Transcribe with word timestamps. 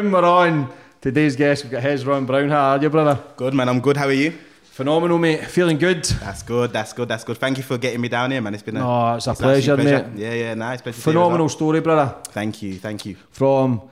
Boom, 0.00 0.12
we're 0.12 0.24
on. 0.24 0.72
Today's 1.02 1.36
guest, 1.36 1.62
we've 1.62 1.70
got 1.72 1.82
Hezron 1.82 2.26
Brown. 2.26 2.48
How 2.48 2.70
are 2.70 2.80
you, 2.80 2.88
brother? 2.88 3.22
Good 3.36 3.52
man, 3.52 3.68
I'm 3.68 3.80
good. 3.80 3.98
How 3.98 4.06
are 4.06 4.12
you? 4.12 4.30
Phenomenal, 4.62 5.18
mate. 5.18 5.44
Feeling 5.44 5.76
good? 5.76 6.04
That's 6.04 6.42
good. 6.42 6.72
That's 6.72 6.94
good. 6.94 7.06
That's 7.06 7.22
good. 7.22 7.36
Thank 7.36 7.58
you 7.58 7.62
for 7.62 7.76
getting 7.76 8.00
me 8.00 8.08
down 8.08 8.30
here, 8.30 8.40
man. 8.40 8.54
It's 8.54 8.62
been 8.62 8.78
a, 8.78 8.80
Oh, 8.80 9.16
it's 9.16 9.26
a 9.26 9.30
an 9.30 9.32
absolute 9.32 9.52
pleasure, 9.52 9.76
mate. 9.76 10.06
Yeah, 10.16 10.32
yeah, 10.32 10.54
nice. 10.54 10.80
Pleasure 10.80 10.96
see 10.96 11.02
Phenomenal 11.02 11.50
story, 11.50 11.80
brother. 11.82 12.16
Thank 12.28 12.62
you, 12.62 12.76
thank 12.78 13.04
you. 13.04 13.16
From 13.30 13.82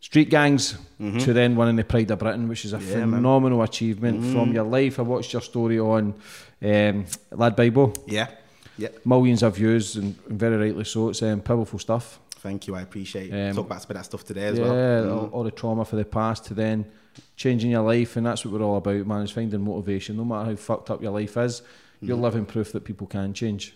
street 0.00 0.30
gangs 0.30 0.76
to 0.98 1.32
then 1.32 1.54
winning 1.54 1.76
the 1.76 1.84
Pride 1.84 2.10
of 2.10 2.18
Britain, 2.18 2.48
which 2.48 2.64
is 2.64 2.72
a 2.72 2.78
Mm-hmm. 2.78 2.88
Yeah, 2.88 2.94
man. 2.96 3.06
Mm-hmm. 3.06 3.16
phenomenal 3.18 3.62
achievement. 3.62 4.32
From 4.32 4.52
your 4.52 4.64
life, 4.64 4.98
I 4.98 5.02
watched 5.02 5.32
your 5.32 5.42
story 5.42 5.78
on 5.78 6.12
um, 6.60 7.06
Lad 7.30 7.54
Bible. 7.54 7.94
Yeah, 8.08 8.26
yeah. 8.76 8.88
Millions 9.04 9.44
of 9.44 9.54
views, 9.54 9.94
and, 9.94 10.16
and 10.28 10.40
very 10.40 10.56
rightly 10.56 10.84
so. 10.84 11.10
It's 11.10 11.22
um, 11.22 11.40
powerful 11.40 11.78
stuff. 11.78 12.18
Thank 12.44 12.66
you. 12.68 12.76
I 12.76 12.82
appreciate 12.82 13.32
it. 13.32 13.48
Um, 13.48 13.56
Talk 13.56 13.64
about 13.66 13.80
some 13.80 13.90
of 13.92 13.96
that 13.96 14.04
stuff 14.04 14.22
today 14.22 14.48
as 14.48 14.58
yeah, 14.58 14.64
well. 14.66 15.28
Mm. 15.28 15.32
all, 15.32 15.44
the 15.44 15.50
trauma 15.50 15.82
for 15.86 15.96
the 15.96 16.04
past 16.04 16.44
to 16.44 16.54
then 16.54 16.84
changing 17.36 17.70
your 17.70 17.80
life, 17.80 18.16
and 18.16 18.26
that's 18.26 18.44
what 18.44 18.52
we're 18.52 18.62
all 18.66 18.76
about, 18.76 19.06
man. 19.06 19.22
Is 19.22 19.30
finding 19.30 19.64
motivation, 19.64 20.18
no 20.18 20.26
matter 20.26 20.50
how 20.50 20.56
fucked 20.56 20.90
up 20.90 21.02
your 21.02 21.12
life 21.12 21.38
is. 21.38 21.62
You're 22.02 22.18
Mm. 22.18 22.20
living 22.20 22.44
proof 22.44 22.70
that 22.72 22.84
people 22.84 23.06
can 23.06 23.32
change. 23.32 23.74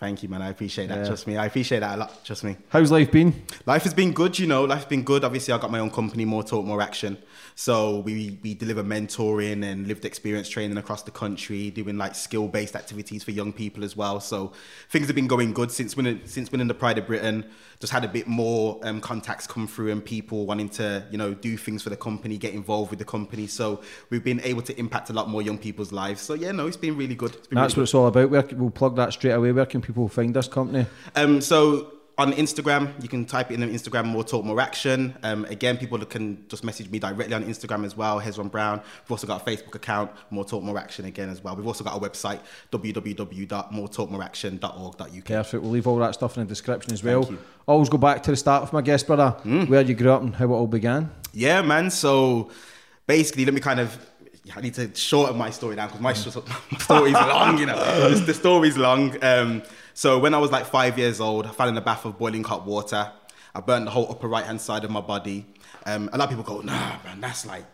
Thank 0.00 0.24
you, 0.24 0.28
man. 0.28 0.42
I 0.42 0.48
appreciate 0.48 0.88
that. 0.88 0.98
Yeah. 0.98 1.06
Trust 1.06 1.26
me. 1.28 1.36
I 1.36 1.46
appreciate 1.46 1.80
that 1.80 1.94
a 1.94 1.98
lot. 1.98 2.24
Trust 2.24 2.42
me. 2.42 2.56
How's 2.70 2.90
life 2.90 3.12
been? 3.12 3.32
Life 3.64 3.84
has 3.84 3.94
been 3.94 4.12
good, 4.12 4.36
you 4.40 4.48
know. 4.48 4.64
Life's 4.64 4.86
been 4.86 5.02
good. 5.04 5.22
Obviously, 5.22 5.54
I 5.54 5.58
got 5.58 5.70
my 5.70 5.78
own 5.78 5.90
company, 5.90 6.24
More 6.24 6.42
Talk, 6.42 6.64
More 6.64 6.82
Action. 6.82 7.16
So 7.60 7.98
we 7.98 8.38
we 8.42 8.54
deliver 8.54 8.82
mentoring 8.82 9.62
and 9.70 9.86
lived 9.86 10.06
experience 10.06 10.48
training 10.48 10.78
across 10.78 11.02
the 11.02 11.10
country, 11.10 11.70
doing 11.70 11.98
like 11.98 12.14
skill 12.14 12.48
based 12.48 12.74
activities 12.74 13.22
for 13.22 13.32
young 13.32 13.52
people 13.52 13.84
as 13.84 13.94
well. 13.94 14.18
So 14.18 14.52
things 14.88 15.08
have 15.08 15.14
been 15.14 15.26
going 15.26 15.52
good 15.52 15.70
since 15.70 15.94
winning 15.94 16.22
since 16.24 16.50
winning 16.50 16.68
the 16.68 16.74
Pride 16.74 16.96
of 16.96 17.06
Britain. 17.06 17.44
Just 17.78 17.92
had 17.92 18.02
a 18.02 18.08
bit 18.08 18.26
more 18.26 18.80
um, 18.82 19.02
contacts 19.02 19.46
come 19.46 19.66
through 19.66 19.92
and 19.92 20.02
people 20.02 20.46
wanting 20.46 20.70
to 20.70 21.04
you 21.10 21.18
know 21.18 21.34
do 21.34 21.58
things 21.58 21.82
for 21.82 21.90
the 21.90 21.98
company, 21.98 22.38
get 22.38 22.54
involved 22.54 22.88
with 22.88 22.98
the 22.98 23.04
company. 23.04 23.46
So 23.46 23.82
we've 24.08 24.24
been 24.24 24.40
able 24.40 24.62
to 24.62 24.78
impact 24.78 25.10
a 25.10 25.12
lot 25.12 25.28
more 25.28 25.42
young 25.42 25.58
people's 25.58 25.92
lives. 25.92 26.22
So 26.22 26.32
yeah, 26.32 26.52
no, 26.52 26.66
it's 26.66 26.78
been 26.78 26.96
really 26.96 27.14
good. 27.14 27.32
Been 27.50 27.56
That's 27.56 27.74
what 27.74 27.76
really 27.76 27.82
it's 27.82 27.94
all 27.94 28.06
about. 28.06 28.30
Where, 28.30 28.48
we'll 28.52 28.70
plug 28.70 28.96
that 28.96 29.12
straight 29.12 29.32
away. 29.32 29.52
Where 29.52 29.66
can 29.66 29.82
people 29.82 30.08
find 30.08 30.32
this 30.32 30.48
company? 30.48 30.86
Um, 31.14 31.42
so 31.42 31.92
on 32.20 32.32
Instagram, 32.34 32.92
you 33.02 33.08
can 33.08 33.24
type 33.24 33.50
in 33.50 33.62
on 33.62 33.70
Instagram, 33.70 34.04
more 34.04 34.22
talk, 34.22 34.44
more 34.44 34.60
action. 34.60 35.16
Um, 35.22 35.46
again, 35.46 35.78
people 35.78 35.98
can 36.04 36.44
just 36.48 36.64
message 36.64 36.90
me 36.90 36.98
directly 36.98 37.32
on 37.34 37.44
Instagram 37.44 37.82
as 37.84 37.96
well, 37.96 38.20
Hezron 38.20 38.50
Brown. 38.50 38.82
We've 39.04 39.12
also 39.12 39.26
got 39.26 39.40
a 39.40 39.44
Facebook 39.44 39.74
account, 39.74 40.10
more 40.30 40.44
talk, 40.44 40.62
more 40.62 40.78
action 40.78 41.06
again 41.06 41.30
as 41.30 41.42
well. 41.42 41.56
We've 41.56 41.66
also 41.66 41.82
got 41.82 41.96
a 41.96 42.00
website, 42.00 42.40
www.moretalkmoreaction.org.uk. 42.72 45.24
Perfect. 45.24 45.62
We'll 45.62 45.72
leave 45.72 45.86
all 45.86 45.96
that 45.96 46.12
stuff 46.14 46.36
in 46.36 46.42
the 46.44 46.48
description 46.48 46.92
as 46.92 47.02
well. 47.02 47.32
Always 47.66 47.88
go 47.88 47.96
back 47.98 48.22
to 48.24 48.30
the 48.30 48.36
start 48.36 48.62
with 48.62 48.72
my 48.72 48.82
guest 48.82 49.06
brother, 49.06 49.30
where 49.66 49.82
you 49.82 49.94
grew 49.94 50.12
up 50.12 50.22
and 50.22 50.34
how 50.34 50.46
it 50.46 50.50
all 50.50 50.66
began. 50.66 51.10
Yeah, 51.32 51.62
man. 51.62 51.90
So 51.90 52.50
basically, 53.06 53.44
let 53.44 53.54
me 53.54 53.60
kind 53.60 53.78
of. 53.80 54.06
I 54.56 54.62
need 54.62 54.74
to 54.74 54.92
shorten 54.96 55.36
my 55.36 55.50
story 55.50 55.76
down 55.76 55.88
because 55.88 56.00
my, 56.00 56.12
my 56.72 56.78
story's 56.78 57.12
long, 57.12 57.58
you 57.58 57.66
know. 57.66 58.08
The, 58.08 58.16
the 58.16 58.34
story's 58.34 58.76
long. 58.76 59.16
Um, 59.22 59.62
so 60.00 60.18
when 60.18 60.32
I 60.32 60.38
was 60.38 60.50
like 60.50 60.64
five 60.64 60.98
years 60.98 61.20
old, 61.20 61.44
I 61.44 61.50
fell 61.50 61.68
in 61.68 61.76
a 61.76 61.80
bath 61.82 62.06
of 62.06 62.16
boiling 62.16 62.42
hot 62.42 62.64
water. 62.64 63.12
I 63.54 63.60
burnt 63.60 63.84
the 63.84 63.90
whole 63.90 64.10
upper 64.10 64.28
right 64.28 64.46
hand 64.46 64.58
side 64.58 64.82
of 64.82 64.90
my 64.90 65.02
body. 65.02 65.44
Um, 65.84 66.08
a 66.14 66.16
lot 66.16 66.24
of 66.24 66.30
people 66.30 66.42
go, 66.42 66.62
"Nah, 66.62 66.96
man, 67.04 67.20
that's 67.20 67.44
like 67.44 67.66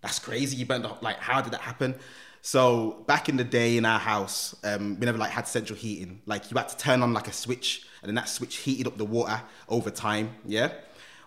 that's 0.00 0.18
crazy. 0.18 0.56
You 0.56 0.66
burnt 0.66 0.82
the, 0.82 0.92
like 1.02 1.18
how 1.18 1.40
did 1.40 1.52
that 1.52 1.60
happen?" 1.60 1.94
So 2.42 3.04
back 3.06 3.28
in 3.28 3.36
the 3.36 3.44
day 3.44 3.76
in 3.76 3.84
our 3.84 4.00
house, 4.00 4.56
um, 4.64 4.98
we 4.98 5.06
never 5.06 5.18
like 5.18 5.30
had 5.30 5.46
central 5.46 5.78
heating. 5.78 6.20
Like 6.26 6.50
you 6.50 6.56
had 6.56 6.68
to 6.68 6.76
turn 6.76 7.00
on 7.00 7.12
like 7.14 7.28
a 7.28 7.32
switch, 7.32 7.86
and 8.02 8.08
then 8.08 8.16
that 8.16 8.28
switch 8.28 8.56
heated 8.56 8.88
up 8.88 8.98
the 8.98 9.04
water 9.04 9.40
over 9.68 9.88
time. 9.88 10.34
Yeah. 10.44 10.72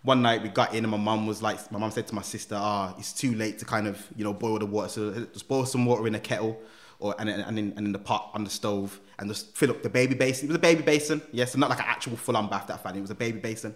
One 0.03 0.21
night 0.21 0.43
we 0.43 0.49
got 0.49 0.73
in, 0.73 0.83
and 0.83 0.91
my 0.91 0.97
mum 0.97 1.27
was 1.27 1.41
like, 1.41 1.71
my 1.71 1.79
mum 1.79 1.91
said 1.91 2.07
to 2.07 2.15
my 2.15 2.23
sister, 2.23 2.55
"Ah, 2.59 2.93
it's 2.99 3.13
too 3.13 3.35
late 3.35 3.57
to 3.59 3.63
kind 3.63 3.87
of 3.87 4.05
you 4.17 4.25
know 4.25 4.33
boil 4.33 4.59
the 4.59 4.65
water. 4.65 4.89
So 4.89 5.27
just 5.31 5.47
boil 5.47 5.65
some 5.65 5.85
water 5.85 6.05
in 6.07 6.15
a 6.15 6.19
kettle." 6.19 6.59
Or, 6.99 7.15
and, 7.17 7.27
and, 7.27 7.57
in, 7.57 7.73
and 7.77 7.87
in 7.87 7.91
the 7.93 7.97
pot 7.97 8.29
on 8.35 8.43
the 8.43 8.49
stove 8.51 8.99
and 9.21 9.29
just 9.29 9.55
fill 9.55 9.69
up 9.69 9.83
the 9.83 9.89
baby 9.89 10.15
basin. 10.15 10.45
It 10.45 10.49
was 10.49 10.55
a 10.55 10.59
baby 10.59 10.81
basin, 10.81 11.21
yes, 11.31 11.53
and 11.53 11.61
not 11.61 11.69
like 11.69 11.79
an 11.79 11.85
actual 11.87 12.17
full 12.17 12.35
on 12.35 12.49
bath 12.49 12.67
that 12.67 12.73
I 12.73 12.77
found. 12.77 12.97
It 12.97 13.01
was 13.01 13.11
a 13.11 13.15
baby 13.15 13.39
basin. 13.39 13.75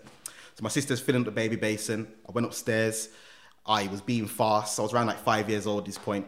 So 0.55 0.63
my 0.63 0.69
sister's 0.69 0.99
filling 0.99 1.21
up 1.21 1.25
the 1.25 1.31
baby 1.31 1.55
basin. 1.55 2.07
I 2.27 2.31
went 2.31 2.47
upstairs. 2.47 3.09
I 3.63 3.85
was 3.87 4.01
being 4.01 4.25
fast. 4.25 4.79
I 4.79 4.81
was 4.81 4.91
around 4.91 5.05
like 5.05 5.19
five 5.19 5.47
years 5.47 5.67
old 5.67 5.79
at 5.79 5.85
this 5.85 5.99
point. 5.99 6.25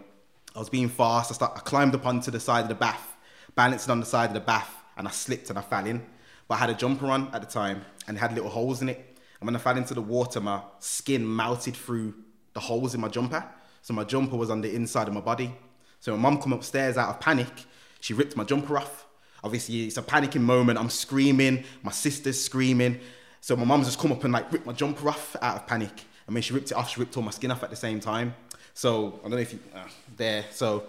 I 0.55 0.59
was 0.59 0.69
being 0.69 0.87
fast. 0.87 1.31
I, 1.31 1.33
start, 1.33 1.53
I 1.55 1.61
climbed 1.61 1.95
up 1.95 2.05
onto 2.05 2.29
the 2.29 2.39
side 2.39 2.61
of 2.61 2.69
the 2.69 2.75
bath, 2.75 3.17
balancing 3.55 3.89
on 3.89 3.99
the 3.99 4.05
side 4.05 4.29
of 4.29 4.33
the 4.35 4.39
bath, 4.39 4.71
and 4.95 5.07
I 5.07 5.11
slipped 5.11 5.49
and 5.49 5.57
I 5.57 5.63
fell 5.63 5.87
in. 5.87 6.05
But 6.47 6.55
I 6.55 6.57
had 6.59 6.69
a 6.69 6.75
jumper 6.75 7.07
on 7.07 7.33
at 7.33 7.41
the 7.41 7.47
time, 7.47 7.81
and 8.07 8.17
it 8.17 8.19
had 8.19 8.33
little 8.33 8.51
holes 8.51 8.83
in 8.83 8.89
it. 8.89 9.17
And 9.39 9.47
when 9.47 9.55
I 9.55 9.59
fell 9.59 9.77
into 9.77 9.95
the 9.95 10.01
water, 10.01 10.39
my 10.39 10.61
skin 10.77 11.35
melted 11.35 11.75
through 11.75 12.13
the 12.53 12.59
holes 12.59 12.93
in 12.93 13.01
my 13.01 13.07
jumper. 13.07 13.43
So 13.81 13.95
my 13.95 14.03
jumper 14.03 14.37
was 14.37 14.51
on 14.51 14.61
the 14.61 14.75
inside 14.75 15.07
of 15.07 15.15
my 15.15 15.21
body. 15.21 15.55
So 16.01 16.15
my 16.15 16.29
mum 16.29 16.39
come 16.39 16.53
upstairs 16.53 16.97
out 16.97 17.09
of 17.09 17.19
panic. 17.19 17.65
She 17.99 18.13
ripped 18.13 18.37
my 18.37 18.43
jumper 18.43 18.77
off. 18.77 19.06
Obviously, 19.43 19.85
it's 19.85 19.97
a 19.97 20.01
panicking 20.01 20.41
moment. 20.41 20.79
I'm 20.79 20.89
screaming. 20.89 21.63
My 21.83 21.91
sister's 21.91 22.43
screaming. 22.43 22.99
So 23.41 23.55
my 23.55 23.65
mum's 23.65 23.87
just 23.87 23.99
come 23.99 24.11
up 24.11 24.23
and 24.23 24.33
like 24.33 24.51
ripped 24.51 24.65
my 24.65 24.73
jumper 24.73 25.09
off 25.09 25.35
out 25.41 25.57
of 25.57 25.67
panic. 25.67 26.03
And 26.25 26.33
when 26.33 26.43
she 26.43 26.53
ripped 26.53 26.71
it 26.71 26.75
off, 26.75 26.89
she 26.89 26.99
ripped 26.99 27.15
all 27.15 27.23
my 27.23 27.31
skin 27.31 27.51
off 27.51 27.63
at 27.63 27.69
the 27.69 27.75
same 27.75 27.99
time. 27.99 28.35
So 28.73 29.19
I 29.19 29.21
don't 29.23 29.31
know 29.31 29.37
if 29.37 29.53
you 29.53 29.59
uh, 29.73 29.79
there. 30.15 30.45
So 30.51 30.83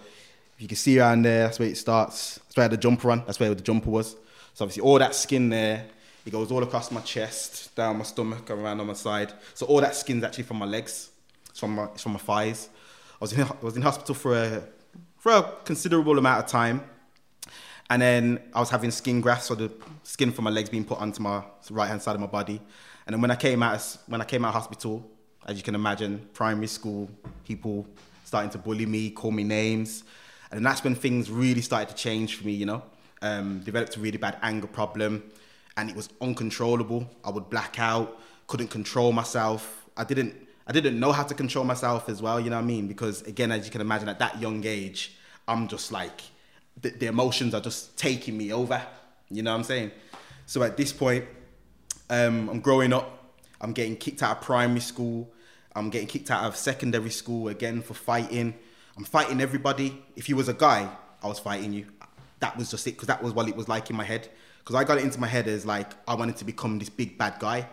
if 0.55 0.61
you 0.61 0.67
can 0.67 0.77
see 0.77 0.99
around 0.99 1.21
there, 1.21 1.43
that's 1.43 1.59
where 1.59 1.69
it 1.69 1.77
starts. 1.77 2.35
That's 2.35 2.57
where 2.57 2.63
I 2.63 2.65
had 2.65 2.71
the 2.71 2.77
jumper 2.77 3.11
on. 3.11 3.23
That's 3.25 3.39
where 3.39 3.53
the 3.53 3.61
jumper 3.61 3.89
was. 3.89 4.15
So 4.53 4.65
obviously 4.65 4.81
all 4.81 4.99
that 4.99 5.15
skin 5.15 5.49
there, 5.49 5.85
it 6.25 6.31
goes 6.31 6.51
all 6.51 6.61
across 6.61 6.91
my 6.91 7.01
chest, 7.01 7.73
down 7.75 7.97
my 7.97 8.03
stomach, 8.03 8.51
around 8.51 8.79
on 8.81 8.87
my 8.87 8.93
side. 8.93 9.31
So 9.53 9.65
all 9.67 9.79
that 9.79 9.95
skin's 9.95 10.23
actually 10.23 10.43
from 10.43 10.57
my 10.57 10.65
legs. 10.65 11.09
It's 11.49 11.59
from 11.59 11.75
my, 11.75 11.85
it's 11.85 12.03
from 12.03 12.13
my 12.13 12.19
thighs. 12.19 12.69
I 13.13 13.17
was 13.21 13.33
in, 13.33 13.41
I 13.41 13.51
was 13.61 13.75
in 13.77 13.81
hospital 13.81 14.15
for 14.15 14.35
a 14.35 14.63
for 15.17 15.31
a 15.33 15.43
considerable 15.65 16.17
amount 16.17 16.43
of 16.43 16.49
time. 16.49 16.83
And 17.89 18.01
then 18.01 18.39
I 18.53 18.59
was 18.59 18.69
having 18.69 18.91
skin 18.91 19.19
grafts, 19.19 19.47
so 19.47 19.55
the 19.55 19.71
skin 20.03 20.31
from 20.31 20.43
my 20.45 20.51
legs 20.51 20.69
being 20.69 20.85
put 20.85 20.99
onto 20.99 21.21
my 21.21 21.43
right 21.71 21.87
hand 21.87 22.01
side 22.01 22.13
of 22.13 22.21
my 22.21 22.27
body. 22.27 22.61
And 23.07 23.13
then 23.13 23.21
when 23.21 23.31
I 23.31 23.35
came 23.35 23.63
out, 23.63 23.97
when 24.07 24.21
I 24.21 24.25
came 24.25 24.45
out 24.45 24.49
of 24.49 24.53
hospital, 24.55 25.03
as 25.47 25.57
you 25.57 25.63
can 25.63 25.73
imagine, 25.73 26.29
primary 26.33 26.67
school, 26.67 27.09
people 27.45 27.87
starting 28.23 28.51
to 28.51 28.59
bully 28.59 28.85
me, 28.85 29.09
call 29.09 29.31
me 29.31 29.43
names, 29.43 30.03
and 30.51 30.63
that's 30.63 30.83
when 30.83 30.93
things 30.93 31.31
really 31.31 31.61
started 31.61 31.89
to 31.89 31.95
change 31.95 32.35
for 32.35 32.45
me. 32.45 32.51
You 32.51 32.67
know, 32.67 32.83
um, 33.23 33.61
developed 33.61 33.97
a 33.97 33.99
really 33.99 34.17
bad 34.17 34.37
anger 34.43 34.67
problem, 34.67 35.23
and 35.75 35.89
it 35.89 35.95
was 35.95 36.09
uncontrollable. 36.21 37.09
I 37.23 37.31
would 37.31 37.49
black 37.49 37.79
out, 37.79 38.19
couldn't 38.45 38.67
control 38.67 39.11
myself. 39.11 39.89
I 39.97 40.03
didn't, 40.03 40.35
I 40.67 40.71
didn't 40.73 40.99
know 40.99 41.11
how 41.11 41.23
to 41.23 41.33
control 41.33 41.65
myself 41.65 42.07
as 42.07 42.21
well. 42.21 42.39
You 42.39 42.51
know 42.51 42.57
what 42.57 42.63
I 42.63 42.67
mean? 42.67 42.87
Because 42.87 43.23
again, 43.23 43.51
as 43.51 43.65
you 43.65 43.71
can 43.71 43.81
imagine, 43.81 44.09
at 44.09 44.19
that 44.19 44.39
young 44.39 44.63
age, 44.63 45.15
I'm 45.47 45.67
just 45.67 45.91
like 45.91 46.21
the, 46.81 46.89
the 46.89 47.07
emotions 47.07 47.53
are 47.53 47.61
just 47.61 47.97
taking 47.97 48.37
me 48.37 48.51
over. 48.53 48.81
You 49.29 49.43
know 49.43 49.51
what 49.51 49.57
I'm 49.57 49.63
saying? 49.63 49.91
So 50.45 50.63
at 50.63 50.77
this 50.77 50.91
point, 50.91 51.25
um, 52.09 52.49
I'm 52.49 52.59
growing 52.59 52.93
up. 52.93 53.33
I'm 53.61 53.73
getting 53.73 53.95
kicked 53.95 54.23
out 54.23 54.37
of 54.37 54.43
primary 54.43 54.79
school. 54.79 55.29
I'm 55.75 55.89
getting 55.89 56.07
kicked 56.07 56.31
out 56.31 56.45
of 56.45 56.55
secondary 56.55 57.11
school 57.11 57.49
again 57.49 57.81
for 57.81 57.93
fighting. 57.93 58.55
I'm 58.97 59.03
fighting 59.03 59.41
everybody. 59.41 60.01
If 60.15 60.27
you 60.27 60.35
was 60.35 60.49
a 60.49 60.53
guy, 60.53 60.89
I 61.21 61.27
was 61.27 61.39
fighting 61.39 61.73
you. 61.73 61.85
That 62.39 62.57
was 62.57 62.71
just 62.71 62.87
it, 62.87 62.91
because 62.91 63.07
that 63.07 63.21
was 63.21 63.33
what 63.33 63.47
it 63.47 63.55
was 63.55 63.67
like 63.67 63.89
in 63.89 63.95
my 63.95 64.03
head. 64.03 64.29
Because 64.59 64.75
I 64.75 64.83
got 64.83 64.97
it 64.97 65.03
into 65.03 65.19
my 65.19 65.27
head 65.27 65.47
as 65.47 65.65
like 65.65 65.91
I 66.07 66.15
wanted 66.15 66.37
to 66.37 66.45
become 66.45 66.79
this 66.79 66.89
big 66.89 67.17
bad 67.17 67.35
guy, 67.39 67.67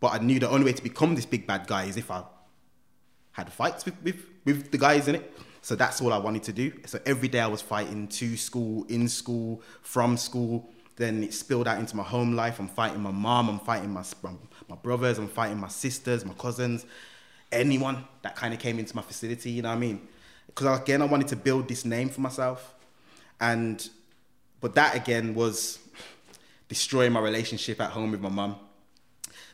but 0.00 0.12
I 0.12 0.18
knew 0.18 0.38
the 0.38 0.48
only 0.48 0.64
way 0.64 0.72
to 0.72 0.82
become 0.82 1.14
this 1.14 1.26
big 1.26 1.46
bad 1.46 1.66
guy 1.66 1.84
is 1.84 1.96
if 1.96 2.10
I 2.10 2.22
had 3.32 3.52
fights 3.52 3.84
with, 3.84 3.94
with, 4.02 4.24
with 4.44 4.70
the 4.70 4.78
guys 4.78 5.08
in 5.08 5.16
it. 5.16 5.32
So 5.62 5.76
that's 5.76 6.00
all 6.00 6.12
I 6.12 6.18
wanted 6.18 6.42
to 6.44 6.52
do. 6.52 6.72
So 6.86 7.00
every 7.04 7.28
day 7.28 7.40
I 7.40 7.46
was 7.46 7.60
fighting 7.60 8.08
to 8.08 8.36
school, 8.36 8.84
in 8.88 9.08
school, 9.08 9.62
from 9.82 10.16
school. 10.16 10.70
Then 10.96 11.22
it 11.22 11.34
spilled 11.34 11.68
out 11.68 11.78
into 11.78 11.96
my 11.96 12.02
home 12.02 12.34
life. 12.34 12.58
I'm 12.58 12.68
fighting 12.68 13.00
my 13.00 13.10
mom, 13.10 13.48
I'm 13.48 13.60
fighting 13.60 13.90
my, 13.90 14.04
my 14.68 14.76
brothers, 14.76 15.18
I'm 15.18 15.28
fighting 15.28 15.58
my 15.58 15.68
sisters, 15.68 16.24
my 16.24 16.34
cousins, 16.34 16.84
anyone 17.52 18.04
that 18.22 18.36
kind 18.36 18.54
of 18.54 18.60
came 18.60 18.78
into 18.78 18.94
my 18.94 19.02
facility, 19.02 19.50
you 19.50 19.62
know 19.62 19.70
what 19.70 19.76
I 19.76 19.78
mean? 19.78 20.08
Because 20.46 20.80
again, 20.80 21.02
I 21.02 21.06
wanted 21.06 21.28
to 21.28 21.36
build 21.36 21.68
this 21.68 21.84
name 21.84 22.08
for 22.08 22.20
myself. 22.20 22.74
And, 23.40 23.88
but 24.60 24.74
that 24.74 24.94
again 24.94 25.34
was 25.34 25.78
destroying 26.68 27.12
my 27.12 27.20
relationship 27.20 27.80
at 27.80 27.90
home 27.90 28.10
with 28.10 28.20
my 28.20 28.28
mum. 28.28 28.56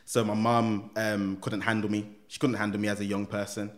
So 0.05 0.23
my 0.23 0.33
mum 0.33 0.91
um, 0.95 1.37
couldn't 1.41 1.61
handle 1.61 1.89
me. 1.89 2.07
She 2.27 2.39
couldn't 2.39 2.55
handle 2.55 2.79
me 2.79 2.87
as 2.87 2.99
a 2.99 3.05
young 3.05 3.25
person. 3.25 3.71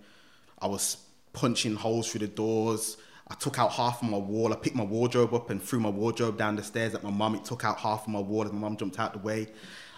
I 0.61 0.67
was 0.67 0.97
punching 1.33 1.75
holes 1.75 2.11
through 2.11 2.19
the 2.19 2.27
doors. 2.27 2.97
I 3.27 3.35
took 3.35 3.59
out 3.59 3.71
half 3.71 4.01
of 4.01 4.09
my 4.09 4.17
wall. 4.17 4.51
I 4.51 4.55
picked 4.55 4.75
my 4.75 4.83
wardrobe 4.83 5.33
up 5.33 5.49
and 5.49 5.61
threw 5.61 5.79
my 5.79 5.89
wardrobe 5.89 6.37
down 6.37 6.55
the 6.55 6.63
stairs 6.63 6.95
at 6.95 7.03
my 7.03 7.11
mum. 7.11 7.35
It 7.35 7.45
took 7.45 7.63
out 7.63 7.77
half 7.77 8.03
of 8.03 8.07
my 8.07 8.19
wall 8.19 8.45
as 8.45 8.51
my 8.51 8.59
mum 8.59 8.77
jumped 8.77 8.99
out 8.99 9.13
the 9.13 9.19
way. 9.19 9.47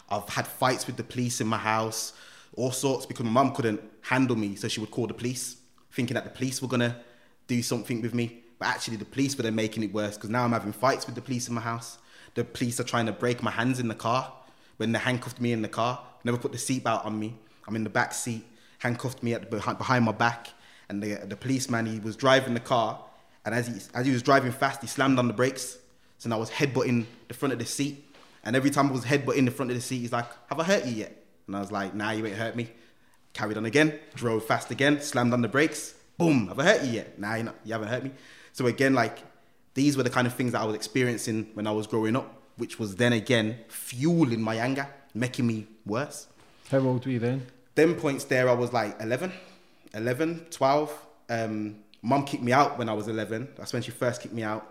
I've 0.10 0.28
had 0.28 0.46
fights 0.46 0.86
with 0.88 0.98
the 0.98 1.04
police 1.04 1.40
in 1.40 1.48
my 1.48 1.58
house, 1.58 2.14
all 2.58 2.72
sorts, 2.72 3.06
because 3.06 3.24
my 3.24 3.32
mum 3.32 3.54
couldn't 3.54 3.82
handle 4.02 4.36
me. 4.36 4.56
So 4.56 4.68
she 4.68 4.82
would 4.82 4.92
call 4.92 5.08
the 5.08 5.14
police, 5.14 5.56
thinking 5.92 6.16
that 6.16 6.26
the 6.26 6.30
police 6.30 6.62
were 6.62 6.78
to 6.78 6.96
do 7.48 7.64
something 7.64 8.02
with 8.02 8.14
me. 8.14 8.44
But 8.60 8.68
actually, 8.68 8.98
the 8.98 9.06
police 9.06 9.36
were 9.38 9.44
then 9.44 9.56
making 9.56 9.84
it 9.84 9.94
worse 9.94 10.18
because 10.18 10.30
now 10.30 10.44
I'm 10.44 10.52
having 10.52 10.74
fights 10.74 11.06
with 11.06 11.16
the 11.16 11.22
police 11.22 11.48
in 11.48 11.56
my 11.56 11.62
house. 11.62 11.98
The 12.36 12.44
police 12.44 12.80
are 12.80 12.84
trying 12.84 13.08
to 13.08 13.12
break 13.12 13.42
my 13.42 13.52
hands 13.52 13.80
in 13.80 13.88
the 13.88 13.96
car 13.96 14.32
when 14.78 14.92
they 14.92 15.00
handcuffed 15.00 15.42
me 15.42 15.52
in 15.52 15.62
the 15.62 15.68
car. 15.68 16.00
Never 16.24 16.38
put 16.38 16.52
the 16.52 16.58
seatbelt 16.58 17.06
on 17.06 17.20
me. 17.20 17.36
I'm 17.68 17.76
in 17.76 17.84
the 17.84 17.90
back 17.90 18.14
seat, 18.14 18.46
handcuffed 18.80 19.24
me 19.24 19.34
at 19.34 19.42
the, 19.42 19.48
behind, 19.48 19.78
behind 19.78 20.06
my 20.06 20.12
back. 20.12 20.50
And 20.92 21.02
the, 21.02 21.16
the 21.26 21.38
policeman, 21.38 21.86
he 21.86 22.00
was 22.00 22.18
driving 22.18 22.54
the 22.54 22.60
car. 22.60 23.00
And 23.46 23.56
as 23.56 23.66
he, 23.66 23.76
as 23.94 24.06
he 24.06 24.12
was 24.12 24.22
driving 24.22 24.52
fast, 24.52 24.82
he 24.82 24.88
slammed 24.88 25.20
on 25.20 25.28
the 25.30 25.34
brakes. 25.34 25.78
So 26.18 26.28
now 26.28 26.36
I 26.36 26.40
was 26.40 26.52
headbutting 26.52 27.06
the 27.30 27.34
front 27.34 27.54
of 27.54 27.60
the 27.60 27.66
seat. 27.66 28.14
And 28.44 28.58
every 28.58 28.72
time 28.72 28.90
I 28.90 28.92
was 28.92 29.06
headbutting 29.06 29.46
the 29.46 29.52
front 29.52 29.72
of 29.72 29.78
the 29.78 29.82
seat, 29.82 30.00
he's 30.00 30.12
like, 30.12 30.26
Have 30.50 30.60
I 30.60 30.64
hurt 30.66 30.86
you 30.86 30.92
yet? 30.92 31.24
And 31.48 31.56
I 31.56 31.62
was 31.62 31.72
like, 31.72 31.96
Nah, 31.96 32.12
you 32.12 32.26
ain't 32.26 32.36
hurt 32.36 32.58
me. 32.58 32.70
Carried 33.32 33.56
on 33.56 33.66
again, 33.66 33.98
drove 34.16 34.44
fast 34.44 34.70
again, 34.70 35.00
slammed 35.00 35.32
on 35.32 35.42
the 35.42 35.48
brakes. 35.48 35.96
Boom, 36.18 36.50
have 36.50 36.60
I 36.60 36.66
hurt 36.66 36.84
you 36.84 36.92
yet? 36.92 37.18
Nah, 37.18 37.36
you, 37.36 37.44
not, 37.44 37.56
you 37.64 37.72
haven't 37.72 37.88
hurt 37.88 38.04
me. 38.04 38.12
So 38.52 38.68
again, 38.68 38.94
like, 38.94 39.20
these 39.76 39.96
were 39.96 40.04
the 40.04 40.10
kind 40.10 40.28
of 40.28 40.34
things 40.34 40.52
that 40.52 40.60
I 40.60 40.66
was 40.66 40.76
experiencing 40.76 41.52
when 41.54 41.68
I 41.68 41.72
was 41.72 41.88
growing 41.88 42.18
up, 42.18 42.42
which 42.58 42.80
was 42.80 42.98
then 42.98 43.14
again 43.14 43.60
fueling 43.70 44.42
my 44.42 44.56
anger, 44.56 44.90
making 45.14 45.48
me 45.48 45.68
worse. 45.86 46.28
How 46.70 46.80
old 46.80 47.06
were 47.06 47.14
you 47.14 47.20
then? 47.20 47.48
Them 47.76 47.96
points 47.96 48.26
there, 48.26 48.50
I 48.50 48.54
was 48.54 48.74
like 48.74 49.00
11, 49.00 49.32
11, 49.94 50.48
12. 50.50 51.08
Um, 51.30 51.76
Mum 52.04 52.26
kicked 52.26 52.44
me 52.44 52.52
out 52.52 52.80
when 52.80 52.90
I 52.90 52.94
was 52.94 53.08
11. 53.08 53.50
That's 53.56 53.74
when 53.74 53.84
she 53.84 53.92
first 53.92 54.22
kicked 54.22 54.34
me 54.34 54.44
out. 54.44 54.68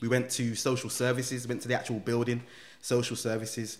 We 0.00 0.08
went 0.08 0.30
to 0.32 0.54
social 0.54 0.90
services, 0.90 1.48
went 1.48 1.62
to 1.62 1.68
the 1.68 1.74
actual 1.74 1.98
building, 1.98 2.42
social 2.80 3.16
services, 3.16 3.78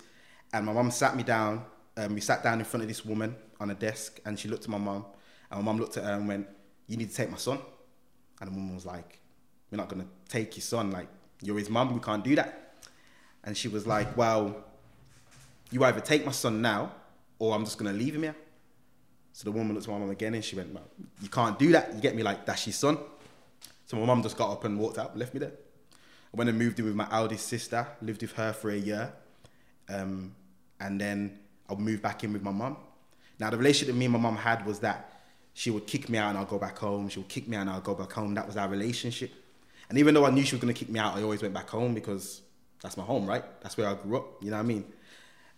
and 0.53 0.65
my 0.65 0.73
mum 0.73 0.91
sat 0.91 1.15
me 1.15 1.23
down. 1.23 1.65
Um, 1.97 2.15
we 2.15 2.21
sat 2.21 2.43
down 2.43 2.59
in 2.59 2.65
front 2.65 2.83
of 2.83 2.89
this 2.89 3.05
woman 3.05 3.37
on 3.61 3.71
a 3.71 3.75
desk, 3.75 4.21
and 4.25 4.39
she 4.39 4.49
looked 4.49 4.65
at 4.65 4.71
my 4.71 4.79
mum, 4.79 5.05
and 5.51 5.61
my 5.61 5.65
mum 5.65 5.79
looked 5.79 5.97
at 5.99 6.05
her 6.05 6.13
and 6.13 6.27
went, 6.27 6.49
"You 6.87 6.97
need 6.97 7.11
to 7.11 7.15
take 7.15 7.31
my 7.31 7.37
son." 7.37 7.59
And 8.41 8.51
the 8.51 8.55
woman 8.55 8.75
was 8.75 8.87
like, 8.87 9.21
"We're 9.71 9.77
not 9.77 9.89
gonna 9.89 10.07
take 10.29 10.57
your 10.57 10.63
son. 10.63 10.91
Like, 10.91 11.09
you're 11.43 11.59
his 11.59 11.69
mum. 11.69 11.93
We 11.93 12.01
can't 12.01 12.25
do 12.25 12.35
that." 12.37 12.81
And 13.45 13.57
she 13.57 13.69
was 13.69 13.87
like, 13.87 14.17
"Well, 14.17 14.65
you 15.71 15.85
either 15.85 16.01
take 16.01 16.25
my 16.25 16.33
son 16.33 16.63
now, 16.63 16.93
or 17.39 17.55
I'm 17.55 17.65
just 17.65 17.77
gonna 17.77 17.93
leave 17.93 18.15
him 18.15 18.23
here." 18.23 18.37
So 19.39 19.45
the 19.45 19.53
woman 19.53 19.73
looked 19.73 19.87
at 19.87 19.93
my 19.93 20.01
mum 20.01 20.11
again 20.11 20.35
and 20.35 20.45
she 20.45 20.57
went, 20.57 20.77
You 21.23 21.29
can't 21.29 21.57
do 21.61 21.71
that. 21.71 21.95
You 21.95 22.01
get 22.01 22.17
me 22.17 22.25
like, 22.25 22.45
that's 22.45 22.67
your 22.67 22.75
son. 22.75 22.99
So 23.87 23.97
my 23.97 24.05
mum 24.05 24.21
just 24.21 24.37
got 24.37 24.51
up 24.51 24.65
and 24.65 24.77
walked 24.77 24.99
out, 24.99 25.11
and 25.13 25.21
left 25.21 25.33
me 25.33 25.39
there. 25.39 25.53
I 26.35 26.37
went 26.37 26.51
and 26.51 26.59
moved 26.59 26.81
in 26.81 26.87
with 26.87 26.97
my 26.97 27.07
eldest 27.13 27.47
sister, 27.47 27.87
lived 28.03 28.21
with 28.23 28.33
her 28.33 28.53
for 28.53 28.71
a 28.71 28.77
year. 28.77 29.13
Um, 29.89 30.35
and 30.81 31.01
then 31.01 31.39
I 31.71 31.77
moved 31.77 32.03
back 32.03 32.25
in 32.25 32.33
with 32.33 32.43
my 32.43 32.51
mum. 32.51 32.79
Now, 33.39 33.51
the 33.51 33.57
relationship 33.57 33.95
that 33.95 33.97
me 33.97 34.07
and 34.07 34.15
my 34.15 34.19
mum 34.19 34.35
had 34.35 34.67
was 34.67 34.81
that 34.81 35.21
she 35.55 35.71
would 35.71 35.87
kick 35.87 36.09
me 36.09 36.19
out 36.19 36.31
and 36.31 36.39
I'll 36.39 36.45
go 36.45 36.59
back 36.59 36.77
home. 36.77 37.09
She 37.09 37.21
would 37.21 37.29
kick 37.29 37.47
me 37.47 37.57
out 37.57 37.61
and 37.61 37.71
I'll 37.71 37.81
go 37.81 37.95
back 37.95 38.11
home. 38.11 38.35
That 38.35 38.45
was 38.49 38.57
our 38.57 38.69
relationship. 38.69 39.31
And 39.89 39.99
even 39.99 40.15
though 40.15 40.27
I 40.27 40.31
knew 40.31 40.43
she 40.43 40.57
was 40.57 40.61
going 40.61 40.75
to 40.75 40.79
kick 40.79 40.89
me 40.89 40.99
out, 40.99 41.17
I 41.17 41.23
always 41.23 41.43
went 41.43 41.55
back 41.55 41.71
home 41.71 41.95
because 41.95 42.43
that's 42.83 42.97
my 42.97 43.05
home, 43.05 43.25
right? 43.25 43.45
That's 43.61 43.77
where 43.77 43.87
I 43.87 43.95
grew 43.95 44.17
up, 44.17 44.43
you 44.43 44.51
know 44.51 44.57
what 44.57 44.65
I 44.65 44.67
mean? 44.67 44.85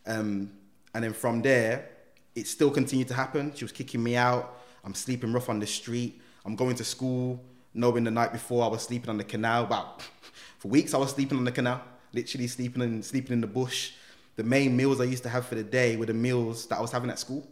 Um, 0.07 0.53
and 0.93 1.03
then 1.03 1.15
from 1.15 1.41
there, 1.41 1.89
it 2.35 2.47
still 2.47 2.71
continued 2.71 3.09
to 3.09 3.15
happen. 3.15 3.53
She 3.55 3.65
was 3.65 3.73
kicking 3.73 4.03
me 4.03 4.17
out. 4.17 4.59
I'm 4.85 4.95
sleeping 4.95 5.33
rough 5.33 5.49
on 5.49 5.59
the 5.59 5.67
street. 5.67 6.21
I'm 6.45 6.57
going 6.57 6.77
to 6.77 6.85
school, 6.85 7.45
knowing 7.75 8.05
the 8.05 8.11
night 8.11 8.33
before 8.33 8.65
I 8.65 8.69
was 8.69 8.83
sleeping 8.83 9.11
on 9.11 9.19
the 9.19 9.25
canal. 9.25 9.65
About 9.65 10.03
for 10.59 10.69
weeks, 10.69 10.95
I 10.95 10.99
was 10.99 11.11
sleeping 11.11 11.39
on 11.39 11.45
the 11.45 11.53
canal, 11.53 11.83
literally 12.13 12.47
sleeping 12.47 12.83
in, 12.83 13.03
sleeping 13.03 13.35
in 13.35 13.41
the 13.41 13.47
bush. 13.47 13.93
The 14.37 14.45
main 14.45 14.77
meals 14.77 15.01
I 15.01 15.05
used 15.05 15.23
to 15.25 15.29
have 15.29 15.47
for 15.47 15.55
the 15.55 15.63
day 15.63 15.97
were 15.97 16.07
the 16.07 16.15
meals 16.15 16.67
that 16.67 16.79
I 16.79 16.81
was 16.81 16.93
having 16.93 17.11
at 17.11 17.19
school, 17.19 17.47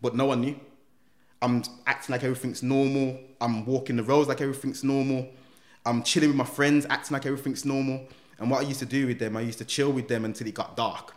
but 0.00 0.14
no 0.14 0.26
one 0.26 0.40
knew. 0.40 0.58
I'm 1.42 1.62
acting 1.86 2.12
like 2.14 2.24
everything's 2.24 2.62
normal. 2.62 3.18
I'm 3.40 3.66
walking 3.66 3.96
the 3.96 4.02
roads 4.02 4.28
like 4.28 4.40
everything's 4.40 4.82
normal. 4.82 5.28
I'm 5.84 6.02
chilling 6.02 6.30
with 6.30 6.38
my 6.38 6.44
friends, 6.44 6.86
acting 6.88 7.14
like 7.14 7.26
everything's 7.26 7.66
normal. 7.66 8.08
And 8.38 8.50
what 8.50 8.64
I 8.64 8.66
used 8.66 8.80
to 8.80 8.86
do 8.86 9.06
with 9.06 9.18
them, 9.18 9.36
I 9.36 9.42
used 9.42 9.58
to 9.58 9.64
chill 9.66 9.92
with 9.92 10.08
them 10.08 10.24
until 10.24 10.46
it 10.46 10.54
got 10.54 10.74
dark. 10.76 11.14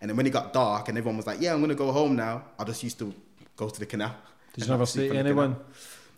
And 0.00 0.08
then 0.08 0.16
when 0.16 0.26
it 0.26 0.30
got 0.30 0.52
dark 0.52 0.88
and 0.88 0.96
everyone 0.96 1.16
was 1.16 1.26
like, 1.26 1.40
yeah, 1.40 1.52
I'm 1.52 1.58
going 1.58 1.70
to 1.70 1.74
go 1.74 1.90
home 1.92 2.14
now, 2.14 2.44
I 2.58 2.64
just 2.64 2.82
used 2.82 2.98
to 3.00 3.12
go 3.56 3.68
to 3.68 3.80
the 3.80 3.86
canal. 3.86 4.14
Did 4.54 4.64
you 4.64 4.70
never 4.70 4.82
have 4.82 4.88
sleep 4.88 5.10
say 5.10 5.14
to 5.14 5.18
anyone? 5.18 5.56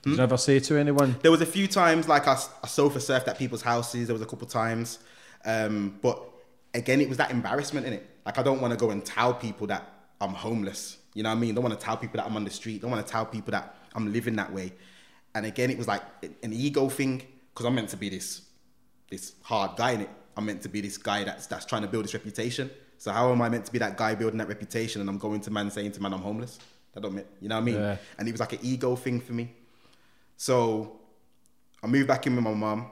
Did 0.02 0.10
you 0.10 0.16
never 0.16 0.36
say 0.36 0.60
to 0.60 0.76
anyone? 0.76 1.16
There 1.22 1.30
was 1.30 1.40
a 1.40 1.46
few 1.46 1.66
times 1.66 2.08
like 2.08 2.26
I, 2.26 2.38
I 2.62 2.66
sofa 2.66 2.98
surfed 2.98 3.28
at 3.28 3.38
people's 3.38 3.62
houses. 3.62 4.06
There 4.06 4.14
was 4.14 4.22
a 4.22 4.26
couple 4.26 4.46
times, 4.46 4.98
um, 5.44 5.98
but 6.00 6.22
again, 6.74 7.00
it 7.00 7.08
was 7.08 7.18
that 7.18 7.30
embarrassment 7.30 7.86
in 7.86 7.94
it. 7.94 8.08
Like 8.24 8.38
I 8.38 8.42
don't 8.42 8.60
want 8.60 8.72
to 8.72 8.78
go 8.78 8.90
and 8.90 9.04
tell 9.04 9.34
people 9.34 9.66
that 9.68 9.82
I'm 10.20 10.30
homeless. 10.30 10.98
You 11.14 11.22
know 11.22 11.30
what 11.30 11.36
I 11.36 11.38
mean? 11.38 11.54
don't 11.54 11.64
want 11.64 11.78
to 11.78 11.84
tell 11.84 11.96
people 11.96 12.18
that 12.18 12.26
I'm 12.26 12.36
on 12.36 12.44
the 12.44 12.50
street. 12.50 12.82
don't 12.82 12.90
want 12.90 13.04
to 13.04 13.10
tell 13.10 13.26
people 13.26 13.50
that 13.52 13.74
I'm 13.94 14.12
living 14.12 14.36
that 14.36 14.52
way. 14.52 14.72
And 15.34 15.44
again, 15.44 15.70
it 15.70 15.78
was 15.78 15.88
like 15.88 16.02
an 16.42 16.52
ego 16.52 16.88
thing 16.88 17.22
because 17.52 17.66
I'm 17.66 17.74
meant 17.74 17.88
to 17.90 17.96
be 17.96 18.08
this 18.08 18.42
this 19.10 19.32
hard 19.42 19.76
guy 19.76 19.92
in 19.92 20.02
it. 20.02 20.10
I'm 20.36 20.46
meant 20.46 20.62
to 20.62 20.68
be 20.68 20.80
this 20.80 20.96
guy 20.96 21.24
that's 21.24 21.46
that's 21.46 21.64
trying 21.66 21.82
to 21.82 21.88
build 21.88 22.04
this 22.04 22.14
reputation. 22.14 22.70
So 23.00 23.10
how 23.10 23.32
am 23.32 23.40
I 23.40 23.48
meant 23.48 23.64
to 23.64 23.72
be 23.72 23.78
that 23.78 23.96
guy 23.96 24.14
building 24.14 24.36
that 24.36 24.48
reputation 24.48 25.00
and 25.00 25.08
I'm 25.08 25.16
going 25.16 25.40
to 25.40 25.50
man 25.50 25.70
saying 25.70 25.92
to 25.92 26.02
man 26.02 26.12
I'm 26.12 26.20
homeless? 26.20 26.58
That 26.92 27.00
don't 27.00 27.14
make, 27.14 27.24
you 27.40 27.48
know 27.48 27.54
what 27.54 27.62
I 27.62 27.64
mean? 27.64 27.74
Yeah. 27.76 27.96
And 28.18 28.28
it 28.28 28.32
was 28.32 28.40
like 28.40 28.52
an 28.52 28.58
ego 28.62 28.94
thing 28.94 29.22
for 29.22 29.32
me. 29.32 29.54
So 30.36 31.00
I 31.82 31.86
moved 31.86 32.08
back 32.08 32.26
in 32.26 32.36
with 32.36 32.44
my 32.44 32.52
mum. 32.52 32.90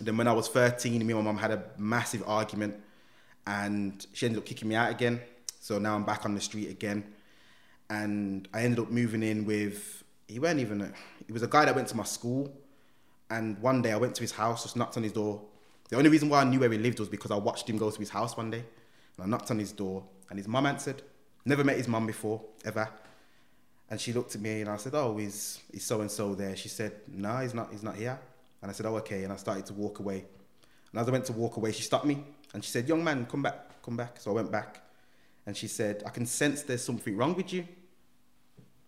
Then 0.00 0.16
when 0.16 0.28
I 0.28 0.32
was 0.32 0.48
13, 0.48 0.92
me 0.92 1.12
and 1.12 1.22
my 1.22 1.30
mum 1.30 1.36
had 1.36 1.50
a 1.50 1.62
massive 1.76 2.26
argument 2.26 2.80
and 3.46 4.06
she 4.14 4.24
ended 4.24 4.38
up 4.38 4.46
kicking 4.46 4.66
me 4.66 4.76
out 4.76 4.90
again. 4.90 5.20
So 5.60 5.78
now 5.78 5.94
I'm 5.94 6.04
back 6.04 6.24
on 6.24 6.34
the 6.34 6.40
street 6.40 6.70
again. 6.70 7.04
And 7.90 8.48
I 8.54 8.62
ended 8.62 8.78
up 8.78 8.90
moving 8.90 9.22
in 9.22 9.44
with, 9.44 10.04
he 10.26 10.38
weren't 10.38 10.60
even, 10.60 10.80
a, 10.80 10.92
he 11.26 11.34
was 11.34 11.42
a 11.42 11.48
guy 11.48 11.66
that 11.66 11.74
went 11.74 11.88
to 11.88 11.96
my 11.98 12.04
school. 12.04 12.50
And 13.28 13.58
one 13.58 13.82
day 13.82 13.92
I 13.92 13.98
went 13.98 14.14
to 14.14 14.22
his 14.22 14.32
house, 14.32 14.62
just 14.62 14.74
knocked 14.74 14.96
on 14.96 15.02
his 15.02 15.12
door. 15.12 15.42
The 15.90 15.98
only 15.98 16.08
reason 16.08 16.30
why 16.30 16.40
I 16.40 16.44
knew 16.44 16.60
where 16.60 16.72
he 16.72 16.78
lived 16.78 16.98
was 16.98 17.10
because 17.10 17.30
I 17.30 17.36
watched 17.36 17.68
him 17.68 17.76
go 17.76 17.90
to 17.90 17.98
his 17.98 18.08
house 18.08 18.38
one 18.38 18.50
day. 18.50 18.64
And 19.16 19.26
I 19.26 19.28
knocked 19.28 19.50
on 19.50 19.58
his 19.58 19.72
door 19.72 20.04
and 20.30 20.38
his 20.38 20.48
mum 20.48 20.66
answered. 20.66 21.02
Never 21.44 21.62
met 21.62 21.76
his 21.76 21.88
mum 21.88 22.06
before, 22.06 22.42
ever. 22.64 22.88
And 23.90 24.00
she 24.00 24.12
looked 24.12 24.34
at 24.34 24.40
me 24.40 24.62
and 24.62 24.70
I 24.70 24.76
said, 24.76 24.94
Oh, 24.94 25.18
is 25.18 25.60
is 25.72 25.84
so 25.84 26.00
and 26.00 26.10
so 26.10 26.34
there? 26.34 26.56
She 26.56 26.68
said, 26.68 26.92
No, 27.08 27.36
he's 27.38 27.54
not, 27.54 27.70
he's 27.70 27.82
not 27.82 27.96
here. 27.96 28.18
And 28.62 28.70
I 28.70 28.74
said, 28.74 28.86
Oh, 28.86 28.96
okay. 28.96 29.24
And 29.24 29.32
I 29.32 29.36
started 29.36 29.66
to 29.66 29.74
walk 29.74 29.98
away. 29.98 30.24
And 30.90 31.00
as 31.00 31.08
I 31.08 31.10
went 31.10 31.26
to 31.26 31.32
walk 31.32 31.56
away, 31.56 31.72
she 31.72 31.82
stopped 31.82 32.06
me 32.06 32.24
and 32.54 32.64
she 32.64 32.70
said, 32.70 32.88
Young 32.88 33.04
man, 33.04 33.26
come 33.26 33.42
back, 33.42 33.82
come 33.82 33.96
back. 33.96 34.20
So 34.20 34.30
I 34.30 34.34
went 34.34 34.50
back. 34.50 34.80
And 35.46 35.56
she 35.56 35.66
said, 35.66 36.02
I 36.06 36.10
can 36.10 36.24
sense 36.24 36.62
there's 36.62 36.82
something 36.82 37.16
wrong 37.16 37.34
with 37.34 37.52
you. 37.52 37.66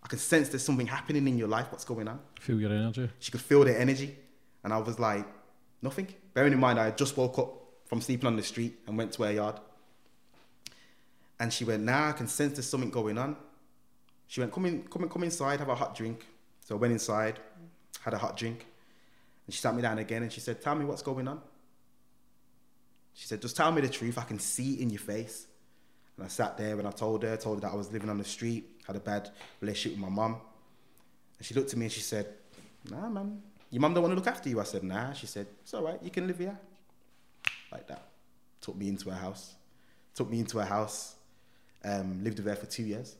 I 0.02 0.08
can 0.08 0.18
sense 0.18 0.48
there's 0.48 0.64
something 0.64 0.86
happening 0.86 1.26
in 1.28 1.36
your 1.36 1.48
life. 1.48 1.66
What's 1.70 1.84
going 1.84 2.08
on? 2.08 2.20
Feel 2.40 2.60
your 2.60 2.72
energy. 2.72 3.10
She 3.18 3.30
could 3.30 3.40
feel 3.40 3.64
the 3.64 3.78
energy. 3.78 4.16
And 4.64 4.72
I 4.72 4.78
was 4.78 4.98
like, 4.98 5.26
nothing. 5.82 6.08
Bearing 6.32 6.52
in 6.52 6.60
mind, 6.60 6.78
I 6.78 6.84
had 6.86 6.96
just 6.96 7.16
woke 7.16 7.38
up 7.38 7.52
from 7.86 8.00
sleeping 8.00 8.26
on 8.26 8.36
the 8.36 8.42
street 8.42 8.78
and 8.86 8.96
went 8.96 9.12
to 9.12 9.24
her 9.24 9.32
yard. 9.32 9.60
And 11.38 11.52
she 11.52 11.64
went, 11.64 11.82
nah, 11.82 12.08
I 12.08 12.12
can 12.12 12.26
sense 12.26 12.54
there's 12.54 12.68
something 12.68 12.90
going 12.90 13.18
on. 13.18 13.36
She 14.26 14.40
went, 14.40 14.52
come 14.52 14.66
in, 14.66 14.82
come 14.84 15.02
in, 15.02 15.08
come 15.08 15.22
inside, 15.24 15.60
have 15.60 15.68
a 15.68 15.74
hot 15.74 15.94
drink. 15.94 16.26
So 16.64 16.74
I 16.74 16.78
went 16.78 16.92
inside, 16.92 17.38
had 18.00 18.14
a 18.14 18.18
hot 18.18 18.36
drink. 18.36 18.66
And 19.46 19.54
she 19.54 19.60
sat 19.60 19.74
me 19.74 19.82
down 19.82 19.98
again 19.98 20.22
and 20.22 20.32
she 20.32 20.40
said, 20.40 20.60
tell 20.60 20.74
me 20.74 20.84
what's 20.84 21.02
going 21.02 21.28
on. 21.28 21.40
She 23.14 23.26
said, 23.26 23.40
just 23.40 23.56
tell 23.56 23.70
me 23.70 23.80
the 23.80 23.88
truth. 23.88 24.18
I 24.18 24.24
can 24.24 24.38
see 24.38 24.74
it 24.74 24.80
in 24.80 24.90
your 24.90 25.00
face. 25.00 25.46
And 26.16 26.24
I 26.24 26.28
sat 26.28 26.56
there 26.56 26.78
and 26.78 26.88
I 26.88 26.90
told 26.90 27.22
her, 27.22 27.36
told 27.36 27.58
her 27.58 27.60
that 27.68 27.72
I 27.72 27.76
was 27.76 27.92
living 27.92 28.10
on 28.10 28.18
the 28.18 28.24
street, 28.24 28.82
had 28.86 28.96
a 28.96 29.00
bad 29.00 29.30
relationship 29.60 29.98
with 29.98 30.08
my 30.08 30.14
mum. 30.14 30.36
And 31.38 31.46
she 31.46 31.54
looked 31.54 31.72
at 31.72 31.78
me 31.78 31.86
and 31.86 31.92
she 31.92 32.00
said, 32.00 32.26
nah, 32.90 33.08
man, 33.08 33.40
your 33.70 33.80
mum 33.80 33.94
don't 33.94 34.02
want 34.02 34.12
to 34.12 34.16
look 34.16 34.26
after 34.26 34.48
you. 34.48 34.60
I 34.60 34.64
said, 34.64 34.82
nah. 34.82 35.12
She 35.12 35.26
said, 35.26 35.46
it's 35.62 35.74
all 35.74 35.82
right, 35.82 36.02
you 36.02 36.10
can 36.10 36.26
live 36.26 36.38
here. 36.38 36.58
Like 37.70 37.86
that. 37.88 38.02
Took 38.60 38.76
me 38.76 38.88
into 38.88 39.10
her 39.10 39.16
house. 39.16 39.54
Took 40.14 40.30
me 40.30 40.40
into 40.40 40.58
her 40.58 40.64
house. 40.64 41.14
Um, 41.88 42.24
lived 42.24 42.38
with 42.38 42.46
her 42.48 42.56
for 42.56 42.66
two 42.66 42.82
years. 42.82 43.14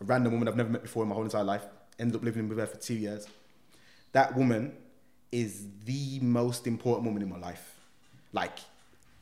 A 0.00 0.04
random 0.04 0.32
woman 0.32 0.46
I've 0.46 0.56
never 0.56 0.68
met 0.68 0.82
before 0.82 1.02
in 1.04 1.08
my 1.08 1.14
whole 1.14 1.24
entire 1.24 1.42
life. 1.42 1.62
Ended 1.98 2.16
up 2.16 2.22
living 2.22 2.46
with 2.48 2.58
her 2.58 2.66
for 2.66 2.76
two 2.76 2.94
years. 2.94 3.26
That 4.12 4.36
woman 4.36 4.76
is 5.32 5.66
the 5.86 6.20
most 6.20 6.66
important 6.66 7.06
woman 7.06 7.22
in 7.22 7.30
my 7.30 7.38
life. 7.38 7.80
Like, 8.32 8.58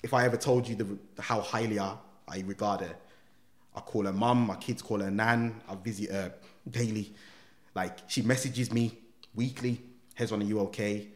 if 0.03 0.13
I 0.13 0.25
ever 0.25 0.37
told 0.37 0.69
you 0.69 0.75
the, 0.75 1.23
how 1.23 1.41
highly 1.41 1.79
I, 1.79 1.97
regard 2.45 2.81
her, 2.81 2.97
I 3.75 3.81
call 3.81 4.05
her 4.05 4.13
mum, 4.13 4.47
my 4.47 4.57
kids 4.57 4.83
call 4.83 5.01
her 5.01 5.11
nan, 5.11 5.61
I 5.69 5.77
visit 5.77 6.11
her 6.11 6.35
daily. 6.69 7.15
Like, 7.75 7.99
she 8.09 8.23
messages 8.23 8.73
me 8.73 8.99
weekly, 9.35 9.81
Hezron, 10.19 10.41
are 10.41 10.45
you 10.45 10.61
okay? 10.61 11.09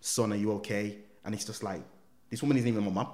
Son, 0.00 0.32
are 0.32 0.36
you 0.36 0.52
okay? 0.52 0.98
And 1.24 1.34
it's 1.34 1.44
just 1.44 1.62
like, 1.62 1.82
this 2.30 2.42
woman 2.42 2.56
isn't 2.56 2.68
even 2.68 2.84
my 2.84 2.90
mum. 2.90 3.08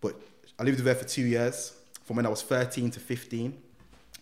But 0.00 0.20
I 0.58 0.64
lived 0.64 0.78
with 0.78 0.86
her 0.86 0.94
for 0.94 1.08
two 1.08 1.22
years, 1.22 1.76
from 2.10 2.16
when 2.16 2.26
I 2.26 2.30
was 2.30 2.42
13 2.42 2.90
to 2.90 2.98
15. 2.98 3.56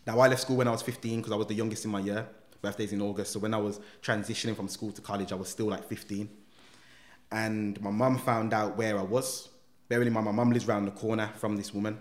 Now, 0.07 0.21
I 0.21 0.29
left 0.29 0.43
school 0.43 0.57
when 0.57 0.69
I 0.69 0.73
was 0.73 0.83
15 0.83 1.21
because 1.21 1.33
I 1.33 1.37
was 1.37 1.47
the 1.47 1.55
youngest 1.55 1.87
in 1.87 1.91
my 1.91 2.01
year. 2.01 2.29
Birthday's 2.61 2.93
in 2.93 3.01
August. 3.01 3.33
So 3.33 3.39
when 3.39 3.55
I 3.55 3.57
was 3.57 3.81
transitioning 4.03 4.55
from 4.55 4.69
school 4.69 4.93
to 4.93 5.01
college, 5.01 5.33
I 5.33 5.37
was 5.37 5.49
still 5.49 5.69
like 5.69 5.89
15. 5.89 6.29
And 7.33 7.81
my 7.81 7.91
mum 7.91 8.19
found 8.19 8.53
out 8.53 8.77
where 8.77 8.99
I 8.99 9.03
was. 9.03 9.49
Bearing 9.89 10.07
in 10.07 10.13
mind, 10.13 10.27
my 10.27 10.33
mum 10.33 10.51
lives 10.51 10.69
around 10.69 10.85
the 10.85 10.91
corner 10.91 11.31
from 11.37 11.57
this 11.57 11.73
woman. 11.73 11.99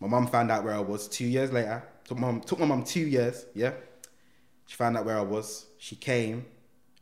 My 0.00 0.08
mum 0.08 0.26
found 0.26 0.50
out 0.50 0.64
where 0.64 0.74
I 0.74 0.80
was 0.80 1.06
two 1.06 1.26
years 1.26 1.52
later. 1.52 1.84
Took 2.02 2.18
my 2.18 2.26
mum, 2.26 2.40
took 2.40 2.58
my 2.58 2.80
two 2.80 3.06
years, 3.06 3.46
yeah. 3.54 3.74
She 4.66 4.74
found 4.74 4.96
out 4.96 5.04
where 5.04 5.18
I 5.18 5.22
was. 5.22 5.66
She 5.78 5.94
came. 5.94 6.46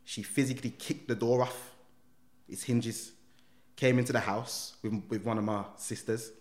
She 0.05 0.23
physically 0.23 0.75
kicked 0.79 1.09
the 1.09 1.15
door 1.15 1.41
off 1.41 1.75
its 2.51 2.65
hinges. 2.65 3.13
Came 3.77 3.99
into 3.99 4.13
the 4.13 4.21
house 4.21 4.77
with, 4.83 5.03
with 5.09 5.25
one 5.25 5.39
of 5.39 5.45
my 5.45 5.65
sisters. 5.79 6.33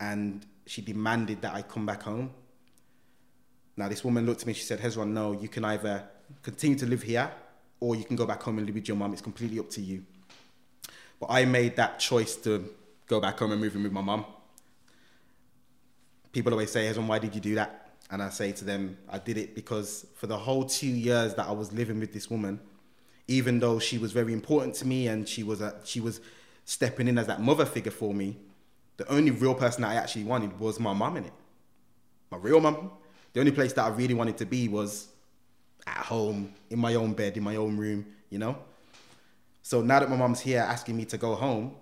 And 0.00 0.44
she 0.66 0.82
demanded 0.82 1.42
that 1.42 1.54
I 1.54 1.62
come 1.62 1.86
back 1.86 2.02
home. 2.02 2.30
Now, 3.76 3.88
this 3.88 4.04
woman 4.04 4.26
looked 4.26 4.42
at 4.42 4.46
me, 4.46 4.54
she 4.54 4.64
said, 4.64 4.80
Hezron, 4.80 5.08
no, 5.08 5.32
you 5.32 5.48
can 5.48 5.64
either 5.64 6.04
continue 6.42 6.76
to 6.78 6.86
live 6.86 7.02
here 7.02 7.30
or 7.80 7.94
you 7.94 8.04
can 8.04 8.16
go 8.16 8.26
back 8.26 8.42
home 8.42 8.58
and 8.58 8.66
live 8.66 8.74
with 8.74 8.88
your 8.88 8.96
mum. 8.96 9.12
It's 9.12 9.22
completely 9.22 9.58
up 9.58 9.70
to 9.70 9.80
you. 9.80 10.04
But 11.20 11.30
I 11.30 11.44
made 11.44 11.76
that 11.76 11.98
choice 11.98 12.36
to 12.36 12.68
go 13.06 13.20
back 13.20 13.38
home 13.38 13.52
and 13.52 13.60
move 13.60 13.74
in 13.74 13.82
with 13.82 13.92
my 13.92 14.00
mum. 14.00 14.24
People 16.32 16.52
always 16.52 16.70
say, 16.70 16.90
Hezron, 16.90 17.06
why 17.06 17.18
did 17.18 17.34
you 17.34 17.40
do 17.40 17.54
that? 17.54 17.92
And 18.10 18.22
I 18.22 18.28
say 18.30 18.52
to 18.52 18.64
them, 18.64 18.98
I 19.08 19.18
did 19.18 19.36
it 19.36 19.54
because 19.54 20.06
for 20.14 20.26
the 20.26 20.36
whole 20.36 20.64
two 20.64 20.86
years 20.86 21.34
that 21.34 21.46
I 21.46 21.52
was 21.52 21.72
living 21.72 21.98
with 21.98 22.12
this 22.12 22.30
woman, 22.30 22.60
even 23.28 23.58
though 23.58 23.78
she 23.78 23.98
was 23.98 24.12
very 24.12 24.32
important 24.32 24.74
to 24.76 24.86
me 24.86 25.08
and 25.08 25.28
she 25.28 25.42
was, 25.42 25.60
a, 25.60 25.74
she 25.84 26.00
was 26.00 26.20
stepping 26.64 27.08
in 27.08 27.18
as 27.18 27.26
that 27.26 27.40
mother 27.40 27.64
figure 27.64 27.90
for 27.90 28.14
me, 28.14 28.36
the 28.96 29.10
only 29.12 29.30
real 29.30 29.54
person 29.54 29.82
that 29.82 29.90
I 29.90 29.94
actually 29.96 30.24
wanted 30.24 30.58
was 30.58 30.80
my 30.80 30.92
mum 30.92 31.16
in 31.16 31.24
it. 31.24 31.32
My 32.30 32.38
real 32.38 32.60
mum. 32.60 32.90
The 33.32 33.40
only 33.40 33.52
place 33.52 33.72
that 33.74 33.84
I 33.84 33.88
really 33.88 34.14
wanted 34.14 34.38
to 34.38 34.46
be 34.46 34.68
was 34.68 35.08
at 35.86 35.98
home, 35.98 36.54
in 36.70 36.78
my 36.78 36.94
own 36.94 37.12
bed, 37.12 37.36
in 37.36 37.42
my 37.42 37.56
own 37.56 37.76
room, 37.76 38.06
you 38.30 38.38
know? 38.38 38.56
So 39.62 39.82
now 39.82 40.00
that 40.00 40.08
my 40.08 40.16
mum's 40.16 40.40
here 40.40 40.60
asking 40.60 40.96
me 40.96 41.04
to 41.06 41.18
go 41.18 41.34
home, 41.34 41.74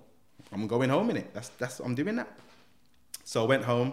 I'm 0.53 0.67
going 0.67 0.91
home 0.91 1.11
in 1.11 1.19
it. 1.19 1.35
That's 1.35 1.49
that's 1.51 1.81
I'm 1.81 1.95
doing 1.95 2.17
that. 2.17 2.29
So 3.25 3.45
I 3.45 3.47
went 3.47 3.65
home. 3.65 3.93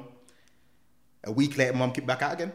A 1.23 1.31
week 1.31 1.57
later, 1.57 1.73
mum 1.73 1.91
kicked 1.91 2.07
back 2.07 2.21
out 2.21 2.33
again. 2.33 2.51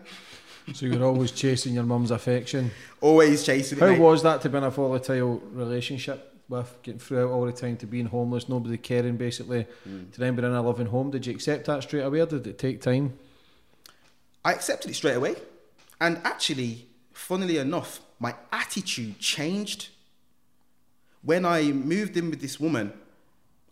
So 0.75 0.87
you're 0.87 1.05
always 1.05 1.31
chasing 1.31 1.75
your 1.75 1.85
mum's 1.85 2.11
affection. 2.11 2.71
Always 3.01 3.45
chasing. 3.45 3.79
How 3.79 3.87
it, 3.87 3.99
was 3.99 4.23
that 4.23 4.41
to 4.43 4.49
be 4.49 4.59
in 4.59 4.65
a 4.65 4.71
volatile 4.71 5.41
relationship 5.53 6.36
with 6.49 6.79
getting 6.83 7.01
through 7.01 7.29
it 7.29 7.33
all 7.33 7.45
the 7.45 7.53
time 7.53 7.77
to 7.79 7.87
being 7.87 8.07
homeless, 8.07 8.49
nobody 8.49 8.77
caring 8.77 9.17
basically, 9.17 9.67
Mm. 9.89 10.13
to 10.13 10.21
then 10.21 10.37
being 10.37 10.47
in 10.47 10.55
a 10.55 10.63
loving 10.63 10.87
home? 10.87 11.11
Did 11.11 11.27
you 11.27 11.35
accept 11.35 11.67
that 11.67 11.83
straight 11.83 12.03
away 12.03 12.21
or 12.21 12.27
did 12.27 12.47
it 12.47 12.59
take 12.59 12.81
time? 12.81 13.19
I 14.45 14.53
accepted 14.53 14.91
it 14.91 14.95
straight 14.95 15.17
away. 15.17 15.35
And 16.01 16.19
actually, 16.25 16.87
funnily 17.13 17.59
enough, 17.59 18.01
my 18.21 18.35
attitude 18.53 19.19
changed. 19.19 19.89
When 21.23 21.45
I 21.45 21.63
moved 21.73 22.17
in 22.17 22.31
with 22.31 22.41
this 22.41 22.61
woman, 22.61 22.93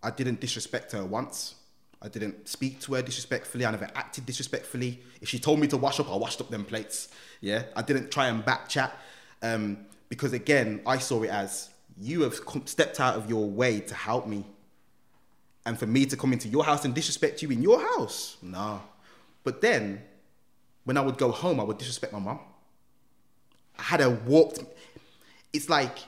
I 0.03 0.11
didn't 0.11 0.41
disrespect 0.41 0.93
her 0.93 1.05
once. 1.05 1.55
I 2.03 2.09
didn't 2.09 2.49
speak 2.49 2.81
to 2.81 2.95
her 2.95 3.03
disrespectfully. 3.03 3.65
I 3.65 3.71
never 3.71 3.89
acted 3.95 4.27
disrespectfully. 4.27 5.01
If 5.21 5.29
she 5.29 5.39
told 5.39 5.61
me 5.61 5.67
to 5.69 5.77
wash 5.77 6.01
up, 6.01 6.11
I 6.11 6.17
washed 6.17 6.41
up 6.41 6.51
them 6.51 6.65
plates. 6.65 7.09
Yeah, 7.41 7.63
I 7.77 7.83
didn't 7.83 8.11
try 8.11 8.27
and 8.29 8.45
back 8.45 8.69
chat 8.69 8.99
um, 9.43 9.79
because 10.09 10.33
again, 10.33 10.83
I 10.87 10.99
saw 10.99 11.23
it 11.23 11.31
as 11.31 11.71
you 12.01 12.23
have 12.23 12.41
stepped 12.65 13.01
out 13.01 13.17
of 13.17 13.29
your 13.29 13.49
way 13.49 13.81
to 13.81 13.95
help 13.95 14.27
me, 14.27 14.45
and 15.67 15.79
for 15.79 15.87
me 15.87 16.07
to 16.07 16.17
come 16.17 16.33
into 16.33 16.49
your 16.49 16.65
house 16.65 16.85
and 16.85 16.95
disrespect 16.95 17.43
you 17.43 17.51
in 17.51 17.63
your 17.63 17.81
house, 17.81 18.37
no. 18.43 18.83
But 19.45 19.61
then, 19.61 20.03
when 20.85 20.97
I 20.97 21.01
would 21.01 21.19
go 21.19 21.31
home, 21.31 21.61
I 21.61 21.63
would 21.63 21.79
disrespect 21.79 22.13
my 22.13 22.19
mum. 22.19 22.41
I 23.79 23.83
had 23.83 24.01
a 24.01 24.11
walked. 24.11 24.61
It's 25.53 25.69
like, 25.69 25.99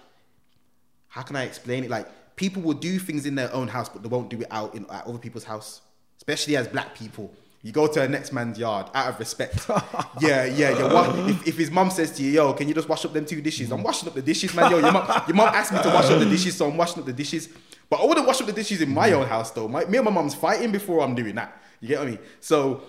how 1.09 1.23
can 1.23 1.37
I 1.37 1.45
explain 1.45 1.85
it? 1.85 1.91
Like 1.91 2.07
people 2.37 2.63
will 2.63 2.75
do 2.75 2.99
things 2.99 3.27
in 3.27 3.35
their 3.35 3.53
own 3.53 3.69
house, 3.69 3.89
but 3.89 4.03
they 4.03 4.09
won't 4.09 4.29
do 4.29 4.41
it 4.41 4.49
out 4.51 4.75
in 4.75 4.85
at 4.91 5.07
other 5.07 5.19
people's 5.19 5.45
house. 5.45 5.81
Especially 6.19 6.57
as 6.57 6.69
black 6.69 6.95
people, 6.95 7.33
you 7.67 7.73
go 7.73 7.89
to 7.89 8.01
a 8.01 8.07
next 8.07 8.33
man's 8.33 8.61
yard 8.61 8.89
out 8.95 9.09
of 9.09 9.19
respect. 9.19 9.69
yeah, 10.21 10.45
yeah. 10.45 10.79
Your 10.79 10.95
wa- 10.95 11.13
if, 11.27 11.49
if 11.49 11.57
his 11.57 11.69
mum 11.69 11.91
says 11.91 12.13
to 12.13 12.23
you, 12.23 12.31
"Yo, 12.31 12.53
can 12.53 12.69
you 12.69 12.75
just 12.75 12.89
wash 12.89 13.05
up 13.05 13.13
them 13.13 13.27
two 13.27 13.41
dishes?" 13.43 13.73
I'm 13.73 13.83
washing 13.83 14.09
up 14.09 14.15
the 14.15 14.23
dishes, 14.23 14.55
man. 14.55 14.71
Yo, 14.71 14.79
your 14.79 14.93
mum, 14.93 15.05
your 15.27 15.35
mum 15.35 15.49
asked 15.53 15.73
me 15.73 15.83
to 15.83 15.89
wash 15.89 16.09
up 16.09 16.21
the 16.21 16.27
dishes, 16.27 16.57
so 16.57 16.69
I'm 16.69 16.77
washing 16.77 17.01
up 17.01 17.07
the 17.07 17.13
dishes. 17.13 17.49
But 17.91 18.01
I 18.01 18.07
wouldn't 18.07 18.25
wash 18.25 18.41
up 18.41 18.47
the 18.47 18.53
dishes 18.53 18.83
in 18.83 18.91
my 18.91 19.11
own 19.11 19.27
house, 19.27 19.51
though. 19.51 19.67
My, 19.67 19.85
me 19.85 19.99
and 19.99 20.05
my 20.05 20.13
mum's 20.13 20.33
fighting 20.33 20.71
before 20.71 21.01
I'm 21.01 21.17
doing 21.17 21.35
that. 21.35 21.61
You 21.81 21.89
get 21.89 21.99
what 21.99 22.07
I 22.07 22.11
mean? 22.13 22.21
So 22.39 22.85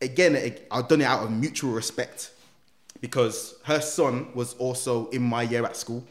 again, 0.00 0.56
I've 0.72 0.88
done 0.88 1.00
it 1.00 1.04
out 1.04 1.22
of 1.22 1.30
mutual 1.30 1.70
respect 1.70 2.32
because 3.00 3.54
her 3.66 3.80
son 3.80 4.34
was 4.34 4.54
also 4.54 5.10
in 5.10 5.22
my 5.22 5.42
year 5.42 5.64
at 5.64 5.76
school. 5.76 6.04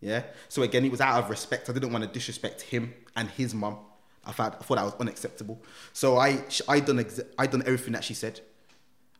Yeah. 0.00 0.22
So 0.48 0.62
again, 0.62 0.84
it 0.84 0.92
was 0.92 1.00
out 1.00 1.18
of 1.24 1.30
respect. 1.30 1.68
I 1.68 1.72
didn't 1.72 1.92
want 1.92 2.04
to 2.04 2.10
disrespect 2.10 2.62
him 2.62 2.94
and 3.16 3.28
his 3.30 3.54
mum. 3.54 3.78
I 4.26 4.32
thought, 4.32 4.56
I 4.60 4.64
thought 4.64 4.76
that 4.76 4.84
was 4.84 4.94
unacceptable. 5.00 5.60
So 5.92 6.16
I, 6.18 6.42
I 6.68 6.80
done, 6.80 7.00
ex- 7.00 7.20
I 7.38 7.46
done 7.46 7.62
everything 7.66 7.92
that 7.92 8.04
she 8.04 8.14
said. 8.14 8.40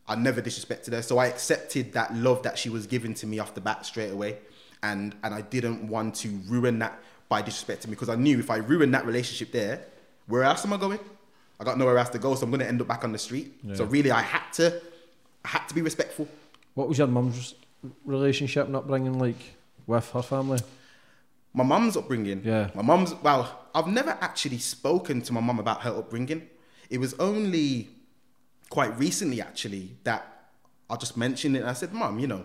I 0.07 0.15
never 0.15 0.41
disrespected 0.41 0.91
her. 0.93 1.01
So 1.01 1.17
I 1.17 1.27
accepted 1.27 1.93
that 1.93 2.13
love 2.15 2.43
that 2.43 2.57
she 2.57 2.69
was 2.69 2.85
giving 2.87 3.13
to 3.15 3.27
me 3.27 3.39
off 3.39 3.53
the 3.55 3.61
bat 3.61 3.85
straight 3.85 4.11
away. 4.11 4.37
And, 4.83 5.15
and 5.23 5.33
I 5.33 5.41
didn't 5.41 5.87
want 5.87 6.15
to 6.15 6.29
ruin 6.47 6.79
that 6.79 6.99
by 7.27 7.41
disrespecting 7.41 7.87
me 7.87 7.91
because 7.91 8.09
I 8.09 8.15
knew 8.15 8.37
if 8.37 8.51
I 8.51 8.57
ruined 8.57 8.93
that 8.93 9.05
relationship 9.05 9.51
there, 9.51 9.81
where 10.27 10.43
else 10.43 10.63
am 10.65 10.73
I 10.73 10.77
going? 10.77 10.99
I 11.59 11.63
got 11.63 11.77
nowhere 11.77 11.97
else 11.97 12.09
to 12.09 12.19
go, 12.19 12.35
so 12.35 12.43
I'm 12.43 12.51
going 12.51 12.59
to 12.59 12.67
end 12.67 12.81
up 12.81 12.87
back 12.87 13.03
on 13.03 13.11
the 13.11 13.17
street. 13.17 13.53
So 13.75 13.85
really, 13.85 14.11
I 14.11 14.21
had 14.21 14.51
to, 14.53 14.81
I 15.43 15.47
had 15.47 15.67
to 15.69 15.73
be 15.75 15.81
respectful. 15.81 16.27
What 16.73 16.89
was 16.89 16.97
your 16.97 17.07
mum's 17.07 17.55
relationship 18.03 18.67
and 18.67 18.75
upbringing 18.75 19.17
like 19.17 19.37
with 19.87 20.11
her 20.11 20.21
family? 20.21 20.59
My 21.55 21.63
mum's 21.63 21.95
upbringing. 21.97 22.41
Yeah. 22.43 22.69
My 22.75 22.81
mum's 22.83 23.13
well, 23.23 23.67
I've 23.73 23.87
never 23.87 24.17
actually 24.21 24.59
spoken 24.59 25.21
to 25.23 25.33
my 25.33 25.41
mum 25.41 25.59
about 25.59 25.81
her 25.81 25.91
upbringing. 25.97 26.47
It 26.89 26.99
was 26.99 27.13
only 27.15 27.89
quite 28.69 28.97
recently 28.99 29.41
actually 29.41 29.95
that 30.03 30.49
I 30.89 30.95
just 30.97 31.15
mentioned 31.17 31.55
it 31.55 31.61
and 31.61 31.69
I 31.69 31.73
said, 31.73 31.93
Mum, 31.93 32.19
you 32.19 32.27
know, 32.27 32.43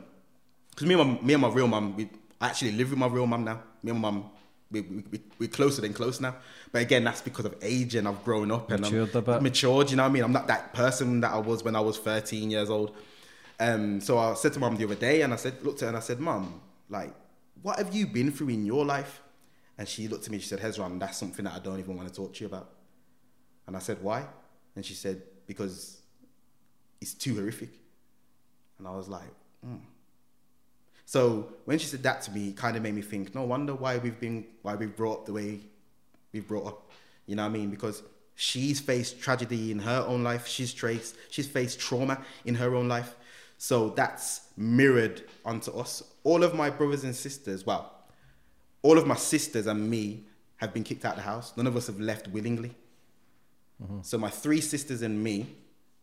because 0.71 0.87
me 0.87 0.95
and 0.95 1.13
my 1.13 1.21
me 1.21 1.35
and 1.35 1.43
my 1.43 1.49
real 1.49 1.67
mum, 1.67 1.97
we 1.97 2.09
I 2.41 2.47
actually 2.49 2.73
live 2.73 2.91
with 2.91 2.99
my 2.99 3.09
real 3.09 3.27
mum 3.27 3.45
now. 3.45 3.61
Me 3.83 3.91
and 3.91 4.01
my 4.01 4.11
mum, 4.11 4.31
we, 4.71 4.81
we, 4.81 5.05
we, 5.11 5.21
we're 5.39 5.49
closer 5.49 5.83
than 5.83 5.93
close 5.93 6.21
now. 6.21 6.37
But 6.73 6.83
again, 6.83 7.05
that's 7.05 7.21
because 7.21 7.45
of 7.45 7.55
age 7.61 7.97
and 7.97 8.07
I've 8.09 8.23
grown 8.25 8.51
up 8.51 8.71
and 8.71 8.81
Matured 8.83 9.15
I'm 9.15 9.25
bit. 9.25 9.43
matured. 9.43 9.91
You 9.91 9.97
know 9.97 10.05
what 10.05 10.11
I 10.11 10.13
mean? 10.13 10.25
I'm 10.25 10.33
not 10.33 10.47
that 10.47 10.73
person 10.73 11.21
that 11.21 11.33
I 11.33 11.39
was 11.39 11.65
when 11.65 11.77
I 11.77 11.81
was 11.81 11.99
13 11.99 12.51
years 12.51 12.71
old. 12.71 12.97
Um, 13.59 14.01
so 14.01 14.19
I 14.19 14.35
said 14.35 14.55
to 14.55 14.59
mum 14.59 14.77
the 14.77 14.85
other 14.85 14.95
day, 14.95 15.21
and 15.21 15.35
I 15.35 15.37
said, 15.37 15.63
looked 15.63 15.83
at 15.83 15.87
her 15.87 15.89
and 15.89 15.97
I 15.97 16.01
said, 16.01 16.19
Mum, 16.19 16.63
like, 16.89 17.13
what 17.63 17.79
have 17.79 17.95
you 17.95 18.07
been 18.07 18.31
through 18.31 18.51
in 18.51 18.65
your 18.65 18.85
life? 18.85 19.23
And 19.79 19.89
she 19.89 20.09
looked 20.09 20.27
at 20.27 20.31
me, 20.31 20.39
she 20.39 20.49
said, 20.49 20.61
Hezron, 20.61 20.99
that's 21.01 21.19
something 21.19 21.45
that 21.45 21.55
I 21.55 21.59
don't 21.59 21.79
even 21.79 21.97
want 21.97 22.09
to 22.09 22.15
talk 22.15 22.35
to 22.35 22.41
you 22.41 22.47
about. 22.47 22.71
And 23.67 23.77
I 23.77 23.79
said, 23.79 24.03
why? 24.03 24.27
And 24.77 24.85
she 24.85 24.95
said, 24.95 25.23
because 25.47 26.01
it's 27.01 27.15
too 27.15 27.35
horrific. 27.37 27.71
And 28.79 28.87
I 28.87 28.91
was 28.91 29.09
like, 29.09 29.33
hmm. 29.65 29.77
So 31.07 31.49
when 31.65 31.79
she 31.79 31.87
said 31.87 32.03
that 32.05 32.23
to 32.23 32.31
me, 32.31 32.51
it 32.51 32.57
kind 32.57 32.77
of 32.77 32.83
made 32.83 32.95
me 32.95 33.03
think, 33.03 33.35
no 33.35 33.43
wonder 33.43 33.75
why 33.75 33.99
we've 33.99 34.21
been, 34.21 34.45
why 34.63 34.75
we've 34.77 34.95
brought 34.95 35.21
up 35.21 35.27
the 35.27 35.33
way 35.33 35.61
we've 36.33 36.47
brought 36.47 36.67
up. 36.67 36.91
You 37.27 37.37
know 37.37 37.43
what 37.43 37.49
I 37.49 37.53
mean? 37.53 37.71
Because 37.71 38.03
she's 38.37 38.81
faced 38.81 39.21
tragedy 39.21 39.73
in 39.73 39.81
her 39.81 40.05
own 40.07 40.23
life. 40.23 40.47
She's 40.47 40.73
traced, 40.73 41.17
she's 41.31 41.49
faced 41.49 41.81
trauma 41.81 42.23
in 42.45 42.55
her 42.55 42.75
own 42.75 42.89
life. 42.89 43.17
So 43.63 43.91
that's 43.91 44.49
mirrored 44.57 45.23
onto 45.45 45.71
us. 45.73 46.03
All 46.25 46.43
of 46.45 46.55
my 46.55 46.71
brothers 46.71 47.05
and 47.05 47.15
sisters, 47.15 47.67
well, 47.67 47.93
all 48.81 48.97
of 48.97 49.07
my 49.07 49.17
sisters 49.17 49.67
and 49.67 49.91
me 49.91 50.25
have 50.57 50.73
been 50.73 50.83
kicked 50.83 51.05
out 51.05 51.13
of 51.13 51.17
the 51.17 51.25
house. 51.25 51.55
None 51.59 51.67
of 51.67 51.77
us 51.77 51.87
have 51.89 52.01
left 52.01 52.27
willingly. 52.29 52.75
Mm-hmm. 53.83 53.99
So 54.01 54.17
my 54.17 54.31
three 54.31 54.63
sisters 54.63 55.03
and 55.03 55.23
me 55.23 55.47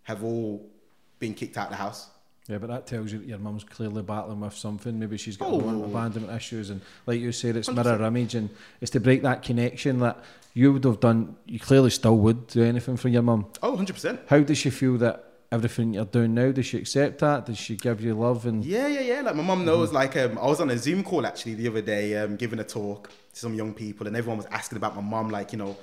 have 0.04 0.24
all 0.24 0.70
been 1.18 1.34
kicked 1.34 1.58
out 1.58 1.66
of 1.66 1.72
the 1.72 1.78
house. 1.78 2.12
Yeah, 2.48 2.60
but 2.60 2.68
that 2.68 2.86
tells 2.86 3.12
you 3.12 3.18
that 3.18 3.28
your 3.28 3.40
mum's 3.40 3.64
clearly 3.64 4.04
battling 4.04 4.40
with 4.40 4.54
something. 4.54 5.00
Maybe 5.00 5.18
she's 5.18 5.36
got 5.36 5.52
oh. 5.52 5.84
abandonment 5.84 6.38
issues, 6.38 6.70
and 6.70 6.80
like 7.08 7.20
you 7.20 7.32
said, 7.32 7.58
it's 7.58 7.70
100%. 7.70 7.84
mirror 7.84 8.06
image, 8.06 8.36
and 8.36 8.52
it's 8.82 8.92
to 8.92 9.00
break 9.00 9.24
that 9.24 9.42
connection 9.42 9.98
that 10.02 10.24
you 10.54 10.74
would 10.74 10.84
have 10.84 11.00
done. 11.00 11.36
You 11.48 11.60
clearly 11.60 11.90
still 11.90 12.18
would 12.20 12.46
do 12.46 12.64
anything 12.64 12.98
for 12.98 13.10
your 13.10 13.24
mum. 13.24 13.48
Oh, 13.64 13.70
100 13.72 13.94
percent. 13.94 14.20
How 14.28 14.42
does 14.42 14.60
she 14.60 14.70
feel 14.70 15.00
that 15.00 15.27
everything 15.52 15.94
you're 15.94 16.06
doing 16.06 16.34
now? 16.34 16.52
Does 16.52 16.66
she 16.66 16.78
accept 16.78 17.20
that? 17.20 17.46
Does 17.46 17.58
she 17.58 17.76
give 17.76 18.02
you 18.02 18.14
love? 18.14 18.46
And 18.46 18.64
yeah, 18.64 18.88
yeah, 18.88 19.02
yeah. 19.02 19.22
Like 19.22 19.36
my 19.36 19.44
mum 19.44 19.66
knows. 19.66 19.90
Mm-hmm. 19.90 19.96
Like 19.96 20.18
um, 20.18 20.38
I 20.38 20.46
was 20.48 20.60
on 20.60 20.70
a 20.70 20.78
Zoom 20.78 21.04
call 21.04 21.26
actually 21.26 21.56
the 21.56 21.68
other 21.68 21.82
day, 21.82 22.16
um, 22.18 22.36
giving 22.36 22.60
a 22.60 22.64
talk 22.64 23.10
to 23.34 23.40
some 23.40 23.54
young 23.54 23.74
people, 23.74 24.08
and 24.08 24.16
everyone 24.16 24.38
was 24.38 24.48
asking 24.48 24.78
about 24.78 24.96
my 24.96 25.02
mum. 25.02 25.30
Like, 25.30 25.52
you 25.52 25.58
know, 25.58 25.78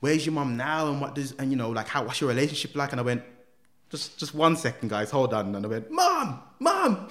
where's 0.00 0.24
your 0.26 0.34
mum 0.34 0.56
now, 0.56 0.88
and 0.88 1.00
what 1.00 1.14
does, 1.14 1.32
and 1.32 1.50
you 1.50 1.56
know, 1.56 1.70
like 1.70 1.88
how 1.88 2.04
what's 2.04 2.20
your 2.20 2.28
relationship 2.28 2.74
like? 2.74 2.92
And 2.92 3.00
I 3.00 3.04
went 3.04 3.22
just 3.90 4.18
just 4.18 4.34
one 4.34 4.56
second, 4.56 4.88
guys, 4.90 5.10
hold 5.10 5.32
on. 5.32 5.54
And 5.54 5.64
I 5.64 5.68
went, 5.68 5.90
Mom, 5.90 6.40
Mom. 6.58 7.08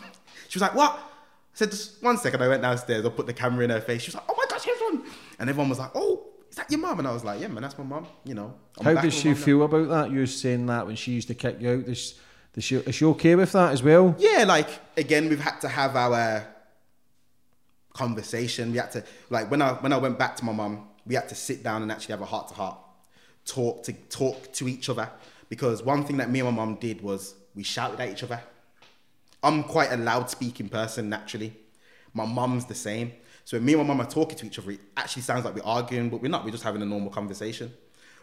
She 0.50 0.58
was 0.58 0.62
like, 0.62 0.76
What? 0.76 0.92
I 0.92 1.56
said, 1.56 1.72
just 1.72 2.02
one 2.04 2.18
second. 2.18 2.42
I 2.42 2.48
went 2.48 2.62
downstairs, 2.62 3.06
I 3.06 3.10
put 3.10 3.26
the 3.26 3.34
camera 3.34 3.64
in 3.64 3.70
her 3.70 3.82
face. 3.82 4.04
She 4.04 4.10
was 4.10 4.16
like, 4.16 4.26
Oh 4.28 4.36
my 4.38 4.46
gosh, 4.50 4.64
here's 4.64 4.80
one. 4.80 5.04
And 5.40 5.50
everyone 5.50 5.70
was 5.70 5.80
like, 5.80 5.92
Oh, 5.96 6.28
is 6.54 6.58
that 6.58 6.70
your 6.70 6.82
mom? 6.82 7.00
And 7.00 7.08
I 7.08 7.12
was 7.12 7.24
like, 7.24 7.42
Yeah, 7.42 7.48
man, 7.48 7.64
that's 7.64 7.80
my 7.80 7.84
mom. 7.84 8.06
You 8.24 8.36
know. 8.36 8.54
I'm 8.78 8.96
How 8.96 9.02
does 9.02 9.16
she 9.16 9.34
feel 9.34 9.58
now. 9.58 9.64
about 9.64 9.90
that? 9.90 10.12
You 10.12 10.24
saying 10.28 10.68
that 10.68 10.86
when 10.86 10.96
she 10.96 11.14
used 11.14 11.28
to 11.30 11.34
kick 11.34 11.60
you 11.60 11.72
out? 11.72 11.86
Does, 11.86 12.14
does 12.54 12.64
she, 12.64 12.76
is 12.76 12.94
she 12.94 13.06
okay 13.06 13.34
with 13.34 13.54
that 13.54 13.72
as 13.74 13.82
well? 13.82 14.16
Yeah, 14.20 14.44
like 14.44 14.70
again, 14.96 15.30
we've 15.30 15.40
had 15.40 15.60
to 15.62 15.68
have 15.68 15.96
our 15.96 16.46
conversation. 17.94 18.72
We 18.72 18.78
had 18.78 18.92
to 18.92 19.04
like 19.32 19.50
when 19.50 19.64
I 19.64 19.74
when 19.74 19.94
I 19.94 19.98
went 19.98 20.20
back 20.20 20.36
to 20.36 20.46
my 20.46 20.52
mom, 20.52 20.90
we 21.08 21.16
had 21.16 21.28
to 21.30 21.36
sit 21.36 21.64
down 21.64 21.82
and 21.82 21.92
actually 21.92 22.12
have 22.12 22.22
a 22.22 22.26
heart 22.26 22.50
to 22.50 22.54
heart 22.54 22.78
talk 23.46 23.82
to 23.86 23.94
talk 23.94 24.54
to 24.54 24.68
each 24.68 24.90
other 24.90 25.10
because 25.50 25.82
one 25.82 26.04
thing 26.06 26.18
that 26.18 26.30
me 26.30 26.42
and 26.42 26.50
my 26.50 26.56
mom 26.56 26.76
did 26.76 27.02
was 27.02 27.34
we 27.56 27.64
shouted 27.64 28.00
at 28.00 28.10
each 28.10 28.22
other. 28.22 28.40
I'm 29.42 29.64
quite 29.64 29.92
a 29.92 29.98
loud 29.98 30.30
speaking 30.30 30.70
person 30.70 31.10
naturally. 31.10 31.54
My 32.14 32.26
mum's 32.26 32.66
the 32.66 32.76
same. 32.76 33.14
So 33.46 33.60
me 33.60 33.74
and 33.74 33.82
my 33.82 33.88
mum 33.88 34.02
are 34.02 34.10
talking 34.10 34.38
to 34.38 34.46
each 34.46 34.60
other, 34.60 34.72
it 34.72 34.80
actually 34.96 35.24
sounds 35.24 35.46
like 35.46 35.56
we're 35.56 35.64
arguing, 35.64 36.10
but 36.10 36.22
we're 36.22 36.30
not. 36.30 36.46
We're 36.46 36.52
just 36.52 36.64
having 36.64 36.82
a 36.82 36.86
normal 36.86 37.10
conversation. 37.10 37.74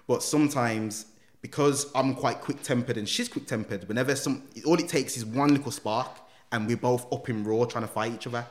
But 0.06 0.22
sometimes, 0.22 1.06
because 1.42 1.90
I'm 1.94 2.14
quite 2.14 2.40
quick 2.40 2.62
tempered 2.62 2.96
and 2.96 3.08
she's 3.08 3.28
quick 3.28 3.46
tempered, 3.46 3.86
whenever 3.88 4.16
some, 4.16 4.48
all 4.64 4.78
it 4.78 4.88
takes 4.88 5.16
is 5.16 5.24
one 5.24 5.54
little 5.54 5.72
spark 5.72 6.20
and 6.52 6.66
we're 6.66 6.76
both 6.76 7.12
up 7.12 7.28
in 7.28 7.44
raw 7.44 7.64
trying 7.64 7.84
to 7.84 7.92
fight 7.92 8.12
each 8.12 8.26
other. 8.26 8.46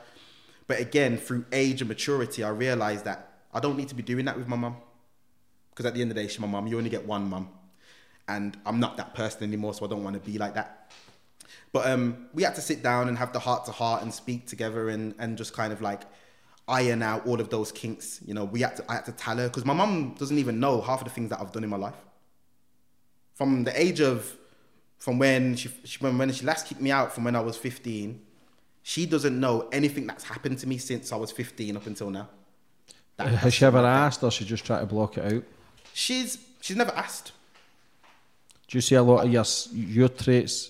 But 0.68 0.80
again, 0.80 1.18
through 1.18 1.46
age 1.52 1.82
and 1.82 1.88
maturity, 1.88 2.44
I 2.44 2.50
realized 2.50 3.06
that 3.06 3.32
I 3.54 3.60
don't 3.60 3.78
need 3.78 3.90
to 3.90 3.96
be 3.96 4.04
doing 4.04 4.26
that 4.26 4.38
with 4.38 4.48
my 4.48 4.56
mum. 4.56 4.78
Because 5.72 5.86
at 5.86 5.96
the 5.96 6.02
end 6.02 6.12
of 6.12 6.16
the 6.16 6.22
day, 6.22 6.28
she's 6.28 6.40
my 6.40 6.48
mum. 6.48 6.68
You 6.68 6.78
only 6.78 6.90
get 6.90 7.06
one 7.06 7.30
mum 7.30 7.50
and 8.30 8.56
I'm 8.66 8.80
not 8.80 8.96
that 8.98 9.16
person 9.16 9.44
anymore, 9.44 9.74
so 9.74 9.86
I 9.86 9.90
don't 9.90 10.04
want 10.04 10.14
to 10.14 10.32
be 10.32 10.38
like 10.38 10.54
that. 10.54 10.92
But 11.72 11.90
um, 11.90 12.28
we 12.34 12.44
had 12.44 12.56
to 12.56 12.62
sit 12.62 12.82
down 12.82 13.08
and 13.08 13.18
have 13.18 13.34
the 13.34 13.40
heart 13.40 13.66
to 13.66 13.72
heart 13.72 14.02
and 14.02 14.14
speak 14.14 14.48
together 14.48 14.90
and, 14.90 15.14
and 15.20 15.38
just 15.38 15.54
kind 15.54 15.72
of 15.72 15.82
like 15.82 16.02
iron 16.68 17.02
out 17.02 17.26
all 17.26 17.40
of 17.40 17.50
those 17.50 17.72
kinks. 17.72 18.20
You 18.26 18.34
know, 18.34 18.46
we 18.46 18.62
had 18.62 18.78
to, 18.78 18.86
I 18.90 18.96
had 18.96 19.06
to 19.06 19.12
tell 19.12 19.38
her 19.38 19.48
because 19.48 19.66
my 19.66 19.74
mum 19.74 20.16
doesn't 20.18 20.38
even 20.38 20.60
know 20.60 20.82
half 20.82 21.02
of 21.02 21.06
the 21.06 21.14
things 21.14 21.30
that 21.30 21.40
I've 21.40 21.52
done 21.52 21.64
in 21.64 21.70
my 21.70 21.78
life. 21.78 21.96
From 23.36 23.64
the 23.64 23.80
age 23.80 24.00
of, 24.00 24.36
from 24.98 25.18
when 25.18 25.56
she, 25.56 25.70
she 25.84 25.98
when 26.00 26.32
she 26.32 26.46
last 26.46 26.68
kicked 26.68 26.82
me 26.82 26.92
out 26.92 27.14
from 27.14 27.24
when 27.24 27.36
I 27.36 27.40
was 27.40 27.58
15, 27.58 28.22
she 28.84 29.06
doesn't 29.06 29.40
know 29.40 29.70
anything 29.72 30.08
that's 30.08 30.24
happened 30.24 30.60
to 30.60 30.68
me 30.68 30.78
since 30.78 31.12
I 31.12 31.16
was 31.16 31.32
15 31.32 31.78
up 31.78 31.88
until 31.88 32.10
now. 32.10 32.30
That, 33.18 33.28
Has 33.30 33.54
she 33.54 33.66
ever 33.66 33.80
asked 33.80 34.24
or 34.24 34.32
she 34.32 34.46
just 34.46 34.66
tried 34.66 34.80
to 34.80 34.86
block 34.86 35.18
it 35.18 35.34
out? 35.34 35.44
She's, 35.94 36.38
she's 36.62 36.78
never 36.78 36.92
asked. 36.92 37.34
Do 38.68 38.78
you 38.78 38.82
see 38.82 38.96
a 38.96 39.02
lot 39.02 39.26
of 39.26 39.32
your 39.32 39.46
your 39.74 40.10
traits 40.10 40.70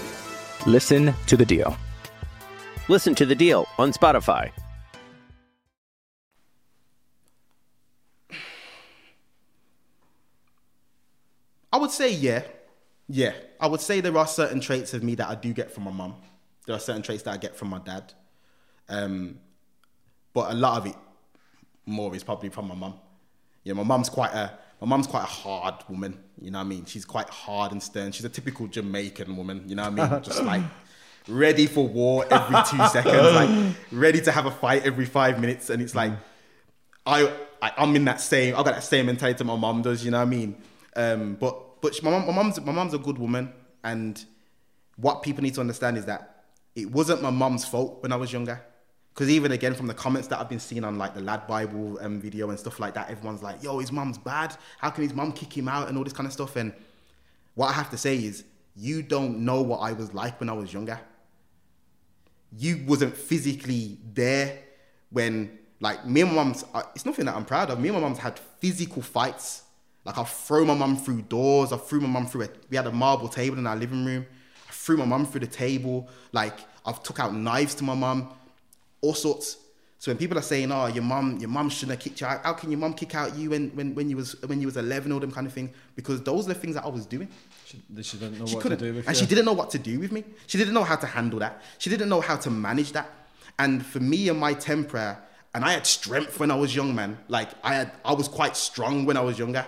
Listen 0.67 1.13
to 1.25 1.35
the 1.35 1.45
deal. 1.45 1.75
Listen 2.87 3.15
to 3.15 3.25
the 3.25 3.33
deal 3.33 3.67
on 3.79 3.91
Spotify. 3.91 4.51
I 11.73 11.77
would 11.77 11.89
say 11.89 12.11
yeah. 12.13 12.43
Yeah. 13.07 13.33
I 13.59 13.67
would 13.67 13.81
say 13.81 14.01
there 14.01 14.15
are 14.15 14.27
certain 14.27 14.59
traits 14.59 14.93
of 14.93 15.01
me 15.01 15.15
that 15.15 15.29
I 15.29 15.35
do 15.35 15.51
get 15.51 15.71
from 15.71 15.85
my 15.85 15.91
mum. 15.91 16.15
There 16.67 16.75
are 16.75 16.79
certain 16.79 17.01
traits 17.01 17.23
that 17.23 17.31
I 17.31 17.37
get 17.37 17.55
from 17.55 17.69
my 17.69 17.79
dad. 17.79 18.13
Um, 18.87 19.39
but 20.33 20.51
a 20.51 20.53
lot 20.53 20.77
of 20.77 20.85
it 20.85 20.95
more 21.87 22.15
is 22.15 22.23
probably 22.23 22.49
from 22.49 22.67
my 22.67 22.75
mum. 22.75 22.99
Yeah, 23.63 23.73
my 23.73 23.83
mum's 23.83 24.09
quite 24.09 24.33
a 24.33 24.59
my 24.81 24.87
mum's 24.87 25.07
quite 25.07 25.23
a 25.23 25.27
hard 25.27 25.75
woman. 25.87 26.17
You 26.41 26.49
know 26.49 26.57
what 26.57 26.65
I 26.65 26.67
mean? 26.67 26.85
She's 26.85 27.05
quite 27.05 27.29
hard 27.29 27.71
and 27.71 27.81
stern. 27.81 28.11
She's 28.11 28.25
a 28.25 28.29
typical 28.29 28.67
Jamaican 28.67 29.37
woman. 29.37 29.63
You 29.67 29.75
know 29.75 29.89
what 29.89 29.99
I 29.99 30.09
mean? 30.09 30.23
Just 30.23 30.43
like 30.43 30.63
ready 31.27 31.67
for 31.67 31.87
war 31.87 32.25
every 32.31 32.57
two 32.67 32.85
seconds, 32.87 33.33
like 33.33 33.75
ready 33.91 34.19
to 34.21 34.31
have 34.31 34.47
a 34.47 34.51
fight 34.51 34.83
every 34.83 35.05
five 35.05 35.39
minutes. 35.39 35.69
And 35.69 35.81
it's 35.83 35.93
like 35.93 36.13
I, 37.05 37.31
I 37.61 37.71
am 37.77 37.95
in 37.95 38.05
that 38.05 38.19
same. 38.19 38.55
I 38.55 38.57
got 38.57 38.73
that 38.73 38.83
same 38.83 39.05
mentality 39.05 39.43
my 39.43 39.55
mum 39.55 39.83
does. 39.83 40.03
You 40.03 40.11
know 40.11 40.17
what 40.17 40.27
I 40.27 40.29
mean? 40.29 40.55
Um, 40.95 41.35
but 41.39 41.79
but 41.81 42.01
my 42.03 42.09
mum, 42.09 42.25
my 42.25 42.33
mum's 42.33 42.59
my 42.61 42.71
mum's 42.71 42.95
a 42.95 42.99
good 42.99 43.19
woman, 43.19 43.53
and 43.83 44.23
what 44.95 45.21
people 45.21 45.43
need 45.43 45.53
to 45.55 45.61
understand 45.61 45.97
is 45.97 46.05
that 46.05 46.43
it 46.75 46.91
wasn't 46.91 47.21
my 47.21 47.29
mum's 47.29 47.65
fault 47.65 48.01
when 48.01 48.11
I 48.11 48.15
was 48.15 48.33
younger. 48.33 48.61
Because 49.13 49.29
even 49.29 49.51
again, 49.51 49.73
from 49.73 49.87
the 49.87 49.93
comments 49.93 50.27
that 50.29 50.39
I've 50.39 50.47
been 50.47 50.59
seeing 50.59 50.83
on 50.83 50.97
like 50.97 51.13
the 51.13 51.21
Lad 51.21 51.45
Bible 51.45 51.97
um, 52.01 52.21
video 52.21 52.49
and 52.49 52.57
stuff 52.57 52.79
like 52.79 52.93
that, 52.93 53.09
everyone's 53.09 53.43
like, 53.43 53.61
yo, 53.61 53.79
his 53.79 53.91
mum's 53.91 54.17
bad. 54.17 54.55
How 54.77 54.89
can 54.89 55.03
his 55.03 55.13
mum 55.13 55.33
kick 55.33 55.55
him 55.57 55.67
out 55.67 55.89
and 55.89 55.97
all 55.97 56.03
this 56.03 56.13
kind 56.13 56.27
of 56.27 56.33
stuff? 56.33 56.55
And 56.55 56.73
what 57.55 57.67
I 57.67 57.73
have 57.73 57.89
to 57.91 57.97
say 57.97 58.15
is, 58.15 58.45
you 58.75 59.03
don't 59.03 59.39
know 59.39 59.61
what 59.61 59.79
I 59.79 59.91
was 59.91 60.13
like 60.13 60.39
when 60.39 60.49
I 60.49 60.53
was 60.53 60.73
younger. 60.73 60.97
You 62.57 62.83
wasn't 62.87 63.15
physically 63.15 63.97
there 64.13 64.59
when, 65.09 65.59
like, 65.81 66.05
me 66.05 66.21
and 66.21 66.31
my 66.31 66.37
mum's, 66.37 66.63
uh, 66.73 66.83
it's 66.95 67.05
nothing 67.05 67.25
that 67.25 67.35
I'm 67.35 67.43
proud 67.43 67.69
of. 67.69 67.81
Me 67.81 67.89
and 67.89 67.97
my 67.97 68.01
mum's 68.01 68.17
had 68.17 68.39
physical 68.59 69.01
fights. 69.01 69.63
Like, 70.05 70.17
I 70.17 70.23
throw 70.23 70.63
my 70.63 70.73
mum 70.73 70.95
through 70.95 71.23
doors. 71.23 71.73
I 71.73 71.77
threw 71.77 71.99
my 71.99 72.07
mum 72.07 72.27
through 72.27 72.43
a, 72.43 72.49
we 72.69 72.77
had 72.77 72.87
a 72.87 72.91
marble 72.91 73.27
table 73.27 73.57
in 73.57 73.67
our 73.67 73.75
living 73.75 74.05
room. 74.05 74.25
I 74.69 74.71
threw 74.71 74.95
my 74.95 75.05
mum 75.05 75.25
through 75.25 75.41
the 75.41 75.47
table. 75.47 76.07
Like, 76.31 76.59
I've 76.85 77.03
took 77.03 77.19
out 77.19 77.35
knives 77.35 77.75
to 77.75 77.83
my 77.83 77.93
mum 77.93 78.33
all 79.01 79.13
sorts. 79.13 79.57
So 79.99 80.09
when 80.09 80.17
people 80.17 80.37
are 80.37 80.41
saying, 80.43 80.71
"Oh, 80.71 80.87
your 80.87 81.03
mum, 81.03 81.37
your 81.39 81.49
mum 81.49 81.69
shouldn't 81.69 81.91
have 81.91 81.99
kicked 81.99 82.21
you 82.21 82.27
out," 82.27 82.43
how 82.43 82.53
can 82.53 82.71
your 82.71 82.79
mum 82.79 82.93
kick 82.93 83.13
out 83.13 83.35
you 83.35 83.51
when, 83.51 83.69
when, 83.71 83.93
when 83.93 84.09
you 84.09 84.17
was 84.17 84.41
when 84.43 84.59
you 84.59 84.65
was 84.65 84.77
eleven, 84.77 85.11
all 85.11 85.19
them 85.19 85.31
kind 85.31 85.45
of 85.45 85.53
things? 85.53 85.69
Because 85.95 86.23
those 86.23 86.45
are 86.45 86.53
the 86.53 86.59
things 86.59 86.73
that 86.73 86.85
I 86.85 86.89
was 86.89 87.05
doing. 87.05 87.27
She, 87.65 87.79
she 88.01 88.17
didn't 88.17 88.39
know 88.39 88.47
she 88.47 88.55
what 88.55 88.63
couldn't, 88.63 88.79
to 88.79 88.85
do 88.85 88.93
with 88.95 89.07
and 89.07 89.15
you. 89.15 89.21
she 89.21 89.27
didn't 89.27 89.45
know 89.45 89.53
what 89.53 89.69
to 89.71 89.79
do 89.79 89.99
with 89.99 90.11
me. 90.11 90.23
She 90.47 90.57
didn't 90.57 90.73
know 90.73 90.83
how 90.83 90.95
to 90.95 91.05
handle 91.05 91.39
that. 91.39 91.61
She 91.77 91.89
didn't 91.89 92.09
know 92.09 92.21
how 92.21 92.35
to 92.35 92.49
manage 92.49 92.93
that. 92.93 93.09
And 93.59 93.85
for 93.85 93.99
me 93.99 94.27
and 94.29 94.39
my 94.39 94.53
temper, 94.55 95.17
and 95.53 95.63
I 95.63 95.73
had 95.73 95.85
strength 95.85 96.39
when 96.39 96.49
I 96.49 96.55
was 96.55 96.75
young, 96.75 96.95
man. 96.95 97.17
Like 97.27 97.49
I 97.63 97.75
had, 97.75 97.91
I 98.03 98.13
was 98.13 98.27
quite 98.27 98.57
strong 98.57 99.05
when 99.05 99.17
I 99.17 99.21
was 99.21 99.37
younger, 99.37 99.65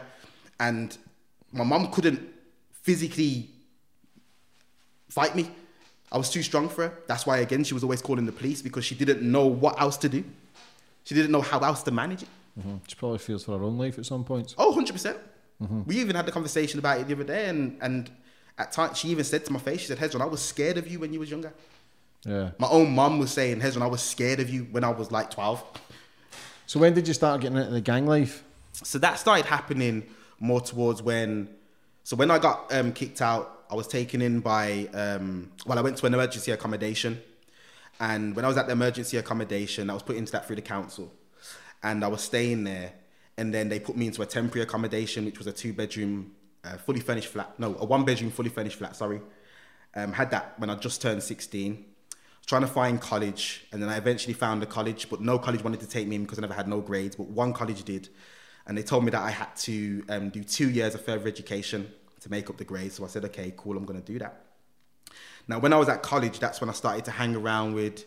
and 0.59 0.97
my 1.51 1.63
mum 1.63 1.91
couldn't 1.91 2.21
physically 2.71 3.49
fight 5.09 5.35
me. 5.35 5.51
I 6.13 6.17
was 6.17 6.29
too 6.29 6.43
strong 6.43 6.69
for 6.69 6.87
her. 6.87 6.93
That's 7.07 7.25
why, 7.25 7.39
again, 7.39 7.63
she 7.63 7.73
was 7.73 7.83
always 7.83 8.01
calling 8.01 8.25
the 8.25 8.31
police 8.31 8.61
because 8.61 8.85
she 8.85 8.93
didn't 8.93 9.23
know 9.23 9.47
what 9.47 9.81
else 9.81 9.97
to 9.97 10.09
do. 10.09 10.23
She 11.03 11.15
didn't 11.15 11.31
know 11.31 11.41
how 11.41 11.59
else 11.59 11.81
to 11.83 11.91
manage 11.91 12.21
it. 12.21 12.29
Mm-hmm. 12.59 12.75
She 12.87 12.95
probably 12.95 13.17
feels 13.17 13.43
for 13.43 13.57
her 13.57 13.63
own 13.63 13.79
life 13.79 13.97
at 13.97 14.05
some 14.05 14.23
points. 14.23 14.53
Oh, 14.57 14.75
100%. 14.77 14.91
percent 14.91 15.17
We 15.87 15.97
even 15.99 16.15
had 16.15 16.27
the 16.27 16.31
conversation 16.31 16.77
about 16.77 16.99
it 16.99 17.07
the 17.07 17.15
other 17.15 17.23
day, 17.23 17.49
and, 17.49 17.77
and 17.81 18.11
at 18.59 18.71
times 18.71 18.99
she 18.99 19.09
even 19.09 19.23
said 19.23 19.43
to 19.45 19.51
my 19.51 19.59
face, 19.59 19.81
she 19.81 19.87
said, 19.87 19.97
Hezron, 19.97 20.21
I 20.21 20.25
was 20.25 20.41
scared 20.41 20.77
of 20.77 20.87
you 20.87 20.99
when 20.99 21.11
you 21.11 21.19
was 21.19 21.31
younger. 21.31 21.51
Yeah. 22.25 22.51
My 22.59 22.69
own 22.69 22.93
mum 22.93 23.17
was 23.17 23.31
saying, 23.31 23.59
Hezron, 23.59 23.81
I 23.81 23.87
was 23.87 24.01
scared 24.01 24.39
of 24.39 24.49
you 24.49 24.67
when 24.71 24.83
I 24.83 24.89
was 24.89 25.11
like 25.11 25.31
12. 25.31 25.63
So 26.67 26.79
when 26.79 26.93
did 26.93 27.07
you 27.07 27.13
start 27.13 27.41
getting 27.41 27.57
into 27.57 27.71
the 27.71 27.81
gang 27.81 28.05
life? 28.05 28.43
So 28.71 28.99
that 28.99 29.19
started 29.19 29.45
happening 29.45 30.03
more 30.39 30.61
towards 30.61 31.01
when, 31.01 31.49
so 32.03 32.15
when 32.15 32.29
I 32.29 32.37
got 32.37 32.71
um, 32.71 32.93
kicked 32.93 33.21
out, 33.21 33.62
I 33.73 33.75
was 33.75 33.87
taken 33.87 34.21
in 34.21 34.39
by, 34.39 34.87
um, 34.93 35.51
well, 35.65 35.79
I 35.79 35.81
went 35.81 35.97
to 35.97 36.05
an 36.05 36.13
emergency 36.13 36.51
accommodation. 36.51 37.19
And 37.99 38.35
when 38.35 38.45
I 38.45 38.47
was 38.47 38.55
at 38.55 38.67
the 38.67 38.73
emergency 38.73 39.17
accommodation, 39.17 39.89
I 39.89 39.95
was 39.95 40.03
put 40.03 40.15
into 40.15 40.31
that 40.33 40.45
through 40.45 40.57
the 40.57 40.61
council. 40.61 41.11
And 41.81 42.05
I 42.05 42.07
was 42.07 42.21
staying 42.21 42.65
there. 42.65 42.93
And 43.35 43.51
then 43.51 43.69
they 43.69 43.79
put 43.79 43.97
me 43.97 44.05
into 44.05 44.21
a 44.21 44.27
temporary 44.27 44.61
accommodation, 44.61 45.25
which 45.25 45.39
was 45.39 45.47
a 45.47 45.51
two 45.51 45.73
bedroom, 45.73 46.33
uh, 46.63 46.77
fully 46.77 46.99
furnished 46.99 47.29
flat. 47.29 47.59
No, 47.59 47.75
a 47.79 47.85
one 47.85 48.05
bedroom, 48.05 48.29
fully 48.29 48.49
furnished 48.49 48.77
flat, 48.77 48.95
sorry. 48.95 49.21
Um, 49.95 50.13
had 50.13 50.29
that 50.29 50.53
when 50.59 50.69
I 50.69 50.75
just 50.75 51.01
turned 51.01 51.23
16. 51.23 51.83
Trying 52.45 52.61
to 52.61 52.67
find 52.67 53.01
college. 53.01 53.65
And 53.71 53.81
then 53.81 53.89
I 53.89 53.97
eventually 53.97 54.35
found 54.35 54.61
a 54.61 54.67
college, 54.67 55.09
but 55.09 55.19
no 55.19 55.39
college 55.39 55.63
wanted 55.63 55.79
to 55.79 55.87
take 55.87 56.07
me 56.07 56.17
in 56.17 56.21
because 56.25 56.37
I 56.37 56.41
never 56.41 56.53
had 56.53 56.67
no 56.67 56.79
grades. 56.79 57.15
But 57.15 57.29
one 57.29 57.53
college 57.53 57.83
did. 57.85 58.09
And 58.67 58.77
they 58.77 58.83
told 58.83 59.03
me 59.03 59.09
that 59.09 59.23
I 59.23 59.31
had 59.31 59.55
to 59.55 60.05
um, 60.09 60.29
do 60.29 60.43
two 60.43 60.69
years 60.69 60.93
of 60.93 61.03
further 61.03 61.27
education 61.27 61.91
to 62.23 62.31
make 62.31 62.49
up 62.49 62.57
the 62.57 62.63
grades. 62.63 62.95
So 62.95 63.05
I 63.05 63.07
said, 63.07 63.25
okay, 63.25 63.53
cool, 63.55 63.77
I'm 63.77 63.85
going 63.85 64.01
to 64.01 64.11
do 64.11 64.17
that. 64.19 64.41
Now, 65.47 65.59
when 65.59 65.73
I 65.73 65.77
was 65.77 65.89
at 65.89 66.01
college, 66.01 66.39
that's 66.39 66.61
when 66.61 66.69
I 66.69 66.73
started 66.73 67.05
to 67.05 67.11
hang 67.11 67.35
around 67.35 67.73
with 67.73 68.05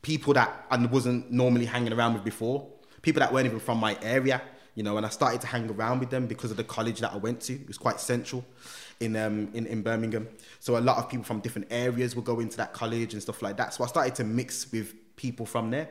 people 0.00 0.34
that 0.34 0.66
I 0.70 0.84
wasn't 0.86 1.30
normally 1.30 1.66
hanging 1.66 1.92
around 1.92 2.14
with 2.14 2.24
before, 2.24 2.66
people 3.02 3.20
that 3.20 3.32
weren't 3.32 3.46
even 3.46 3.60
from 3.60 3.78
my 3.78 3.96
area, 4.02 4.40
you 4.74 4.82
know, 4.82 4.96
and 4.96 5.04
I 5.04 5.10
started 5.10 5.42
to 5.42 5.46
hang 5.46 5.70
around 5.70 6.00
with 6.00 6.08
them 6.08 6.26
because 6.26 6.50
of 6.50 6.56
the 6.56 6.64
college 6.64 7.00
that 7.00 7.12
I 7.12 7.18
went 7.18 7.42
to. 7.42 7.52
It 7.52 7.68
was 7.68 7.76
quite 7.76 8.00
central 8.00 8.44
in, 9.00 9.14
um, 9.16 9.50
in, 9.52 9.66
in 9.66 9.82
Birmingham. 9.82 10.28
So 10.60 10.78
a 10.78 10.80
lot 10.80 10.96
of 10.96 11.10
people 11.10 11.24
from 11.24 11.40
different 11.40 11.68
areas 11.70 12.16
would 12.16 12.24
go 12.24 12.40
into 12.40 12.56
that 12.56 12.72
college 12.72 13.12
and 13.12 13.22
stuff 13.22 13.42
like 13.42 13.58
that. 13.58 13.74
So 13.74 13.84
I 13.84 13.86
started 13.86 14.14
to 14.16 14.24
mix 14.24 14.72
with 14.72 14.94
people 15.16 15.44
from 15.44 15.70
there. 15.70 15.90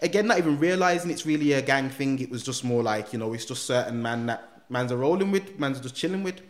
Again, 0.00 0.26
not 0.26 0.38
even 0.38 0.58
realizing 0.58 1.10
it's 1.10 1.24
really 1.24 1.52
a 1.52 1.62
gang 1.62 1.88
thing. 1.88 2.18
It 2.18 2.30
was 2.30 2.42
just 2.42 2.64
more 2.64 2.82
like, 2.82 3.12
you 3.12 3.18
know, 3.20 3.32
it's 3.32 3.44
just 3.44 3.64
certain 3.64 4.02
man 4.02 4.26
that 4.26 4.57
man's 4.68 4.92
are 4.92 4.96
rolling 4.96 5.30
with, 5.30 5.58
man's 5.58 5.80
just 5.80 5.94
chilling 5.94 6.22
with. 6.22 6.40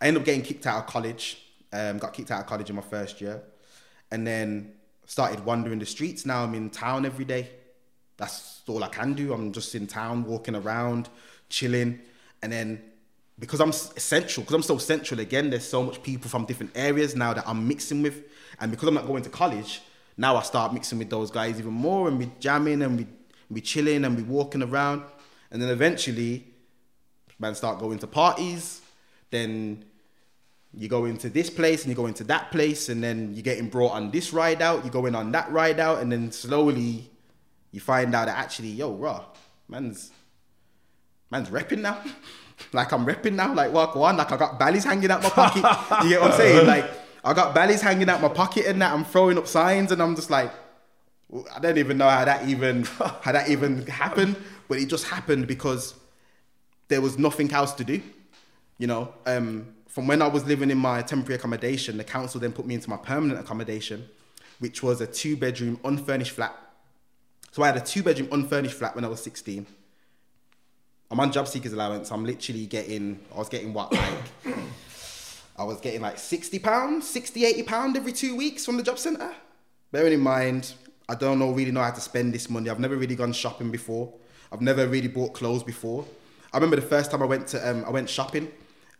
I 0.00 0.08
ended 0.08 0.22
up 0.22 0.26
getting 0.26 0.42
kicked 0.42 0.66
out 0.66 0.78
of 0.78 0.86
college. 0.86 1.40
Um, 1.72 1.98
got 1.98 2.12
kicked 2.12 2.30
out 2.30 2.40
of 2.40 2.46
college 2.46 2.70
in 2.70 2.76
my 2.76 2.82
first 2.82 3.20
year, 3.20 3.42
and 4.10 4.24
then 4.26 4.74
started 5.06 5.44
wandering 5.44 5.80
the 5.80 5.86
streets. 5.86 6.24
Now 6.24 6.44
I'm 6.44 6.54
in 6.54 6.70
town 6.70 7.04
every 7.04 7.24
day. 7.24 7.50
That's 8.16 8.62
all 8.68 8.84
I 8.84 8.88
can 8.88 9.14
do. 9.14 9.32
I'm 9.32 9.50
just 9.52 9.74
in 9.74 9.88
town, 9.88 10.24
walking 10.24 10.54
around, 10.54 11.08
chilling, 11.48 11.98
and 12.42 12.52
then 12.52 12.80
because 13.38 13.60
I'm 13.60 13.72
central, 13.72 14.44
because 14.44 14.54
I'm 14.54 14.62
so 14.62 14.78
central 14.78 15.18
again, 15.18 15.50
there's 15.50 15.68
so 15.68 15.82
much 15.82 16.00
people 16.02 16.30
from 16.30 16.44
different 16.44 16.70
areas 16.76 17.16
now 17.16 17.34
that 17.34 17.48
I'm 17.48 17.66
mixing 17.66 18.02
with, 18.02 18.22
and 18.60 18.70
because 18.70 18.88
I'm 18.88 18.94
not 18.94 19.08
going 19.08 19.24
to 19.24 19.30
college, 19.30 19.82
now 20.16 20.36
I 20.36 20.42
start 20.42 20.72
mixing 20.72 20.98
with 20.98 21.10
those 21.10 21.32
guys 21.32 21.58
even 21.58 21.72
more, 21.72 22.06
and 22.06 22.18
we 22.18 22.30
jamming 22.38 22.82
and 22.82 22.98
we 22.98 23.06
we 23.50 23.60
chilling 23.60 24.04
and 24.04 24.16
we 24.16 24.22
walking 24.22 24.62
around, 24.62 25.02
and 25.50 25.60
then 25.60 25.70
eventually, 25.70 26.53
man, 27.38 27.54
start 27.54 27.78
going 27.78 27.98
to 27.98 28.06
parties, 28.06 28.80
then 29.30 29.84
you 30.76 30.88
go 30.88 31.04
into 31.04 31.28
this 31.28 31.50
place 31.50 31.82
and 31.82 31.90
you 31.90 31.94
go 31.94 32.06
into 32.06 32.24
that 32.24 32.50
place 32.50 32.88
and 32.88 33.02
then 33.02 33.32
you're 33.34 33.42
getting 33.42 33.68
brought 33.68 33.92
on 33.92 34.10
this 34.10 34.32
ride 34.32 34.60
out, 34.60 34.84
you're 34.84 34.92
going 34.92 35.14
on 35.14 35.32
that 35.32 35.50
ride 35.50 35.78
out, 35.78 36.00
and 36.00 36.10
then 36.10 36.32
slowly 36.32 37.10
you 37.70 37.80
find 37.80 38.14
out 38.14 38.26
that 38.26 38.36
actually, 38.38 38.68
yo, 38.68 38.92
raw, 38.92 39.24
man's 39.68 40.10
man's 41.30 41.48
repping 41.50 41.80
now. 41.80 42.02
like 42.72 42.92
I'm 42.92 43.06
repping 43.06 43.34
now, 43.34 43.52
like 43.52 43.72
walk 43.72 43.96
on, 43.96 44.16
like 44.16 44.32
I 44.32 44.36
got 44.36 44.58
bellies 44.58 44.84
hanging 44.84 45.10
out 45.10 45.22
my 45.22 45.30
pocket. 45.30 45.64
you 46.04 46.10
get 46.10 46.20
what 46.20 46.32
I'm 46.32 46.36
saying? 46.36 46.66
Like 46.66 46.90
I 47.24 47.32
got 47.34 47.54
bellies 47.54 47.80
hanging 47.80 48.08
out 48.08 48.20
my 48.20 48.28
pocket 48.28 48.66
and 48.66 48.80
that 48.82 48.92
I'm 48.92 49.04
throwing 49.04 49.38
up 49.38 49.46
signs 49.46 49.92
and 49.92 50.02
I'm 50.02 50.14
just 50.14 50.30
like 50.30 50.52
I 51.54 51.58
don't 51.58 51.78
even 51.78 51.98
know 51.98 52.08
how 52.08 52.24
that 52.24 52.48
even 52.48 52.84
how 52.84 53.32
that 53.32 53.48
even 53.48 53.86
happened, 53.86 54.36
but 54.68 54.78
it 54.78 54.86
just 54.86 55.06
happened 55.06 55.46
because 55.46 55.94
there 56.88 57.00
was 57.00 57.18
nothing 57.18 57.52
else 57.52 57.72
to 57.74 57.84
do. 57.84 58.02
You 58.78 58.86
know, 58.86 59.14
um, 59.26 59.74
from 59.88 60.06
when 60.06 60.22
I 60.22 60.26
was 60.26 60.44
living 60.44 60.70
in 60.70 60.78
my 60.78 61.02
temporary 61.02 61.36
accommodation, 61.36 61.96
the 61.96 62.04
council 62.04 62.40
then 62.40 62.52
put 62.52 62.66
me 62.66 62.74
into 62.74 62.90
my 62.90 62.96
permanent 62.96 63.38
accommodation, 63.38 64.08
which 64.58 64.82
was 64.82 65.00
a 65.00 65.06
two 65.06 65.36
bedroom 65.36 65.78
unfurnished 65.84 66.32
flat. 66.32 66.54
So 67.52 67.62
I 67.62 67.66
had 67.66 67.76
a 67.76 67.80
two 67.80 68.02
bedroom 68.02 68.28
unfurnished 68.32 68.74
flat 68.74 68.96
when 68.96 69.04
I 69.04 69.08
was 69.08 69.22
16. 69.22 69.66
I'm 71.10 71.20
on 71.20 71.30
job 71.30 71.46
seekers 71.46 71.72
allowance. 71.72 72.10
I'm 72.10 72.24
literally 72.24 72.66
getting, 72.66 73.20
I 73.32 73.38
was 73.38 73.48
getting 73.48 73.72
what, 73.72 73.92
like, 73.92 74.14
I 75.56 75.62
was 75.62 75.80
getting 75.80 76.00
like 76.00 76.18
60 76.18 76.58
pounds, 76.58 77.08
60, 77.08 77.44
80 77.44 77.62
pounds 77.62 77.96
every 77.96 78.10
two 78.12 78.34
weeks 78.34 78.64
from 78.66 78.76
the 78.76 78.82
job 78.82 78.98
centre. 78.98 79.32
Bearing 79.92 80.14
in 80.14 80.20
mind, 80.20 80.74
I 81.08 81.14
don't 81.14 81.38
know 81.38 81.52
really 81.52 81.70
know 81.70 81.82
how 81.82 81.92
to 81.92 82.00
spend 82.00 82.34
this 82.34 82.50
money. 82.50 82.68
I've 82.68 82.80
never 82.80 82.96
really 82.96 83.14
gone 83.14 83.32
shopping 83.32 83.70
before. 83.70 84.12
I've 84.50 84.60
never 84.60 84.88
really 84.88 85.06
bought 85.06 85.34
clothes 85.34 85.62
before. 85.62 86.04
I 86.54 86.58
remember 86.58 86.76
the 86.76 86.82
first 86.82 87.10
time 87.10 87.20
I 87.20 87.26
went 87.26 87.48
to, 87.48 87.68
um, 87.68 87.84
I 87.84 87.90
went 87.90 88.08
shopping 88.08 88.50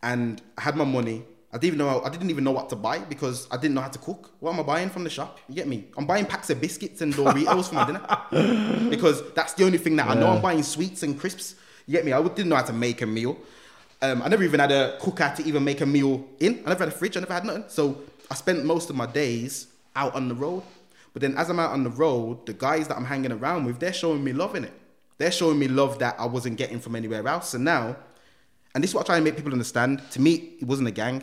and 0.02 0.42
I 0.58 0.62
had 0.62 0.76
my 0.76 0.84
money. 0.84 1.24
I 1.52 1.56
didn't 1.56 1.76
even 1.76 1.78
know 1.78 2.02
I 2.02 2.08
didn't 2.08 2.30
even 2.30 2.42
know 2.42 2.50
what 2.50 2.68
to 2.70 2.76
buy 2.76 2.98
because 2.98 3.46
I 3.48 3.56
didn't 3.56 3.76
know 3.76 3.80
how 3.80 3.88
to 3.88 3.98
cook. 4.00 4.32
What 4.40 4.52
am 4.54 4.58
I 4.58 4.64
buying 4.64 4.90
from 4.90 5.04
the 5.04 5.10
shop? 5.10 5.38
You 5.48 5.54
get 5.54 5.68
me? 5.68 5.84
I'm 5.96 6.04
buying 6.04 6.26
packs 6.26 6.50
of 6.50 6.60
biscuits 6.60 7.00
and 7.00 7.14
Doritos 7.14 7.68
for 7.68 7.76
my 7.76 7.86
dinner 7.86 8.88
because 8.90 9.22
that's 9.34 9.54
the 9.54 9.64
only 9.64 9.78
thing 9.78 9.94
that 9.96 10.08
I 10.08 10.14
know. 10.14 10.30
I'm 10.30 10.42
buying 10.42 10.64
sweets 10.64 11.04
and 11.04 11.18
crisps. 11.18 11.54
You 11.86 11.92
get 11.92 12.04
me? 12.04 12.12
I 12.12 12.20
didn't 12.20 12.48
know 12.48 12.56
how 12.56 12.62
to 12.62 12.72
make 12.72 13.02
a 13.02 13.06
meal. 13.06 13.38
Um, 14.02 14.20
I 14.22 14.28
never 14.28 14.42
even 14.42 14.58
had 14.58 14.72
a 14.72 14.98
cooker 15.00 15.32
to 15.36 15.44
even 15.44 15.62
make 15.62 15.80
a 15.80 15.86
meal 15.86 16.26
in. 16.40 16.60
I 16.66 16.70
never 16.70 16.84
had 16.86 16.88
a 16.88 16.96
fridge. 16.96 17.16
I 17.16 17.20
never 17.20 17.34
had 17.34 17.44
nothing. 17.44 17.64
So 17.68 18.02
I 18.28 18.34
spent 18.34 18.64
most 18.64 18.90
of 18.90 18.96
my 18.96 19.06
days 19.06 19.68
out 19.94 20.16
on 20.16 20.28
the 20.28 20.34
road. 20.34 20.64
But 21.12 21.22
then 21.22 21.36
as 21.36 21.50
I'm 21.50 21.60
out 21.60 21.70
on 21.70 21.84
the 21.84 21.90
road, 21.90 22.46
the 22.46 22.52
guys 22.52 22.88
that 22.88 22.96
I'm 22.96 23.04
hanging 23.04 23.30
around 23.30 23.64
with, 23.64 23.78
they're 23.78 23.92
showing 23.92 24.24
me 24.24 24.32
love 24.32 24.56
in 24.56 24.64
it. 24.64 24.72
They're 25.18 25.32
showing 25.32 25.58
me 25.58 25.68
love 25.68 25.98
that 26.00 26.16
I 26.18 26.26
wasn't 26.26 26.58
getting 26.58 26.80
from 26.80 26.96
anywhere 26.96 27.26
else. 27.26 27.54
And 27.54 27.64
now 27.64 27.96
and 28.74 28.82
this 28.82 28.90
is 28.90 28.94
what 28.94 29.02
I 29.02 29.06
try 29.06 29.16
and 29.16 29.24
make 29.24 29.36
people 29.36 29.52
understand. 29.52 30.02
To 30.10 30.20
me, 30.20 30.54
it 30.60 30.66
wasn't 30.66 30.88
a 30.88 30.92
gang. 30.92 31.22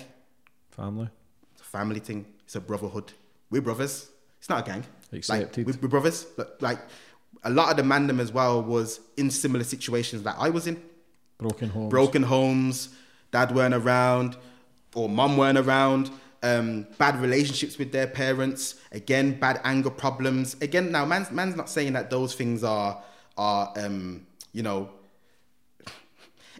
Family. 0.71 1.09
It's 1.51 1.61
a 1.61 1.65
family 1.65 1.99
thing. 1.99 2.25
It's 2.45 2.55
a 2.55 2.61
brotherhood. 2.61 3.11
We're 3.49 3.61
brothers. 3.61 4.09
It's 4.39 4.49
not 4.49 4.65
a 4.65 4.71
gang. 4.71 4.83
Accepted. 5.11 5.57
Like, 5.57 5.75
we're, 5.75 5.81
we're 5.81 5.89
brothers. 5.89 6.25
Like 6.61 6.79
a 7.43 7.49
lot 7.49 7.69
of 7.69 7.77
the 7.77 7.83
mandem 7.83 8.19
as 8.19 8.31
well 8.31 8.63
was 8.63 9.01
in 9.17 9.29
similar 9.29 9.65
situations 9.65 10.23
that 10.23 10.35
I 10.39 10.49
was 10.49 10.67
in. 10.67 10.81
Broken 11.37 11.69
homes. 11.69 11.89
Broken 11.89 12.23
homes. 12.23 12.89
Dad 13.31 13.53
weren't 13.53 13.73
around, 13.73 14.37
or 14.95 15.09
mum 15.09 15.37
weren't 15.37 15.57
around. 15.57 16.09
Um, 16.43 16.87
bad 16.97 17.19
relationships 17.21 17.77
with 17.77 17.91
their 17.91 18.07
parents. 18.07 18.75
Again, 18.91 19.39
bad 19.39 19.59
anger 19.63 19.89
problems. 19.89 20.55
Again, 20.61 20.91
now 20.91 21.05
man's 21.05 21.31
man's 21.31 21.55
not 21.55 21.69
saying 21.69 21.93
that 21.93 22.09
those 22.09 22.33
things 22.33 22.63
are 22.63 23.03
are 23.41 23.73
um, 23.75 24.25
you 24.53 24.61
know 24.61 24.89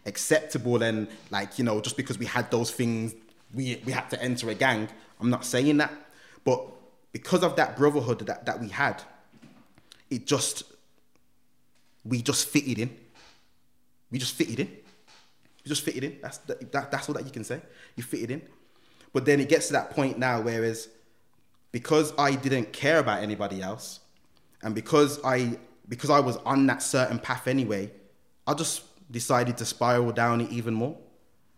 acceptable 0.04 0.82
and 0.82 1.06
like 1.30 1.58
you 1.58 1.64
know 1.64 1.80
just 1.80 1.96
because 1.96 2.18
we 2.18 2.26
had 2.26 2.50
those 2.50 2.72
things 2.72 3.14
we 3.54 3.80
we 3.86 3.92
had 3.92 4.08
to 4.10 4.20
enter 4.20 4.50
a 4.50 4.54
gang. 4.54 4.88
I'm 5.20 5.30
not 5.30 5.44
saying 5.44 5.76
that. 5.76 5.92
But 6.44 6.60
because 7.12 7.44
of 7.44 7.54
that 7.56 7.76
brotherhood 7.76 8.18
that, 8.26 8.44
that 8.46 8.60
we 8.60 8.68
had 8.68 9.00
it 10.10 10.26
just 10.26 10.64
we 12.04 12.20
just 12.20 12.48
fitted 12.48 12.78
in. 12.78 12.90
We 14.10 14.18
just 14.18 14.34
fitted 14.34 14.58
in. 14.58 14.66
We 15.64 15.68
just 15.68 15.84
fitted 15.84 16.02
in. 16.02 16.18
That's 16.20 16.38
that, 16.38 16.72
that, 16.72 16.90
that's 16.90 17.08
all 17.08 17.14
that 17.14 17.24
you 17.24 17.30
can 17.30 17.44
say. 17.44 17.60
You 17.94 18.02
fitted 18.02 18.32
in. 18.32 18.42
But 19.12 19.24
then 19.24 19.38
it 19.38 19.48
gets 19.48 19.68
to 19.68 19.74
that 19.74 19.90
point 19.90 20.18
now 20.18 20.40
whereas 20.40 20.88
because 21.72 22.12
i 22.18 22.34
didn't 22.34 22.72
care 22.72 22.98
about 22.98 23.22
anybody 23.22 23.60
else 23.62 24.00
and 24.62 24.74
because 24.74 25.18
i 25.24 25.58
because 25.88 26.10
i 26.10 26.20
was 26.20 26.36
on 26.38 26.66
that 26.66 26.82
certain 26.82 27.18
path 27.18 27.46
anyway 27.46 27.90
i 28.46 28.54
just 28.54 28.82
decided 29.12 29.58
to 29.58 29.64
spiral 29.64 30.10
down 30.10 30.40
it 30.40 30.50
even 30.50 30.74
more. 30.74 30.96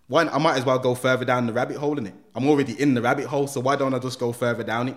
Why 0.09 0.25
I 0.25 0.39
might 0.39 0.59
as 0.59 0.67
well 0.67 0.79
go 0.79 0.95
further 0.95 1.25
down 1.25 1.47
the 1.47 1.53
rabbit 1.53 1.79
hole 1.79 1.97
in 1.97 2.07
it. 2.09 2.15
I'm 2.35 2.47
already 2.47 2.79
in 2.79 2.93
the 2.93 3.01
rabbit 3.01 3.27
hole, 3.27 3.47
so 3.47 3.61
why 3.61 3.77
don't 3.77 3.95
I 3.95 3.99
just 3.99 4.19
go 4.19 4.33
further 4.33 4.63
down 4.63 4.89
it? 4.89 4.97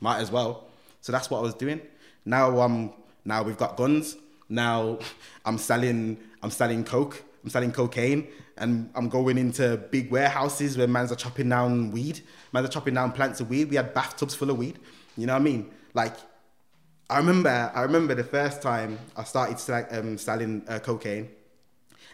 Might 0.00 0.18
as 0.18 0.32
well. 0.32 0.66
So 1.00 1.12
that's 1.12 1.30
what 1.30 1.38
I 1.38 1.42
was 1.42 1.54
doing. 1.54 1.80
Now 2.24 2.60
um 2.60 2.92
now 3.24 3.44
we've 3.44 3.58
got 3.58 3.76
guns. 3.76 4.16
Now 4.48 4.98
I'm 5.44 5.58
selling 5.58 6.18
I'm 6.42 6.50
selling 6.50 6.82
coke. 6.82 7.22
I'm 7.44 7.50
selling 7.50 7.72
cocaine. 7.72 8.28
and 8.56 8.90
I'm 8.94 9.08
going 9.08 9.38
into 9.38 9.76
big 9.90 10.10
warehouses 10.10 10.76
where 10.76 10.86
mans 10.86 11.10
are 11.10 11.16
chopping 11.16 11.48
down 11.48 11.90
weed, 11.90 12.20
mans 12.52 12.68
are 12.68 12.72
chopping 12.72 12.94
down 12.94 13.12
plants 13.12 13.40
of 13.40 13.48
weed. 13.48 13.70
We 13.70 13.76
had 13.76 13.94
bathtubs 13.94 14.34
full 14.34 14.50
of 14.50 14.58
weed. 14.58 14.78
You 15.16 15.26
know 15.26 15.34
what 15.34 15.40
I 15.40 15.44
mean? 15.44 15.70
Like, 15.94 16.14
I 17.12 17.18
remember, 17.18 17.70
I 17.74 17.82
remember 17.82 18.14
the 18.14 18.24
first 18.24 18.62
time 18.62 18.98
I 19.14 19.24
started 19.24 19.86
um, 19.90 20.16
selling 20.16 20.64
uh, 20.66 20.78
cocaine, 20.78 21.28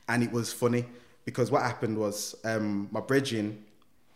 and 0.08 0.24
it 0.24 0.32
was 0.32 0.52
funny 0.52 0.86
because 1.24 1.52
what 1.52 1.62
happened 1.62 1.96
was 1.96 2.34
um, 2.44 2.88
my 2.90 2.98
bridging, 2.98 3.64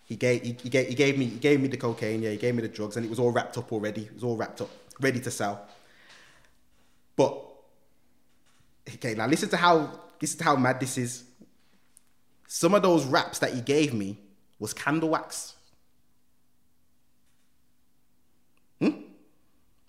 he 0.03 0.17
gave, 0.17 0.43
he, 0.43 0.57
he, 0.61 0.69
gave, 0.69 0.89
he 0.89 0.95
gave 0.97 1.17
me, 1.17 1.27
he 1.27 1.39
gave 1.39 1.61
me 1.61 1.69
the 1.69 1.77
cocaine, 1.77 2.21
yeah, 2.21 2.31
he 2.31 2.37
gave 2.37 2.57
me 2.57 2.63
the 2.63 2.69
drugs, 2.69 2.97
and 2.97 3.07
it 3.07 3.09
was 3.09 3.21
all 3.21 3.31
wrapped 3.31 3.57
up 3.57 3.73
already. 3.73 4.03
It 4.03 4.15
was 4.15 4.25
all 4.25 4.37
wrapped 4.37 4.61
up, 4.61 4.71
ready 5.01 5.21
to 5.21 5.31
sell. 5.31 5.69
But 7.15 7.41
okay, 8.95 9.15
now 9.15 9.29
listen 9.29 9.51
to 9.51 9.57
how 9.57 9.89
this 10.19 10.35
is 10.35 10.41
how 10.41 10.57
mad 10.57 10.81
this 10.81 10.99
is. 10.99 11.23
Some 12.49 12.75
of 12.75 12.83
those 12.83 13.05
wraps 13.05 13.39
that 13.39 13.55
he 13.55 13.61
gave 13.61 13.95
me 13.95 14.19
was 14.59 14.75
candle 14.75 15.11
wax. 15.11 15.55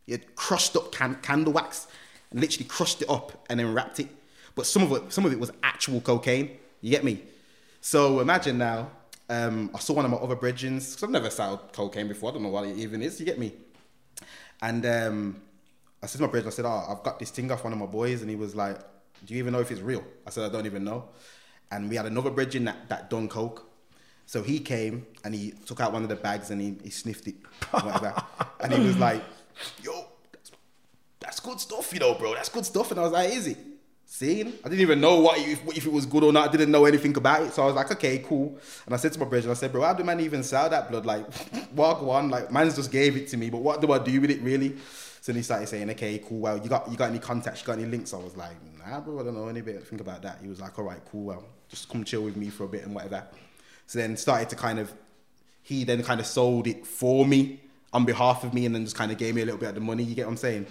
He 0.05 0.11
had 0.11 0.35
crushed 0.35 0.75
up 0.75 0.91
can- 0.91 1.19
candle 1.21 1.53
wax 1.53 1.87
and 2.31 2.39
literally 2.39 2.65
crushed 2.65 3.01
it 3.01 3.09
up 3.09 3.45
and 3.49 3.59
then 3.59 3.73
wrapped 3.73 3.99
it. 3.99 4.07
But 4.55 4.65
some 4.65 4.83
of 4.83 4.91
it, 4.91 5.13
some 5.13 5.25
of 5.25 5.31
it 5.31 5.39
was 5.39 5.51
actual 5.63 6.01
cocaine. 6.01 6.51
You 6.81 6.91
get 6.91 7.03
me? 7.03 7.21
So 7.81 8.19
imagine 8.19 8.57
now, 8.57 8.89
um, 9.29 9.71
I 9.73 9.79
saw 9.79 9.93
one 9.93 10.05
of 10.05 10.11
my 10.11 10.17
other 10.17 10.35
bridgings, 10.35 10.91
because 10.91 11.03
I've 11.03 11.09
never 11.09 11.29
sold 11.29 11.73
cocaine 11.73 12.07
before. 12.07 12.29
I 12.29 12.33
don't 12.33 12.43
know 12.43 12.49
what 12.49 12.65
it 12.65 12.77
even 12.77 13.01
is. 13.01 13.19
You 13.19 13.25
get 13.25 13.39
me? 13.39 13.53
And 14.61 14.85
um, 14.85 15.41
I 16.01 16.05
said 16.05 16.19
to 16.19 16.27
my 16.27 16.31
brother, 16.31 16.47
I 16.47 16.51
said, 16.51 16.65
oh, 16.65 16.85
I've 16.89 17.03
got 17.03 17.19
this 17.19 17.29
thing 17.29 17.51
off 17.51 17.63
one 17.63 17.73
of 17.73 17.79
my 17.79 17.85
boys. 17.85 18.21
And 18.21 18.29
he 18.29 18.35
was 18.35 18.55
like, 18.55 18.79
do 19.25 19.33
you 19.33 19.39
even 19.39 19.53
know 19.53 19.59
if 19.59 19.71
it's 19.71 19.81
real? 19.81 20.03
I 20.27 20.29
said, 20.29 20.43
I 20.43 20.49
don't 20.49 20.65
even 20.65 20.83
know. 20.83 21.09
And 21.71 21.89
we 21.89 21.95
had 21.95 22.05
another 22.05 22.29
bridging 22.29 22.65
that, 22.65 22.89
that 22.89 23.09
done 23.09 23.27
coke. 23.27 23.69
So 24.25 24.41
he 24.41 24.59
came 24.59 25.05
and 25.23 25.33
he 25.33 25.51
took 25.65 25.79
out 25.79 25.91
one 25.91 26.03
of 26.03 26.09
the 26.09 26.15
bags 26.15 26.49
and 26.51 26.61
he, 26.61 26.75
he 26.83 26.89
sniffed 26.89 27.27
it, 27.27 27.35
whatever. 27.71 28.13
and 28.61 28.73
he 28.73 28.79
was 28.79 28.97
like, 28.97 29.21
yo, 29.81 30.05
that's, 30.31 30.51
that's 31.19 31.39
good 31.39 31.59
stuff, 31.59 31.93
you 31.93 31.99
know, 31.99 32.15
bro. 32.15 32.33
That's 32.33 32.49
good 32.49 32.65
stuff. 32.65 32.91
And 32.91 32.99
I 32.99 33.03
was 33.03 33.11
like, 33.11 33.31
is 33.31 33.47
it? 33.47 33.57
Seeing? 34.05 34.53
I 34.63 34.69
didn't 34.69 34.81
even 34.81 35.01
know 35.01 35.21
what 35.21 35.39
if, 35.39 35.65
if, 35.75 35.87
it 35.87 35.91
was 35.91 36.05
good 36.05 36.23
or 36.23 36.31
not. 36.31 36.49
I 36.49 36.51
didn't 36.51 36.71
know 36.71 36.85
anything 36.85 37.17
about 37.17 37.41
it. 37.43 37.53
So 37.53 37.63
I 37.63 37.65
was 37.65 37.75
like, 37.75 37.91
okay, 37.93 38.19
cool. 38.19 38.55
And 38.85 38.93
I 38.93 38.97
said 38.97 39.11
to 39.13 39.19
my 39.19 39.25
brother, 39.25 39.49
I 39.49 39.55
said, 39.55 39.71
bro, 39.71 39.81
how 39.81 39.93
do 39.93 40.03
man 40.03 40.19
even 40.19 40.43
sell 40.43 40.69
that 40.69 40.91
blood? 40.91 41.05
Like, 41.05 41.25
walk 41.75 42.01
one, 42.01 42.29
like, 42.29 42.51
man's 42.51 42.75
just 42.75 42.91
gave 42.91 43.17
it 43.17 43.27
to 43.29 43.37
me, 43.37 43.49
but 43.49 43.59
what 43.59 43.81
do 43.81 43.91
I 43.91 43.97
do 43.97 44.21
with 44.21 44.29
it 44.29 44.41
really? 44.41 44.77
So 45.23 45.31
then 45.31 45.37
he 45.37 45.41
started 45.41 45.67
saying, 45.67 45.89
okay, 45.91 46.19
cool. 46.19 46.39
Well, 46.39 46.59
you 46.59 46.69
got 46.69 46.91
you 46.91 46.97
got 46.97 47.09
any 47.09 47.17
contacts? 47.17 47.61
You 47.61 47.67
got 47.67 47.79
any 47.79 47.87
links? 47.87 48.13
I 48.13 48.17
was 48.17 48.35
like, 48.35 48.55
nah, 48.77 48.99
bro, 48.99 49.19
I 49.19 49.23
don't 49.23 49.35
know 49.35 49.47
any 49.47 49.61
bit. 49.61 49.81
Think 49.87 50.01
about 50.01 50.21
that. 50.21 50.39
He 50.41 50.47
was 50.47 50.59
like, 50.59 50.77
all 50.77 50.85
right, 50.85 50.99
cool. 51.09 51.23
Well, 51.23 51.45
just 51.69 51.89
come 51.89 52.03
chill 52.03 52.23
with 52.23 52.35
me 52.35 52.49
for 52.49 52.65
a 52.65 52.67
bit 52.67 52.83
and 52.83 52.93
whatever. 52.93 53.23
So 53.87 53.99
then 53.99 54.15
started 54.17 54.49
to 54.49 54.55
kind 54.55 54.79
of, 54.79 54.93
he 55.61 55.85
then 55.85 56.03
kind 56.03 56.19
of 56.19 56.25
sold 56.25 56.67
it 56.67 56.85
for 56.85 57.25
me 57.25 57.61
on 57.93 58.05
behalf 58.05 58.43
of 58.43 58.53
me, 58.53 58.65
and 58.65 58.73
then 58.73 58.83
just 58.83 58.95
kind 58.95 59.11
of 59.11 59.17
gave 59.17 59.35
me 59.35 59.41
a 59.41 59.45
little 59.45 59.59
bit 59.59 59.69
of 59.69 59.75
the 59.75 59.81
money. 59.81 60.03
You 60.03 60.15
get 60.15 60.25
what 60.25 60.31
I'm 60.31 60.37
saying? 60.37 60.67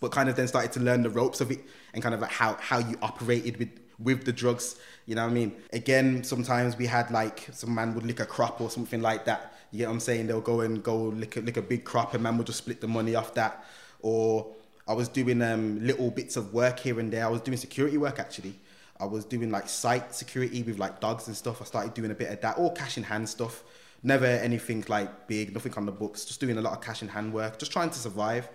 But 0.00 0.12
kind 0.12 0.28
of 0.28 0.36
then 0.36 0.46
started 0.48 0.72
to 0.72 0.80
learn 0.80 1.02
the 1.02 1.10
ropes 1.10 1.40
of 1.40 1.50
it 1.50 1.60
and 1.94 2.02
kind 2.02 2.14
of 2.14 2.20
like 2.20 2.30
how 2.30 2.56
how 2.60 2.78
you 2.78 2.96
operated 3.02 3.56
with 3.58 3.70
with 3.98 4.24
the 4.24 4.32
drugs. 4.32 4.76
You 5.06 5.14
know 5.14 5.24
what 5.24 5.30
I 5.30 5.34
mean? 5.34 5.56
Again, 5.72 6.22
sometimes 6.24 6.76
we 6.76 6.86
had 6.86 7.10
like 7.10 7.48
some 7.52 7.74
man 7.74 7.94
would 7.94 8.04
lick 8.04 8.20
a 8.20 8.26
crop 8.26 8.60
or 8.60 8.70
something 8.70 9.00
like 9.00 9.24
that. 9.24 9.54
You 9.70 9.78
get 9.78 9.88
what 9.88 9.94
I'm 9.94 10.00
saying? 10.00 10.26
They'll 10.26 10.40
go 10.40 10.60
and 10.60 10.82
go 10.82 10.96
lick 10.96 11.36
a, 11.36 11.40
lick 11.40 11.56
a 11.56 11.62
big 11.62 11.84
crop, 11.84 12.14
and 12.14 12.22
man 12.22 12.36
would 12.36 12.46
just 12.46 12.58
split 12.58 12.80
the 12.80 12.88
money 12.88 13.14
off 13.14 13.34
that 13.34 13.64
or 14.06 14.46
I 14.88 14.92
was 14.92 15.08
doing 15.08 15.42
um, 15.42 15.84
little 15.84 16.10
bits 16.10 16.36
of 16.36 16.54
work 16.54 16.78
here 16.78 17.00
and 17.00 17.12
there. 17.12 17.24
I 17.24 17.28
was 17.28 17.40
doing 17.40 17.58
security 17.58 17.98
work 17.98 18.18
actually. 18.18 18.54
I 18.98 19.04
was 19.04 19.24
doing 19.24 19.50
like 19.50 19.68
site 19.68 20.14
security 20.14 20.62
with 20.62 20.78
like 20.78 21.00
dogs 21.00 21.26
and 21.26 21.36
stuff. 21.36 21.60
I 21.60 21.64
started 21.64 21.92
doing 21.92 22.10
a 22.12 22.14
bit 22.14 22.30
of 22.30 22.40
that, 22.40 22.56
all 22.56 22.70
cash 22.70 22.96
in 22.96 23.02
hand 23.02 23.28
stuff. 23.28 23.64
Never 24.06 24.26
anything 24.26 24.84
like 24.88 25.26
big, 25.26 25.52
nothing 25.52 25.74
on 25.74 25.84
the 25.84 25.92
books. 25.92 26.24
Just 26.24 26.40
doing 26.40 26.56
a 26.56 26.60
lot 26.60 26.72
of 26.72 26.80
cash 26.80 27.02
and 27.02 27.10
hand 27.10 27.32
work, 27.34 27.58
just 27.58 27.72
trying 27.72 27.90
to 27.90 27.98
survive. 27.98 28.48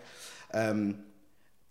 Um, 0.53 1.03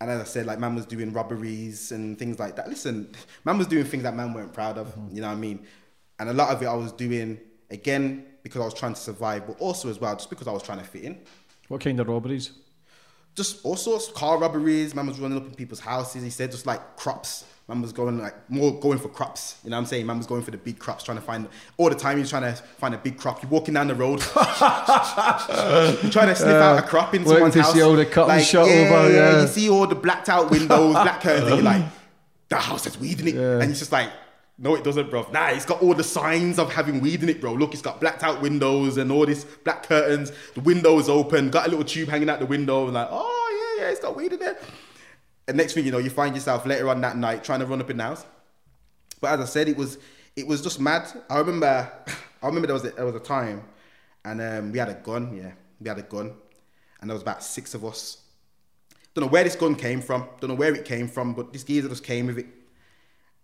and 0.01 0.11
as 0.11 0.21
I 0.21 0.25
said, 0.25 0.47
like 0.47 0.59
man 0.59 0.75
was 0.75 0.87
doing 0.87 1.13
robberies 1.13 1.91
and 1.91 2.19
things 2.19 2.39
like 2.39 2.57
that. 2.57 2.69
Listen, 2.69 3.15
man 3.45 3.59
was 3.59 3.67
doing 3.67 3.85
things 3.85 4.03
that 4.05 4.15
man 4.15 4.33
weren't 4.33 4.53
proud 4.53 4.79
of. 4.79 4.89
Mm-hmm. 4.89 5.17
You 5.17 5.23
know 5.23 5.29
what 5.29 5.35
I 5.35 5.41
mean? 5.41 5.67
And 6.19 6.29
a 6.29 6.35
lot 6.35 6.51
of 6.51 6.63
it 6.63 6.67
I 6.67 6.75
was 6.75 6.93
doing 6.93 7.41
again 7.71 8.27
because 8.43 8.61
I 8.61 8.65
was 8.65 8.75
trying 8.75 8.95
to 8.95 9.01
survive, 9.01 9.47
but 9.47 9.59
also 9.61 9.89
as 9.89 9.99
well 9.99 10.15
just 10.15 10.31
because 10.31 10.47
I 10.47 10.53
was 10.53 10.63
trying 10.63 10.79
to 10.79 10.85
fit 10.85 11.05
in. 11.05 11.19
What 11.69 11.81
kind 11.81 11.99
of 12.01 12.09
robberies? 12.09 12.53
just 13.35 13.65
all 13.65 13.77
sorts, 13.77 14.11
car 14.13 14.39
robberies. 14.39 14.95
Man 14.95 15.07
was 15.07 15.19
running 15.19 15.39
up 15.39 15.47
in 15.47 15.55
people's 15.55 15.81
houses. 15.81 16.23
He 16.23 16.31
said 16.31 16.51
just 16.51 16.67
like 16.67 16.97
crops. 16.97 17.45
Man 17.71 17.83
was 17.83 17.93
going 17.93 18.19
like 18.19 18.51
more 18.51 18.77
going 18.81 18.99
for 18.99 19.09
crops. 19.09 19.61
You 19.63 19.71
know 19.71 19.77
what 19.77 19.83
I'm 19.83 19.87
saying? 19.87 20.05
Man 20.05 20.19
was 20.19 20.27
going 20.27 20.43
for 20.43 20.51
the 20.51 20.59
big 20.59 20.81
crops, 20.81 21.05
trying 21.05 21.19
to 21.19 21.23
find 21.23 21.47
all 21.77 21.89
the 21.89 21.95
time. 21.95 22.19
He's 22.19 22.29
trying 22.29 22.43
to 22.43 22.61
find 22.61 22.97
a 22.97 22.99
big 22.99 23.17
crop. 23.17 23.41
You're 23.45 23.51
walking 23.51 23.75
down 23.75 23.87
the 23.87 23.95
road, 23.95 24.19
you're 26.03 26.11
trying 26.11 26.27
to 26.27 26.35
sniff 26.35 26.49
uh, 26.49 26.65
out 26.65 26.79
a 26.81 26.83
crop 26.83 27.15
in 27.15 27.25
someone's 27.25 27.55
house. 27.55 27.73
See 27.73 27.81
all 27.81 27.95
the 27.95 28.07
cotton 28.07 28.39
like, 28.39 28.53
yeah, 28.53 28.61
over, 28.61 29.13
yeah. 29.13 29.43
You 29.43 29.47
see 29.47 29.71
all 29.71 29.87
the 29.87 29.95
blacked 29.95 30.29
out 30.29 30.51
windows, 30.51 30.95
black 30.95 31.21
curtains, 31.21 31.47
and 31.47 31.55
you're 31.55 31.65
like, 31.65 31.85
that 32.49 32.61
house 32.61 32.87
has 32.87 32.99
weed 32.99 33.21
in 33.21 33.29
it, 33.29 33.35
yeah. 33.37 33.61
and 33.61 33.71
it's 33.71 33.79
just 33.79 33.93
like. 33.93 34.11
No, 34.63 34.75
it 34.75 34.85
doesn't, 34.85 35.09
bro. 35.09 35.27
Nah, 35.33 35.49
it's 35.49 35.65
got 35.65 35.81
all 35.81 35.95
the 35.95 36.05
signs 36.05 36.59
of 36.59 36.71
having 36.71 37.01
weed 37.01 37.23
in 37.23 37.31
it, 37.31 37.41
bro. 37.41 37.55
Look, 37.55 37.73
it's 37.73 37.81
got 37.81 37.99
blacked 37.99 38.23
out 38.23 38.43
windows 38.43 38.99
and 38.99 39.11
all 39.11 39.25
this 39.25 39.45
black 39.45 39.85
curtains. 39.85 40.33
The 40.53 40.61
window's 40.61 41.09
open, 41.09 41.49
got 41.49 41.67
a 41.67 41.71
little 41.71 41.83
tube 41.83 42.11
hanging 42.11 42.29
out 42.29 42.41
the 42.41 42.47
window, 42.47 42.85
and 42.85 42.93
like, 42.93 43.09
oh, 43.11 43.77
yeah, 43.79 43.85
yeah, 43.85 43.91
it's 43.91 44.01
got 44.01 44.15
weed 44.15 44.35
in 44.35 44.39
there. 44.39 44.59
And 45.51 45.57
next 45.57 45.73
thing 45.73 45.85
you 45.85 45.91
know, 45.91 45.99
you 45.99 46.11
find 46.11 46.37
yourself 46.37 46.65
later 46.65 46.89
on 46.89 47.01
that 47.01 47.17
night 47.17 47.43
trying 47.43 47.59
to 47.59 47.67
run 47.67 47.81
up 47.81 47.91
in 47.91 47.97
the 47.97 48.05
house. 48.05 48.25
But 49.21 49.33
as 49.33 49.41
I 49.41 49.45
said, 49.47 49.69
it 49.69 49.77
was 49.77 49.99
it 50.37 50.47
was 50.47 50.63
just 50.63 50.79
mad. 50.79 51.11
I 51.29 51.39
remember 51.39 51.91
I 52.43 52.47
remember 52.47 52.69
there 52.69 52.75
was 52.75 52.85
a, 52.85 52.91
there 52.91 53.05
was 53.05 53.17
a 53.17 53.19
time, 53.19 53.65
and 54.25 54.41
um, 54.41 54.71
we 54.71 54.79
had 54.79 54.91
a 54.91 54.95
gun. 54.95 55.37
Yeah, 55.37 55.51
we 55.81 55.89
had 55.89 55.99
a 55.99 56.03
gun, 56.03 56.35
and 57.01 57.11
there 57.11 57.15
was 57.15 57.23
about 57.23 57.43
six 57.43 57.75
of 57.75 57.85
us. 57.85 58.19
Don't 59.13 59.25
know 59.25 59.29
where 59.29 59.43
this 59.43 59.57
gun 59.57 59.75
came 59.75 60.01
from. 60.01 60.29
Don't 60.39 60.51
know 60.51 60.55
where 60.55 60.73
it 60.73 60.85
came 60.85 61.09
from, 61.09 61.35
but 61.35 61.53
this 61.53 61.65
geezer 61.65 61.89
just 61.89 62.05
came 62.05 62.29
with 62.29 62.39
it. 62.39 62.47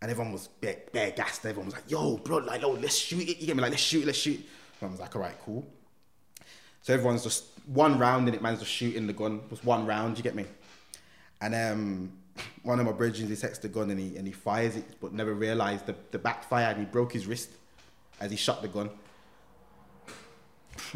And 0.01 0.09
everyone 0.09 0.33
was 0.33 0.47
bare, 0.47 0.77
bare 0.92 1.11
gassed. 1.11 1.45
Everyone 1.45 1.66
was 1.66 1.75
like, 1.75 1.90
yo, 1.90 2.19
bro, 2.19 2.37
like, 2.37 2.62
oh, 2.62 2.71
let's 2.71 2.97
shoot 2.97 3.29
it. 3.29 3.38
You 3.40 3.49
get 3.49 3.57
me? 3.57 3.62
Like, 3.62 3.73
let's 3.73 3.83
shoot 3.83 4.05
it, 4.05 4.07
let's 4.07 4.19
shoot 4.19 4.38
it. 4.38 4.88
Was 4.88 5.01
like, 5.01 5.16
all 5.16 5.23
right, 5.23 5.35
cool. 5.45 5.66
So 6.83 6.95
everyone's 6.95 7.25
just 7.25 7.47
one 7.66 7.99
round 7.99 8.29
and 8.29 8.37
it 8.37 8.42
man's 8.42 8.61
just 8.61 8.71
shooting 8.71 9.09
the 9.09 9.12
gun. 9.12 9.40
Was 9.51 9.64
one 9.64 9.87
round, 9.87 10.19
you 10.19 10.23
get 10.23 10.37
me? 10.37 10.45
And 11.47 11.55
um, 11.55 12.13
one 12.65 12.81
of 12.81 12.87
my 12.87 12.93
bridges, 12.93 13.29
he 13.29 13.37
takes 13.37 13.59
the 13.59 13.69
gun 13.69 13.89
and 13.91 14.01
he 14.01 14.17
and 14.17 14.27
he 14.27 14.33
fires 14.33 14.75
it, 14.75 14.85
but 15.01 15.13
never 15.13 15.33
realised 15.33 15.87
the, 15.87 15.95
the 16.11 16.19
backfire 16.19 16.71
and 16.71 16.79
he 16.81 16.85
broke 16.85 17.13
his 17.13 17.25
wrist 17.25 17.51
as 18.21 18.33
he 18.33 18.37
shot 18.37 18.63
the 18.63 18.69
gun. 18.69 18.91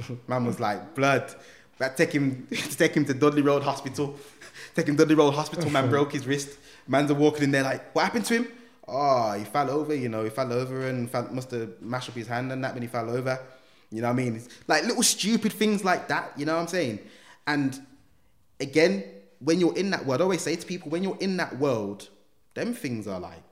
Man 0.26 0.44
was 0.44 0.58
like, 0.58 0.92
blood. 0.96 1.32
That 1.78 1.96
take 1.96 2.12
him 2.12 2.48
to 2.50 2.76
take 2.76 2.94
him 2.94 3.04
to 3.04 3.14
Dudley 3.14 3.42
Road 3.42 3.62
Hospital. 3.62 4.18
take 4.74 4.88
him 4.88 4.96
to 4.96 5.04
Dudley 5.04 5.14
Road 5.14 5.34
Hospital, 5.34 5.70
man 5.70 5.88
broke 5.88 6.12
his 6.12 6.26
wrist. 6.26 6.58
Man's 6.88 7.12
walking 7.12 7.44
in 7.44 7.52
there 7.52 7.62
like, 7.62 7.94
what 7.94 8.06
happened 8.06 8.24
to 8.24 8.34
him? 8.34 8.48
Oh, 8.88 9.34
he 9.34 9.44
fell 9.44 9.70
over, 9.70 9.94
you 9.94 10.08
know, 10.08 10.24
he 10.24 10.30
fell 10.30 10.52
over 10.52 10.88
and 10.88 11.08
fell, 11.08 11.28
must 11.30 11.52
have 11.52 11.80
mashed 11.80 12.08
up 12.08 12.16
his 12.16 12.26
hand 12.26 12.50
and 12.50 12.64
that 12.64 12.74
when 12.74 12.82
he 12.82 12.88
fell 12.88 13.08
over. 13.08 13.38
You 13.92 14.02
know 14.02 14.08
what 14.08 14.14
I 14.14 14.16
mean? 14.16 14.36
It's 14.36 14.48
like 14.66 14.82
little 14.84 15.04
stupid 15.04 15.52
things 15.52 15.84
like 15.84 16.08
that. 16.08 16.32
You 16.36 16.44
know 16.44 16.56
what 16.56 16.62
I'm 16.62 16.68
saying? 16.68 16.98
And 17.46 17.80
again, 18.58 19.04
when 19.40 19.60
you're 19.60 19.76
in 19.76 19.90
that 19.90 20.06
world, 20.06 20.20
I 20.20 20.24
always 20.24 20.42
say 20.42 20.56
to 20.56 20.66
people, 20.66 20.90
when 20.90 21.02
you're 21.02 21.18
in 21.18 21.36
that 21.38 21.58
world, 21.58 22.08
them 22.54 22.74
things 22.74 23.08
are 23.08 23.20
like, 23.20 23.42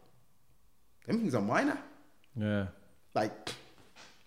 them 1.07 1.19
things 1.19 1.35
are 1.35 1.43
minor. 1.43 1.79
Yeah. 2.37 2.67
Like, 3.15 3.33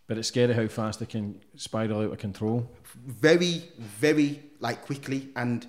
but 0.08 0.18
it's 0.18 0.28
scary 0.28 0.54
how 0.54 0.68
fast 0.68 1.00
they 1.00 1.06
can 1.06 1.40
spiral 1.56 2.02
out 2.02 2.12
of 2.12 2.18
control. 2.18 2.70
Very, 3.06 3.64
very 3.78 4.44
like 4.60 4.82
quickly. 4.82 5.30
And 5.36 5.66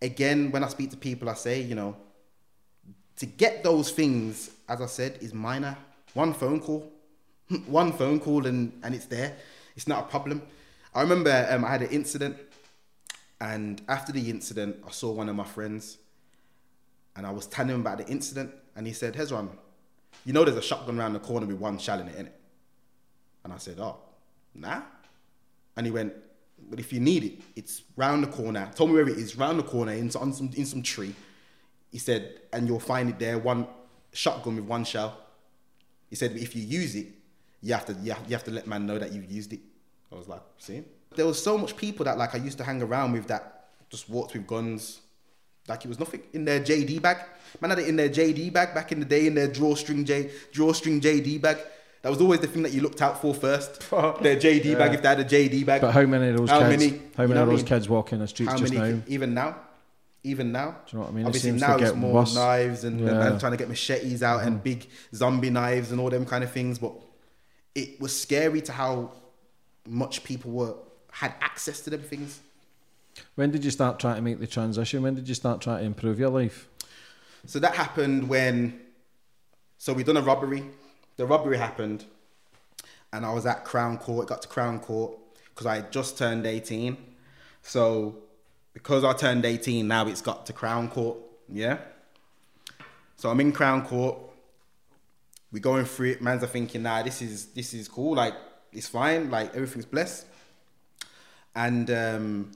again, 0.00 0.50
when 0.50 0.64
I 0.64 0.68
speak 0.68 0.90
to 0.92 0.96
people, 0.96 1.28
I 1.28 1.34
say, 1.34 1.60
you 1.60 1.74
know, 1.74 1.96
to 3.16 3.26
get 3.26 3.62
those 3.62 3.90
things, 3.90 4.50
as 4.68 4.80
I 4.80 4.86
said, 4.86 5.18
is 5.20 5.34
minor. 5.34 5.76
One 6.14 6.32
phone 6.32 6.60
call, 6.60 6.90
one 7.66 7.92
phone 7.92 8.20
call, 8.20 8.46
and 8.46 8.72
and 8.82 8.94
it's 8.94 9.06
there. 9.06 9.36
It's 9.74 9.86
not 9.86 10.04
a 10.04 10.06
problem. 10.06 10.40
I 10.94 11.02
remember 11.02 11.46
um, 11.50 11.64
I 11.64 11.72
had 11.72 11.82
an 11.82 11.90
incident, 11.90 12.38
and 13.40 13.82
after 13.88 14.12
the 14.12 14.30
incident, 14.30 14.76
I 14.86 14.90
saw 14.90 15.12
one 15.12 15.28
of 15.28 15.36
my 15.36 15.44
friends, 15.44 15.98
and 17.14 17.26
I 17.26 17.30
was 17.30 17.46
telling 17.46 17.74
him 17.74 17.80
about 17.80 17.98
the 17.98 18.06
incident, 18.06 18.52
and 18.74 18.86
he 18.86 18.92
said, 18.92 19.14
Hezron, 19.14 19.50
you 20.24 20.32
know 20.32 20.44
there's 20.44 20.56
a 20.56 20.62
shotgun 20.62 20.98
around 20.98 21.12
the 21.12 21.20
corner 21.20 21.46
with 21.46 21.58
one 21.58 21.78
shell 21.78 22.00
in 22.00 22.08
it, 22.08 22.16
innit? 22.16 22.32
And 23.44 23.52
I 23.52 23.58
said, 23.58 23.78
oh, 23.78 23.96
nah. 24.54 24.82
And 25.76 25.86
he 25.86 25.92
went, 25.92 26.14
but 26.68 26.80
if 26.80 26.92
you 26.92 27.00
need 27.00 27.24
it, 27.24 27.40
it's 27.54 27.82
round 27.96 28.24
the 28.24 28.28
corner. 28.28 28.70
Told 28.74 28.90
me 28.90 28.96
where 28.96 29.08
it 29.08 29.18
is, 29.18 29.36
round 29.36 29.58
the 29.58 29.62
corner, 29.62 29.92
in 29.92 30.10
some, 30.10 30.32
in 30.54 30.66
some 30.66 30.82
tree. 30.82 31.14
He 31.92 31.98
said, 31.98 32.40
and 32.52 32.66
you'll 32.66 32.80
find 32.80 33.08
it 33.08 33.18
there, 33.18 33.38
one 33.38 33.66
shotgun 34.12 34.56
with 34.56 34.64
one 34.64 34.84
shell. 34.84 35.18
He 36.08 36.16
said, 36.16 36.32
But 36.32 36.42
if 36.42 36.56
you 36.56 36.62
use 36.62 36.94
it, 36.96 37.08
you 37.62 37.72
have 37.74 37.84
to 37.86 37.92
you 37.94 38.12
have, 38.12 38.22
you 38.26 38.34
have 38.34 38.44
to 38.44 38.50
let 38.50 38.66
man 38.66 38.86
know 38.86 38.98
that 38.98 39.12
you've 39.12 39.30
used 39.30 39.52
it. 39.52 39.60
I 40.12 40.14
was 40.14 40.28
like, 40.28 40.42
see? 40.58 40.82
There 41.16 41.26
was 41.26 41.42
so 41.42 41.58
much 41.58 41.76
people 41.76 42.04
that 42.04 42.18
like 42.18 42.34
I 42.34 42.38
used 42.38 42.58
to 42.58 42.64
hang 42.64 42.82
around 42.82 43.12
with 43.12 43.26
that 43.28 43.68
just 43.90 44.08
walked 44.08 44.34
with 44.34 44.46
guns. 44.46 45.00
Like 45.68 45.84
it 45.84 45.88
was 45.88 45.98
nothing 45.98 46.22
in 46.32 46.44
their 46.44 46.60
JD 46.60 47.02
bag. 47.02 47.18
Man 47.60 47.70
had 47.70 47.80
it 47.80 47.88
in 47.88 47.96
their 47.96 48.08
JD 48.08 48.52
bag 48.52 48.74
back 48.74 48.92
in 48.92 49.00
the 49.00 49.06
day 49.06 49.26
in 49.26 49.34
their 49.34 49.48
drawstring 49.48 50.04
J 50.04 50.30
drawstring 50.52 51.00
JD 51.00 51.40
bag. 51.40 51.58
That 52.02 52.10
was 52.10 52.20
always 52.20 52.38
the 52.38 52.46
thing 52.46 52.62
that 52.62 52.72
you 52.72 52.82
looked 52.82 53.02
out 53.02 53.20
for 53.20 53.34
first. 53.34 53.90
Their 53.90 54.36
JD 54.36 54.64
yeah. 54.64 54.74
bag, 54.78 54.94
if 54.94 55.02
they 55.02 55.08
had 55.08 55.18
a 55.18 55.24
JD 55.24 55.66
bag. 55.66 55.80
But 55.80 55.90
how 55.90 56.02
many 56.02 56.28
of 56.28 56.36
those 56.36 56.50
how 56.50 56.60
kids? 56.60 56.84
Many, 56.84 57.02
how 57.16 57.26
many 57.26 57.40
of 57.40 57.48
those 57.48 57.56
mean? 57.56 57.66
kids 57.66 57.88
walk 57.88 58.12
in 58.12 58.20
the 58.20 58.28
streets 58.28 58.52
how 58.52 58.58
just 58.58 58.72
many, 58.72 58.92
now? 58.92 59.02
Even 59.08 59.34
now, 59.34 59.56
even 60.22 60.52
now. 60.52 60.70
Do 60.70 60.76
you 60.92 60.98
know 60.98 61.04
what 61.04 61.10
I 61.10 61.14
mean? 61.14 61.26
Obviously 61.26 61.50
it 61.50 61.54
now 61.54 61.76
it's 61.78 61.94
more 61.94 62.12
worse. 62.12 62.32
knives 62.32 62.84
and, 62.84 63.00
yeah. 63.00 63.26
and, 63.26 63.40
trying 63.40 63.50
to 63.50 63.58
get 63.58 63.68
machetes 63.68 64.22
out 64.22 64.42
mm. 64.42 64.46
and 64.46 64.62
big 64.62 64.86
zombie 65.12 65.50
knives 65.50 65.90
and 65.90 66.00
all 66.00 66.08
them 66.08 66.24
kind 66.26 66.44
of 66.44 66.52
things. 66.52 66.78
But 66.78 66.92
it 67.74 68.00
was 68.00 68.16
scary 68.16 68.60
to 68.60 68.72
how 68.72 69.10
much 69.88 70.22
people 70.22 70.52
were 70.52 70.76
had 71.16 71.34
access 71.40 71.80
to 71.80 71.88
them 71.88 72.02
things. 72.02 72.40
When 73.36 73.50
did 73.50 73.64
you 73.64 73.70
start 73.70 73.98
trying 73.98 74.16
to 74.16 74.22
make 74.22 74.38
the 74.38 74.46
transition? 74.46 75.02
When 75.02 75.14
did 75.14 75.26
you 75.26 75.34
start 75.34 75.62
trying 75.62 75.78
to 75.78 75.84
improve 75.84 76.18
your 76.18 76.28
life? 76.28 76.68
So 77.46 77.58
that 77.60 77.74
happened 77.74 78.28
when, 78.28 78.78
so 79.78 79.94
we 79.94 80.04
done 80.04 80.18
a 80.18 80.22
robbery. 80.22 80.62
The 81.16 81.24
robbery 81.24 81.56
happened, 81.56 82.04
and 83.14 83.24
I 83.24 83.32
was 83.32 83.46
at 83.46 83.64
Crown 83.64 83.96
Court. 83.96 84.26
It 84.26 84.28
got 84.28 84.42
to 84.42 84.48
Crown 84.48 84.78
Court 84.78 85.16
because 85.48 85.64
I 85.64 85.80
just 85.80 86.18
turned 86.18 86.46
18. 86.46 86.98
So 87.62 88.16
because 88.74 89.02
I 89.02 89.14
turned 89.14 89.46
18, 89.46 89.88
now 89.88 90.06
it's 90.06 90.20
got 90.20 90.44
to 90.46 90.52
Crown 90.52 90.90
Court. 90.90 91.16
Yeah. 91.48 91.78
So 93.16 93.30
I'm 93.30 93.40
in 93.40 93.52
Crown 93.52 93.86
Court. 93.86 94.18
We're 95.50 95.60
going 95.60 95.86
through 95.86 96.10
it. 96.10 96.20
Man's 96.20 96.44
are 96.44 96.48
thinking, 96.48 96.82
nah, 96.82 97.02
this 97.02 97.22
is 97.22 97.46
this 97.46 97.72
is 97.72 97.88
cool. 97.88 98.16
Like 98.16 98.34
it's 98.70 98.88
fine. 98.88 99.30
Like 99.30 99.54
everything's 99.54 99.86
blessed. 99.86 100.26
And 101.56 101.90
um, 101.90 102.52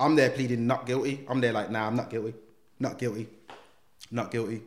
I'm 0.00 0.16
there 0.16 0.30
pleading 0.30 0.66
not 0.66 0.86
guilty. 0.86 1.24
I'm 1.28 1.40
there 1.40 1.52
like, 1.52 1.70
nah, 1.70 1.86
I'm 1.86 1.94
not 1.94 2.10
guilty, 2.10 2.34
not 2.80 2.98
guilty, 2.98 3.28
not 4.10 4.30
guilty. 4.30 4.62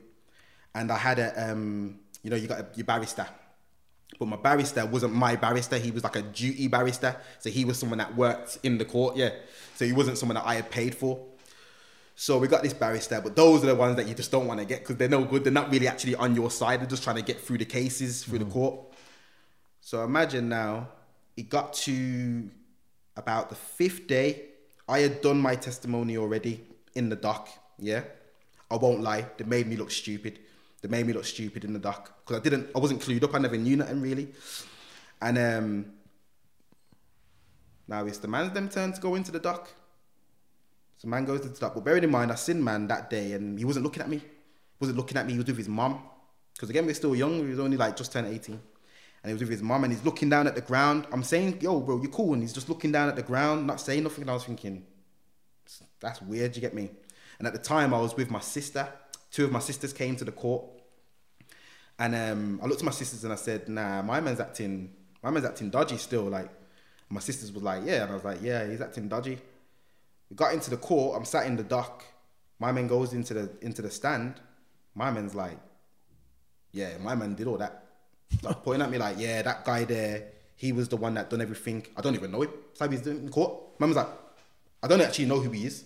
And 0.73 0.91
I 0.91 0.97
had 0.97 1.19
a, 1.19 1.51
um, 1.51 1.99
you 2.21 2.29
know, 2.29 2.35
you 2.35 2.47
got 2.47 2.59
a, 2.59 2.67
your 2.75 2.85
barrister, 2.85 3.27
but 4.19 4.27
my 4.27 4.37
barrister 4.37 4.85
wasn't 4.85 5.13
my 5.13 5.35
barrister. 5.35 5.77
He 5.79 5.89
was 5.89 6.03
like 6.03 6.15
a 6.15 6.21
duty 6.21 6.67
barrister, 6.67 7.15
so 7.39 7.49
he 7.49 7.65
was 7.65 7.79
someone 7.79 7.97
that 7.97 8.15
worked 8.15 8.59
in 8.61 8.77
the 8.77 8.85
court. 8.85 9.17
Yeah, 9.17 9.31
so 9.75 9.85
he 9.85 9.91
wasn't 9.91 10.19
someone 10.19 10.35
that 10.35 10.45
I 10.45 10.55
had 10.55 10.69
paid 10.69 10.93
for. 10.93 11.19
So 12.15 12.37
we 12.37 12.47
got 12.47 12.63
this 12.63 12.73
barrister, 12.73 13.19
but 13.21 13.35
those 13.35 13.63
are 13.63 13.67
the 13.67 13.75
ones 13.75 13.97
that 13.97 14.07
you 14.07 14.13
just 14.13 14.31
don't 14.31 14.47
want 14.47 14.59
to 14.59 14.65
get 14.65 14.79
because 14.79 14.95
they're 14.97 15.09
no 15.09 15.25
good. 15.25 15.43
They're 15.43 15.51
not 15.51 15.71
really 15.71 15.87
actually 15.87 16.15
on 16.15 16.35
your 16.35 16.51
side. 16.51 16.79
They're 16.79 16.87
just 16.87 17.03
trying 17.03 17.17
to 17.17 17.23
get 17.23 17.41
through 17.41 17.57
the 17.57 17.65
cases 17.65 18.23
through 18.23 18.39
mm. 18.39 18.45
the 18.45 18.51
court. 18.51 18.79
So 19.81 20.03
imagine 20.03 20.47
now, 20.47 20.89
it 21.37 21.49
got 21.49 21.73
to 21.73 22.49
about 23.17 23.49
the 23.49 23.55
fifth 23.55 24.07
day. 24.07 24.43
I 24.87 24.99
had 24.99 25.21
done 25.21 25.39
my 25.39 25.55
testimony 25.55 26.17
already 26.17 26.63
in 26.93 27.09
the 27.09 27.15
dock. 27.15 27.49
Yeah, 27.79 28.03
I 28.69 28.75
won't 28.75 29.01
lie. 29.01 29.25
They 29.37 29.43
made 29.45 29.67
me 29.67 29.75
look 29.75 29.91
stupid. 29.91 30.39
They 30.81 30.87
made 30.87 31.07
me 31.07 31.13
look 31.13 31.25
stupid 31.25 31.63
in 31.63 31.73
the 31.73 31.79
dock 31.79 32.19
because 32.19 32.39
I 32.39 32.43
didn't. 32.43 32.69
I 32.75 32.79
wasn't 32.79 33.01
clued 33.01 33.23
up. 33.23 33.33
I 33.33 33.39
never 33.39 33.57
knew 33.57 33.75
nothing 33.75 34.01
really. 34.01 34.27
And 35.21 35.37
um, 35.37 35.85
now 37.87 38.05
it's 38.05 38.19
the 38.19 38.27
man's 38.27 38.53
them 38.53 38.69
turn 38.69 38.93
to 38.93 39.01
go 39.01 39.15
into 39.15 39.31
the 39.31 39.39
dock. 39.39 39.69
So 40.97 41.07
man 41.07 41.25
goes 41.25 41.41
to 41.41 41.49
the 41.49 41.59
dock. 41.59 41.73
But 41.73 41.83
bearing 41.83 42.03
in 42.03 42.11
mind, 42.11 42.31
I 42.31 42.35
seen 42.35 42.63
man 42.63 42.87
that 42.87 43.09
day 43.09 43.33
and 43.33 43.57
he 43.57 43.65
wasn't 43.65 43.83
looking 43.83 44.01
at 44.01 44.09
me. 44.09 44.17
He 44.17 44.79
wasn't 44.79 44.97
looking 44.97 45.17
at 45.17 45.25
me. 45.25 45.33
He 45.33 45.39
was 45.39 45.47
with 45.47 45.57
his 45.57 45.69
mum. 45.69 45.99
Because 46.53 46.69
again, 46.69 46.85
we're 46.85 46.93
still 46.93 47.15
young. 47.15 47.39
He 47.39 47.49
was 47.49 47.59
only 47.59 47.75
like 47.75 47.97
just 47.97 48.13
turned 48.13 48.27
18 48.27 48.59
and 49.25 49.31
he 49.31 49.33
was 49.33 49.41
with 49.41 49.49
his 49.49 49.63
mum 49.63 49.83
and 49.83 49.91
he's 49.91 50.05
looking 50.05 50.29
down 50.29 50.45
at 50.45 50.53
the 50.53 50.61
ground. 50.61 51.07
I'm 51.11 51.23
saying, 51.23 51.57
yo, 51.59 51.79
bro, 51.79 51.99
you 51.99 52.09
cool? 52.09 52.33
And 52.33 52.43
he's 52.43 52.53
just 52.53 52.69
looking 52.69 52.91
down 52.91 53.09
at 53.09 53.15
the 53.15 53.23
ground, 53.23 53.65
not 53.65 53.81
saying 53.81 54.03
nothing. 54.03 54.21
And 54.21 54.29
I 54.29 54.33
was 54.35 54.43
thinking, 54.43 54.85
that's 55.99 56.21
weird, 56.21 56.55
you 56.55 56.61
get 56.61 56.75
me? 56.75 56.91
And 57.39 57.47
at 57.47 57.53
the 57.53 57.59
time, 57.59 57.91
I 57.91 57.99
was 57.99 58.15
with 58.15 58.29
my 58.29 58.39
sister. 58.39 58.87
Two 59.31 59.45
of 59.45 59.51
my 59.51 59.57
sisters 59.57 59.93
came 59.93 60.15
to 60.17 60.25
the 60.25 60.31
court. 60.31 60.65
And 61.97 62.13
um, 62.13 62.59
I 62.61 62.67
looked 62.67 62.81
at 62.81 62.85
my 62.85 62.91
sisters 62.91 63.23
and 63.23 63.33
I 63.33 63.35
said, 63.35 63.67
nah, 63.67 64.03
my 64.03 64.19
man's 64.19 64.39
acting, 64.39 64.93
my 65.23 65.31
man's 65.31 65.45
acting 65.47 65.71
dodgy 65.71 65.97
still. 65.97 66.25
Like, 66.25 66.51
my 67.09 67.19
sisters 67.19 67.51
was 67.51 67.63
like, 67.63 67.81
yeah. 67.83 68.03
And 68.03 68.11
I 68.11 68.13
was 68.13 68.25
like, 68.25 68.43
yeah, 68.43 68.69
he's 68.69 68.79
acting 68.79 69.07
dodgy. 69.07 69.39
We 70.29 70.35
got 70.35 70.53
into 70.53 70.69
the 70.69 70.77
court. 70.77 71.17
I'm 71.17 71.25
sat 71.25 71.47
in 71.47 71.55
the 71.55 71.63
dock. 71.63 72.03
My 72.59 72.71
man 72.71 72.85
goes 72.85 73.13
into 73.13 73.33
the 73.33 73.49
into 73.61 73.81
the 73.81 73.89
stand. 73.89 74.39
My 74.93 75.09
man's 75.09 75.33
like, 75.33 75.57
yeah, 76.73 76.91
my 76.99 77.15
man 77.15 77.33
did 77.33 77.47
all 77.47 77.57
that 77.57 77.84
like 78.43 78.63
pointing 78.63 78.81
at 78.83 78.91
me 78.91 78.97
like, 78.97 79.17
yeah, 79.19 79.41
that 79.41 79.65
guy 79.65 79.83
there, 79.85 80.27
he 80.55 80.71
was 80.71 80.87
the 80.89 80.97
one 80.97 81.13
that 81.15 81.29
done 81.29 81.41
everything. 81.41 81.85
I 81.97 82.01
don't 82.01 82.15
even 82.15 82.31
know 82.31 82.41
him. 82.41 82.51
So 82.73 82.87
he's 82.89 83.01
doing 83.01 83.23
in 83.23 83.29
court. 83.29 83.79
Mum's 83.79 83.95
like, 83.95 84.07
I 84.81 84.87
don't 84.87 85.01
actually 85.01 85.25
know 85.25 85.39
who 85.39 85.51
he 85.51 85.65
is. 85.65 85.83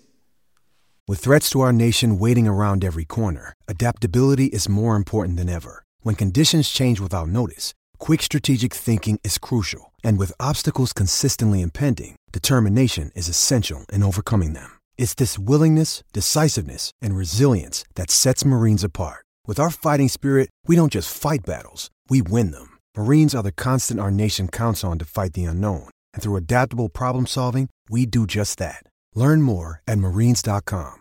With 1.08 1.20
threats 1.20 1.50
to 1.52 1.62
our 1.62 1.74
nation 1.74 2.20
waiting 2.20 2.48
around 2.48 2.84
every 2.84 3.06
corner, 3.06 3.54
adaptability 3.68 4.46
is 4.46 4.70
more 4.70 4.96
important 4.96 5.38
than 5.38 5.50
ever. 5.50 5.84
When 6.02 6.16
conditions 6.16 6.70
change 6.70 7.00
without 7.00 7.30
notice, 7.30 7.74
quick 7.98 8.22
strategic 8.22 8.74
thinking 8.74 9.20
is 9.24 9.40
crucial. 9.40 9.92
And 10.04 10.20
with 10.20 10.32
obstacles 10.40 10.94
consistently 10.94 11.62
impending, 11.62 12.16
determination 12.32 13.12
is 13.16 13.28
essential 13.28 13.86
in 13.92 14.04
overcoming 14.04 14.54
them. 14.54 14.70
It's 14.98 15.16
this 15.16 15.40
willingness, 15.40 16.04
decisiveness, 16.14 16.92
and 17.02 17.16
resilience 17.16 17.84
that 17.96 18.12
sets 18.12 18.46
Marines 18.46 18.84
apart. 18.84 19.26
With 19.48 19.60
our 19.60 19.72
fighting 19.72 20.10
spirit, 20.10 20.50
we 20.68 20.76
don't 20.76 20.92
just 20.92 21.10
fight 21.12 21.44
battles 21.44 21.90
we 22.12 22.22
win 22.22 22.52
them. 22.52 22.78
Marines 22.96 23.34
are 23.34 23.42
the 23.42 23.52
constant 23.52 24.00
our 24.00 24.12
nation 24.12 24.48
counts 24.48 24.84
on 24.84 25.00
to 25.00 25.06
fight 25.06 25.34
the 25.34 25.46
unknown. 25.46 25.90
And 26.14 26.22
through 26.22 26.36
adaptable 26.36 26.90
problem 26.90 27.26
solving, 27.26 27.70
we 27.90 28.06
do 28.06 28.28
just 28.28 28.60
that. 28.60 28.84
Learn 29.16 29.42
more 29.42 29.82
at 29.88 29.98
marines.com. 29.98 30.98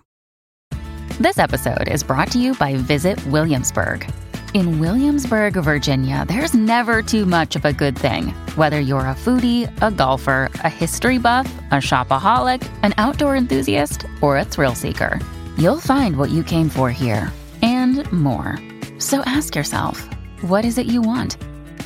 This 1.21 1.39
episode 1.39 1.89
is 1.89 2.05
brought 2.05 2.31
to 2.31 2.39
you 2.39 2.55
by 2.55 2.77
Visit 2.77 3.25
Williamsburg. 3.27 4.09
In 4.55 4.79
Williamsburg, 4.79 5.55
Virginia, 5.55 6.25
there's 6.29 6.55
never 6.55 7.03
too 7.03 7.27
much 7.27 7.57
of 7.57 7.65
a 7.65 7.73
good 7.73 7.99
thing. 7.99 8.29
Whether 8.55 8.81
you're 8.81 9.01
a 9.01 9.15
foodie, 9.15 9.67
a 9.83 9.91
golfer, 9.91 10.49
a 10.63 10.71
history 10.71 11.19
buff, 11.19 11.53
a 11.71 11.77
shopaholic, 11.77 12.67
an 12.83 12.95
outdoor 12.99 13.37
enthusiast, 13.37 14.07
or 14.23 14.39
a 14.39 14.45
thrill 14.45 14.75
seeker, 14.75 15.19
you'll 15.59 15.81
find 15.81 16.17
what 16.17 16.31
you 16.31 16.45
came 16.45 16.69
for 16.69 16.91
here 16.91 17.33
and 17.63 18.11
more. 18.13 18.59
So 18.99 19.21
ask 19.23 19.57
yourself, 19.57 20.09
what 20.43 20.65
is 20.65 20.79
it 20.79 20.87
you 20.87 21.03
want? 21.03 21.37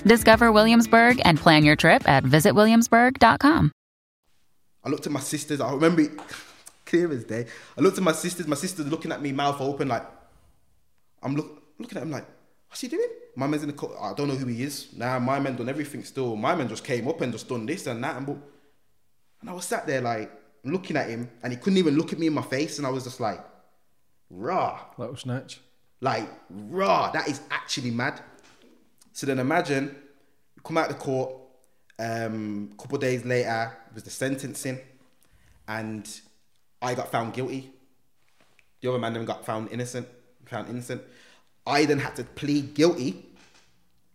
Discover 0.04 0.52
Williamsburg 0.52 1.20
and 1.24 1.38
plan 1.38 1.64
your 1.64 1.76
trip 1.76 2.08
at 2.08 2.24
visitwilliamsburg.com. 2.24 3.72
I 4.84 4.88
looked 4.88 5.06
at 5.06 5.12
my 5.12 5.20
sisters. 5.20 5.60
I 5.60 5.72
remember 5.72 6.02
it 6.02 6.10
clear 6.86 7.10
as 7.12 7.24
day. 7.24 7.46
I 7.78 7.80
looked 7.80 7.98
at 7.98 8.04
my 8.04 8.12
sisters. 8.12 8.46
My 8.46 8.56
sisters 8.56 8.86
looking 8.86 9.12
at 9.12 9.22
me, 9.22 9.32
mouth 9.32 9.60
open, 9.60 9.88
like 9.88 10.04
I'm 11.22 11.36
look, 11.36 11.62
looking 11.78 11.98
at 11.98 12.02
him 12.02 12.10
like, 12.10 12.26
what's 12.68 12.80
he 12.80 12.88
doing? 12.88 13.08
My 13.36 13.46
man's 13.46 13.62
in 13.62 13.68
the 13.68 13.74
co- 13.74 13.96
I 14.00 14.12
don't 14.14 14.28
know 14.28 14.34
who 14.34 14.46
he 14.46 14.62
is. 14.62 14.88
Now 14.96 15.18
my 15.18 15.38
man 15.38 15.56
done 15.56 15.68
everything 15.68 16.04
still. 16.04 16.36
My 16.36 16.54
man 16.54 16.68
just 16.68 16.84
came 16.84 17.06
up 17.08 17.20
and 17.20 17.32
just 17.32 17.48
done 17.48 17.64
this 17.64 17.86
and 17.86 18.02
that 18.02 18.16
and 18.16 18.42
and 19.40 19.50
I 19.50 19.52
was 19.52 19.64
sat 19.64 19.86
there 19.86 20.00
like 20.00 20.30
looking 20.64 20.96
at 20.96 21.08
him 21.08 21.30
and 21.42 21.52
he 21.52 21.58
couldn't 21.58 21.78
even 21.78 21.96
look 21.96 22.12
at 22.12 22.18
me 22.18 22.26
in 22.28 22.32
my 22.32 22.42
face 22.42 22.78
and 22.78 22.86
I 22.86 22.90
was 22.90 23.04
just 23.04 23.20
like, 23.20 23.44
raw. 24.30 24.80
Little 24.98 25.16
snatch. 25.16 25.60
Like 26.00 26.28
raw. 26.50 27.10
That 27.12 27.28
is 27.28 27.40
actually 27.50 27.90
mad. 27.90 28.20
So 29.12 29.26
then 29.26 29.38
imagine 29.38 29.94
you 30.56 30.62
come 30.62 30.78
out 30.78 30.88
the 30.88 30.94
court. 30.94 31.36
Um, 31.98 32.70
a 32.72 32.76
couple 32.76 32.98
days 32.98 33.24
later 33.24 33.76
was 33.94 34.02
the 34.02 34.10
sentencing, 34.10 34.80
and 35.68 36.08
I 36.80 36.94
got 36.94 37.12
found 37.12 37.34
guilty. 37.34 37.70
The 38.80 38.88
other 38.88 38.98
man 38.98 39.12
then 39.12 39.24
got 39.24 39.44
found 39.44 39.70
innocent. 39.70 40.08
Found 40.46 40.68
innocent. 40.68 41.02
I 41.66 41.84
then 41.84 41.98
had 41.98 42.16
to 42.16 42.24
plead 42.24 42.74
guilty 42.74 43.26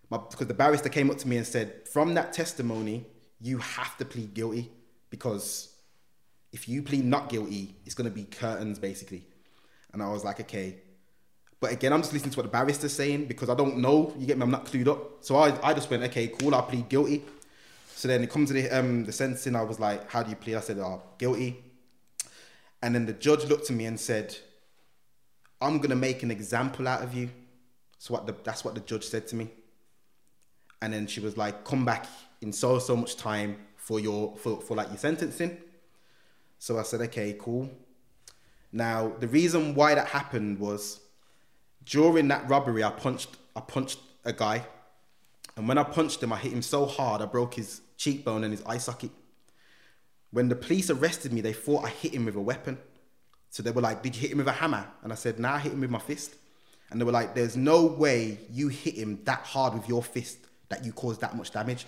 because 0.09 0.47
the 0.47 0.53
barrister 0.53 0.89
came 0.89 1.09
up 1.09 1.17
to 1.19 1.27
me 1.27 1.37
and 1.37 1.45
said, 1.45 1.87
from 1.87 2.13
that 2.15 2.33
testimony, 2.33 3.05
you 3.39 3.57
have 3.59 3.97
to 3.97 4.05
plead 4.05 4.33
guilty 4.33 4.71
because 5.09 5.73
if 6.51 6.67
you 6.67 6.81
plead 6.81 7.05
not 7.05 7.29
guilty, 7.29 7.75
it's 7.85 7.95
going 7.95 8.09
to 8.09 8.13
be 8.13 8.23
curtains 8.23 8.79
basically. 8.79 9.25
And 9.93 10.01
I 10.01 10.09
was 10.09 10.23
like, 10.23 10.39
okay, 10.41 10.77
but 11.59 11.71
again, 11.71 11.91
I'm 11.91 12.01
just 12.01 12.13
listening 12.13 12.31
to 12.31 12.37
what 12.37 12.43
the 12.43 12.49
barrister's 12.49 12.93
saying 12.93 13.25
because 13.25 13.49
I 13.49 13.55
don't 13.55 13.77
know. 13.77 14.13
You 14.17 14.27
get 14.27 14.37
me? 14.37 14.43
I'm 14.43 14.51
not 14.51 14.65
clued 14.65 14.87
up. 14.87 15.23
So 15.23 15.37
I, 15.37 15.57
I 15.67 15.73
just 15.73 15.89
went, 15.89 16.03
okay, 16.03 16.27
cool. 16.27 16.53
I'll 16.53 16.63
plead 16.63 16.87
guilty. 16.87 17.23
So 17.95 18.07
then 18.07 18.23
it 18.23 18.29
comes 18.29 18.49
to 18.49 18.53
the 18.53 18.69
um 18.69 19.05
the 19.05 19.11
sentencing. 19.11 19.55
I 19.55 19.63
was 19.63 19.79
like, 19.79 20.11
how 20.11 20.21
do 20.21 20.29
you 20.29 20.35
plead? 20.35 20.55
I 20.55 20.59
said, 20.59 20.77
oh, 20.77 21.01
guilty. 21.17 21.63
And 22.83 22.93
then 22.93 23.07
the 23.07 23.13
judge 23.13 23.45
looked 23.45 23.71
at 23.71 23.75
me 23.75 23.85
and 23.85 23.99
said, 23.99 24.37
I'm 25.59 25.79
gonna 25.79 25.95
make 25.95 26.21
an 26.21 26.29
example 26.29 26.87
out 26.87 27.01
of 27.01 27.15
you. 27.15 27.29
So 27.97 28.13
what 28.13 28.27
the, 28.27 28.35
that's 28.43 28.63
what 28.63 28.75
the 28.75 28.81
judge 28.81 29.03
said 29.05 29.27
to 29.29 29.35
me. 29.35 29.49
And 30.83 30.93
then 30.93 31.07
she 31.07 31.19
was 31.19 31.37
like, 31.37 31.63
come 31.65 31.85
back 31.85 32.05
in 32.41 32.53
so 32.53 32.77
so 32.77 32.95
much 32.95 33.17
time 33.17 33.57
for 33.77 33.99
your 33.99 34.37
for, 34.37 34.61
for 34.61 34.77
like 34.77 34.89
your 34.89 34.97
sentencing. 34.97 35.57
So 36.59 36.77
I 36.77 36.83
said, 36.83 37.01
okay, 37.01 37.35
cool. 37.39 37.67
Now 38.71 39.13
the 39.19 39.27
reason 39.27 39.73
why 39.73 39.95
that 39.95 40.09
happened 40.09 40.59
was 40.59 40.99
during 41.89 42.27
that 42.29 42.49
robbery, 42.49 42.83
I 42.83 42.91
punched 42.91 43.29
I 43.55 43.61
punched 43.61 43.99
a 44.23 44.33
guy, 44.33 44.65
and 45.55 45.67
when 45.67 45.77
I 45.77 45.83
punched 45.83 46.21
him, 46.21 46.31
I 46.31 46.37
hit 46.37 46.53
him 46.53 46.61
so 46.61 46.85
hard 46.85 47.21
I 47.21 47.25
broke 47.25 47.55
his 47.55 47.81
cheekbone 47.97 48.43
and 48.43 48.53
his 48.53 48.63
eye 48.65 48.77
socket. 48.77 49.11
When 50.31 50.49
the 50.49 50.55
police 50.55 50.89
arrested 50.89 51.33
me, 51.33 51.41
they 51.41 51.53
thought 51.53 51.85
I 51.85 51.89
hit 51.89 52.13
him 52.13 52.25
with 52.25 52.35
a 52.35 52.41
weapon. 52.41 52.77
So 53.49 53.63
they 53.63 53.71
were 53.71 53.81
like, 53.81 54.03
"Did 54.03 54.15
you 54.15 54.21
hit 54.21 54.31
him 54.31 54.37
with 54.39 54.47
a 54.47 54.51
hammer?" 54.51 54.85
And 55.03 55.11
I 55.11 55.15
said, 55.15 55.39
"Nah, 55.39 55.55
I 55.55 55.59
hit 55.59 55.73
him 55.73 55.81
with 55.81 55.89
my 55.89 55.99
fist." 55.99 56.35
And 56.89 56.99
they 56.99 57.05
were 57.05 57.11
like, 57.11 57.35
there's 57.35 57.57
no 57.57 57.85
way 57.85 58.39
you 58.51 58.69
hit 58.69 58.95
him 58.95 59.19
that 59.25 59.39
hard 59.39 59.73
with 59.73 59.89
your 59.89 60.03
fist 60.03 60.37
that 60.69 60.85
you 60.85 60.93
caused 60.93 61.21
that 61.21 61.35
much 61.35 61.51
damage. 61.51 61.85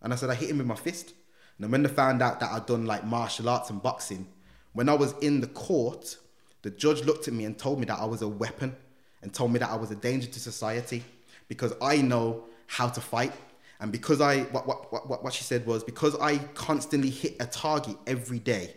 And 0.00 0.12
I 0.12 0.16
said, 0.16 0.30
I 0.30 0.34
hit 0.34 0.50
him 0.50 0.58
with 0.58 0.66
my 0.66 0.74
fist. 0.74 1.12
And 1.58 1.70
when 1.70 1.82
they 1.82 1.88
found 1.88 2.22
out 2.22 2.40
that 2.40 2.52
I'd 2.52 2.66
done 2.66 2.86
like 2.86 3.04
martial 3.04 3.48
arts 3.48 3.70
and 3.70 3.82
boxing, 3.82 4.28
when 4.72 4.88
I 4.88 4.94
was 4.94 5.12
in 5.20 5.40
the 5.40 5.48
court, 5.48 6.16
the 6.62 6.70
judge 6.70 7.04
looked 7.04 7.28
at 7.28 7.34
me 7.34 7.44
and 7.44 7.58
told 7.58 7.78
me 7.78 7.86
that 7.86 7.98
I 7.98 8.04
was 8.04 8.22
a 8.22 8.28
weapon 8.28 8.76
and 9.22 9.32
told 9.32 9.52
me 9.52 9.58
that 9.58 9.70
I 9.70 9.76
was 9.76 9.90
a 9.90 9.96
danger 9.96 10.28
to 10.28 10.40
society 10.40 11.04
because 11.48 11.72
I 11.80 12.02
know 12.02 12.44
how 12.66 12.88
to 12.88 13.00
fight. 13.00 13.32
And 13.80 13.92
because 13.92 14.20
I, 14.20 14.40
what, 14.44 14.66
what, 14.66 15.08
what, 15.08 15.24
what 15.24 15.32
she 15.32 15.44
said 15.44 15.66
was, 15.66 15.84
because 15.84 16.16
I 16.20 16.38
constantly 16.54 17.10
hit 17.10 17.36
a 17.40 17.46
target 17.46 17.96
every 18.06 18.38
day, 18.38 18.74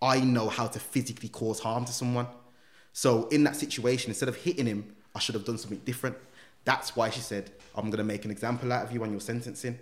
I 0.00 0.20
know 0.20 0.48
how 0.48 0.66
to 0.66 0.78
physically 0.78 1.28
cause 1.28 1.60
harm 1.60 1.84
to 1.84 1.92
someone. 1.92 2.26
So 2.92 3.28
in 3.28 3.44
that 3.44 3.56
situation, 3.56 4.10
instead 4.10 4.28
of 4.28 4.36
hitting 4.36 4.66
him, 4.66 4.94
I 5.14 5.18
should 5.18 5.34
have 5.34 5.44
done 5.44 5.58
something 5.58 5.80
different. 5.84 6.16
That's 6.64 6.96
why 6.96 7.10
she 7.10 7.20
said, 7.20 7.50
I'm 7.74 7.86
going 7.86 7.98
to 7.98 8.04
make 8.04 8.24
an 8.24 8.30
example 8.30 8.72
out 8.72 8.84
of 8.84 8.92
you 8.92 9.02
on 9.02 9.10
your 9.10 9.20
sentencing. 9.20 9.78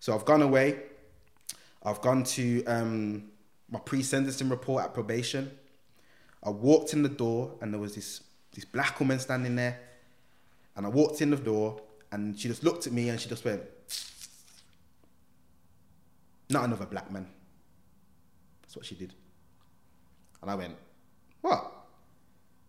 So 0.00 0.14
I've 0.14 0.24
gone 0.24 0.42
away. 0.42 0.80
I've 1.82 2.00
gone 2.00 2.24
to 2.24 2.64
um, 2.66 3.24
my 3.70 3.78
pre-sentencing 3.78 4.48
report 4.48 4.84
at 4.84 4.94
probation. 4.94 5.50
I 6.42 6.50
walked 6.50 6.92
in 6.92 7.02
the 7.02 7.08
door 7.08 7.52
and 7.60 7.72
there 7.72 7.80
was 7.80 7.94
this, 7.94 8.22
this 8.54 8.64
black 8.64 8.98
woman 9.00 9.18
standing 9.18 9.56
there. 9.56 9.78
And 10.76 10.86
I 10.86 10.88
walked 10.88 11.20
in 11.20 11.30
the 11.30 11.36
door 11.36 11.80
and 12.10 12.38
she 12.38 12.48
just 12.48 12.64
looked 12.64 12.86
at 12.86 12.92
me 12.92 13.08
and 13.08 13.20
she 13.20 13.28
just 13.28 13.44
went, 13.44 13.62
not 16.48 16.64
another 16.64 16.86
black 16.86 17.10
man. 17.10 17.26
That's 18.62 18.76
what 18.76 18.86
she 18.86 18.94
did. 18.94 19.12
And 20.42 20.50
I 20.50 20.54
went, 20.54 20.74
what? 21.40 21.70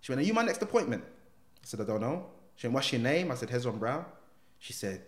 She 0.02 0.12
went, 0.12 0.22
are 0.22 0.26
you 0.26 0.34
my 0.34 0.44
next 0.44 0.62
appointment? 0.62 1.04
I 1.04 1.66
said, 1.66 1.82
I 1.82 1.84
don't 1.84 2.02
know. 2.02 2.26
She 2.56 2.68
went, 2.68 2.76
what's 2.76 2.92
your 2.92 3.02
name? 3.02 3.32
I 3.32 3.36
said, 3.36 3.50
Hezron 3.50 3.80
Brown. 3.80 4.06
She 4.60 4.74
said, 4.74 5.02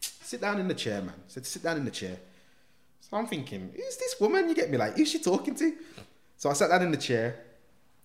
sit 0.00 0.40
down 0.40 0.58
in 0.60 0.68
the 0.68 0.74
chair, 0.74 1.00
man. 1.00 1.14
I 1.16 1.28
said, 1.28 1.46
sit 1.46 1.62
down 1.62 1.76
in 1.76 1.84
the 1.84 1.90
chair. 1.90 2.16
So 3.00 3.16
I'm 3.16 3.26
thinking, 3.26 3.70
who's 3.74 3.96
this 3.96 4.16
woman? 4.20 4.48
You 4.48 4.54
get 4.54 4.70
me 4.70 4.76
like, 4.76 4.96
who's 4.96 5.10
she 5.10 5.18
talking 5.18 5.54
to? 5.54 5.72
So 6.36 6.50
I 6.50 6.52
sat 6.52 6.70
down 6.70 6.82
in 6.82 6.90
the 6.90 6.96
chair 6.98 7.40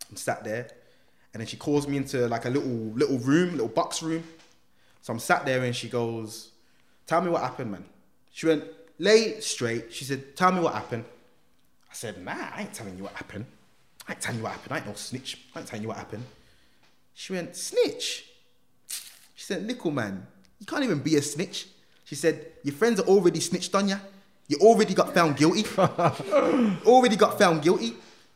and 0.10 0.18
sat 0.18 0.44
there. 0.44 0.70
And 1.34 1.42
then 1.42 1.48
she 1.48 1.58
calls 1.58 1.88
me 1.88 1.98
into 1.98 2.28
like 2.28 2.46
a 2.46 2.50
little 2.50 2.70
little 2.70 3.18
room, 3.20 3.52
little 3.52 3.68
box 3.68 4.04
room. 4.04 4.24
So 5.02 5.12
I'm 5.12 5.20
sat 5.20 5.46
there 5.46 5.64
and 5.64 5.76
she 5.76 5.90
goes, 5.90 6.52
Tell 7.08 7.22
me 7.22 7.30
what 7.30 7.42
happened, 7.42 7.72
man. 7.72 7.86
She 8.32 8.46
went, 8.46 8.64
lay 9.00 9.40
straight. 9.40 9.92
She 9.92 10.06
said, 10.06 10.36
Tell 10.36 10.52
me 10.52 10.60
what 10.62 10.74
happened. 10.74 11.06
I 11.90 11.94
said, 11.94 12.24
Nah, 12.24 12.50
I 12.56 12.62
ain't 12.62 12.74
telling 12.74 12.98
you 12.98 13.04
what 13.04 13.14
happened. 13.14 13.46
I 14.08 14.14
ain't 14.14 14.22
telling 14.22 14.38
you 14.40 14.44
what 14.44 14.54
happened. 14.54 14.74
I 14.74 14.78
ain't 14.78 14.88
no 14.88 14.94
snitch. 14.94 15.40
I 15.56 15.60
ain't 15.60 15.68
telling 15.68 15.82
you 15.82 15.88
what 15.90 15.98
happened. 15.98 16.24
She 17.14 17.34
went, 17.34 17.56
Snitch? 17.56 18.26
She 19.36 19.44
said, 19.44 19.66
Little 19.66 19.92
man, 19.92 20.26
you 20.60 20.66
can't 20.66 20.84
even 20.84 21.00
be 21.00 21.16
a 21.16 21.22
snitch. 21.22 21.68
She 22.06 22.16
said, 22.16 22.46
Your 22.64 22.76
friends 22.76 23.00
are 23.00 23.08
already 23.08 23.40
snitched 23.40 23.74
on 23.76 23.88
you. 23.88 23.98
You 24.48 24.58
already 24.58 24.94
got 24.94 25.14
found 25.14 25.38
guilty. 25.38 25.66
already 26.86 27.16
got 27.16 27.38
found 27.40 27.62
guilty. 27.62 27.96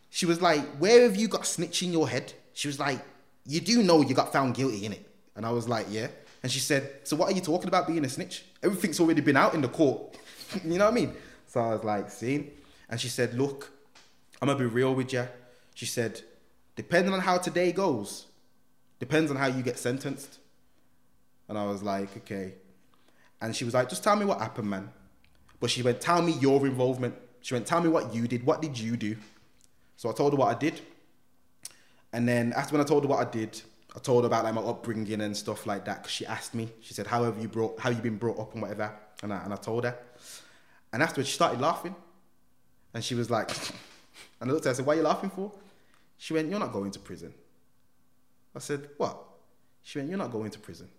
She 0.10 0.26
was 0.26 0.42
like, 0.42 0.62
Where 0.78 1.04
have 1.04 1.16
you 1.16 1.28
got 1.28 1.46
snitch 1.46 1.84
in 1.84 1.92
your 1.92 2.08
head? 2.08 2.34
She 2.58 2.68
was 2.68 2.80
like, 2.80 3.00
You 3.46 3.62
do 3.62 3.84
know 3.84 4.02
you 4.02 4.16
got 4.16 4.34
found 4.34 4.56
guilty, 4.56 4.84
in 4.84 4.94
it." 4.94 5.08
And 5.36 5.46
I 5.46 5.52
was 5.52 5.70
like, 5.70 5.86
Yeah. 5.92 6.08
And 6.42 6.52
she 6.52 6.60
said, 6.60 6.90
So 7.04 7.16
what 7.16 7.32
are 7.32 7.36
you 7.36 7.42
talking 7.42 7.68
about 7.68 7.86
being 7.86 8.04
a 8.04 8.10
snitch? 8.10 8.46
Everything's 8.64 9.00
already 9.00 9.22
been 9.22 9.38
out 9.38 9.54
in 9.54 9.62
the 9.62 9.68
court. 9.68 10.18
you 10.66 10.80
know 10.80 10.86
what 10.86 10.92
I 10.92 10.96
mean? 10.96 11.14
So 11.46 11.60
I 11.60 11.76
was 11.76 11.84
like, 11.84 12.10
See? 12.10 12.50
And 12.90 13.00
she 13.00 13.10
said, 13.10 13.36
Look, 13.36 13.72
I'm 14.42 14.48
gonna 14.48 14.58
be 14.58 14.66
real 14.66 14.96
with 14.96 15.14
you. 15.14 15.28
She 15.76 15.86
said, 15.86 16.22
Depending 16.76 17.14
on 17.14 17.20
how 17.20 17.38
today 17.38 17.72
goes, 17.72 18.26
depends 18.98 19.30
on 19.30 19.38
how 19.38 19.46
you 19.46 19.62
get 19.62 19.78
sentenced. 19.78 20.40
And 21.48 21.60
I 21.60 21.66
was 21.68 21.84
like, 21.84 22.18
Okay. 22.18 22.56
And 23.40 23.56
she 23.56 23.66
was 23.66 23.76
like, 23.76 23.88
Just 23.88 24.04
tell 24.04 24.16
me 24.16 24.26
what 24.26 24.40
happened, 24.40 24.68
man. 24.68 24.90
But 25.60 25.70
she 25.70 25.84
went, 25.84 26.02
Tell 26.02 26.24
me 26.24 26.32
your 26.32 26.66
involvement. 26.66 27.14
She 27.40 27.54
went, 27.54 27.68
Tell 27.68 27.82
me 27.82 27.90
what 27.90 28.16
you 28.16 28.28
did. 28.28 28.48
What 28.48 28.64
did 28.64 28.80
you 28.80 28.98
do? 28.98 29.16
So 29.96 30.10
I 30.10 30.14
told 30.14 30.34
her 30.34 30.38
what 30.40 30.56
I 30.56 30.58
did. 30.58 30.82
And 32.14 32.28
then 32.28 32.54
after 32.54 32.74
when 32.74 32.82
I 32.82 32.88
told 32.88 33.04
her 33.04 33.10
what 33.10 33.26
I 33.26 33.30
did, 33.30 33.62
I 33.96 34.00
told 34.00 34.24
her 34.24 34.28
about 34.28 34.44
like 34.44 34.54
my 34.54 34.62
upbringing 34.62 35.22
and 35.22 35.36
stuff 35.36 35.66
like 35.66 35.86
that. 35.86 36.04
Cause 36.04 36.12
she 36.12 36.26
asked 36.26 36.54
me, 36.54 36.70
she 36.82 36.94
said, 36.94 37.08
"How 37.08 37.24
have 37.24 37.40
you 37.42 37.48
brought? 37.48 37.80
How 37.80 37.90
have 37.90 37.98
you 37.98 38.04
been 38.04 38.18
brought 38.18 38.40
up 38.40 38.54
and 38.54 38.62
whatever?" 38.62 38.94
And 39.24 39.34
I 39.34 39.44
and 39.44 39.54
I 39.54 39.58
told 39.58 39.84
her. 39.84 39.98
And 40.94 41.04
afterwards, 41.04 41.30
she 41.30 41.36
started 41.36 41.60
laughing, 41.60 41.96
and 42.94 43.04
she 43.04 43.16
was 43.16 43.30
like, 43.30 43.50
and 44.40 44.50
I 44.50 44.54
looked 44.54 44.66
at 44.66 44.70
her, 44.70 44.72
I 44.72 44.74
said, 44.76 44.86
"Why 44.86 44.94
are 44.94 44.98
you 44.98 45.04
laughing 45.04 45.30
for?" 45.30 45.52
She 46.18 46.34
went, 46.34 46.50
"You're 46.50 46.60
not 46.60 46.74
going 46.74 46.92
to 46.92 47.00
prison." 47.00 47.34
I 48.56 48.60
said, 48.60 48.90
"What?" 48.98 49.18
She 49.84 50.00
went, 50.00 50.10
"You're 50.10 50.18
not 50.18 50.32
going 50.32 50.52
to 50.52 50.60
prison." 50.60 50.90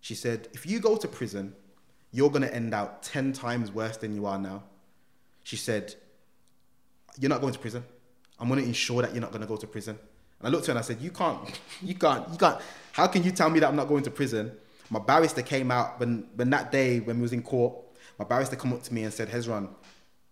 She 0.00 0.14
said, 0.14 0.48
"If 0.52 0.66
you 0.66 0.80
go 0.80 0.96
to 0.96 1.08
prison, 1.08 1.54
you're 2.12 2.30
gonna 2.30 2.48
end 2.48 2.74
out 2.74 3.02
ten 3.02 3.32
times 3.32 3.70
worse 3.70 3.96
than 3.96 4.14
you 4.14 4.26
are 4.26 4.38
now." 4.38 4.64
She 5.44 5.56
said, 5.56 5.94
"You're 7.18 7.30
not 7.30 7.40
going 7.40 7.52
to 7.52 7.58
prison. 7.58 7.84
I'm 8.38 8.48
gonna 8.48 8.62
ensure 8.62 9.02
that 9.02 9.12
you're 9.12 9.20
not 9.20 9.32
gonna 9.32 9.46
go 9.46 9.56
to 9.56 9.66
prison." 9.66 9.98
And 10.40 10.48
I 10.48 10.50
looked 10.50 10.64
at 10.64 10.68
her 10.68 10.72
and 10.72 10.78
I 10.78 10.82
said, 10.82 11.00
You 11.00 11.10
can't, 11.10 11.40
you 11.82 11.94
can't, 11.94 12.28
you 12.30 12.38
can't. 12.38 12.60
How 12.92 13.06
can 13.06 13.22
you 13.22 13.30
tell 13.30 13.50
me 13.50 13.60
that 13.60 13.68
I'm 13.68 13.76
not 13.76 13.88
going 13.88 14.02
to 14.04 14.10
prison? 14.10 14.52
My 14.90 15.00
barrister 15.00 15.42
came 15.42 15.70
out 15.70 15.98
when, 15.98 16.28
when 16.36 16.50
that 16.50 16.70
day 16.70 17.00
when 17.00 17.16
we 17.16 17.22
was 17.22 17.32
in 17.32 17.42
court, 17.42 17.74
my 18.18 18.24
barrister 18.24 18.56
come 18.56 18.72
up 18.72 18.82
to 18.84 18.94
me 18.94 19.02
and 19.02 19.12
said, 19.12 19.28
Hezron, 19.28 19.68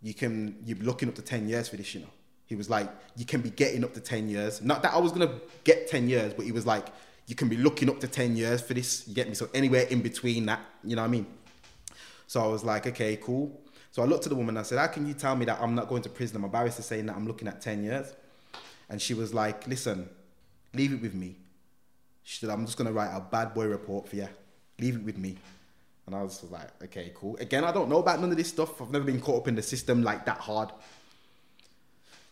you 0.03 0.15
can 0.15 0.57
you're 0.65 0.79
looking 0.79 1.09
up 1.09 1.15
to 1.17 1.23
10 1.23 1.49
years 1.49 1.69
for 1.69 1.77
this, 1.77 1.95
you 1.95 2.01
know. 2.01 2.11
He 2.47 2.57
was 2.57 2.69
like, 2.69 2.91
you 3.17 3.25
can 3.25 3.41
be 3.41 3.51
getting 3.51 3.85
up 3.85 3.95
to 3.95 4.01
10 4.01 4.29
years. 4.29 4.63
Not 4.63 4.83
that 4.83 4.95
I 4.95 4.99
was 4.99 5.13
gonna 5.13 5.33
get 5.65 5.89
10 5.89 6.09
years, 6.09 6.35
but 6.35 6.45
he 6.45 6.53
was 6.53 6.67
like, 6.67 6.87
you 7.27 7.35
can 7.35 7.49
be 7.49 7.57
looking 7.57 7.89
up 7.89 8.01
to 8.01 8.09
10 8.09 8.37
years 8.37 8.61
for 8.61 8.75
this. 8.75 9.09
You 9.09 9.15
get 9.15 9.29
me? 9.29 9.35
So 9.35 9.49
anywhere 9.55 9.83
in 9.83 10.03
between 10.03 10.47
that, 10.47 10.61
you 10.83 10.95
know 10.95 11.03
what 11.03 11.09
I 11.09 11.11
mean? 11.11 11.27
So 12.27 12.43
I 12.43 12.47
was 12.47 12.65
like, 12.65 12.87
okay, 12.87 13.17
cool. 13.17 13.61
So 13.91 14.03
I 14.03 14.07
looked 14.07 14.27
at 14.27 14.31
the 14.31 14.37
woman 14.37 14.57
and 14.57 14.59
I 14.59 14.63
said, 14.63 14.79
how 14.79 14.89
can 14.89 15.07
you 15.07 15.15
tell 15.15 15.37
me 15.37 15.45
that 15.47 15.61
I'm 15.61 15.75
not 15.75 15.89
going 15.89 16.03
to 16.03 16.09
prison? 16.09 16.41
My 16.41 16.49
barrister 16.49 16.83
saying 16.83 17.07
that 17.07 17.17
I'm 17.17 17.27
looking 17.27 17.49
at 17.49 17.61
10 17.61 17.85
years. 17.85 18.13
And 18.95 19.03
she 19.03 19.13
was 19.13 19.35
like, 19.35 19.67
listen, 19.67 20.09
leave 20.73 20.93
it 20.93 21.03
with 21.03 21.15
me. 21.15 21.35
She 22.23 22.39
said, 22.39 22.49
I'm 22.49 22.65
just 22.65 22.79
to 22.79 22.93
write 22.93 23.11
a 23.13 23.21
bad 23.21 23.53
boy 23.53 23.67
report 23.67 24.09
for 24.09 24.15
you. 24.15 24.29
Leave 24.79 24.95
it 24.95 25.03
with 25.03 25.19
me. 25.19 25.37
And 26.07 26.15
I 26.15 26.23
was 26.23 26.45
like, 26.49 26.69
okay, 26.85 27.11
cool. 27.13 27.37
Again, 27.39 27.65
I 27.65 27.73
don't 27.73 27.89
know 27.89 27.99
about 27.99 28.21
none 28.21 28.31
of 28.31 28.37
this 28.37 28.51
stuff. 28.51 28.81
I've 28.81 28.93
never 28.93 29.05
been 29.05 29.21
caught 29.21 29.39
up 29.39 29.49
in 29.49 29.57
the 29.57 29.63
system 29.63 30.05
like 30.05 30.25
that 30.27 30.39
hard. 30.39 30.71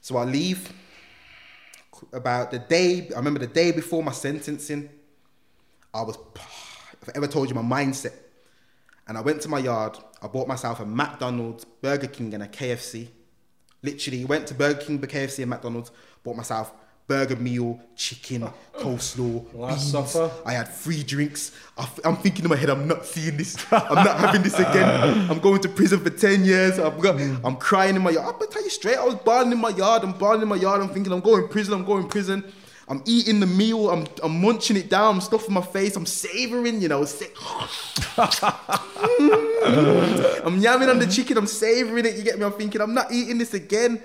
So 0.03 0.19
I 0.19 0.23
leave. 0.23 0.73
About 2.13 2.53
the 2.53 2.61
day, 2.61 3.09
I 3.13 3.17
remember 3.17 3.41
the 3.41 3.49
day 3.49 3.73
before 3.73 4.05
my 4.05 4.13
sentencing, 4.13 4.89
I 5.93 6.03
was, 6.03 6.17
if 7.03 7.09
I 7.09 7.13
ever 7.17 7.27
told 7.27 7.49
you 7.49 7.57
my 7.57 7.83
mindset. 7.83 8.15
And 9.09 9.19
I 9.19 9.21
went 9.21 9.43
to 9.43 9.49
my 9.49 9.59
yard, 9.59 9.99
I 10.23 10.29
bought 10.29 10.47
myself 10.47 10.79
a 10.79 10.87
McDonald's, 10.87 11.65
Burger 11.65 12.07
King, 12.07 12.35
and 12.35 12.45
a 12.45 12.47
KFC. 12.47 13.09
Literally, 13.83 14.25
went 14.25 14.47
to 14.49 14.55
Burger 14.55 14.81
King, 14.81 14.99
KFC, 15.01 15.41
and 15.41 15.51
McDonald's, 15.51 15.91
bought 16.23 16.37
myself 16.37 16.73
burger 17.09 17.37
meal, 17.37 17.79
chicken, 17.97 18.49
coleslaw, 18.79 19.45
Last 19.55 19.91
supper. 19.91 20.31
I 20.47 20.53
had 20.53 20.69
free 20.69 21.03
drinks. 21.03 21.53
I 21.77 21.83
f- 21.83 22.01
I'm 22.05 22.17
thinking 22.17 22.45
in 22.45 22.49
my 22.49 22.57
head, 22.57 22.71
I'm 22.71 22.87
not 22.87 23.05
seeing 23.05 23.37
this. 23.37 23.57
I'm 23.73 24.05
not 24.05 24.19
having 24.19 24.43
this 24.43 24.59
again. 24.59 25.29
I'm 25.31 25.39
going 25.41 25.61
to 25.63 25.69
prison 25.69 26.01
for 26.01 26.11
10 26.11 26.45
years. 26.45 26.79
I'm, 26.79 27.57
crying 27.57 27.97
in 27.97 28.03
my 28.03 28.11
yard. 28.11 28.27
I'm 28.33 28.39
gonna 28.39 28.51
tell 28.51 28.63
you 28.63 28.71
straight, 28.71 28.97
I 28.97 29.05
was 29.05 29.17
bawling 29.17 29.53
in 29.53 29.59
my 29.59 29.71
yard. 29.71 30.05
I'm 30.05 30.13
bawling 30.13 30.43
in 30.43 30.49
my 30.49 30.57
yard. 30.57 30.81
I'm 30.81 30.89
thinking, 30.89 31.13
I'm 31.13 31.21
going 31.21 31.49
prison. 31.49 31.75
I'm 31.75 31.85
going 31.85 32.09
prison. 32.09 32.45
I'm 32.93 33.03
eating 33.07 33.41
the 33.41 33.47
meal. 33.47 33.89
I'm, 33.89 34.07
I'm 34.23 34.39
munching 34.43 34.77
it 34.77 34.91
down. 34.91 35.15
I'm 35.15 35.21
stuffing 35.23 35.55
my 35.55 35.63
face. 35.63 35.97
I'm 35.97 36.05
savoring, 36.05 36.83
you 36.83 36.89
know. 36.89 37.01
I'm 37.01 37.07
yamming 40.61 40.91
on 40.91 40.99
the 40.99 41.09
chicken. 41.11 41.39
I'm 41.39 41.47
savoring 41.47 42.05
it. 42.05 42.17
You 42.17 42.23
get 42.23 42.39
me? 42.39 42.45
I'm 42.45 42.53
thinking, 42.53 42.83
I'm 42.83 42.93
not 42.93 43.11
eating 43.11 43.39
this 43.39 43.55
again. 43.55 44.03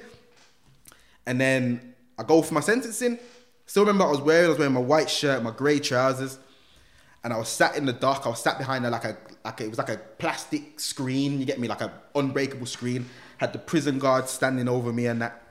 And 1.25 1.41
then 1.41 1.95
I 2.17 2.23
go 2.23 2.41
for 2.41 2.53
my 2.53 2.61
sentencing. 2.61 3.19
Still 3.65 3.83
remember 3.83 4.05
I 4.05 4.09
was 4.09 4.21
wearing, 4.21 4.45
I 4.45 4.49
was 4.51 4.57
wearing 4.57 4.73
my 4.73 4.79
white 4.79 5.09
shirt, 5.09 5.43
my 5.43 5.51
grey 5.51 5.79
trousers, 5.79 6.39
and 7.25 7.33
I 7.33 7.37
was 7.37 7.49
sat 7.49 7.75
in 7.75 7.85
the 7.85 7.91
dark. 7.91 8.25
I 8.25 8.29
was 8.29 8.39
sat 8.39 8.57
behind 8.57 8.85
a, 8.85 8.89
like 8.89 9.03
a, 9.03 9.17
like 9.43 9.59
a, 9.59 9.65
it 9.65 9.69
was 9.69 9.79
like 9.79 9.89
a 9.89 9.97
plastic 9.97 10.79
screen. 10.79 11.41
You 11.41 11.45
get 11.45 11.59
me, 11.59 11.67
like 11.67 11.81
a 11.81 11.91
unbreakable 12.15 12.67
screen. 12.67 13.09
Had 13.35 13.51
the 13.51 13.59
prison 13.59 13.99
guard 13.99 14.29
standing 14.29 14.69
over 14.69 14.93
me 14.93 15.07
and 15.07 15.21
that. 15.21 15.43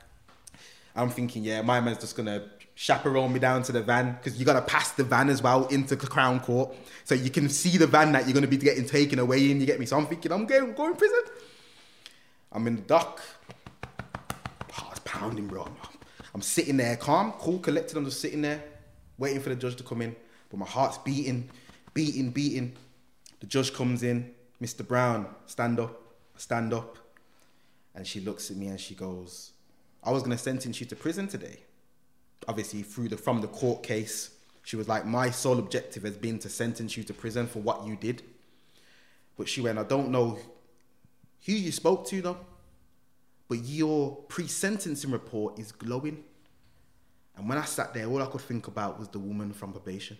I'm 0.94 1.10
thinking, 1.10 1.44
yeah, 1.44 1.60
my 1.60 1.82
man's 1.82 1.98
just 1.98 2.16
gonna 2.16 2.48
chaperone 2.76 3.32
me 3.32 3.38
down 3.38 3.62
to 3.62 3.72
the 3.72 3.82
van 3.82 4.12
because 4.12 4.38
you 4.38 4.44
gotta 4.44 4.60
pass 4.60 4.92
the 4.92 5.02
van 5.02 5.30
as 5.30 5.42
well 5.42 5.66
into 5.68 5.96
Crown 5.96 6.38
Court, 6.38 6.74
so 7.04 7.14
you 7.14 7.30
can 7.30 7.48
see 7.48 7.78
the 7.78 7.86
van 7.86 8.12
that 8.12 8.26
you're 8.26 8.34
gonna 8.34 8.46
be 8.46 8.58
getting 8.58 8.86
taken 8.86 9.18
away 9.18 9.50
in. 9.50 9.58
You 9.60 9.66
get 9.66 9.80
me? 9.80 9.86
So 9.86 9.96
I'm 9.96 10.06
thinking, 10.06 10.30
I'm 10.30 10.46
going, 10.46 10.74
going 10.74 10.92
to 10.92 10.98
prison. 10.98 11.22
I'm 12.52 12.66
in 12.66 12.76
the 12.76 12.82
dock. 12.82 13.22
Heart's 14.70 15.00
pounding, 15.04 15.46
bro. 15.46 15.66
I'm 16.34 16.42
sitting 16.42 16.76
there, 16.76 16.96
calm, 16.96 17.32
cool, 17.38 17.58
collected. 17.58 17.96
I'm 17.96 18.04
just 18.04 18.20
sitting 18.20 18.42
there, 18.42 18.62
waiting 19.16 19.40
for 19.40 19.48
the 19.48 19.56
judge 19.56 19.76
to 19.76 19.82
come 19.82 20.02
in. 20.02 20.14
But 20.50 20.58
my 20.58 20.66
heart's 20.66 20.98
beating, 20.98 21.48
beating, 21.94 22.30
beating. 22.30 22.76
The 23.40 23.46
judge 23.46 23.72
comes 23.72 24.02
in, 24.02 24.34
Mr. 24.62 24.86
Brown, 24.86 25.26
stand 25.46 25.80
up, 25.80 25.98
stand 26.36 26.74
up. 26.74 26.98
And 27.94 28.06
she 28.06 28.20
looks 28.20 28.50
at 28.50 28.58
me 28.58 28.66
and 28.68 28.78
she 28.78 28.94
goes, 28.94 29.52
I 30.04 30.10
was 30.10 30.22
gonna 30.22 30.36
sentence 30.36 30.78
you 30.78 30.86
to 30.86 30.94
prison 30.96 31.26
today. 31.26 31.60
Obviously, 32.48 32.82
through 32.82 33.08
the 33.08 33.16
from 33.16 33.40
the 33.40 33.48
court 33.48 33.82
case, 33.82 34.30
She 34.66 34.74
was 34.74 34.88
like, 34.88 35.06
my 35.06 35.30
sole 35.30 35.60
objective 35.60 36.02
has 36.02 36.16
been 36.16 36.40
to 36.40 36.48
sentence 36.48 36.96
you 36.96 37.04
to 37.04 37.14
prison 37.14 37.46
for 37.46 37.60
what 37.60 37.86
you 37.86 37.94
did. 37.94 38.24
But 39.36 39.48
she 39.48 39.60
went, 39.60 39.78
I 39.78 39.84
don't 39.84 40.10
know 40.10 40.38
who 41.44 41.52
you 41.52 41.70
spoke 41.70 42.04
to 42.08 42.20
though, 42.20 42.38
but 43.48 43.58
your 43.58 44.16
pre-sentencing 44.28 45.12
report 45.12 45.60
is 45.60 45.70
glowing. 45.70 46.24
And 47.36 47.48
when 47.48 47.58
I 47.58 47.64
sat 47.64 47.94
there, 47.94 48.06
all 48.06 48.20
I 48.20 48.26
could 48.26 48.40
think 48.40 48.66
about 48.66 48.98
was 48.98 49.06
the 49.08 49.20
woman 49.20 49.52
from 49.52 49.70
probation. 49.70 50.18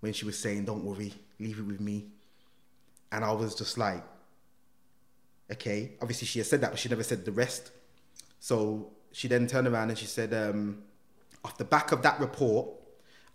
When 0.00 0.14
she 0.14 0.24
was 0.24 0.38
saying, 0.38 0.64
Don't 0.64 0.82
worry, 0.82 1.12
leave 1.38 1.58
it 1.58 1.66
with 1.66 1.80
me. 1.80 2.06
And 3.10 3.22
I 3.22 3.32
was 3.32 3.54
just 3.54 3.76
like, 3.76 4.02
okay. 5.52 5.92
Obviously, 6.00 6.26
she 6.26 6.38
had 6.38 6.46
said 6.46 6.62
that, 6.62 6.70
but 6.70 6.78
she 6.78 6.88
never 6.88 7.02
said 7.02 7.26
the 7.26 7.32
rest. 7.32 7.70
So 8.40 8.92
she 9.12 9.28
then 9.28 9.46
turned 9.46 9.68
around 9.68 9.90
and 9.90 9.98
she 9.98 10.06
said, 10.06 10.32
um, 10.32 10.84
off 11.44 11.58
the 11.58 11.64
back 11.64 11.92
of 11.92 12.02
that 12.02 12.20
report, 12.20 12.68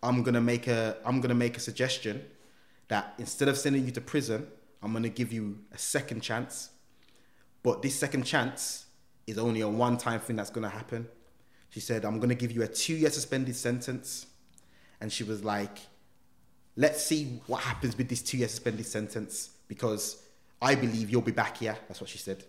I'm 0.01 0.23
gonna 0.23 0.41
make 0.41 0.67
a 0.67 0.97
I'm 1.05 1.21
gonna 1.21 1.35
make 1.35 1.57
a 1.57 1.59
suggestion 1.59 2.23
that 2.87 3.13
instead 3.17 3.47
of 3.47 3.57
sending 3.57 3.85
you 3.85 3.91
to 3.91 4.01
prison, 4.01 4.47
I'm 4.81 4.93
gonna 4.93 5.09
give 5.09 5.33
you 5.33 5.59
a 5.73 5.77
second 5.77 6.21
chance. 6.21 6.69
But 7.63 7.81
this 7.81 7.95
second 7.95 8.23
chance 8.23 8.85
is 9.25 9.37
only 9.37 9.61
a 9.61 9.67
one-time 9.67 10.19
thing 10.21 10.37
that's 10.37 10.49
gonna 10.49 10.69
happen. 10.69 11.07
She 11.69 11.79
said, 11.79 12.05
I'm 12.05 12.19
gonna 12.19 12.35
give 12.35 12.51
you 12.51 12.63
a 12.63 12.67
two-year 12.67 13.09
suspended 13.09 13.55
sentence. 13.55 14.27
And 15.01 15.11
she 15.11 15.23
was 15.23 15.43
like, 15.43 15.77
let's 16.75 17.03
see 17.03 17.41
what 17.47 17.61
happens 17.61 17.97
with 17.97 18.07
this 18.09 18.21
two-year 18.21 18.47
suspended 18.47 18.85
sentence 18.85 19.49
because 19.67 20.23
I 20.61 20.75
believe 20.75 21.09
you'll 21.09 21.21
be 21.21 21.31
back 21.31 21.57
here. 21.57 21.77
That's 21.87 22.01
what 22.01 22.09
she 22.09 22.17
said. 22.17 22.43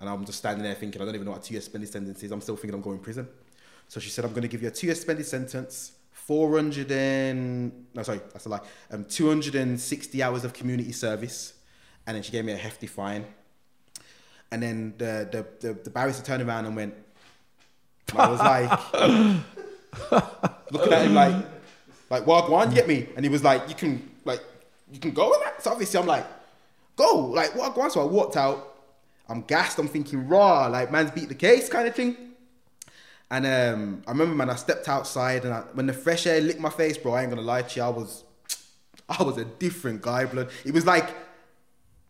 And 0.00 0.08
I'm 0.08 0.24
just 0.24 0.38
standing 0.38 0.64
there 0.64 0.74
thinking, 0.74 1.00
I 1.00 1.04
don't 1.04 1.14
even 1.14 1.26
know 1.26 1.32
what 1.32 1.44
a 1.44 1.46
two-year 1.46 1.60
suspended 1.60 1.90
sentence 1.90 2.22
is. 2.22 2.32
I'm 2.32 2.40
still 2.40 2.56
thinking 2.56 2.74
I'm 2.74 2.80
going 2.80 2.98
to 2.98 3.04
prison. 3.04 3.28
So 3.90 3.98
she 3.98 4.08
said, 4.08 4.24
I'm 4.24 4.30
going 4.30 4.42
to 4.42 4.48
give 4.48 4.62
you 4.62 4.68
a 4.68 4.70
two-year 4.70 4.94
suspended 4.94 5.26
sentence, 5.26 5.90
400 6.12 6.92
and, 6.92 7.86
no, 7.92 8.04
sorry, 8.04 8.20
that's 8.32 8.46
a 8.46 8.48
lie, 8.48 8.60
um, 8.92 9.04
260 9.04 10.22
hours 10.22 10.44
of 10.44 10.52
community 10.52 10.92
service. 10.92 11.54
And 12.06 12.14
then 12.14 12.22
she 12.22 12.30
gave 12.30 12.44
me 12.44 12.52
a 12.52 12.56
hefty 12.56 12.86
fine. 12.86 13.24
And 14.52 14.62
then 14.62 14.94
the, 14.96 15.28
the, 15.32 15.46
the, 15.66 15.74
the 15.74 15.90
barrister 15.90 16.24
turned 16.24 16.40
around 16.40 16.66
and 16.66 16.76
went, 16.76 16.94
I 18.16 18.30
was 18.30 18.38
like, 18.38 18.70
looking 20.70 20.92
at 20.92 21.06
him 21.06 21.14
like, 21.14 21.44
like, 22.10 22.26
well, 22.28 22.54
on, 22.54 22.68
you 22.70 22.76
get 22.76 22.86
me? 22.86 23.08
And 23.16 23.24
he 23.24 23.28
was 23.28 23.42
like, 23.42 23.68
you 23.68 23.74
can, 23.74 24.08
like, 24.24 24.44
you 24.92 25.00
can 25.00 25.10
go 25.10 25.30
with 25.30 25.40
that. 25.40 25.64
So 25.64 25.72
obviously 25.72 25.98
I'm 25.98 26.06
like, 26.06 26.26
go, 26.94 27.26
like, 27.34 27.56
what, 27.56 27.76
on. 27.76 27.90
So 27.90 28.02
I 28.02 28.04
walked 28.04 28.36
out. 28.36 28.68
I'm 29.28 29.42
gassed. 29.42 29.80
I'm 29.80 29.88
thinking, 29.88 30.28
raw, 30.28 30.68
like, 30.68 30.92
man's 30.92 31.10
beat 31.10 31.28
the 31.28 31.34
case 31.34 31.68
kind 31.68 31.88
of 31.88 31.96
thing. 31.96 32.29
And 33.30 33.46
um, 33.46 34.02
I 34.06 34.10
remember, 34.10 34.34
man, 34.34 34.50
I 34.50 34.56
stepped 34.56 34.88
outside 34.88 35.44
and 35.44 35.54
I, 35.54 35.60
when 35.72 35.86
the 35.86 35.92
fresh 35.92 36.26
air 36.26 36.40
licked 36.40 36.60
my 36.60 36.70
face, 36.70 36.98
bro, 36.98 37.12
I 37.14 37.22
ain't 37.22 37.30
gonna 37.30 37.42
lie 37.42 37.62
to 37.62 37.76
you, 37.76 37.84
I 37.84 37.88
was, 37.88 38.24
I 39.08 39.22
was 39.22 39.38
a 39.38 39.44
different 39.44 40.02
guy, 40.02 40.26
blood. 40.26 40.50
It 40.64 40.74
was 40.74 40.84
like 40.84 41.10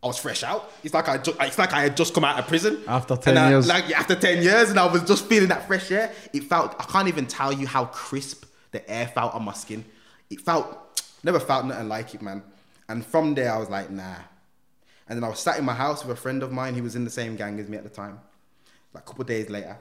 I 0.03 0.07
was 0.07 0.17
fresh 0.17 0.43
out. 0.43 0.73
It's 0.83 0.95
like 0.95 1.09
I, 1.09 1.19
ju- 1.19 1.37
it's 1.41 1.59
like 1.59 1.75
I 1.75 1.83
had 1.83 1.97
just 1.97 2.15
come 2.15 2.25
out 2.25 2.39
of 2.39 2.47
prison 2.47 2.83
after 2.89 3.17
ten 3.17 3.37
I, 3.37 3.51
years. 3.51 3.69
Like 3.69 3.91
after 3.91 4.15
ten 4.15 4.43
years, 4.43 4.71
and 4.71 4.79
I 4.79 4.87
was 4.87 5.03
just 5.03 5.27
feeling 5.27 5.51
that 5.51 5.67
fresh 5.67 5.91
air. 5.91 6.11
It 6.33 6.45
felt. 6.45 6.75
I 6.79 6.85
can't 6.85 7.09
even 7.09 7.27
tell 7.27 7.53
you 7.53 7.67
how 7.67 7.85
crisp 7.87 8.47
the 8.71 8.89
air 8.91 9.09
felt 9.09 9.35
on 9.35 9.45
my 9.45 9.53
skin. 9.53 9.85
It 10.31 10.41
felt. 10.41 11.03
Never 11.23 11.39
felt 11.39 11.67
nothing 11.67 11.89
like 11.89 12.15
it, 12.15 12.23
man. 12.23 12.43
And 12.89 13.05
from 13.05 13.35
there, 13.35 13.53
I 13.53 13.59
was 13.59 13.69
like, 13.69 13.91
nah. 13.91 14.15
And 15.07 15.19
then 15.19 15.25
I 15.25 15.29
was 15.29 15.39
sat 15.39 15.59
in 15.59 15.67
my 15.67 15.75
house 15.75 16.03
with 16.03 16.17
a 16.17 16.21
friend 16.21 16.43
of 16.43 16.51
mine. 16.51 16.75
He 16.75 16.81
was 16.81 16.97
in 16.97 17.05
the 17.05 17.11
same 17.11 17.37
gang 17.37 17.61
as 17.61 17.69
me 17.69 17.77
at 17.77 17.85
the 17.85 17.91
time. 17.91 18.21
Like 18.95 19.05
a 19.05 19.07
couple 19.07 19.25
days 19.25 19.51
later, 19.51 19.77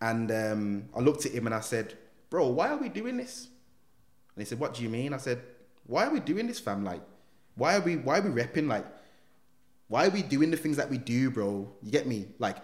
and 0.00 0.30
um, 0.30 0.88
I 0.94 1.00
looked 1.00 1.26
at 1.26 1.32
him 1.32 1.46
and 1.46 1.54
I 1.54 1.60
said, 1.60 1.94
"Bro, 2.30 2.48
why 2.48 2.68
are 2.68 2.76
we 2.76 2.88
doing 2.88 3.16
this?" 3.16 3.48
And 4.34 4.42
he 4.42 4.44
said, 4.44 4.58
"What 4.58 4.74
do 4.74 4.82
you 4.82 4.88
mean?" 4.88 5.12
I 5.12 5.18
said, 5.18 5.42
"Why 5.86 6.06
are 6.06 6.10
we 6.10 6.20
doing 6.20 6.46
this, 6.46 6.60
fam? 6.60 6.84
Like, 6.84 7.02
why 7.54 7.76
are 7.76 7.80
we 7.80 7.96
why 7.96 8.18
are 8.18 8.22
we 8.22 8.42
repping? 8.42 8.68
Like, 8.68 8.86
why 9.88 10.06
are 10.06 10.10
we 10.10 10.22
doing 10.22 10.50
the 10.50 10.56
things 10.56 10.76
that 10.76 10.90
we 10.90 10.98
do, 10.98 11.30
bro? 11.30 11.70
You 11.82 11.90
get 11.90 12.06
me? 12.06 12.26
Like, 12.38 12.58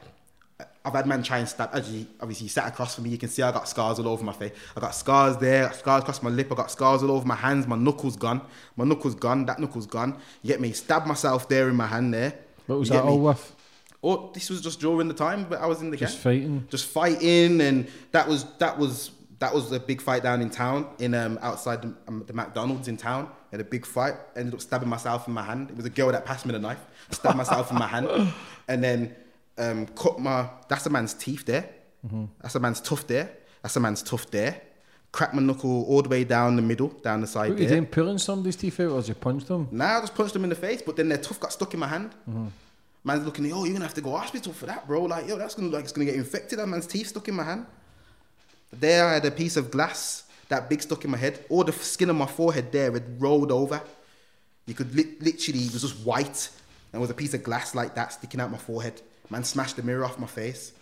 I've 0.85 0.93
had 0.93 1.07
man 1.07 1.22
try 1.22 1.39
and 1.39 1.49
stab. 1.49 1.70
Actually, 1.74 2.09
obviously, 2.20 2.45
he 2.45 2.49
sat 2.49 2.68
across 2.68 2.95
from 2.95 3.05
me. 3.05 3.11
You 3.11 3.18
can 3.18 3.28
see 3.28 3.43
I 3.43 3.53
got 3.53 3.68
scars 3.68 3.99
all 3.99 4.09
over 4.09 4.24
my 4.24 4.33
face. 4.33 4.53
I 4.76 4.80
got 4.80 4.95
scars 4.95 5.37
there, 5.37 5.64
got 5.64 5.76
scars 5.76 6.03
across 6.03 6.22
my 6.22 6.30
lip. 6.30 6.51
I 6.51 6.57
got 6.57 6.70
scars 6.70 7.03
all 7.03 7.12
over 7.12 7.26
my 7.26 7.37
hands. 7.37 7.66
My 7.66 7.76
knuckles 7.76 8.16
gone. 8.16 8.43
My 8.76 8.85
knuckles 8.85 9.14
gone. 9.14 9.47
That 9.47 9.59
knuckles 9.59 9.87
gone. 9.87 10.18
You 10.43 10.49
get 10.49 10.61
me? 10.61 10.72
Stabbed 10.72 11.07
myself 11.07 11.49
there 11.49 11.68
in 11.68 11.76
my 11.76 11.87
hand 11.87 12.12
there. 12.12 12.35
What 12.66 12.80
was 12.80 12.89
that 12.89 13.05
all 13.05 13.20
with? 13.20 13.55
Oh, 14.03 14.30
this 14.34 14.50
was 14.50 14.61
just 14.61 14.80
during 14.80 15.07
the 15.09 15.14
time, 15.14 15.46
but 15.48 15.61
I 15.61 15.66
was 15.66 15.80
in 15.80 15.90
the 15.90 15.96
Just 15.96 16.14
gang. 16.14 16.22
fighting. 16.22 16.66
Just 16.68 16.86
fighting, 16.86 17.61
and 17.61 17.88
that 18.11 18.26
was 18.28 18.44
that 18.59 18.78
was 18.78 19.12
that 19.38 19.55
was 19.55 19.70
a 19.72 19.78
big 19.80 20.00
fight 20.00 20.22
down 20.22 20.40
in 20.40 20.50
town, 20.50 20.86
in 20.98 21.14
um 21.14 21.38
outside 21.42 21.82
the, 21.82 21.94
um, 22.09 22.24
the 22.26 22.32
McDonald's 22.32 22.88
in 22.88 22.96
town. 22.96 23.28
Had 23.53 23.61
a 23.61 23.64
big 23.64 23.84
fight. 23.86 24.14
Ended 24.34 24.55
up 24.55 24.61
stabbing 24.61 24.88
myself 24.88 25.28
in 25.28 25.34
my 25.34 25.42
hand. 25.42 25.70
It 25.70 25.76
was 25.76 25.84
a 25.84 25.90
girl 25.90 26.11
that 26.11 26.24
passed 26.24 26.46
me 26.46 26.53
the 26.53 26.59
knife. 26.59 26.80
Stabbed 27.11 27.36
myself 27.36 27.70
in 27.70 27.78
my 27.78 27.86
hand, 27.86 28.09
and 28.68 28.82
then 28.82 29.14
um 29.59 29.86
cut 29.94 30.18
my. 30.18 30.48
That's 30.68 30.86
a 30.86 30.90
man's 30.90 31.14
teeth 31.14 31.44
there. 31.46 31.68
Mhm. 32.07 32.28
That's 32.40 32.55
a 32.57 32.61
man's 32.61 32.80
tooth 32.80 33.07
there. 33.07 33.30
That's 33.62 33.76
a 33.76 33.80
man's 33.80 34.03
tooth 34.03 34.28
there. 34.32 34.61
Cracked 35.12 35.34
my 35.34 35.42
knuckle 35.42 35.84
all 35.84 36.03
the 36.03 36.09
way 36.09 36.24
down 36.24 36.57
the 36.57 36.62
middle, 36.62 36.88
down 36.88 37.20
the 37.20 37.26
side 37.26 37.50
you 37.50 37.55
there. 37.57 37.68
doing? 37.68 37.86
Pulling 37.86 38.18
somebody's 38.18 38.57
teeth 38.57 38.80
out, 38.80 38.90
or 38.92 39.00
did 39.00 39.09
you 39.09 39.14
punch 39.14 39.44
them? 39.44 39.68
Nah, 39.70 39.98
I 39.98 40.00
just 40.00 40.14
punched 40.14 40.32
them 40.32 40.42
in 40.44 40.50
the 40.50 40.57
face, 40.57 40.80
but 40.84 40.96
then 40.96 41.09
their 41.11 41.18
tooth 41.18 41.38
got 41.38 41.53
stuck 41.53 41.72
in 41.74 41.80
my 41.80 41.86
hand. 41.86 42.11
Mhm. 42.28 42.48
Man's 43.05 43.24
looking, 43.24 43.46
at, 43.46 43.53
oh, 43.53 43.64
you're 43.64 43.72
gonna 43.72 43.84
have 43.84 43.94
to 43.94 44.00
go 44.00 44.16
hospital 44.16 44.53
for 44.53 44.66
that, 44.66 44.86
bro. 44.86 45.03
Like, 45.05 45.26
yo, 45.26 45.36
that's 45.36 45.55
gonna 45.55 45.68
like 45.68 45.84
it's 45.84 45.92
gonna 45.92 46.05
get 46.05 46.14
infected. 46.14 46.59
That 46.59 46.68
man's 46.68 46.86
teeth 46.86 47.09
stuck 47.09 47.26
in 47.28 47.34
my 47.34 47.42
hand. 47.42 47.66
There, 48.72 49.07
I 49.07 49.14
had 49.14 49.24
a 49.24 49.30
piece 49.30 49.57
of 49.57 49.70
glass, 49.70 50.24
that 50.48 50.70
big 50.70 50.82
stuck 50.82 51.05
in 51.05 51.11
my 51.11 51.18
head. 51.18 51.44
All 51.48 51.64
the 51.64 51.72
skin 51.72 52.11
on 52.11 52.16
my 52.16 52.26
forehead 52.26 52.70
there 52.70 52.92
had 52.92 53.20
rolled 53.20 53.50
over. 53.50 53.82
You 54.66 54.74
could 54.74 54.94
li- 54.94 55.16
literally, 55.20 55.61
it 55.61 55.72
was 55.72 55.82
just 55.82 56.07
white, 56.07 56.48
and 56.92 57.00
was 57.00 57.11
a 57.11 57.14
piece 57.14 57.34
of 57.34 57.42
glass 57.42 57.74
like 57.74 57.94
that 57.96 58.12
sticking 58.12 58.40
out 58.40 58.50
my 58.50 58.59
forehead. 58.59 59.00
Man 59.30 59.44
smashed 59.44 59.76
the 59.76 59.82
mirror 59.82 60.05
off 60.05 60.18
my 60.18 60.26
face. 60.26 60.72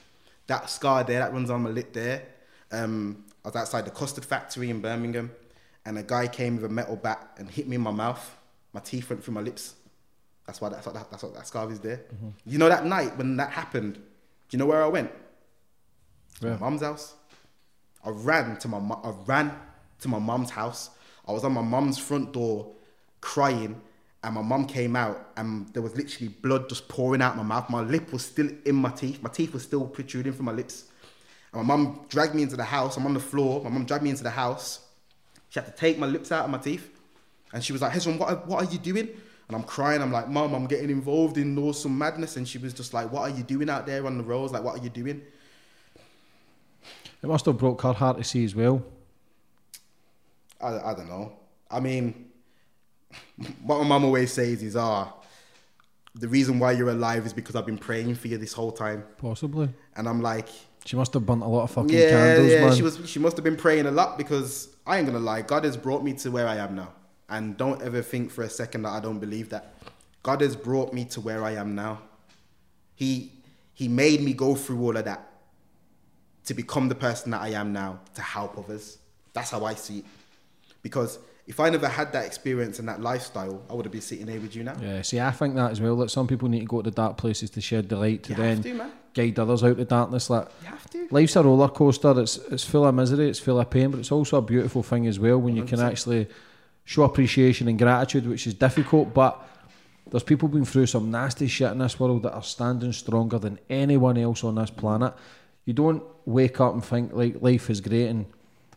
That 0.46 0.68
scar 0.68 1.04
there, 1.04 1.20
that 1.20 1.32
runs 1.32 1.50
on 1.50 1.62
my 1.62 1.70
lip 1.70 1.92
there. 1.92 2.22
Um, 2.70 3.24
I 3.44 3.48
was 3.48 3.56
outside 3.56 3.86
the 3.86 3.90
custard 3.90 4.24
factory 4.24 4.68
in 4.68 4.80
Birmingham, 4.80 5.30
and 5.86 5.96
a 5.96 6.02
guy 6.02 6.28
came 6.28 6.56
with 6.56 6.64
a 6.64 6.68
metal 6.68 6.96
bat 6.96 7.30
and 7.38 7.50
hit 7.50 7.66
me 7.66 7.76
in 7.76 7.82
my 7.82 7.90
mouth. 7.90 8.36
My 8.72 8.80
teeth 8.80 9.08
went 9.08 9.24
through 9.24 9.34
my 9.34 9.40
lips. 9.40 9.74
That's 10.46 10.60
why 10.60 10.68
that's 10.68 10.86
what 10.86 10.94
that, 10.94 11.10
that's 11.10 11.22
what 11.22 11.34
that 11.34 11.46
scar 11.46 11.70
is 11.70 11.80
there. 11.80 11.98
Mm-hmm. 12.14 12.28
You 12.46 12.58
know 12.58 12.68
that 12.68 12.84
night 12.84 13.16
when 13.16 13.36
that 13.36 13.50
happened. 13.50 13.94
Do 13.94 14.00
you 14.50 14.58
know 14.58 14.66
where 14.66 14.82
I 14.82 14.88
went? 14.88 15.10
Where? 16.40 16.54
my 16.54 16.58
mum's 16.58 16.82
house. 16.82 17.14
I 18.04 18.10
ran 18.10 18.56
to 18.58 18.68
my 18.68 18.78
I 18.78 19.10
ran 19.26 19.52
to 20.00 20.08
my 20.08 20.18
mum's 20.18 20.50
house. 20.50 20.90
I 21.28 21.32
was 21.32 21.44
on 21.44 21.52
my 21.52 21.62
mum's 21.62 21.98
front 21.98 22.32
door, 22.32 22.72
crying, 23.20 23.80
and 24.24 24.34
my 24.34 24.42
mum 24.42 24.66
came 24.66 24.96
out, 24.96 25.30
and 25.36 25.68
there 25.72 25.82
was 25.82 25.96
literally 25.96 26.28
blood 26.28 26.68
just 26.68 26.88
pouring 26.88 27.22
out 27.22 27.36
my 27.36 27.42
mouth. 27.42 27.70
My 27.70 27.80
lip 27.82 28.12
was 28.12 28.24
still 28.24 28.48
in 28.64 28.74
my 28.74 28.90
teeth. 28.90 29.22
My 29.22 29.30
teeth 29.30 29.52
were 29.54 29.60
still 29.60 29.86
protruding 29.86 30.32
from 30.32 30.46
my 30.46 30.52
lips. 30.52 30.84
And 31.52 31.66
my 31.66 31.76
mum 31.76 32.00
dragged 32.08 32.34
me 32.34 32.42
into 32.42 32.56
the 32.56 32.64
house. 32.64 32.96
I'm 32.96 33.06
on 33.06 33.14
the 33.14 33.20
floor. 33.20 33.62
My 33.62 33.70
mum 33.70 33.84
dragged 33.84 34.02
me 34.02 34.10
into 34.10 34.22
the 34.22 34.30
house. 34.30 34.80
She 35.48 35.58
had 35.58 35.66
to 35.66 35.72
take 35.72 35.98
my 35.98 36.06
lips 36.06 36.30
out 36.32 36.44
of 36.44 36.50
my 36.50 36.58
teeth. 36.58 36.90
And 37.52 37.64
she 37.64 37.72
was 37.72 37.82
like, 37.82 37.92
Hezron, 37.92 38.18
what, 38.18 38.46
what 38.46 38.64
are 38.64 38.72
you 38.72 38.78
doing? 38.78 39.08
And 39.50 39.56
I'm 39.56 39.64
crying. 39.64 40.00
I'm 40.00 40.12
like, 40.12 40.28
Mum, 40.28 40.54
I'm 40.54 40.66
getting 40.66 40.90
involved 40.90 41.36
in 41.36 41.58
awesome 41.58 41.98
madness. 41.98 42.36
And 42.36 42.46
she 42.46 42.56
was 42.58 42.72
just 42.72 42.94
like, 42.94 43.10
What 43.10 43.22
are 43.22 43.36
you 43.36 43.42
doing 43.42 43.68
out 43.68 43.84
there 43.84 44.06
on 44.06 44.16
the 44.16 44.22
roads? 44.22 44.52
Like, 44.52 44.62
what 44.62 44.78
are 44.78 44.82
you 44.84 44.90
doing? 44.90 45.20
It 47.20 47.26
must 47.26 47.46
have 47.46 47.58
broke 47.58 47.82
her 47.82 47.92
heart 47.92 48.18
to 48.18 48.22
see 48.22 48.44
as 48.44 48.54
well. 48.54 48.80
I, 50.60 50.78
I 50.78 50.94
don't 50.94 51.08
know. 51.08 51.32
I 51.68 51.80
mean, 51.80 52.30
what 53.64 53.78
my 53.78 53.88
mum 53.88 54.04
always 54.04 54.32
says 54.32 54.62
is, 54.62 54.76
ah, 54.76 55.12
the 56.14 56.28
reason 56.28 56.60
why 56.60 56.70
you're 56.70 56.90
alive 56.90 57.26
is 57.26 57.32
because 57.32 57.56
I've 57.56 57.66
been 57.66 57.76
praying 57.76 58.14
for 58.14 58.28
you 58.28 58.38
this 58.38 58.52
whole 58.52 58.70
time. 58.70 59.02
Possibly. 59.18 59.68
And 59.96 60.08
I'm 60.08 60.22
like, 60.22 60.48
She 60.84 60.94
must 60.94 61.12
have 61.14 61.26
burnt 61.26 61.42
a 61.42 61.48
lot 61.48 61.64
of 61.64 61.72
fucking 61.72 61.90
yeah, 61.90 62.10
candles, 62.10 62.52
yeah. 62.52 62.66
man. 62.66 62.76
She 62.76 62.82
was. 62.82 63.00
She 63.10 63.18
must 63.18 63.36
have 63.36 63.42
been 63.42 63.56
praying 63.56 63.86
a 63.86 63.90
lot 63.90 64.16
because 64.16 64.68
I 64.86 64.98
ain't 64.98 65.08
gonna 65.08 65.18
lie. 65.18 65.42
God 65.42 65.64
has 65.64 65.76
brought 65.76 66.04
me 66.04 66.12
to 66.14 66.30
where 66.30 66.46
I 66.46 66.54
am 66.58 66.76
now, 66.76 66.92
and 67.30 67.56
don't 67.56 67.80
ever 67.82 68.02
think 68.02 68.30
for 68.30 68.42
a 68.42 68.50
second 68.50 68.82
that 68.82 68.90
I 68.90 69.00
don't 69.00 69.18
believe 69.20 69.48
that. 69.50 69.74
God 70.22 70.40
has 70.42 70.54
brought 70.56 70.92
me 70.92 71.04
to 71.06 71.20
where 71.20 71.42
I 71.44 71.52
am 71.52 71.74
now. 71.74 72.02
He 72.94 73.32
He 73.74 73.88
made 73.88 74.20
me 74.22 74.32
go 74.34 74.54
through 74.54 74.82
all 74.82 74.96
of 74.96 75.04
that 75.06 75.26
to 76.44 76.54
become 76.54 76.88
the 76.88 76.94
person 76.94 77.30
that 77.30 77.40
I 77.42 77.48
am 77.50 77.72
now 77.72 78.00
to 78.14 78.22
help 78.22 78.58
others. 78.58 78.98
That's 79.32 79.50
how 79.50 79.64
I 79.64 79.74
see 79.74 79.98
it. 80.00 80.04
Because 80.82 81.18
if 81.46 81.60
I 81.60 81.70
never 81.70 81.88
had 81.88 82.12
that 82.12 82.26
experience 82.26 82.78
and 82.78 82.88
that 82.88 83.00
lifestyle, 83.00 83.62
I 83.70 83.74
would 83.74 83.84
have 83.84 83.92
been 83.92 84.00
sitting 84.00 84.26
here 84.26 84.40
with 84.40 84.54
you 84.56 84.64
now. 84.64 84.76
Yeah, 84.80 85.02
see, 85.02 85.20
I 85.20 85.30
think 85.30 85.54
that 85.56 85.70
as 85.70 85.80
well. 85.80 85.96
That 85.96 86.10
some 86.10 86.26
people 86.26 86.48
need 86.48 86.60
to 86.60 86.66
go 86.66 86.82
to 86.82 86.90
dark 86.90 87.16
places 87.16 87.50
to 87.50 87.60
shed 87.60 87.88
the 87.88 87.96
light 87.96 88.22
to 88.24 88.30
You 88.30 88.36
then 88.36 88.56
have 88.56 88.64
to, 88.64 88.74
man. 88.74 88.92
guide 89.14 89.38
others 89.38 89.62
out 89.64 89.78
of 89.78 89.88
darkness. 89.88 90.28
Like, 90.30 90.48
You 90.62 90.68
have 90.68 90.90
to. 90.90 91.08
life's 91.10 91.36
a 91.36 91.42
roller 91.42 91.68
coaster. 91.68 92.18
It's 92.20 92.36
it's 92.36 92.64
full 92.64 92.86
of 92.86 92.94
misery. 92.94 93.28
It's 93.28 93.38
full 93.40 93.58
of 93.60 93.68
pain, 93.70 93.90
but 93.90 94.00
it's 94.00 94.12
also 94.12 94.36
a 94.38 94.42
beautiful 94.42 94.82
thing 94.82 95.06
as 95.06 95.18
well 95.18 95.38
when 95.38 95.56
you 95.56 95.64
can 95.64 95.80
actually 95.80 96.28
show 96.84 97.04
appreciation 97.04 97.68
and 97.68 97.78
gratitude, 97.78 98.26
which 98.26 98.46
is 98.46 98.54
difficult. 98.54 99.14
But 99.14 99.42
there's 100.10 100.22
people 100.22 100.48
been 100.48 100.64
through 100.64 100.86
some 100.86 101.10
nasty 101.10 101.46
shit 101.46 101.70
in 101.70 101.78
this 101.78 102.00
world 102.00 102.22
that 102.24 102.34
are 102.34 102.42
standing 102.42 102.92
stronger 102.92 103.38
than 103.38 103.58
anyone 103.68 104.18
else 104.18 104.42
on 104.44 104.56
this 104.56 104.70
planet. 104.70 105.14
You 105.64 105.72
don't 105.72 106.02
wake 106.26 106.60
up 106.60 106.72
and 106.74 106.84
think 106.84 107.12
like 107.12 107.40
life 107.40 107.70
is 107.70 107.80
great 107.80 108.08
and 108.08 108.26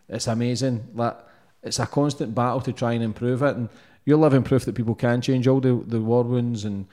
it's 0.09 0.27
amazing. 0.27 0.89
Like 0.93 1.17
it's 1.63 1.79
a 1.79 1.87
constant 1.87 2.35
battle 2.35 2.61
to 2.61 2.73
try 2.73 2.93
and 2.93 3.03
improve 3.03 3.41
it. 3.41 3.55
And 3.55 3.69
you're 4.05 4.17
living 4.17 4.43
proof 4.43 4.65
that 4.65 4.75
people 4.75 4.95
can 4.95 5.21
change. 5.21 5.47
All 5.47 5.59
the 5.59 5.81
the 5.87 5.99
war 5.99 6.23
wounds 6.23 6.65
and 6.65 6.85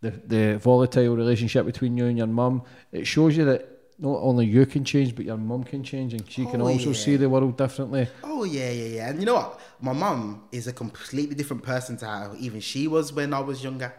the 0.00 0.10
the 0.10 0.58
volatile 0.58 1.16
relationship 1.16 1.66
between 1.66 1.96
you 1.96 2.06
and 2.06 2.18
your 2.18 2.26
mum. 2.26 2.62
It 2.90 3.06
shows 3.06 3.36
you 3.36 3.44
that 3.44 3.73
not 3.98 4.18
only 4.22 4.46
you 4.46 4.66
can 4.66 4.84
change, 4.84 5.14
but 5.14 5.24
your 5.24 5.36
mum 5.36 5.64
can 5.64 5.82
change, 5.84 6.12
and 6.14 6.28
she 6.30 6.44
can 6.46 6.60
Oh, 6.60 6.68
also 6.68 6.88
yeah. 6.90 6.96
see 6.96 7.16
the 7.16 7.28
world 7.28 7.56
differently. 7.56 8.08
Oh 8.22 8.44
yeah, 8.44 8.70
yeah, 8.70 8.84
yeah. 8.96 9.08
And 9.10 9.20
you 9.20 9.26
know 9.26 9.34
what? 9.34 9.60
My 9.80 9.92
mum 9.92 10.44
is 10.52 10.66
a 10.66 10.72
completely 10.72 11.34
different 11.34 11.62
person 11.62 11.96
to 11.98 12.06
how 12.06 12.34
even 12.38 12.60
she 12.60 12.88
was 12.88 13.12
when 13.12 13.32
I 13.32 13.40
was 13.40 13.62
younger. 13.62 13.92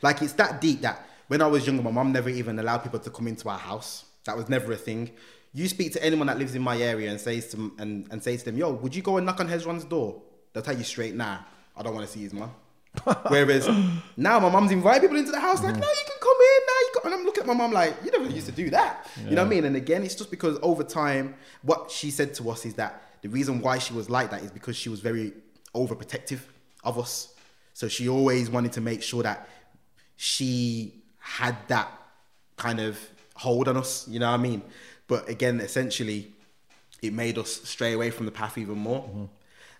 Like 0.00 0.22
it's 0.22 0.34
that 0.34 0.60
deep 0.60 0.80
that 0.82 1.04
when 1.28 1.42
I 1.42 1.46
was 1.48 1.66
younger, 1.66 1.82
my 1.82 1.90
mum 1.90 2.12
never 2.12 2.28
even 2.28 2.58
allowed 2.58 2.78
people 2.78 3.00
to 3.00 3.10
come 3.10 3.26
into 3.26 3.48
our 3.48 3.58
house. 3.58 4.04
That 4.24 4.36
was 4.36 4.48
never 4.48 4.72
a 4.72 4.76
thing. 4.76 5.10
You 5.54 5.68
speak 5.68 5.92
to 5.94 6.04
anyone 6.04 6.28
that 6.28 6.38
lives 6.38 6.54
in 6.54 6.62
my 6.62 6.76
area 6.78 7.10
and 7.10 7.20
says 7.20 7.48
to 7.52 7.72
and, 7.78 8.06
and 8.10 8.22
says 8.22 8.40
to 8.40 8.50
them, 8.50 8.58
"Yo, 8.58 8.72
would 8.72 8.94
you 8.94 9.02
go 9.02 9.16
and 9.16 9.26
knock 9.26 9.40
on 9.40 9.48
Hezron's 9.48 9.84
door?" 9.84 10.22
They'll 10.52 10.62
tell 10.62 10.76
you 10.78 10.84
straight, 10.84 11.14
"Nah, 11.14 11.38
I 11.76 11.82
don't 11.82 11.94
want 11.94 12.06
to 12.06 12.12
see 12.12 12.20
his 12.20 12.32
mum." 12.32 12.50
Whereas 13.28 13.68
now 14.16 14.38
my 14.38 14.50
mum's 14.50 14.70
inviting 14.70 15.02
people 15.02 15.16
into 15.16 15.32
the 15.32 15.40
house, 15.40 15.62
like, 15.62 15.74
"No, 15.74 15.86
you 15.86 16.04
can 16.06 16.16
come 16.20 16.36
in 16.36 16.66
now." 16.66 16.78
You 16.80 16.90
got, 16.94 17.04
and 17.06 17.14
I'm 17.14 17.24
looking 17.24 17.40
at 17.42 17.46
my 17.46 17.54
mum 17.54 17.72
like, 17.72 17.94
"You 18.04 18.10
never 18.10 18.26
used 18.28 18.46
to 18.46 18.52
do 18.52 18.70
that." 18.70 19.06
You 19.24 19.34
know 19.34 19.42
what 19.42 19.46
I 19.46 19.50
mean? 19.50 19.64
And 19.64 19.76
again, 19.76 20.02
it's 20.02 20.14
just 20.14 20.30
because 20.30 20.58
over 20.62 20.84
time, 20.84 21.34
what 21.62 21.90
she 21.90 22.10
said 22.10 22.34
to 22.34 22.50
us 22.50 22.66
is 22.66 22.74
that 22.74 23.02
the 23.22 23.28
reason 23.28 23.60
why 23.60 23.78
she 23.78 23.94
was 23.94 24.10
like 24.10 24.30
that 24.30 24.42
is 24.42 24.50
because 24.50 24.76
she 24.76 24.88
was 24.88 25.00
very 25.00 25.32
overprotective 25.74 26.40
of 26.84 26.98
us. 26.98 27.34
So 27.72 27.88
she 27.88 28.08
always 28.08 28.50
wanted 28.50 28.72
to 28.72 28.80
make 28.80 29.02
sure 29.02 29.22
that 29.22 29.48
she 30.16 31.02
had 31.18 31.56
that 31.68 31.90
kind 32.56 32.80
of 32.80 32.98
hold 33.34 33.68
on 33.68 33.76
us, 33.76 34.06
you 34.08 34.18
know 34.20 34.30
what 34.30 34.38
I 34.38 34.42
mean? 34.42 34.62
But 35.08 35.28
again, 35.28 35.60
essentially, 35.60 36.32
it 37.00 37.12
made 37.12 37.38
us 37.38 37.62
stray 37.64 37.92
away 37.94 38.10
from 38.10 38.26
the 38.26 38.32
path 38.32 38.58
even 38.58 38.78
more. 38.78 39.28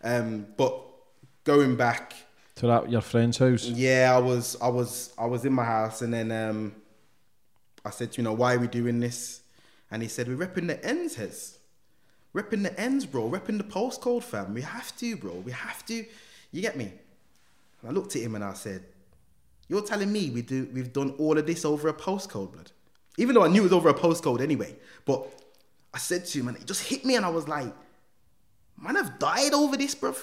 Um, 0.02 0.46
but 0.56 0.80
going 1.44 1.76
back, 1.76 2.14
To 2.56 2.66
that 2.66 2.90
your 2.90 3.00
friend's 3.00 3.38
house. 3.38 3.64
yeah, 3.64 4.12
I 4.14 4.18
was, 4.18 4.56
I 4.60 4.68
was, 4.68 5.12
I 5.18 5.26
was 5.26 5.44
in 5.44 5.52
my 5.52 5.64
house, 5.64 6.02
and 6.02 6.12
then 6.12 6.30
um, 6.30 6.74
I 7.84 7.90
said, 7.90 8.16
you 8.16 8.22
know, 8.22 8.32
why 8.32 8.54
are 8.54 8.58
we 8.58 8.68
doing 8.68 9.00
this? 9.00 9.40
And 9.90 10.02
he 10.02 10.08
said, 10.08 10.28
we're 10.28 10.46
repping 10.46 10.66
the 10.66 10.84
ends, 10.84 11.16
Hez. 11.16 11.58
Repping 12.34 12.62
the 12.62 12.78
ends, 12.80 13.04
bro. 13.04 13.28
Repping 13.28 13.58
the 13.58 13.64
postcode, 13.64 14.22
fam. 14.22 14.54
We 14.54 14.62
have 14.62 14.96
to, 14.96 15.16
bro. 15.16 15.32
We 15.32 15.52
have 15.52 15.84
to. 15.86 16.04
You 16.50 16.62
get 16.62 16.76
me? 16.76 16.92
And 17.80 17.90
I 17.90 17.92
looked 17.92 18.16
at 18.16 18.22
him 18.22 18.34
and 18.34 18.44
I 18.44 18.54
said, 18.54 18.84
you're 19.68 19.82
telling 19.82 20.12
me 20.12 20.30
we 20.30 20.42
do, 20.42 20.68
we've 20.72 20.92
done 20.92 21.14
all 21.18 21.36
of 21.36 21.46
this 21.46 21.64
over 21.64 21.88
a 21.88 21.94
postcode, 21.94 22.52
blood? 22.52 22.70
Even 23.18 23.34
though 23.34 23.44
I 23.44 23.48
knew 23.48 23.60
it 23.60 23.64
was 23.64 23.72
over 23.72 23.90
a 23.90 23.94
postcode 23.94 24.40
anyway. 24.40 24.74
But 25.04 25.26
I 25.92 25.98
said 25.98 26.24
to 26.26 26.40
him, 26.40 26.48
and 26.48 26.56
it 26.56 26.66
just 26.66 26.88
hit 26.88 27.04
me, 27.04 27.16
and 27.16 27.26
I 27.26 27.28
was 27.28 27.46
like, 27.48 27.72
man, 28.80 28.96
I've 28.96 29.18
died 29.18 29.52
over 29.52 29.76
this, 29.76 29.94
bruv. 29.94 30.16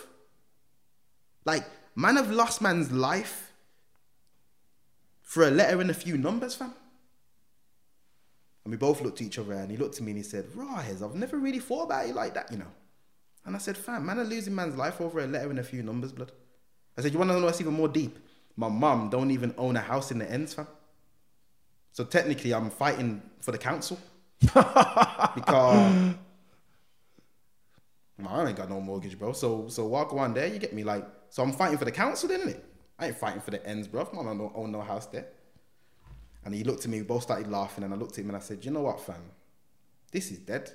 Like, 1.46 1.66
man, 1.96 2.16
have 2.16 2.32
lost 2.32 2.62
man's 2.62 2.92
life 2.92 3.52
for 5.22 5.48
a 5.48 5.52
letter 5.52 5.80
and 5.82 5.92
a 5.92 5.94
few 5.94 6.18
numbers, 6.18 6.56
fam. 6.56 6.74
And 8.64 8.72
we 8.72 8.78
both 8.78 9.02
looked 9.02 9.22
at 9.22 9.28
each 9.28 9.40
other, 9.40 9.54
and 9.54 9.72
he 9.72 9.78
looked 9.78 9.98
at 9.98 10.02
me 10.02 10.12
and 10.12 10.18
he 10.18 10.24
said, 10.24 10.46
Rise, 10.56 11.02
I've 11.02 11.16
never 11.16 11.38
really 11.38 11.60
thought 11.60 11.84
about 11.84 12.08
it 12.08 12.16
like 12.16 12.34
that, 12.34 12.52
you 12.52 12.58
know. 12.58 12.72
And 13.46 13.56
I 13.56 13.60
said, 13.60 13.78
fam, 13.78 14.06
man, 14.06 14.20
are 14.20 14.24
losing 14.24 14.54
man's 14.54 14.76
life 14.76 15.02
over 15.02 15.20
a 15.20 15.28
letter 15.28 15.50
and 15.50 15.60
a 15.60 15.64
few 15.64 15.82
numbers, 15.82 16.12
blood. 16.12 16.32
I 16.98 17.02
said, 17.02 17.14
you 17.14 17.18
want 17.18 17.32
to 17.32 17.40
know 17.40 17.46
what's 17.46 17.62
even 17.62 17.74
more 17.74 17.88
deep? 17.88 18.20
My 18.56 18.68
mum 18.68 19.10
don't 19.10 19.32
even 19.32 19.56
own 19.58 19.76
a 19.78 19.80
house 19.80 20.12
in 20.12 20.20
the 20.20 20.30
ends, 20.30 20.54
fam. 20.54 20.68
So 21.92 22.04
technically, 22.04 22.54
I'm 22.54 22.70
fighting 22.70 23.22
for 23.42 23.52
the 23.52 23.58
council 23.58 24.00
because 24.40 26.16
I 28.28 28.48
ain't 28.48 28.56
got 28.56 28.70
no 28.70 28.80
mortgage, 28.80 29.18
bro. 29.18 29.34
So 29.34 29.68
so 29.70 29.86
walk 29.86 30.14
on 30.14 30.34
there, 30.34 30.48
you 30.48 30.60
get 30.60 30.74
me? 30.74 30.84
Like, 30.84 31.06
so 31.30 31.44
I'm 31.44 31.52
fighting 31.52 31.78
for 31.78 31.86
the 31.86 31.92
council, 31.92 32.30
then, 32.30 32.42
innit? 32.42 32.62
I 32.98 33.08
ain't 33.08 33.18
fighting 33.18 33.42
for 33.42 33.52
the 33.52 33.66
ends, 33.66 33.88
bro. 33.88 34.08
Mom, 34.14 34.28
I 34.28 34.34
don't 34.34 34.52
own 34.56 34.72
no 34.72 34.82
house 34.82 35.06
there. 35.08 35.28
And 36.44 36.54
he 36.54 36.64
looked 36.64 36.86
at 36.86 36.92
me, 36.92 37.00
we 37.00 37.04
both 37.06 37.24
started 37.24 37.50
laughing, 37.50 37.84
and 37.84 37.94
I 37.94 37.98
looked 37.98 38.14
at 38.14 38.20
him 38.20 38.30
and 38.30 38.38
I 38.38 38.42
said, 38.42 38.64
You 38.64 38.72
know 38.72 38.82
what, 38.82 39.00
fam? 39.00 39.22
This 40.12 40.32
is 40.32 40.40
dead. 40.40 40.72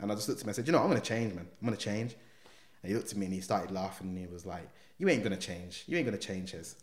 And 0.00 0.10
I 0.10 0.14
just 0.14 0.28
looked 0.28 0.40
at 0.40 0.44
him 0.44 0.48
and 0.48 0.54
I 0.54 0.56
said, 0.56 0.66
You 0.66 0.72
know, 0.72 0.80
I'm 0.80 0.88
gonna 0.88 1.00
change, 1.00 1.34
man. 1.34 1.46
I'm 1.60 1.66
gonna 1.66 1.76
change. 1.76 2.14
And 2.82 2.90
he 2.90 2.96
looked 2.96 3.12
at 3.12 3.16
me 3.16 3.26
and 3.26 3.34
he 3.34 3.40
started 3.40 3.70
laughing 3.70 4.08
and 4.08 4.18
he 4.18 4.26
was 4.26 4.46
like, 4.46 4.68
You 4.98 5.08
ain't 5.08 5.22
gonna 5.22 5.36
change. 5.36 5.84
You 5.86 5.96
ain't 5.96 6.06
gonna 6.06 6.18
change, 6.18 6.52
Hez. 6.52 6.76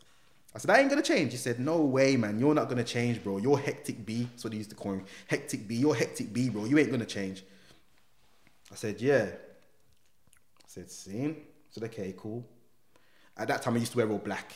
I 0.53 0.57
said, 0.57 0.71
I 0.71 0.79
ain't 0.79 0.89
gonna 0.89 1.03
change. 1.03 1.31
He 1.31 1.37
said, 1.37 1.59
No 1.59 1.81
way, 1.81 2.15
man. 2.17 2.39
You're 2.39 2.53
not 2.53 2.69
gonna 2.69 2.83
change, 2.83 3.23
bro. 3.23 3.37
You're 3.37 3.57
hectic 3.59 4.05
B. 4.05 4.27
That's 4.31 4.43
what 4.43 4.53
he 4.53 4.59
used 4.59 4.71
to 4.71 4.75
call 4.75 4.95
me. 4.95 5.03
Hectic 5.27 5.67
B. 5.67 5.75
You're 5.75 5.95
hectic 5.95 6.33
B, 6.33 6.49
bro. 6.49 6.65
You 6.65 6.77
ain't 6.77 6.91
gonna 6.91 7.05
change. 7.05 7.43
I 8.71 8.75
said, 8.75 8.99
Yeah. 8.99 9.27
I 9.27 10.67
said, 10.67 10.89
Seen? 10.89 11.31
I 11.31 11.71
said, 11.71 11.83
Okay, 11.83 12.13
cool. 12.17 12.45
At 13.39 13.47
that 13.47 13.61
time, 13.61 13.75
I 13.75 13.77
used 13.77 13.93
to 13.93 13.97
wear 13.97 14.09
all 14.09 14.17
black. 14.17 14.53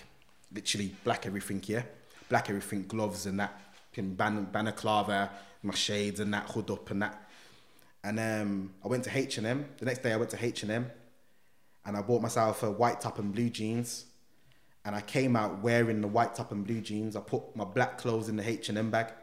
Literally 0.53 0.93
black 1.05 1.25
everything, 1.25 1.63
yeah? 1.65 1.83
Black 2.27 2.49
everything, 2.49 2.85
gloves 2.85 3.25
and 3.25 3.39
that, 3.39 3.59
pin 3.93 4.13
ban- 4.13 4.49
balaclava, 4.51 5.31
my 5.63 5.73
shades 5.73 6.19
and 6.19 6.33
that, 6.33 6.49
hood 6.49 6.69
up 6.69 6.91
and 6.91 7.01
that. 7.01 7.29
And 8.03 8.19
um, 8.19 8.73
I 8.83 8.89
went 8.89 9.05
to 9.05 9.17
H&M. 9.17 9.65
The 9.77 9.85
next 9.85 10.03
day, 10.03 10.11
I 10.11 10.17
went 10.17 10.31
to 10.31 10.45
H&M 10.45 10.91
and 11.85 11.97
I 11.97 12.01
bought 12.01 12.21
myself 12.21 12.61
a 12.63 12.71
white 12.71 12.99
top 12.99 13.19
and 13.19 13.33
blue 13.33 13.49
jeans. 13.49 14.05
And 14.83 14.93
I 14.93 15.01
came 15.01 15.37
out 15.37 15.63
wearing 15.63 16.01
the 16.01 16.09
white 16.09 16.35
top 16.35 16.51
and 16.51 16.67
blue 16.67 16.81
jeans. 16.81 17.15
I 17.15 17.21
put 17.21 17.55
my 17.55 17.63
black 17.63 17.97
clothes 17.97 18.27
in 18.27 18.35
the 18.35 18.47
H&M 18.47 18.91
bag. 18.91 19.13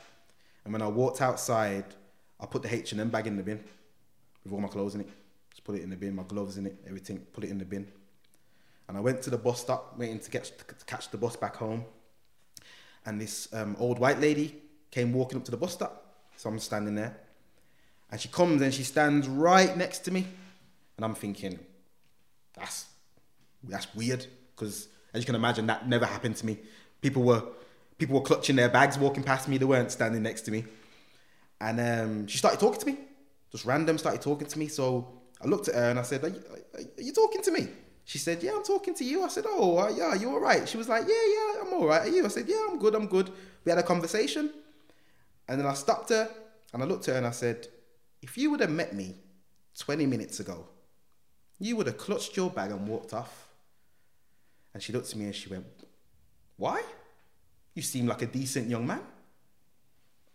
And 0.64 0.72
when 0.72 0.80
I 0.80 0.88
walked 0.88 1.20
outside, 1.20 1.84
I 2.40 2.46
put 2.46 2.62
the 2.62 2.74
H&M 2.74 3.10
bag 3.10 3.26
in 3.26 3.36
the 3.36 3.42
bin 3.42 3.62
with 4.42 4.54
all 4.54 4.60
my 4.60 4.68
clothes 4.68 4.94
in 4.94 5.02
it. 5.02 5.08
Just 5.50 5.64
put 5.64 5.74
it 5.74 5.82
in 5.82 5.90
the 5.90 5.96
bin, 5.96 6.14
my 6.14 6.22
gloves 6.22 6.56
in 6.56 6.66
it, 6.66 6.76
everything, 6.86 7.18
put 7.32 7.44
it 7.44 7.50
in 7.50 7.58
the 7.58 7.64
bin. 7.66 7.86
And 8.90 8.98
I 8.98 9.00
went 9.00 9.22
to 9.22 9.30
the 9.30 9.38
bus 9.38 9.60
stop, 9.60 9.96
waiting 9.96 10.18
to, 10.18 10.30
get, 10.32 10.46
to 10.46 10.84
catch 10.84 11.12
the 11.12 11.16
bus 11.16 11.36
back 11.36 11.54
home. 11.54 11.84
And 13.06 13.20
this 13.20 13.46
um, 13.52 13.76
old 13.78 14.00
white 14.00 14.18
lady 14.18 14.56
came 14.90 15.12
walking 15.12 15.38
up 15.38 15.44
to 15.44 15.52
the 15.52 15.56
bus 15.56 15.74
stop. 15.74 16.24
So 16.36 16.50
I'm 16.50 16.58
standing 16.58 16.96
there. 16.96 17.16
And 18.10 18.20
she 18.20 18.26
comes 18.26 18.62
and 18.62 18.74
she 18.74 18.82
stands 18.82 19.28
right 19.28 19.76
next 19.76 20.00
to 20.06 20.10
me. 20.10 20.26
And 20.96 21.04
I'm 21.04 21.14
thinking, 21.14 21.60
that's, 22.52 22.86
that's 23.62 23.94
weird. 23.94 24.26
Because 24.56 24.88
as 25.14 25.22
you 25.22 25.26
can 25.26 25.36
imagine, 25.36 25.68
that 25.68 25.88
never 25.88 26.04
happened 26.04 26.34
to 26.38 26.46
me. 26.46 26.58
People 27.00 27.22
were, 27.22 27.44
people 27.96 28.16
were 28.16 28.26
clutching 28.26 28.56
their 28.56 28.70
bags 28.70 28.98
walking 28.98 29.22
past 29.22 29.46
me. 29.46 29.56
They 29.56 29.66
weren't 29.66 29.92
standing 29.92 30.24
next 30.24 30.40
to 30.42 30.50
me. 30.50 30.64
And 31.60 31.78
um, 31.78 32.26
she 32.26 32.38
started 32.38 32.58
talking 32.58 32.80
to 32.80 32.86
me. 32.86 32.96
Just 33.52 33.64
random, 33.64 33.98
started 33.98 34.20
talking 34.20 34.48
to 34.48 34.58
me. 34.58 34.66
So 34.66 35.06
I 35.40 35.46
looked 35.46 35.68
at 35.68 35.76
her 35.76 35.90
and 35.90 35.98
I 36.00 36.02
said, 36.02 36.24
are 36.24 36.28
you, 36.30 36.42
are 36.98 37.02
you 37.02 37.12
talking 37.12 37.42
to 37.42 37.52
me? 37.52 37.68
She 38.04 38.18
said, 38.18 38.42
yeah, 38.42 38.52
I'm 38.56 38.64
talking 38.64 38.94
to 38.94 39.04
you. 39.04 39.22
I 39.22 39.28
said, 39.28 39.44
oh, 39.46 39.78
uh, 39.78 39.88
yeah, 39.88 40.14
you 40.14 40.30
all 40.30 40.40
right? 40.40 40.68
She 40.68 40.76
was 40.76 40.88
like, 40.88 41.04
yeah, 41.06 41.14
yeah, 41.14 41.62
I'm 41.62 41.72
all 41.74 41.86
right. 41.86 42.02
Are 42.02 42.08
you? 42.08 42.24
I 42.24 42.28
said, 42.28 42.48
yeah, 42.48 42.66
I'm 42.68 42.78
good, 42.78 42.94
I'm 42.94 43.06
good. 43.06 43.30
We 43.64 43.70
had 43.70 43.78
a 43.78 43.82
conversation. 43.82 44.50
And 45.48 45.60
then 45.60 45.66
I 45.66 45.74
stopped 45.74 46.10
her 46.10 46.28
and 46.72 46.82
I 46.82 46.86
looked 46.86 47.08
at 47.08 47.12
her 47.12 47.18
and 47.18 47.26
I 47.26 47.30
said, 47.30 47.68
if 48.22 48.36
you 48.36 48.50
would 48.50 48.60
have 48.60 48.70
met 48.70 48.94
me 48.94 49.14
20 49.78 50.06
minutes 50.06 50.40
ago, 50.40 50.66
you 51.58 51.76
would 51.76 51.86
have 51.86 51.98
clutched 51.98 52.36
your 52.36 52.50
bag 52.50 52.70
and 52.70 52.86
walked 52.88 53.12
off. 53.12 53.48
And 54.72 54.82
she 54.82 54.92
looked 54.92 55.10
at 55.10 55.16
me 55.16 55.26
and 55.26 55.34
she 55.34 55.48
went, 55.48 55.66
why? 56.56 56.82
You 57.74 57.82
seem 57.82 58.06
like 58.06 58.22
a 58.22 58.26
decent 58.26 58.68
young 58.68 58.86
man. 58.86 59.00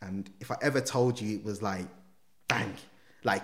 And 0.02 0.30
if 0.40 0.52
I 0.52 0.58
ever 0.62 0.82
told 0.82 1.20
you 1.20 1.38
it 1.38 1.44
was 1.44 1.62
like, 1.62 1.88
bang, 2.48 2.74
like, 3.24 3.44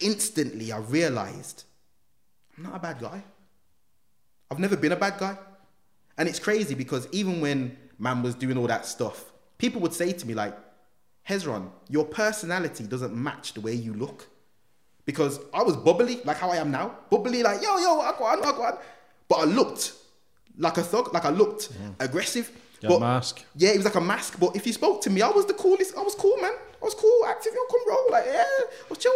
instantly 0.00 0.72
I 0.72 0.78
realized 0.78 1.64
I'm 2.56 2.64
not 2.64 2.76
a 2.76 2.78
bad 2.78 3.00
guy. 3.00 3.22
I've 4.50 4.58
never 4.58 4.76
been 4.76 4.92
a 4.92 4.96
bad 4.96 5.18
guy. 5.18 5.36
And 6.18 6.28
it's 6.28 6.38
crazy 6.38 6.74
because 6.74 7.08
even 7.12 7.40
when 7.40 7.76
man 7.98 8.22
was 8.22 8.34
doing 8.34 8.56
all 8.56 8.66
that 8.66 8.86
stuff, 8.86 9.32
people 9.58 9.80
would 9.82 9.92
say 9.92 10.12
to 10.12 10.26
me, 10.26 10.34
like, 10.34 10.56
Hezron, 11.28 11.70
your 11.88 12.04
personality 12.04 12.84
doesn't 12.84 13.14
match 13.14 13.52
the 13.54 13.60
way 13.60 13.74
you 13.74 13.92
look. 13.92 14.28
Because 15.04 15.40
I 15.52 15.62
was 15.62 15.76
bubbly, 15.76 16.20
like 16.24 16.38
how 16.38 16.50
I 16.50 16.56
am 16.56 16.70
now. 16.70 16.96
Bubbly, 17.10 17.42
like, 17.42 17.62
yo, 17.62 17.78
yo, 17.78 18.00
Akwan, 18.02 18.42
Akwan. 18.42 18.78
But 19.28 19.36
I 19.36 19.44
looked 19.44 19.92
like 20.56 20.78
a 20.78 20.82
thug, 20.82 21.12
like 21.12 21.24
I 21.24 21.30
looked 21.30 21.70
aggressive. 22.00 22.50
Your 22.80 22.92
but, 22.92 23.00
mask. 23.00 23.44
Yeah, 23.54 23.70
it 23.70 23.76
was 23.76 23.84
like 23.84 23.94
a 23.94 24.00
mask. 24.00 24.38
But 24.38 24.56
if 24.56 24.66
you 24.66 24.72
spoke 24.72 25.00
to 25.02 25.10
me, 25.10 25.22
I 25.22 25.28
was 25.28 25.46
the 25.46 25.54
coolest. 25.54 25.96
I 25.96 26.02
was 26.02 26.14
cool, 26.14 26.36
man. 26.38 26.52
I 26.52 26.84
was 26.84 26.94
cool, 26.94 27.26
active, 27.26 27.52
yo, 27.54 27.60
come 27.70 27.88
roll. 27.88 28.10
Like, 28.10 28.24
yeah, 28.26 28.44
I 28.44 28.88
was 28.88 28.98
chill. 28.98 29.12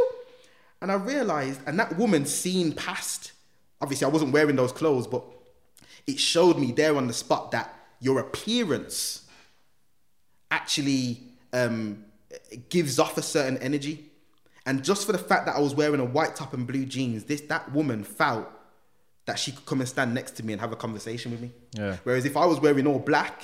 And 0.82 0.90
I 0.90 0.94
realized, 0.94 1.60
and 1.66 1.78
that 1.78 1.96
woman 1.96 2.24
seen 2.26 2.72
past, 2.72 3.32
obviously 3.80 4.06
I 4.06 4.08
wasn't 4.08 4.32
wearing 4.32 4.56
those 4.56 4.72
clothes, 4.72 5.06
but 5.06 5.24
it 6.06 6.18
showed 6.18 6.58
me 6.58 6.72
there 6.72 6.96
on 6.96 7.06
the 7.06 7.12
spot 7.12 7.50
that 7.50 7.74
your 8.00 8.18
appearance 8.18 9.26
actually 10.50 11.20
um, 11.52 12.04
gives 12.68 12.98
off 12.98 13.18
a 13.18 13.22
certain 13.22 13.58
energy. 13.58 14.06
And 14.66 14.82
just 14.84 15.06
for 15.06 15.12
the 15.12 15.18
fact 15.18 15.46
that 15.46 15.56
I 15.56 15.60
was 15.60 15.74
wearing 15.74 16.00
a 16.00 16.04
white 16.04 16.36
top 16.36 16.54
and 16.54 16.66
blue 16.66 16.84
jeans, 16.86 17.24
this 17.24 17.42
that 17.42 17.72
woman 17.72 18.04
felt 18.04 18.48
that 19.26 19.38
she 19.38 19.52
could 19.52 19.66
come 19.66 19.80
and 19.80 19.88
stand 19.88 20.14
next 20.14 20.32
to 20.32 20.44
me 20.44 20.52
and 20.52 20.60
have 20.60 20.72
a 20.72 20.76
conversation 20.76 21.30
with 21.30 21.40
me. 21.40 21.52
Yeah. 21.72 21.96
Whereas 22.04 22.24
if 22.24 22.36
I 22.36 22.46
was 22.46 22.60
wearing 22.60 22.86
all 22.86 22.98
black, 22.98 23.42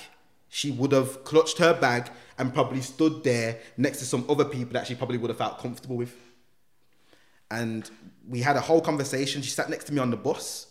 she 0.48 0.70
would 0.70 0.92
have 0.92 1.24
clutched 1.24 1.58
her 1.58 1.74
bag 1.74 2.10
and 2.38 2.52
probably 2.52 2.80
stood 2.80 3.24
there 3.24 3.58
next 3.76 3.98
to 3.98 4.04
some 4.04 4.24
other 4.28 4.44
people 4.44 4.72
that 4.72 4.86
she 4.86 4.94
probably 4.94 5.18
would 5.18 5.30
have 5.30 5.38
felt 5.38 5.58
comfortable 5.58 5.96
with. 5.96 6.14
And 7.50 7.88
we 8.28 8.40
had 8.40 8.56
a 8.56 8.60
whole 8.60 8.80
conversation. 8.80 9.42
She 9.42 9.50
sat 9.50 9.70
next 9.70 9.84
to 9.84 9.92
me 9.92 10.00
on 10.00 10.10
the 10.10 10.16
bus. 10.16 10.66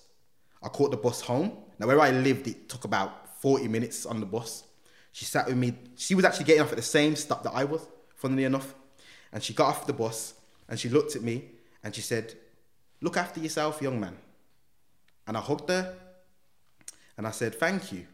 I 0.61 0.67
caught 0.67 0.91
the 0.91 0.97
bus 0.97 1.21
home. 1.21 1.51
Now, 1.80 1.88
where 1.88 1.99
I 1.99 2.11
lived, 2.11 2.47
it 2.47 2.69
took 2.69 2.86
about 2.86 3.41
40 3.41 3.67
minutes 3.67 4.05
on 4.05 4.19
the 4.19 4.26
bus. 4.26 4.63
She 5.11 5.26
sat 5.26 5.47
with 5.47 5.57
me. 5.57 5.73
She 5.95 6.15
was 6.15 6.26
actually 6.26 6.45
getting 6.45 6.63
off 6.63 6.71
at 6.71 6.78
the 6.78 6.82
same 6.82 7.15
stop 7.15 7.43
that 7.43 7.53
I 7.53 7.63
was, 7.63 7.88
funnily 8.15 8.43
enough. 8.43 8.76
And 9.32 9.41
she 9.41 9.53
got 9.53 9.67
off 9.67 9.88
the 9.88 9.93
bus 9.93 10.34
and 10.67 10.80
she 10.80 10.89
looked 10.89 11.15
at 11.15 11.21
me 11.21 11.45
and 11.84 11.93
she 11.93 12.01
said, 12.01 12.34
Look 13.01 13.17
after 13.17 13.39
yourself, 13.39 13.82
young 13.82 13.99
man. 13.99 14.17
And 15.28 15.38
I 15.38 15.41
hugged 15.41 15.69
her 15.69 15.95
and 17.17 17.28
I 17.28 17.32
said, 17.32 17.55
Thank 17.55 17.91
you. 17.91 18.05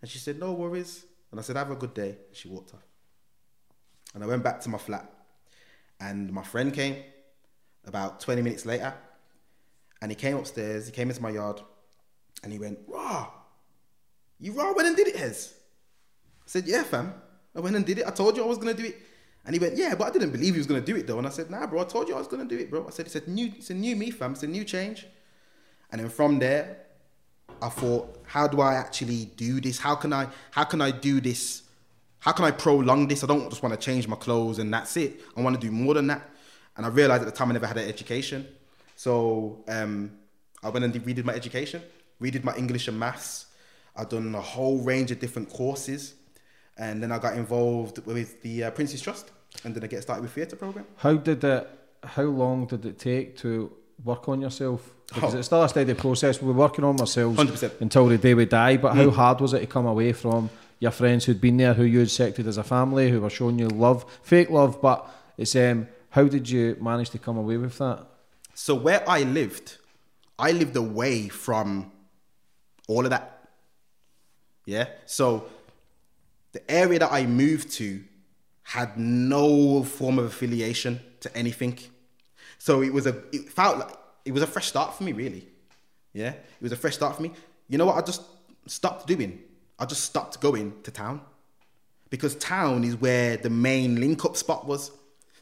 And 0.00 0.10
she 0.10 0.18
said, 0.18 0.38
No 0.38 0.52
worries. 0.52 1.04
And 1.30 1.40
I 1.40 1.42
said, 1.42 1.56
Have 1.56 1.70
a 1.70 1.76
good 1.76 1.94
day. 1.94 2.16
She 2.32 2.48
walked 2.48 2.74
off. 2.74 2.86
And 4.14 4.22
I 4.22 4.26
went 4.26 4.42
back 4.42 4.60
to 4.62 4.68
my 4.68 4.78
flat. 4.78 5.10
And 5.98 6.32
my 6.32 6.42
friend 6.42 6.72
came 6.72 7.02
about 7.86 8.20
20 8.20 8.42
minutes 8.42 8.66
later. 8.66 8.94
And 10.02 10.10
he 10.10 10.16
came 10.16 10.36
upstairs, 10.36 10.86
he 10.86 10.92
came 10.92 11.08
into 11.08 11.22
my 11.22 11.30
yard, 11.30 11.60
and 12.42 12.52
he 12.52 12.58
went, 12.58 12.78
Raw, 12.86 13.30
you 14.38 14.52
raw 14.52 14.72
went 14.72 14.88
and 14.88 14.96
did 14.96 15.08
it, 15.08 15.16
Hez. 15.16 15.54
I 16.40 16.44
said, 16.46 16.66
Yeah, 16.66 16.82
fam. 16.82 17.14
I 17.54 17.60
went 17.60 17.76
and 17.76 17.86
did 17.86 17.98
it. 17.98 18.06
I 18.06 18.10
told 18.10 18.36
you 18.36 18.44
I 18.44 18.46
was 18.46 18.58
gonna 18.58 18.74
do 18.74 18.84
it. 18.84 18.96
And 19.44 19.54
he 19.54 19.58
went, 19.58 19.76
Yeah, 19.76 19.94
but 19.94 20.08
I 20.08 20.10
didn't 20.10 20.30
believe 20.30 20.54
he 20.54 20.58
was 20.58 20.66
gonna 20.66 20.80
do 20.80 20.96
it 20.96 21.06
though. 21.06 21.18
And 21.18 21.26
I 21.26 21.30
said, 21.30 21.50
Nah, 21.50 21.66
bro, 21.66 21.80
I 21.80 21.84
told 21.84 22.08
you 22.08 22.14
I 22.14 22.18
was 22.18 22.28
gonna 22.28 22.44
do 22.44 22.58
it, 22.58 22.70
bro. 22.70 22.86
I 22.86 22.90
said, 22.90 23.06
It's 23.06 23.16
a 23.16 23.30
new, 23.30 23.52
it's 23.56 23.70
a 23.70 23.74
new 23.74 23.96
me, 23.96 24.10
fam. 24.10 24.32
It's 24.32 24.42
a 24.42 24.46
new 24.46 24.64
change. 24.64 25.06
And 25.90 26.00
then 26.00 26.08
from 26.10 26.38
there, 26.38 26.86
I 27.62 27.68
thought, 27.68 28.22
how 28.24 28.46
do 28.46 28.60
I 28.60 28.74
actually 28.74 29.26
do 29.36 29.60
this? 29.60 29.78
How 29.78 29.94
can 29.94 30.12
I 30.12 30.28
how 30.50 30.64
can 30.64 30.80
I 30.80 30.90
do 30.90 31.20
this? 31.20 31.62
How 32.18 32.32
can 32.32 32.44
I 32.44 32.50
prolong 32.50 33.08
this? 33.08 33.22
I 33.22 33.26
don't 33.26 33.48
just 33.48 33.62
want 33.62 33.78
to 33.78 33.80
change 33.80 34.08
my 34.08 34.16
clothes 34.16 34.58
and 34.58 34.72
that's 34.72 34.96
it. 34.96 35.20
I 35.36 35.40
want 35.40 35.58
to 35.58 35.64
do 35.64 35.72
more 35.72 35.94
than 35.94 36.08
that. 36.08 36.28
And 36.76 36.84
I 36.86 36.88
realized 36.90 37.22
at 37.22 37.26
the 37.26 37.32
time 37.36 37.50
I 37.50 37.54
never 37.54 37.66
had 37.66 37.76
an 37.78 37.88
education. 37.88 38.46
So 38.96 39.62
um, 39.68 40.12
I 40.62 40.68
went 40.68 40.84
and 40.84 40.94
redid 40.94 41.24
my 41.24 41.34
education, 41.34 41.82
redid 42.20 42.44
my 42.44 42.54
English 42.56 42.88
and 42.88 42.98
maths. 42.98 43.46
I've 43.96 44.08
done 44.08 44.34
a 44.34 44.40
whole 44.40 44.78
range 44.78 45.10
of 45.10 45.20
different 45.20 45.48
courses. 45.50 46.14
And 46.78 47.02
then 47.02 47.10
I 47.12 47.18
got 47.18 47.34
involved 47.36 48.04
with 48.06 48.42
the 48.42 48.64
uh, 48.64 48.70
Prince's 48.70 49.00
Trust. 49.00 49.30
And 49.64 49.74
then 49.74 49.82
I 49.82 49.86
get 49.86 50.02
started 50.02 50.22
with 50.22 50.32
theatre 50.32 50.56
program. 50.56 50.84
How 50.96 51.14
did 51.14 51.42
it? 51.44 51.68
How 52.04 52.24
long 52.24 52.66
did 52.66 52.84
it 52.84 52.98
take 52.98 53.36
to 53.38 53.72
work 54.04 54.28
on 54.28 54.40
yourself? 54.42 54.90
Because 55.14 55.34
Oh. 55.34 55.38
it's 55.38 55.46
still 55.46 55.62
a 55.62 55.68
steady 55.68 55.94
process. 55.94 56.42
We're 56.42 56.52
working 56.52 56.84
on 56.84 57.00
ourselves 57.00 57.38
100%. 57.38 57.80
until 57.80 58.06
the 58.08 58.18
day 58.18 58.34
we 58.34 58.44
die. 58.44 58.76
But 58.76 58.94
how 58.94 59.04
Mm. 59.06 59.12
hard 59.14 59.40
was 59.40 59.54
it 59.54 59.60
to 59.60 59.66
come 59.66 59.86
away 59.86 60.12
from 60.12 60.50
your 60.78 60.90
friends 60.90 61.24
who'd 61.24 61.40
been 61.40 61.56
there, 61.56 61.72
who 61.74 61.84
you'd 61.84 62.02
accepted 62.08 62.46
as 62.46 62.58
a 62.58 62.62
family, 62.62 63.10
who 63.10 63.20
were 63.22 63.30
showing 63.30 63.58
you 63.58 63.68
love, 63.68 64.04
fake 64.22 64.50
love? 64.50 64.82
But 64.82 65.08
it's 65.38 65.56
um, 65.56 65.88
how 66.16 66.24
did 66.24 66.48
you 66.48 66.78
manage 66.80 67.10
to 67.10 67.18
come 67.18 67.36
away 67.36 67.58
with 67.58 67.76
that? 67.76 68.06
So 68.54 68.74
where 68.74 69.06
I 69.06 69.24
lived, 69.24 69.76
I 70.38 70.52
lived 70.52 70.74
away 70.74 71.28
from 71.28 71.92
all 72.88 73.04
of 73.04 73.10
that. 73.10 73.50
Yeah. 74.64 74.86
So 75.04 75.44
the 76.52 76.70
area 76.70 77.00
that 77.00 77.12
I 77.12 77.26
moved 77.26 77.70
to 77.72 78.02
had 78.62 78.96
no 78.96 79.82
form 79.82 80.18
of 80.18 80.24
affiliation 80.24 81.00
to 81.20 81.36
anything. 81.36 81.78
So 82.56 82.80
it 82.80 82.94
was 82.94 83.06
a 83.06 83.22
it 83.30 83.50
felt 83.50 83.76
like 83.80 83.94
it 84.24 84.32
was 84.32 84.42
a 84.42 84.46
fresh 84.46 84.68
start 84.68 84.94
for 84.94 85.04
me, 85.04 85.12
really. 85.12 85.46
Yeah. 86.14 86.30
It 86.30 86.62
was 86.62 86.72
a 86.72 86.76
fresh 86.76 86.94
start 86.94 87.14
for 87.16 87.22
me. 87.22 87.32
You 87.68 87.76
know 87.76 87.84
what 87.84 87.96
I 87.96 88.00
just 88.00 88.22
stopped 88.66 89.06
doing? 89.06 89.38
I 89.78 89.84
just 89.84 90.04
stopped 90.04 90.40
going 90.40 90.80
to 90.84 90.90
town. 90.90 91.20
Because 92.08 92.36
town 92.36 92.84
is 92.84 92.96
where 92.96 93.36
the 93.36 93.50
main 93.50 94.00
link 94.00 94.24
up 94.24 94.38
spot 94.38 94.66
was. 94.66 94.90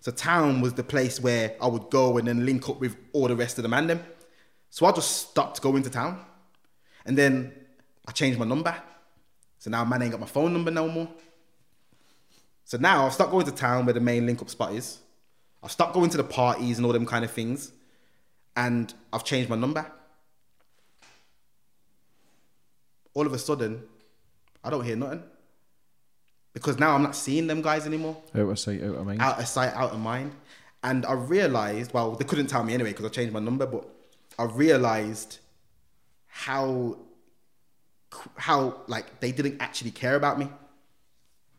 So 0.04 0.12
town 0.12 0.60
was 0.60 0.74
the 0.74 0.84
place 0.84 1.18
where 1.18 1.56
I 1.62 1.66
would 1.66 1.88
go 1.88 2.18
and 2.18 2.28
then 2.28 2.44
link 2.44 2.68
up 2.68 2.78
with 2.78 2.94
all 3.14 3.26
the 3.26 3.34
rest 3.34 3.56
of 3.58 3.62
the 3.62 3.70
man 3.70 3.86
them. 3.86 4.04
So 4.68 4.84
I 4.84 4.92
just 4.92 5.30
stopped 5.30 5.62
going 5.62 5.82
to 5.82 5.88
town. 5.88 6.22
And 7.06 7.16
then 7.16 7.54
I 8.06 8.12
changed 8.12 8.38
my 8.38 8.44
number. 8.44 8.76
So 9.60 9.70
now 9.70 9.82
man 9.86 10.02
ain't 10.02 10.10
got 10.10 10.20
my 10.20 10.26
phone 10.26 10.52
number 10.52 10.70
no 10.70 10.88
more. 10.88 11.08
So 12.66 12.76
now 12.76 13.06
I've 13.06 13.14
stopped 13.14 13.30
going 13.30 13.46
to 13.46 13.52
town 13.52 13.86
where 13.86 13.94
the 13.94 14.00
main 14.00 14.26
link 14.26 14.42
up 14.42 14.50
spot 14.50 14.74
is. 14.74 14.98
I've 15.62 15.72
stopped 15.72 15.94
going 15.94 16.10
to 16.10 16.18
the 16.18 16.24
parties 16.24 16.76
and 16.76 16.84
all 16.84 16.92
them 16.92 17.06
kind 17.06 17.24
of 17.24 17.30
things. 17.30 17.72
And 18.54 18.92
I've 19.10 19.24
changed 19.24 19.48
my 19.48 19.56
number. 19.56 19.90
All 23.14 23.24
of 23.24 23.32
a 23.32 23.38
sudden, 23.38 23.84
I 24.62 24.68
don't 24.68 24.84
hear 24.84 24.96
nothing. 24.96 25.22
Because 26.54 26.78
now 26.78 26.94
I'm 26.94 27.02
not 27.02 27.16
seeing 27.16 27.46
them 27.48 27.60
guys 27.62 27.84
anymore 27.84 28.16
Out 28.34 28.48
of 28.48 28.58
sight, 28.58 28.82
out 28.82 28.94
of 28.94 29.04
mind. 29.06 29.20
out 29.20 29.38
of 29.40 29.46
sight, 29.46 29.74
out 29.74 29.90
of 29.92 30.00
mind. 30.00 30.32
And 30.82 31.04
I 31.04 31.12
realized, 31.12 31.92
well, 31.92 32.12
they 32.12 32.24
couldn't 32.24 32.46
tell 32.46 32.62
me 32.62 32.72
anyway 32.74 32.90
because 32.90 33.06
I 33.06 33.08
changed 33.08 33.32
my 33.32 33.40
number, 33.40 33.66
but 33.66 33.84
I 34.38 34.44
realized 34.44 35.38
how, 36.26 36.98
how 38.36 38.82
like 38.86 39.20
they 39.20 39.32
didn't 39.32 39.60
actually 39.60 39.90
care 39.90 40.14
about 40.14 40.38
me. 40.38 40.48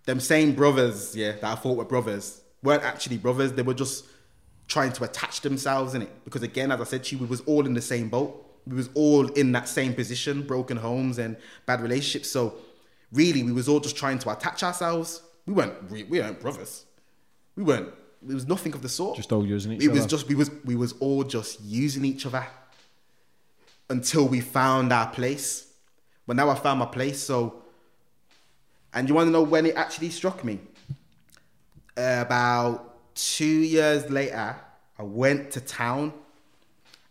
Them 0.06 0.20
same 0.20 0.54
brothers, 0.54 1.16
yeah, 1.16 1.34
that 1.34 1.43
I 1.43 1.56
thought 1.56 1.78
were 1.78 1.86
brothers, 1.86 2.41
weren't 2.62 2.84
actually 2.84 3.18
brothers. 3.18 3.54
They 3.54 3.64
were 3.64 3.74
just 3.74 4.06
trying 4.68 4.93
to 4.93 5.04
attach 5.04 5.41
themselves 5.41 5.93
in 5.96 6.04
it. 6.04 6.24
Because 6.24 6.43
again, 6.43 6.72
as 6.72 6.80
I 6.80 6.84
said 6.84 7.04
to 7.06 7.16
you, 7.16 7.22
we 7.22 7.28
was 7.28 7.41
all 7.41 7.66
in 7.66 7.74
the 7.74 7.82
same 7.82 8.10
boat. 8.10 8.41
We 8.68 8.76
was 8.76 8.89
all 8.93 9.28
in 9.30 9.52
that 9.54 9.68
same 9.68 9.93
position, 9.93 10.43
broken 10.43 10.78
homes 10.78 11.18
and 11.18 11.38
bad 11.66 11.82
relationships. 11.82 12.30
So 12.30 12.56
really, 13.12 13.43
we 13.43 13.51
was 13.51 13.68
all 13.68 13.80
just 13.80 13.95
trying 13.95 14.20
to 14.20 14.32
attach 14.32 14.64
ourselves. 14.64 15.22
We 15.45 15.53
weren't, 15.53 15.89
we, 15.91 16.03
we 16.03 16.20
weren't 16.20 16.39
brothers. 16.39 16.86
We 17.56 17.64
weren't. 17.64 17.89
It 18.28 18.34
was 18.34 18.47
nothing 18.47 18.74
of 18.74 18.82
the 18.82 18.89
sort. 18.89 19.18
Just 19.18 19.32
all 19.32 19.45
using 19.45 19.74
each 19.74 19.84
It 19.84 19.91
was 19.91 20.06
just 20.06 20.28
we 20.28 20.36
was 20.36 20.49
we 20.64 20.76
was 20.76 20.93
all 20.93 21.24
just 21.24 21.62
using 21.62 22.03
each 22.06 22.26
other 22.26 22.45
until 23.89 24.28
we 24.28 24.41
found 24.41 24.91
our 24.91 25.08
place. 25.08 25.72
But 26.26 26.36
now 26.36 26.49
I 26.49 26.56
found 26.56 26.80
my 26.80 26.88
place. 26.88 27.22
So, 27.22 27.62
and 28.93 29.08
you 29.08 29.14
want 29.14 29.28
to 29.28 29.32
know 29.32 29.43
when 29.43 29.66
it 29.66 29.76
actually 29.76 30.10
struck 30.10 30.43
me? 30.43 30.60
Uh, 31.97 32.24
about 32.26 33.14
two 33.16 33.45
years 33.45 34.10
later, 34.10 34.56
I 34.97 35.03
went 35.03 35.51
to 35.51 35.62
town 35.62 36.14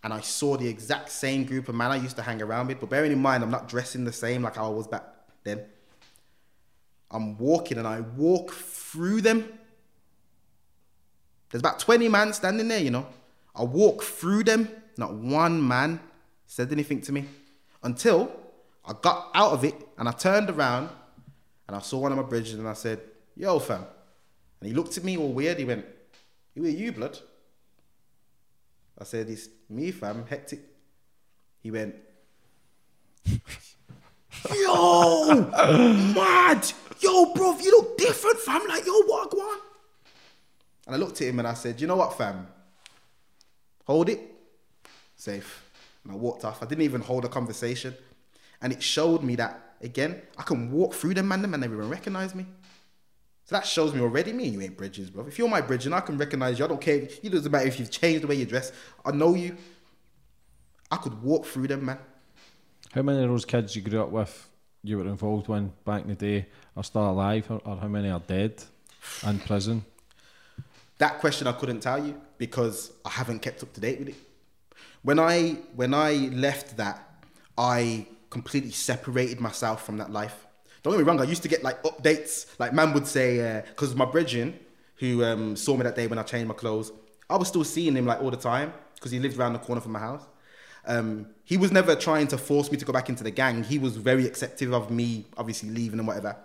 and 0.03 0.13
I 0.13 0.21
saw 0.21 0.57
the 0.57 0.69
exact 0.69 1.11
same 1.11 1.45
group 1.45 1.69
of 1.69 1.75
men 1.75 1.91
I 1.91 1.97
used 1.97 2.17
to 2.17 2.23
hang 2.23 2.43
around 2.43 2.67
with. 2.67 2.81
But 2.81 2.91
bearing 2.91 3.13
in 3.13 3.23
mind, 3.23 3.43
I'm 3.43 3.51
not 3.51 3.69
dressing 3.69 4.05
the 4.05 4.13
same 4.13 4.43
like 4.43 4.59
I 4.59 4.69
was 4.69 4.87
back 4.87 5.05
then. 5.45 5.65
I'm 7.11 7.39
walking 7.39 7.79
and 7.79 7.87
I 7.87 8.01
walk 8.01 8.53
through 8.53 9.21
them. 9.21 9.59
There's 11.51 11.61
about 11.61 11.79
20 11.79 12.09
men 12.09 12.33
standing 12.33 12.69
there, 12.69 12.81
you 12.81 12.91
know. 12.91 13.07
I 13.55 13.63
walk 13.63 14.03
through 14.03 14.45
them. 14.45 14.69
Not 14.97 15.15
one 15.15 15.67
man 15.67 16.01
said 16.47 16.73
anything 16.73 17.01
to 17.03 17.13
me 17.13 17.27
until 17.83 18.35
I 18.85 18.95
got 19.01 19.31
out 19.35 19.53
of 19.53 19.65
it 19.65 19.75
and 19.99 20.09
I 20.09 20.13
turned 20.13 20.51
around 20.51 20.89
and 21.67 21.77
I 21.77 21.81
saw 21.81 21.99
one 21.99 22.13
of 22.13 22.19
my 22.19 22.25
bridges 22.25 22.55
and 22.55 22.69
I 22.69 22.75
said, 22.75 23.01
Yo, 23.37 23.59
fam. 23.59 23.85
And 24.61 24.69
he 24.69 24.75
looked 24.75 24.97
at 24.97 25.05
me 25.05 25.17
all 25.17 25.33
weird. 25.33 25.59
He 25.59 25.65
went, 25.65 25.85
Who 26.55 26.65
are 26.65 26.69
you, 26.69 26.93
blood? 26.93 27.19
I 28.99 29.05
said, 29.05 29.29
It's 29.29 29.49
me, 29.69 29.91
fam, 29.91 30.25
hectic. 30.29 30.61
He 31.63 31.71
went, 31.71 31.95
Yo, 34.55 35.35
mad. 36.15 36.73
Yo, 37.01 37.33
bro, 37.35 37.59
you 37.59 37.71
look 37.71 37.99
different, 37.99 38.39
fam. 38.39 38.67
Like, 38.67 38.87
yo, 38.87 39.03
what, 39.03 39.31
go 39.31 39.39
on? 39.39 39.59
And 40.87 40.95
I 40.97 40.99
looked 40.99 41.21
at 41.21 41.29
him 41.29 41.39
and 41.39 41.49
I 41.49 41.55
said, 41.55 41.81
You 41.81 41.87
know 41.87 41.97
what, 41.97 42.17
fam? 42.17 42.47
hold 43.85 44.09
it, 44.09 44.21
safe. 45.17 45.63
And 46.03 46.13
I 46.13 46.17
walked 46.17 46.45
off. 46.45 46.63
I 46.63 46.67
didn't 46.67 46.83
even 46.85 47.01
hold 47.01 47.25
a 47.25 47.29
conversation. 47.29 47.95
And 48.61 48.73
it 48.73 48.83
showed 48.83 49.23
me 49.23 49.37
that, 49.37 49.77
again, 49.81 50.23
I 50.37 50.43
can 50.43 50.71
walk 50.73 50.95
through 50.95 51.15
them, 51.15 51.29
man, 51.29 51.43
them, 51.43 51.55
and 51.55 51.61
never 51.61 51.75
even 51.75 51.89
recognize 51.89 52.35
me. 52.35 52.47
So 53.45 53.57
that 53.57 53.67
shows 53.67 53.93
me 53.93 54.01
already, 54.01 54.33
me 54.33 54.45
and 54.45 54.55
you 54.55 54.61
ain't 54.63 54.77
bridges, 54.77 55.11
bro. 55.11 55.27
If 55.27 55.39
you're 55.39 55.49
my 55.49 55.61
bridge 55.61 55.85
and 55.85 55.95
I 55.95 56.01
can 56.01 56.17
recognize 56.17 56.59
you, 56.59 56.65
I 56.65 56.69
don't 56.69 56.81
care. 56.81 56.97
It 57.23 57.31
doesn't 57.31 57.53
matter 57.53 57.67
if 57.67 57.79
you've 57.79 57.91
changed 57.91 58.23
the 58.23 58.27
way 58.27 58.37
you 58.37 58.47
dress. 58.47 58.73
I 59.05 59.13
know 59.13 59.35
you. 59.35 59.57
I 60.91 60.97
could 60.97 61.23
walk 61.23 61.45
through 61.45 61.69
them, 61.69 61.85
man. 61.85 61.99
How 62.93 63.03
many 63.03 63.23
of 63.23 63.29
those 63.29 63.45
kids 63.45 63.77
you 63.77 63.83
grew 63.83 64.01
up 64.01 64.11
with, 64.11 64.49
you 64.85 64.99
were 64.99 65.07
involved 65.07 65.49
when 65.49 65.73
back 65.85 66.03
in 66.03 66.09
the 66.09 66.15
day, 66.15 66.47
are 66.77 66.85
still 66.85 67.11
alive, 67.11 67.51
or, 67.51 67.61
or 67.65 67.77
how 67.77 67.89
many 67.89 68.11
are 68.11 68.21
dead 68.21 68.63
in 69.27 69.39
prison? 69.41 69.85
That 70.99 71.19
question 71.19 71.47
I 71.47 71.53
couldn't 71.53 71.81
tell 71.81 72.05
you 72.05 72.21
because 72.39 72.93
I 73.05 73.11
haven't 73.11 73.41
kept 73.41 73.63
up 73.63 73.73
to 73.73 73.81
date 73.81 73.99
with 73.99 74.11
it. 74.11 74.15
When 75.03 75.19
I 75.19 75.57
when 75.75 75.95
I 75.95 76.13
left 76.33 76.77
that, 76.77 77.25
I 77.57 78.07
completely 78.31 78.71
separated 78.71 79.41
myself 79.41 79.85
from 79.85 79.97
that 79.97 80.11
life. 80.11 80.47
Don't 80.83 80.93
get 80.93 80.99
me 80.99 81.05
wrong. 81.05 81.21
I 81.21 81.25
used 81.25 81.43
to 81.43 81.49
get 81.49 81.63
like 81.63 81.83
updates. 81.83 82.47
Like 82.59 82.73
man 82.73 82.93
would 82.93 83.07
say, 83.07 83.63
because 83.69 83.93
uh, 83.93 83.97
my 83.97 84.05
brethren 84.05 84.59
who 84.97 85.25
um, 85.25 85.57
saw 85.57 85.77
me 85.77 85.83
that 85.83 85.97
day 85.97 86.07
when 86.07 86.19
I 86.19 86.23
changed 86.23 86.47
my 86.47 86.55
clothes, 86.55 86.93
I 87.29 87.37
was 87.37 87.49
still 87.49 87.65
seeing 87.65 87.97
him 87.97 88.07
like 88.07 88.21
all 88.21 88.31
the 88.31 88.37
time 88.37 88.73
because 88.95 89.11
he 89.11 89.19
lived 89.19 89.39
around 89.39 89.55
the 89.55 89.59
corner 89.59 89.81
from 89.81 89.93
my 89.93 89.99
house. 89.99 90.25
Um, 90.87 91.29
he 91.45 91.57
was 91.57 91.73
never 91.73 91.95
trying 91.95 92.27
to 92.29 92.39
force 92.39 92.71
me 92.71 92.79
to 92.79 92.85
go 92.85 92.93
back 92.93 93.09
into 93.09 93.25
the 93.25 93.31
gang. 93.31 93.65
He 93.65 93.79
was 93.79 93.97
very 93.97 94.27
accepting 94.27 94.73
of 94.75 94.91
me, 94.91 95.27
obviously 95.37 95.71
leaving 95.71 95.99
and 95.99 96.09
whatever. 96.09 96.37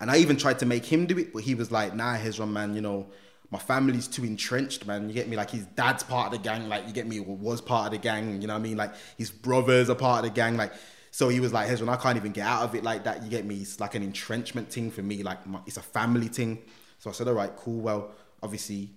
And 0.00 0.10
I 0.10 0.18
even 0.18 0.36
tried 0.36 0.58
to 0.60 0.66
make 0.66 0.84
him 0.84 1.06
do 1.06 1.18
it, 1.18 1.32
but 1.32 1.42
he 1.42 1.54
was 1.54 1.70
like, 1.70 1.94
"Nah, 1.94 2.16
Hezron, 2.16 2.50
man. 2.50 2.74
You 2.74 2.82
know, 2.82 3.06
my 3.50 3.58
family's 3.58 4.08
too 4.08 4.24
entrenched, 4.24 4.86
man. 4.86 5.08
You 5.08 5.14
get 5.14 5.28
me? 5.28 5.36
Like 5.36 5.50
his 5.50 5.64
dad's 5.66 6.02
part 6.02 6.26
of 6.26 6.32
the 6.32 6.48
gang, 6.48 6.68
like 6.68 6.86
you 6.86 6.92
get 6.92 7.06
me, 7.06 7.20
was 7.20 7.60
part 7.60 7.86
of 7.86 7.92
the 7.92 7.98
gang. 7.98 8.40
You 8.40 8.48
know 8.48 8.54
what 8.54 8.60
I 8.60 8.62
mean? 8.62 8.76
Like 8.76 8.94
his 9.16 9.30
brothers 9.30 9.88
are 9.90 9.94
part 9.94 10.24
of 10.24 10.30
the 10.30 10.34
gang, 10.34 10.56
like." 10.56 10.72
So 11.16 11.30
he 11.30 11.40
was 11.40 11.50
like, 11.50 11.66
Hezron, 11.66 11.88
I 11.88 11.96
can't 11.96 12.18
even 12.18 12.32
get 12.32 12.46
out 12.46 12.64
of 12.64 12.74
it 12.74 12.84
like 12.84 13.04
that. 13.04 13.22
You 13.22 13.30
get 13.30 13.46
me? 13.46 13.54
It's 13.54 13.80
like 13.80 13.94
an 13.94 14.02
entrenchment 14.02 14.70
thing 14.70 14.90
for 14.90 15.00
me. 15.00 15.22
Like 15.22 15.46
my, 15.46 15.60
it's 15.64 15.78
a 15.78 15.82
family 15.82 16.28
thing. 16.28 16.58
So 16.98 17.08
I 17.08 17.14
said, 17.14 17.26
all 17.26 17.32
right, 17.32 17.56
cool. 17.56 17.80
Well, 17.80 18.10
obviously, 18.42 18.90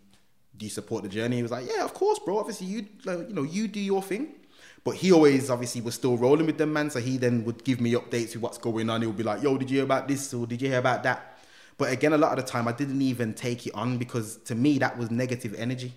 do 0.58 0.66
you 0.66 0.70
support 0.70 1.04
the 1.04 1.08
journey? 1.08 1.38
He 1.38 1.44
was 1.44 1.52
like, 1.52 1.66
yeah, 1.74 1.86
of 1.86 1.94
course, 1.94 2.20
bro. 2.20 2.40
Obviously, 2.40 2.68
you 2.68 2.88
like, 3.06 3.30
you 3.30 3.34
know, 3.34 3.44
you 3.44 3.70
do 3.70 3.80
your 3.80 4.04
thing. 4.04 4.36
But 4.84 4.96
he 4.96 5.12
always 5.12 5.50
obviously 5.50 5.82
was 5.82 5.96
still 5.96 6.18
rolling 6.18 6.46
with 6.46 6.58
them, 6.58 6.74
man. 6.74 6.90
So 6.90 7.00
he 7.00 7.18
then 7.18 7.44
would 7.46 7.64
give 7.64 7.82
me 7.82 7.94
updates 7.94 8.34
with 8.34 8.42
what's 8.42 8.58
going 8.58 8.90
on. 8.90 9.02
He 9.02 9.08
would 9.08 9.18
be 9.18 9.24
like, 9.24 9.44
yo, 9.44 9.58
did 9.58 9.70
you 9.70 9.78
hear 9.78 9.86
about 9.86 10.08
this? 10.08 10.34
Or 10.34 10.48
did 10.48 10.62
you 10.62 10.70
hear 10.70 10.80
about 10.80 11.04
that? 11.04 11.40
But 11.78 11.92
again, 11.92 12.14
a 12.14 12.18
lot 12.18 12.38
of 12.38 12.46
the 12.46 12.52
time 12.52 12.68
I 12.68 12.74
didn't 12.74 13.02
even 13.02 13.34
take 13.34 13.66
it 13.66 13.74
on 13.74 13.98
because 13.98 14.38
to 14.44 14.56
me, 14.56 14.80
that 14.80 14.98
was 14.98 15.10
negative 15.12 15.56
energy. 15.58 15.94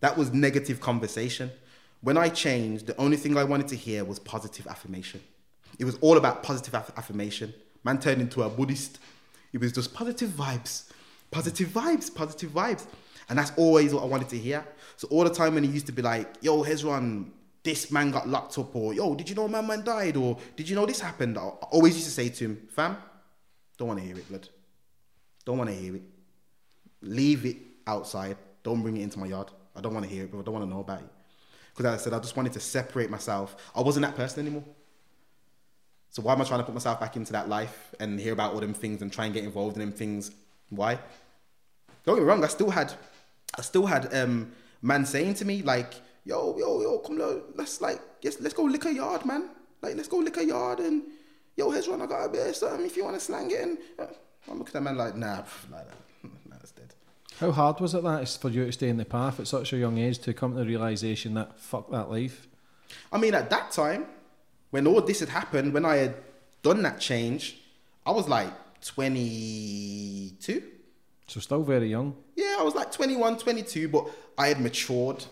That 0.00 0.16
was 0.16 0.32
negative 0.32 0.80
conversation. 0.80 1.50
When 2.00 2.16
I 2.16 2.28
changed, 2.28 2.86
the 2.86 2.96
only 2.96 3.16
thing 3.16 3.36
I 3.36 3.44
wanted 3.44 3.68
to 3.68 3.76
hear 3.76 4.04
was 4.04 4.18
positive 4.18 4.66
affirmation. 4.66 5.20
It 5.78 5.84
was 5.84 5.96
all 6.00 6.16
about 6.16 6.42
positive 6.42 6.74
aff- 6.74 6.96
affirmation. 6.96 7.54
Man 7.84 7.98
turned 7.98 8.20
into 8.20 8.42
a 8.42 8.48
Buddhist. 8.48 8.98
It 9.52 9.60
was 9.60 9.72
just 9.72 9.94
positive 9.94 10.30
vibes, 10.30 10.90
positive 11.30 11.68
vibes, 11.68 12.12
positive 12.12 12.50
vibes. 12.50 12.86
And 13.28 13.38
that's 13.38 13.52
always 13.56 13.94
what 13.94 14.02
I 14.02 14.06
wanted 14.06 14.28
to 14.30 14.38
hear. 14.38 14.66
So 14.96 15.08
all 15.08 15.24
the 15.24 15.30
time 15.30 15.54
when 15.54 15.64
he 15.64 15.70
used 15.70 15.86
to 15.86 15.92
be 15.92 16.02
like, 16.02 16.28
yo, 16.40 16.62
Hezron, 16.62 17.30
this 17.62 17.90
man 17.90 18.10
got 18.10 18.28
locked 18.28 18.58
up, 18.58 18.74
or 18.74 18.92
yo, 18.92 19.14
did 19.14 19.28
you 19.28 19.34
know 19.34 19.48
my 19.48 19.60
man 19.60 19.84
died, 19.84 20.16
or 20.16 20.36
did 20.56 20.68
you 20.68 20.74
know 20.74 20.86
this 20.86 21.00
happened? 21.00 21.38
I 21.38 21.42
always 21.42 21.94
used 21.94 22.06
to 22.06 22.12
say 22.12 22.28
to 22.28 22.44
him, 22.44 22.68
fam, 22.70 22.96
don't 23.78 23.88
want 23.88 24.00
to 24.00 24.06
hear 24.06 24.16
it, 24.16 24.28
blood. 24.28 24.48
Don't 25.44 25.58
want 25.58 25.70
to 25.70 25.76
hear 25.76 25.96
it. 25.96 26.02
Leave 27.02 27.46
it 27.46 27.56
outside. 27.86 28.36
Don't 28.62 28.82
bring 28.82 28.96
it 28.96 29.02
into 29.02 29.18
my 29.18 29.26
yard. 29.26 29.50
I 29.74 29.80
don't 29.80 29.94
want 29.94 30.06
to 30.06 30.12
hear 30.12 30.24
it, 30.24 30.30
bro. 30.30 30.40
I 30.40 30.42
don't 30.42 30.54
want 30.54 30.66
to 30.66 30.70
know 30.70 30.80
about 30.80 31.00
it. 31.00 31.08
Because 31.74 31.94
as 31.94 32.00
I 32.00 32.04
said, 32.04 32.12
I 32.12 32.18
just 32.18 32.36
wanted 32.36 32.52
to 32.52 32.60
separate 32.60 33.10
myself. 33.10 33.56
I 33.74 33.80
wasn't 33.80 34.06
that 34.06 34.14
person 34.14 34.46
anymore. 34.46 34.64
So 36.10 36.20
why 36.22 36.34
am 36.34 36.42
I 36.42 36.44
trying 36.44 36.60
to 36.60 36.64
put 36.64 36.74
myself 36.74 37.00
back 37.00 37.16
into 37.16 37.32
that 37.32 37.48
life 37.48 37.94
and 37.98 38.20
hear 38.20 38.34
about 38.34 38.52
all 38.52 38.60
them 38.60 38.74
things 38.74 39.00
and 39.00 39.10
try 39.10 39.24
and 39.24 39.32
get 39.32 39.44
involved 39.44 39.76
in 39.76 39.80
them 39.80 39.92
things? 39.92 40.30
Why? 40.68 40.98
Don't 42.04 42.16
get 42.16 42.22
me 42.22 42.28
wrong. 42.28 42.44
I 42.44 42.48
still 42.48 42.70
had, 42.70 42.92
I 43.56 43.62
still 43.62 43.86
had 43.86 44.14
um, 44.14 44.52
man 44.82 45.06
saying 45.06 45.34
to 45.34 45.44
me 45.46 45.62
like, 45.62 45.94
"Yo, 46.24 46.56
yo, 46.58 46.80
yo, 46.82 46.98
come 46.98 47.20
on, 47.20 47.42
let's 47.54 47.80
like, 47.80 48.00
yes, 48.20 48.36
let's 48.40 48.54
go 48.54 48.64
lick 48.64 48.84
a 48.84 48.92
yard, 48.92 49.24
man. 49.24 49.50
Like, 49.80 49.96
let's 49.96 50.08
go 50.08 50.18
lick 50.18 50.36
a 50.36 50.44
yard 50.44 50.80
and 50.80 51.02
yo, 51.56 51.70
Hezron, 51.70 52.00
I 52.00 52.06
got 52.06 52.24
a 52.24 52.28
bit 52.28 52.48
of 52.48 52.56
something 52.56 52.86
if 52.86 52.96
you 52.96 53.04
want 53.04 53.16
to 53.16 53.20
slang 53.20 53.50
it." 53.50 53.60
And 53.60 53.78
uh, 53.98 54.06
I'm 54.50 54.58
looking 54.58 54.76
at 54.76 54.82
man 54.82 54.96
like, 54.96 55.16
"Nah, 55.16 55.36
like 55.70 55.86
that. 55.88 55.96
Nah, 56.48 56.56
that's 56.56 56.72
dead." 56.72 56.94
How 57.38 57.50
hard 57.50 57.80
was 57.80 57.94
it 57.94 58.02
that 58.02 58.28
for 58.40 58.50
you 58.50 58.66
to 58.66 58.72
stay 58.72 58.88
in 58.88 58.96
the 58.96 59.04
path 59.04 59.40
at 59.40 59.46
such 59.46 59.72
a 59.72 59.76
young 59.76 59.98
age 59.98 60.18
to 60.20 60.32
come 60.32 60.52
to 60.52 60.60
the 60.60 60.66
realization 60.66 61.34
that 61.34 61.58
fuck 61.58 61.90
that 61.90 62.10
life? 62.10 62.46
I 63.10 63.18
mean, 63.18 63.34
at 63.34 63.50
that 63.50 63.70
time, 63.70 64.06
when 64.70 64.86
all 64.86 65.00
this 65.00 65.20
had 65.20 65.28
happened, 65.28 65.72
when 65.72 65.84
I 65.84 65.96
had 65.96 66.14
done 66.62 66.82
that 66.82 67.00
change, 67.00 67.58
I 68.06 68.12
was 68.12 68.28
like 68.28 68.50
22. 68.82 70.62
So 71.26 71.40
still 71.40 71.62
very 71.62 71.88
young. 71.88 72.14
Yeah, 72.36 72.56
I 72.58 72.62
was 72.62 72.74
like 72.74 72.92
21, 72.92 73.38
22, 73.38 73.88
but 73.88 74.10
I 74.36 74.48
had 74.48 74.60
matured. 74.60 75.24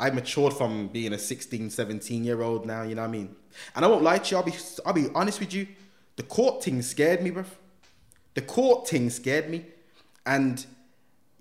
I 0.00 0.08
matured 0.08 0.54
from 0.54 0.88
being 0.88 1.12
a 1.12 1.18
16, 1.18 1.68
17 1.68 2.24
year 2.24 2.40
old 2.40 2.64
now, 2.64 2.82
you 2.82 2.94
know 2.94 3.02
what 3.02 3.08
I 3.08 3.12
mean? 3.12 3.36
And 3.76 3.84
I 3.84 3.88
won't 3.88 4.02
lie 4.02 4.16
to 4.18 4.30
you, 4.30 4.36
I'll 4.38 4.42
be, 4.42 4.54
I'll 4.86 4.92
be 4.94 5.08
honest 5.14 5.38
with 5.38 5.52
you. 5.52 5.68
The 6.16 6.22
court 6.22 6.64
thing 6.64 6.80
scared 6.80 7.22
me, 7.22 7.30
bruv. 7.30 7.46
The 8.34 8.40
court 8.40 8.88
thing 8.88 9.10
scared 9.10 9.50
me. 9.50 9.66
And, 10.24 10.64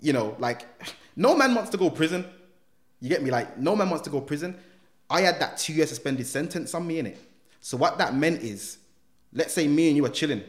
you 0.02 0.12
know, 0.12 0.36
like, 0.40 0.68
no 1.16 1.38
man 1.38 1.56
wants 1.56 1.70
to 1.72 1.78
go 1.78 1.90
prison. 1.90 2.26
You 3.00 3.08
get 3.08 3.24
me? 3.24 3.32
Like, 3.32 3.58
no 3.58 3.78
man 3.78 3.90
wants 3.90 4.04
to 4.04 4.10
go 4.10 4.20
prison. 4.20 4.58
I 5.10 5.22
had 5.22 5.40
that 5.40 5.58
two 5.58 5.74
year 5.74 5.88
suspended 5.88 6.28
sentence 6.28 6.74
on 6.74 6.86
me, 6.86 7.00
in 7.00 7.06
it. 7.08 7.18
So 7.62 7.78
what 7.78 7.98
that 7.98 8.14
meant 8.14 8.42
is, 8.42 8.78
let's 9.32 9.54
say 9.54 9.68
me 9.68 9.88
and 9.88 9.96
you 9.98 10.06
are 10.06 10.10
chilling, 10.10 10.44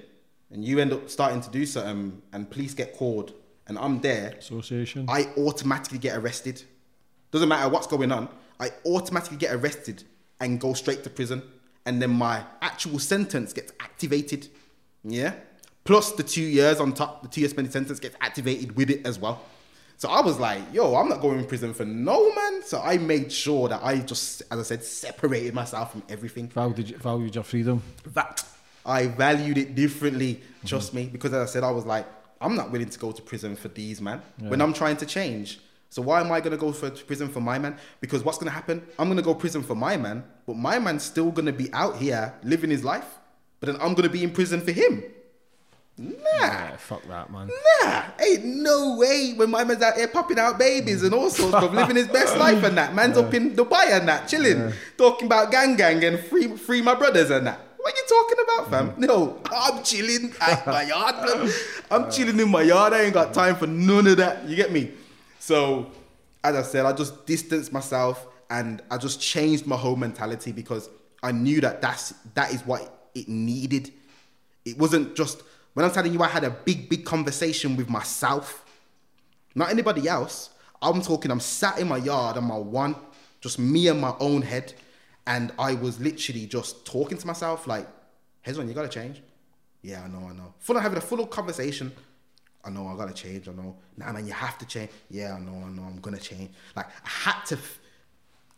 and 0.50 0.64
you 0.64 0.80
end 0.80 0.92
up 0.92 1.08
starting 1.08 1.40
to 1.42 1.50
do 1.50 1.64
something, 1.64 2.20
and 2.32 2.50
police 2.50 2.74
get 2.74 2.96
called, 2.96 3.34
and 3.68 3.78
I'm 3.78 4.00
there. 4.00 4.34
Association. 4.38 5.06
I 5.08 5.28
automatically 5.38 5.98
get 5.98 6.16
arrested. 6.16 6.64
Doesn't 7.30 7.48
matter 7.48 7.68
what's 7.68 7.86
going 7.86 8.12
on. 8.12 8.28
I 8.58 8.70
automatically 8.86 9.36
get 9.36 9.54
arrested 9.54 10.04
and 10.40 10.60
go 10.60 10.74
straight 10.74 11.04
to 11.04 11.10
prison, 11.10 11.42
and 11.86 12.00
then 12.00 12.10
my 12.10 12.44
actual 12.62 12.98
sentence 12.98 13.52
gets 13.52 13.72
activated. 13.80 14.48
Yeah. 15.04 15.34
Plus 15.84 16.12
the 16.12 16.22
two 16.22 16.42
years 16.42 16.80
on 16.80 16.92
top, 16.92 17.22
the 17.22 17.28
two 17.28 17.40
year 17.40 17.48
suspended 17.48 17.72
sentence 17.72 17.98
gets 17.98 18.16
activated 18.20 18.76
with 18.76 18.90
it 18.90 19.06
as 19.06 19.18
well. 19.18 19.42
So 19.96 20.08
I 20.08 20.22
was 20.22 20.38
like, 20.38 20.62
yo, 20.72 20.96
I'm 20.96 21.08
not 21.10 21.20
going 21.20 21.38
in 21.38 21.46
prison 21.46 21.74
for 21.74 21.84
no 21.84 22.34
man. 22.34 22.62
So 22.64 22.80
I 22.82 22.96
made 22.96 23.30
sure 23.30 23.68
that 23.68 23.82
I 23.82 23.98
just, 23.98 24.42
as 24.50 24.58
I 24.58 24.62
said, 24.62 24.82
separated 24.82 25.52
myself 25.52 25.92
from 25.92 26.02
everything. 26.08 26.48
Valued, 26.48 26.88
you, 26.88 26.96
valued 26.96 27.34
your 27.34 27.44
freedom. 27.44 27.82
That 28.14 28.42
I 28.86 29.08
valued 29.08 29.58
it 29.58 29.74
differently, 29.74 30.40
trust 30.64 30.88
mm-hmm. 30.88 30.96
me, 30.96 31.06
because 31.06 31.34
as 31.34 31.50
I 31.50 31.52
said, 31.52 31.64
I 31.64 31.70
was 31.70 31.84
like, 31.84 32.06
I'm 32.40 32.56
not 32.56 32.70
willing 32.70 32.88
to 32.88 32.98
go 32.98 33.12
to 33.12 33.20
prison 33.20 33.56
for 33.56 33.68
these 33.68 34.00
man 34.00 34.22
yeah. 34.38 34.48
when 34.48 34.62
I'm 34.62 34.72
trying 34.72 34.96
to 34.98 35.06
change. 35.06 35.60
So 35.90 36.00
why 36.02 36.20
am 36.20 36.30
I 36.30 36.40
gonna 36.40 36.56
go 36.56 36.70
for 36.70 36.88
prison 36.88 37.28
for 37.28 37.40
my 37.40 37.58
man? 37.58 37.76
Because 38.00 38.22
what's 38.22 38.38
gonna 38.38 38.52
happen? 38.52 38.86
I'm 38.96 39.08
gonna 39.08 39.22
go 39.22 39.34
prison 39.34 39.64
for 39.64 39.74
my 39.74 39.96
man, 39.96 40.22
but 40.46 40.54
my 40.54 40.78
man's 40.78 41.02
still 41.02 41.32
gonna 41.32 41.52
be 41.52 41.68
out 41.72 41.96
here 41.96 42.32
living 42.44 42.70
his 42.70 42.84
life. 42.84 43.18
But 43.58 43.66
then 43.66 43.80
I'm 43.80 43.94
gonna 43.94 44.08
be 44.08 44.22
in 44.22 44.30
prison 44.30 44.60
for 44.60 44.70
him. 44.70 45.02
Nah. 45.98 46.16
Yeah, 46.38 46.76
fuck 46.76 47.02
that, 47.08 47.30
man. 47.32 47.50
Nah. 47.82 48.02
Ain't 48.24 48.44
no 48.44 48.96
way 48.96 49.34
when 49.34 49.50
my 49.50 49.64
man's 49.64 49.82
out 49.82 49.96
here 49.96 50.06
popping 50.06 50.38
out 50.38 50.60
babies 50.60 51.02
and 51.02 51.12
all 51.12 51.28
sorts 51.28 51.56
of 51.56 51.74
living 51.74 51.96
his 51.96 52.06
best 52.06 52.36
life 52.44 52.62
and 52.62 52.78
that. 52.78 52.94
Man's 52.94 53.16
yeah. 53.18 53.24
up 53.24 53.34
in 53.34 53.56
Dubai 53.56 53.98
and 53.98 54.08
that, 54.08 54.28
chilling, 54.28 54.58
yeah. 54.58 54.72
talking 54.96 55.26
about 55.26 55.50
gang 55.50 55.74
gang 55.74 56.04
and 56.04 56.20
free 56.20 56.56
free 56.56 56.82
my 56.82 56.94
brothers 56.94 57.30
and 57.30 57.48
that. 57.48 57.58
What 57.76 57.92
are 57.92 57.96
you 57.96 58.04
talking 58.08 58.44
about, 58.44 58.70
fam? 58.70 58.90
Mm. 58.92 59.08
No, 59.08 59.42
I'm 59.50 59.82
chilling 59.82 60.32
at 60.40 60.66
my 60.66 60.82
yard. 60.82 61.16
I'm 61.90 62.10
chilling 62.12 62.38
in 62.38 62.48
my 62.48 62.62
yard. 62.62 62.92
I 62.92 63.02
ain't 63.02 63.14
got 63.14 63.34
time 63.34 63.56
for 63.56 63.66
none 63.66 64.06
of 64.06 64.18
that. 64.18 64.48
You 64.48 64.54
get 64.54 64.70
me? 64.70 64.92
So, 65.40 65.90
as 66.44 66.54
I 66.54 66.62
said, 66.62 66.84
I 66.84 66.92
just 66.92 67.24
distanced 67.24 67.72
myself 67.72 68.26
and 68.50 68.82
I 68.90 68.98
just 68.98 69.20
changed 69.20 69.66
my 69.66 69.76
whole 69.76 69.96
mentality 69.96 70.52
because 70.52 70.90
I 71.22 71.32
knew 71.32 71.62
that 71.62 71.80
that's 71.80 72.10
that 72.34 72.52
is 72.52 72.64
what 72.66 73.08
it 73.14 73.26
needed. 73.26 73.90
It 74.66 74.78
wasn't 74.78 75.16
just 75.16 75.42
when 75.72 75.86
I'm 75.86 75.92
telling 75.92 76.12
you, 76.12 76.22
I 76.22 76.28
had 76.28 76.44
a 76.44 76.50
big, 76.50 76.90
big 76.90 77.06
conversation 77.06 77.74
with 77.74 77.88
myself, 77.88 78.64
not 79.54 79.70
anybody 79.70 80.06
else. 80.08 80.50
I'm 80.82 81.00
talking, 81.00 81.30
I'm 81.30 81.40
sat 81.40 81.78
in 81.78 81.88
my 81.88 81.96
yard 81.96 82.36
on 82.36 82.44
my 82.44 82.58
one, 82.58 82.94
just 83.40 83.58
me 83.58 83.88
and 83.88 83.98
my 83.98 84.14
own 84.20 84.42
head. 84.42 84.74
And 85.26 85.52
I 85.58 85.74
was 85.74 86.00
literally 86.00 86.46
just 86.46 86.84
talking 86.84 87.16
to 87.16 87.26
myself, 87.26 87.66
like, 87.66 87.86
Hezron, 88.46 88.68
you 88.68 88.74
gotta 88.74 88.88
change. 88.88 89.22
Yeah, 89.82 90.02
I 90.02 90.08
know, 90.08 90.28
I 90.28 90.32
know. 90.32 90.52
Full 90.58 90.76
of 90.76 90.82
having 90.82 90.98
a 90.98 91.00
full 91.00 91.26
conversation. 91.26 91.92
I 92.64 92.70
know, 92.70 92.86
I 92.88 92.96
gotta 92.96 93.14
change. 93.14 93.48
I 93.48 93.52
know. 93.52 93.76
Nah, 93.96 94.12
man, 94.12 94.26
you 94.26 94.32
have 94.32 94.58
to 94.58 94.66
change. 94.66 94.90
Yeah, 95.10 95.34
I 95.34 95.40
know, 95.40 95.64
I 95.64 95.70
know, 95.70 95.82
I'm 95.82 96.00
gonna 96.00 96.18
change. 96.18 96.50
Like, 96.76 96.86
I 96.86 97.08
had 97.08 97.44
to 97.46 97.56
f- 97.56 97.78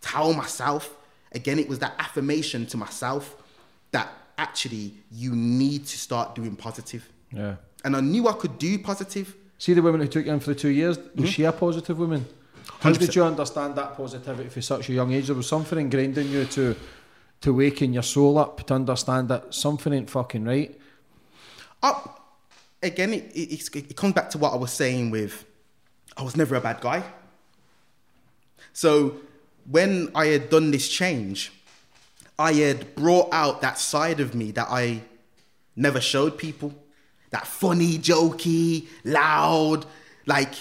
tell 0.00 0.32
myself. 0.32 0.96
Again, 1.32 1.58
it 1.58 1.68
was 1.68 1.78
that 1.78 1.94
affirmation 1.98 2.66
to 2.66 2.76
myself 2.76 3.36
that 3.92 4.12
actually 4.36 4.94
you 5.10 5.34
need 5.34 5.86
to 5.86 5.98
start 5.98 6.34
doing 6.34 6.56
positive. 6.56 7.08
Yeah. 7.30 7.56
And 7.84 7.96
I 7.96 8.00
knew 8.00 8.28
I 8.28 8.32
could 8.32 8.58
do 8.58 8.78
positive. 8.78 9.34
See 9.58 9.72
the 9.72 9.82
woman 9.82 10.00
who 10.00 10.08
took 10.08 10.26
you 10.26 10.32
in 10.32 10.40
for 10.40 10.50
the 10.50 10.60
two 10.60 10.68
years, 10.68 10.98
was 10.98 11.06
mm-hmm. 11.06 11.24
she 11.26 11.44
a 11.44 11.52
positive 11.52 11.98
woman? 11.98 12.26
How 12.80 12.92
did 12.92 13.14
you 13.14 13.24
understand 13.24 13.76
that 13.76 13.96
positivity 13.96 14.48
for 14.48 14.60
such 14.60 14.88
a 14.88 14.92
young 14.92 15.12
age? 15.12 15.26
There 15.26 15.36
was 15.36 15.46
something 15.46 15.78
ingrained 15.78 16.18
in 16.18 16.30
you 16.30 16.44
to 16.46 16.76
to 17.42 17.52
waken 17.52 17.92
your 17.92 18.04
soul 18.04 18.38
up 18.38 18.64
to 18.66 18.74
understand 18.74 19.28
that 19.28 19.52
something 19.52 19.92
ain't 19.92 20.08
fucking 20.08 20.44
right. 20.44 20.78
Up 21.82 22.21
again, 22.82 23.14
it, 23.14 23.30
it, 23.34 23.76
it 23.76 23.96
comes 23.96 24.14
back 24.14 24.30
to 24.30 24.38
what 24.38 24.52
I 24.52 24.56
was 24.56 24.72
saying 24.72 25.10
with 25.10 25.44
I 26.16 26.22
was 26.22 26.36
never 26.36 26.54
a 26.56 26.60
bad 26.60 26.80
guy. 26.80 27.02
So 28.72 29.16
when 29.70 30.10
I 30.14 30.26
had 30.26 30.50
done 30.50 30.70
this 30.70 30.88
change, 30.88 31.52
I 32.38 32.52
had 32.52 32.94
brought 32.94 33.32
out 33.32 33.60
that 33.60 33.78
side 33.78 34.20
of 34.20 34.34
me 34.34 34.50
that 34.52 34.68
I 34.70 35.02
never 35.76 36.00
showed 36.00 36.36
people. 36.38 36.74
That 37.30 37.46
funny, 37.46 37.98
jokey, 37.98 38.88
loud, 39.04 39.86
like 40.26 40.54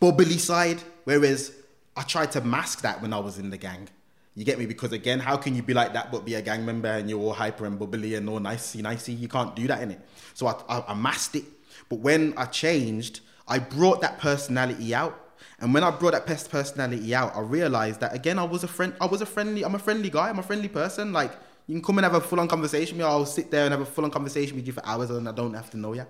bubbly 0.00 0.38
side. 0.38 0.82
Whereas 1.04 1.52
I 1.96 2.02
tried 2.02 2.32
to 2.32 2.40
mask 2.40 2.82
that 2.82 3.00
when 3.00 3.12
I 3.12 3.18
was 3.18 3.38
in 3.38 3.50
the 3.50 3.56
gang. 3.56 3.88
You 4.34 4.44
get 4.44 4.58
me? 4.58 4.66
Because 4.66 4.92
again, 4.92 5.18
how 5.18 5.36
can 5.36 5.54
you 5.54 5.62
be 5.62 5.74
like 5.74 5.92
that 5.92 6.12
but 6.12 6.24
be 6.24 6.34
a 6.34 6.42
gang 6.42 6.64
member 6.64 6.88
and 6.88 7.10
you're 7.10 7.20
all 7.20 7.32
hyper 7.32 7.66
and 7.66 7.78
bubbly 7.78 8.14
and 8.14 8.28
all 8.28 8.38
nicey 8.38 8.80
nicey? 8.80 9.12
You 9.12 9.28
can't 9.28 9.54
do 9.56 9.66
that 9.66 9.82
in 9.82 9.90
it. 9.90 10.00
So 10.34 10.46
I, 10.46 10.54
I, 10.68 10.84
I 10.88 10.94
masked 10.94 11.36
it. 11.36 11.44
But 11.88 11.98
when 11.98 12.34
I 12.36 12.44
changed, 12.46 13.20
I 13.48 13.58
brought 13.58 14.00
that 14.02 14.18
personality 14.18 14.94
out. 14.94 15.18
And 15.58 15.74
when 15.74 15.84
I 15.84 15.90
brought 15.90 16.12
that 16.12 16.26
pest 16.26 16.50
personality 16.50 17.14
out, 17.14 17.36
I 17.36 17.40
realized 17.40 18.00
that 18.00 18.14
again, 18.14 18.38
I 18.38 18.44
was 18.44 18.64
a 18.64 18.68
friend. 18.68 18.94
I 19.00 19.06
was 19.06 19.20
a 19.20 19.26
friendly. 19.26 19.64
I'm 19.64 19.74
a 19.74 19.78
friendly 19.78 20.10
guy. 20.10 20.28
I'm 20.28 20.38
a 20.38 20.42
friendly 20.42 20.68
person. 20.68 21.12
Like 21.12 21.32
you 21.66 21.74
can 21.74 21.82
come 21.82 21.98
and 21.98 22.04
have 22.04 22.14
a 22.14 22.20
full 22.20 22.40
on 22.40 22.48
conversation 22.48 22.96
with 22.96 23.04
me. 23.04 23.10
I'll 23.10 23.26
sit 23.26 23.50
there 23.50 23.64
and 23.64 23.72
have 23.72 23.80
a 23.80 23.86
full 23.86 24.04
on 24.04 24.10
conversation 24.10 24.56
with 24.56 24.66
you 24.66 24.72
for 24.72 24.84
hours, 24.86 25.10
and 25.10 25.28
I 25.28 25.32
don't 25.32 25.54
have 25.54 25.70
to 25.70 25.76
know 25.76 25.92
you. 25.92 26.06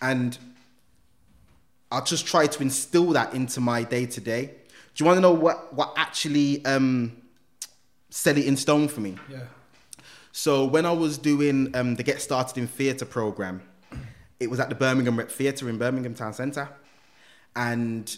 And 0.00 0.38
I 1.90 2.00
just 2.00 2.26
try 2.26 2.46
to 2.46 2.62
instill 2.62 3.10
that 3.12 3.34
into 3.34 3.60
my 3.60 3.82
day 3.82 4.06
to 4.06 4.20
day. 4.20 4.46
Do 4.94 5.04
you 5.04 5.06
want 5.06 5.16
to 5.18 5.20
know 5.20 5.32
what 5.32 5.72
what 5.74 5.94
actually 5.96 6.64
um, 6.64 7.16
set 8.10 8.38
it 8.38 8.46
in 8.46 8.56
stone 8.56 8.88
for 8.88 9.00
me? 9.00 9.16
Yeah. 9.30 9.44
So 10.32 10.64
when 10.64 10.86
I 10.86 10.92
was 10.92 11.18
doing 11.18 11.74
um, 11.74 11.96
the 11.96 12.02
Get 12.02 12.20
Started 12.20 12.58
in 12.58 12.66
Theatre 12.66 13.04
program, 13.04 13.62
it 14.38 14.48
was 14.48 14.60
at 14.60 14.68
the 14.68 14.74
Birmingham 14.74 15.18
Rep 15.18 15.30
Theatre 15.30 15.68
in 15.68 15.78
Birmingham 15.78 16.14
Town 16.14 16.32
Centre, 16.32 16.68
and 17.56 18.16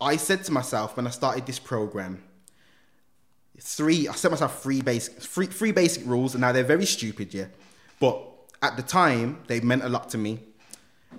I 0.00 0.16
said 0.16 0.44
to 0.44 0.52
myself 0.52 0.96
when 0.96 1.06
I 1.06 1.10
started 1.10 1.46
this 1.46 1.58
program, 1.58 2.22
three. 3.60 4.06
I 4.06 4.12
set 4.12 4.30
myself 4.30 4.62
three 4.62 4.82
basic, 4.82 5.14
three, 5.20 5.46
three 5.46 5.72
basic 5.72 6.06
rules, 6.06 6.34
and 6.34 6.40
now 6.42 6.52
they're 6.52 6.64
very 6.64 6.86
stupid, 6.86 7.32
yeah. 7.34 7.46
But 8.00 8.22
at 8.62 8.76
the 8.76 8.82
time, 8.82 9.42
they 9.46 9.60
meant 9.60 9.84
a 9.84 9.88
lot 9.88 10.08
to 10.10 10.18
me, 10.18 10.40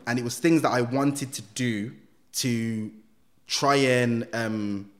and 0.07 0.19
it 0.19 0.23
was 0.23 0.37
things 0.39 0.61
that 0.61 0.71
I 0.71 0.81
wanted 0.81 1.33
to 1.33 1.41
do 1.41 1.93
to 2.33 2.91
try 3.47 3.75
and 3.75 4.27
um, 4.33 4.91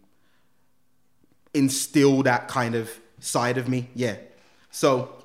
instill 1.54 2.24
that 2.24 2.48
kind 2.48 2.76
of 2.76 2.90
side 3.20 3.58
of 3.58 3.68
me. 3.68 3.90
Yeah. 3.96 4.16
So 4.72 5.24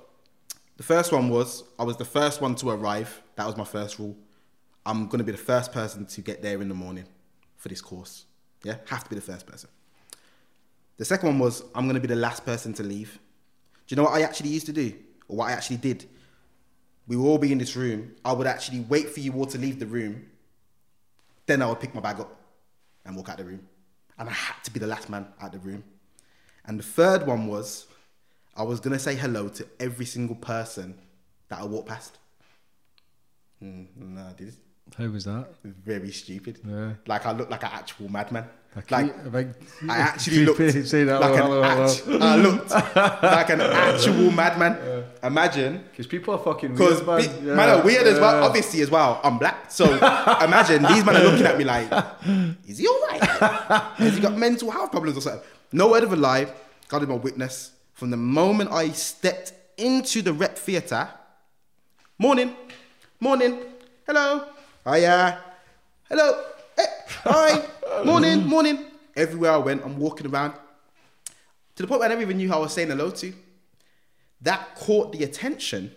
the 0.76 0.82
first 0.82 1.12
one 1.12 1.28
was 1.28 1.64
I 1.78 1.84
was 1.84 1.96
the 1.96 2.04
first 2.04 2.40
one 2.40 2.54
to 2.56 2.70
arrive. 2.70 3.22
That 3.36 3.46
was 3.46 3.56
my 3.56 3.64
first 3.64 3.98
rule. 3.98 4.16
I'm 4.86 5.06
gonna 5.08 5.24
be 5.24 5.32
the 5.32 5.38
first 5.38 5.72
person 5.72 6.06
to 6.06 6.20
get 6.20 6.42
there 6.42 6.60
in 6.60 6.68
the 6.68 6.74
morning 6.74 7.04
for 7.56 7.68
this 7.68 7.80
course. 7.80 8.24
Yeah, 8.62 8.76
have 8.88 9.04
to 9.04 9.10
be 9.10 9.16
the 9.16 9.22
first 9.22 9.46
person. 9.46 9.68
The 10.96 11.04
second 11.04 11.28
one 11.28 11.38
was 11.38 11.62
I'm 11.74 11.86
gonna 11.86 12.00
be 12.00 12.08
the 12.08 12.16
last 12.16 12.44
person 12.44 12.72
to 12.74 12.82
leave. 12.82 13.18
Do 13.86 13.94
you 13.94 13.96
know 13.96 14.04
what 14.04 14.14
I 14.14 14.22
actually 14.22 14.50
used 14.50 14.66
to 14.66 14.72
do, 14.72 14.92
or 15.28 15.36
what 15.36 15.50
I 15.50 15.52
actually 15.52 15.76
did? 15.78 16.06
We 17.06 17.16
would 17.16 17.26
all 17.26 17.38
be 17.38 17.52
in 17.52 17.58
this 17.58 17.76
room. 17.76 18.14
I 18.24 18.32
would 18.32 18.46
actually 18.46 18.80
wait 18.80 19.10
for 19.10 19.20
you 19.20 19.32
all 19.34 19.46
to 19.46 19.58
leave 19.58 19.78
the 19.78 19.86
room. 19.86 20.26
Then 21.46 21.60
I 21.60 21.66
would 21.66 21.80
pick 21.80 21.94
my 21.94 22.00
bag 22.00 22.20
up 22.20 22.34
and 23.04 23.14
walk 23.14 23.28
out 23.28 23.36
the 23.36 23.44
room. 23.44 23.66
And 24.18 24.28
I 24.28 24.32
had 24.32 24.62
to 24.64 24.70
be 24.70 24.80
the 24.80 24.86
last 24.86 25.10
man 25.10 25.26
out 25.40 25.52
the 25.52 25.58
room. 25.58 25.84
And 26.66 26.78
the 26.78 26.82
third 26.82 27.26
one 27.26 27.46
was 27.46 27.86
I 28.56 28.62
was 28.62 28.80
gonna 28.80 28.98
say 28.98 29.14
hello 29.14 29.48
to 29.48 29.66
every 29.80 30.06
single 30.06 30.36
person 30.36 30.94
that 31.48 31.60
I 31.60 31.64
walked 31.64 31.88
past. 31.88 32.18
Mm, 33.62 33.86
no, 33.96 34.22
I 34.22 34.32
did. 34.32 34.54
How 34.98 35.06
was 35.06 35.24
that? 35.24 35.46
Very 35.64 36.12
stupid. 36.12 36.60
Yeah. 36.66 36.92
Like 37.06 37.26
I 37.26 37.32
looked 37.32 37.50
like 37.50 37.62
an 37.64 37.70
actual 37.72 38.08
madman. 38.10 38.44
Like, 38.76 38.90
Like 38.90 39.46
I 39.88 39.96
actually 39.98 40.44
looked 40.46 40.58
say 40.88 41.04
that, 41.04 41.20
like 41.20 41.34
hello, 41.36 41.62
an 41.62 41.88
hello. 41.88 42.18
I 42.20 42.36
looked 42.36 42.70
like 42.70 43.50
an 43.50 43.60
actual 43.60 44.30
madman. 44.32 45.04
Imagine 45.22 45.84
Because 45.90 46.06
people 46.08 46.34
are 46.34 46.38
fucking 46.38 46.72
because 46.72 47.02
weird, 47.04 47.42
man. 47.44 47.56
man, 47.56 47.68
are 47.70 47.82
weird 47.84 48.06
as 48.06 48.18
well. 48.18 48.42
Obviously, 48.44 48.82
as 48.82 48.90
well, 48.90 49.20
I'm 49.22 49.38
black. 49.38 49.70
So 49.70 49.84
imagine 49.94 50.82
these 50.82 51.04
men 51.04 51.16
are 51.16 51.22
looking 51.22 51.46
at 51.46 51.56
me 51.56 51.64
like, 51.64 51.88
is 52.66 52.78
he 52.78 52.86
all 52.88 53.00
right? 53.08 53.22
Has 53.22 54.16
he 54.16 54.20
got 54.20 54.36
mental 54.36 54.70
health 54.70 54.90
problems 54.90 55.16
or 55.18 55.20
something? 55.20 55.42
No 55.74 55.88
word 55.88 56.04
of 56.04 56.12
a 56.12 56.16
lie. 56.16 56.46
God 56.86 57.02
is 57.02 57.08
my 57.08 57.16
witness. 57.16 57.72
From 57.94 58.10
the 58.10 58.16
moment 58.16 58.70
I 58.70 58.90
stepped 58.90 59.52
into 59.76 60.22
the 60.22 60.32
rep 60.32 60.56
theatre, 60.56 61.08
morning, 62.16 62.54
morning, 63.18 63.58
hello, 64.06 64.46
hiya, 64.84 65.40
hello, 66.08 66.44
eh, 66.78 66.86
hi, 67.24 67.66
morning, 68.04 68.46
morning. 68.46 68.84
Everywhere 69.16 69.50
I 69.50 69.56
went, 69.56 69.84
I'm 69.84 69.98
walking 69.98 70.28
around 70.28 70.52
to 71.74 71.82
the 71.82 71.88
point 71.88 71.98
where 71.98 72.08
I 72.08 72.10
never 72.10 72.22
even 72.22 72.36
knew 72.36 72.46
who 72.46 72.54
I 72.54 72.58
was 72.58 72.72
saying 72.72 72.86
hello 72.86 73.10
to. 73.10 73.34
That 74.42 74.76
caught 74.76 75.10
the 75.10 75.24
attention 75.24 75.90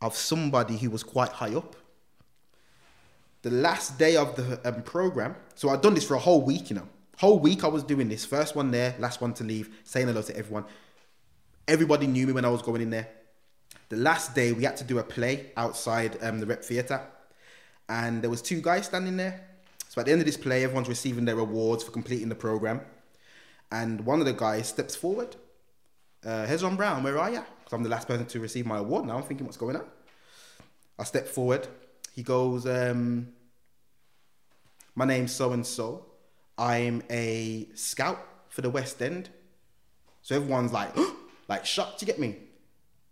of 0.00 0.16
somebody 0.16 0.76
who 0.76 0.90
was 0.90 1.04
quite 1.04 1.30
high 1.30 1.54
up. 1.54 1.76
The 3.42 3.52
last 3.52 3.98
day 4.00 4.16
of 4.16 4.34
the 4.34 4.60
um, 4.68 4.82
program, 4.82 5.36
so 5.54 5.68
I'd 5.68 5.80
done 5.80 5.94
this 5.94 6.04
for 6.04 6.14
a 6.14 6.18
whole 6.18 6.42
week, 6.42 6.70
you 6.70 6.74
know. 6.74 6.88
Whole 7.20 7.38
week 7.38 7.64
I 7.64 7.68
was 7.68 7.82
doing 7.82 8.08
this. 8.08 8.24
First 8.24 8.56
one 8.56 8.70
there, 8.70 8.94
last 8.98 9.20
one 9.20 9.34
to 9.34 9.44
leave, 9.44 9.68
saying 9.84 10.06
hello 10.06 10.22
to 10.22 10.34
everyone. 10.34 10.64
Everybody 11.68 12.06
knew 12.06 12.26
me 12.26 12.32
when 12.32 12.46
I 12.46 12.48
was 12.48 12.62
going 12.62 12.80
in 12.80 12.88
there. 12.88 13.10
The 13.90 13.98
last 13.98 14.34
day 14.34 14.52
we 14.52 14.64
had 14.64 14.78
to 14.78 14.84
do 14.84 14.98
a 14.98 15.02
play 15.02 15.52
outside 15.54 16.16
um, 16.22 16.40
the 16.40 16.46
rep 16.46 16.64
theatre, 16.64 17.02
and 17.90 18.22
there 18.22 18.30
was 18.30 18.40
two 18.40 18.62
guys 18.62 18.86
standing 18.86 19.18
there. 19.18 19.46
So 19.90 20.00
at 20.00 20.06
the 20.06 20.12
end 20.12 20.22
of 20.22 20.26
this 20.26 20.38
play, 20.38 20.64
everyone's 20.64 20.88
receiving 20.88 21.26
their 21.26 21.38
awards 21.38 21.84
for 21.84 21.90
completing 21.90 22.30
the 22.30 22.34
program, 22.34 22.80
and 23.70 24.00
one 24.06 24.20
of 24.20 24.24
the 24.24 24.32
guys 24.32 24.68
steps 24.68 24.96
forward. 24.96 25.36
Uh, 26.24 26.46
Hezron 26.46 26.78
Brown, 26.78 27.02
where 27.02 27.18
are 27.18 27.30
you? 27.30 27.44
Because 27.58 27.74
I'm 27.74 27.82
the 27.82 27.90
last 27.90 28.08
person 28.08 28.24
to 28.24 28.40
receive 28.40 28.64
my 28.64 28.78
award 28.78 29.04
now. 29.04 29.18
I'm 29.18 29.24
thinking, 29.24 29.44
what's 29.44 29.58
going 29.58 29.76
on? 29.76 29.84
I 30.98 31.04
step 31.04 31.28
forward. 31.28 31.68
He 32.14 32.22
goes, 32.22 32.64
um, 32.64 33.28
"My 34.94 35.04
name's 35.04 35.32
so 35.32 35.52
and 35.52 35.66
so. 35.66 36.06
I'm 36.60 37.02
a 37.10 37.66
scout 37.74 38.24
for 38.48 38.60
the 38.60 38.70
West 38.70 39.02
End." 39.02 39.30
So 40.22 40.36
everyone's 40.36 40.72
like, 40.72 40.94
like 41.48 41.64
shocked. 41.64 42.02
You 42.02 42.06
get 42.06 42.20
me? 42.20 42.36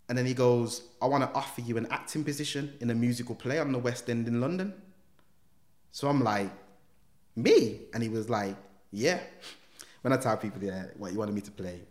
And 0.07 0.17
then 0.17 0.25
he 0.25 0.33
goes, 0.33 0.83
"I 1.01 1.07
want 1.07 1.23
to 1.23 1.31
offer 1.37 1.61
you 1.61 1.77
an 1.77 1.87
acting 1.89 2.23
position 2.23 2.73
in 2.79 2.89
a 2.89 2.95
musical 2.95 3.35
play 3.35 3.59
on 3.59 3.71
the 3.71 3.79
West 3.79 4.09
End 4.09 4.27
in 4.27 4.39
London." 4.39 4.73
So 5.91 6.07
I'm 6.07 6.23
like, 6.23 6.51
"Me?" 7.35 7.81
And 7.93 8.03
he 8.03 8.09
was 8.09 8.29
like, 8.29 8.55
"Yeah." 8.91 9.19
When 10.01 10.13
I 10.13 10.17
tell 10.17 10.37
people, 10.37 10.63
"Yeah, 10.63 10.85
what 10.97 11.11
you 11.11 11.19
wanted 11.19 11.35
me 11.35 11.41
to 11.41 11.51
play?" 11.51 11.81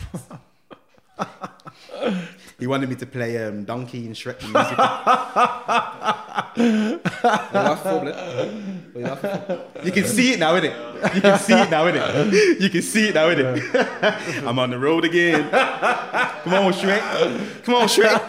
he 2.58 2.66
wanted 2.66 2.88
me 2.88 2.96
to 2.96 3.06
play 3.06 3.44
um, 3.44 3.64
Donkey 3.64 4.06
in 4.06 4.12
Shrek 4.12 4.40
the 4.40 4.48
musical. 4.48 4.84
What 8.92 9.00
you 9.00 9.06
laughing 9.06 9.30
for, 9.30 9.38
blood? 9.46 9.58
What 9.74 9.74
you 9.74 9.80
laughing 9.80 9.80
for? 9.80 9.86
You 9.86 9.92
can 9.92 10.04
see 10.04 10.32
it 10.32 10.38
now, 10.38 10.54
innit? 10.54 11.14
You 11.14 11.20
can 11.20 11.38
see 11.38 11.54
it 11.54 11.70
now, 11.70 11.84
innit? 11.84 12.60
You 12.60 12.70
can 12.70 12.82
see 12.82 13.08
it 13.08 13.14
now, 13.14 13.28
innit? 13.28 14.46
I'm 14.46 14.58
on 14.58 14.70
the 14.70 14.78
road 14.78 15.04
again. 15.04 15.50
Come 15.50 16.54
on, 16.54 16.72
Shrek. 16.72 17.64
Come 17.64 17.74
on, 17.74 17.88
Shrek. 17.88 18.28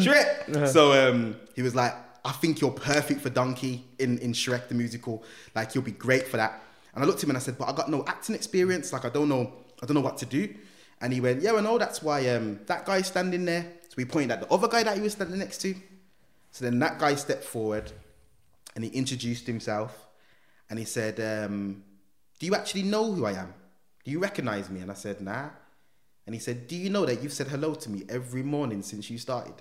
Shrek. 0.00 0.68
So 0.68 0.92
um, 0.92 1.36
he 1.54 1.62
was 1.62 1.74
like, 1.74 1.94
I 2.24 2.32
think 2.32 2.60
you're 2.60 2.72
perfect 2.72 3.20
for 3.20 3.30
Donkey 3.30 3.84
in, 3.98 4.18
in 4.18 4.32
Shrek 4.32 4.68
the 4.68 4.74
musical. 4.74 5.22
Like 5.54 5.74
you'll 5.74 5.84
be 5.84 5.92
great 5.92 6.26
for 6.26 6.36
that. 6.36 6.62
And 6.94 7.04
I 7.04 7.06
looked 7.06 7.18
at 7.18 7.24
him 7.24 7.30
and 7.30 7.36
I 7.36 7.40
said, 7.40 7.58
but 7.58 7.68
I 7.68 7.72
got 7.72 7.90
no 7.90 8.04
acting 8.06 8.34
experience. 8.34 8.92
Like 8.92 9.04
I 9.04 9.10
don't 9.10 9.28
know, 9.28 9.52
I 9.82 9.86
don't 9.86 9.94
know 9.94 10.00
what 10.00 10.18
to 10.18 10.26
do. 10.26 10.52
And 11.00 11.12
he 11.12 11.20
went, 11.20 11.42
yeah, 11.42 11.52
I 11.52 11.60
know. 11.60 11.78
That's 11.78 12.02
why 12.02 12.28
um, 12.30 12.58
that 12.66 12.86
guy's 12.86 13.06
standing 13.06 13.44
there. 13.44 13.62
So 13.82 13.94
we 13.96 14.04
pointed 14.04 14.32
at 14.32 14.40
the 14.40 14.52
other 14.52 14.66
guy 14.66 14.82
that 14.82 14.96
he 14.96 15.02
was 15.02 15.12
standing 15.12 15.38
next 15.38 15.58
to. 15.58 15.74
So 16.52 16.64
then 16.64 16.78
that 16.78 16.98
guy 16.98 17.14
stepped 17.14 17.44
forward 17.44 17.92
and 18.76 18.84
he 18.84 18.90
introduced 18.90 19.46
himself 19.46 20.06
and 20.68 20.78
he 20.78 20.84
said, 20.84 21.18
um, 21.18 21.82
Do 22.38 22.46
you 22.46 22.54
actually 22.54 22.82
know 22.82 23.10
who 23.10 23.24
I 23.24 23.32
am? 23.32 23.52
Do 24.04 24.10
you 24.10 24.20
recognize 24.20 24.70
me? 24.70 24.80
And 24.80 24.90
I 24.90 24.94
said, 24.94 25.20
Nah. 25.20 25.48
And 26.26 26.34
he 26.34 26.38
said, 26.38 26.68
Do 26.68 26.76
you 26.76 26.90
know 26.90 27.06
that 27.06 27.22
you've 27.22 27.32
said 27.32 27.48
hello 27.48 27.74
to 27.74 27.90
me 27.90 28.04
every 28.08 28.42
morning 28.42 28.82
since 28.82 29.10
you 29.10 29.18
started? 29.18 29.54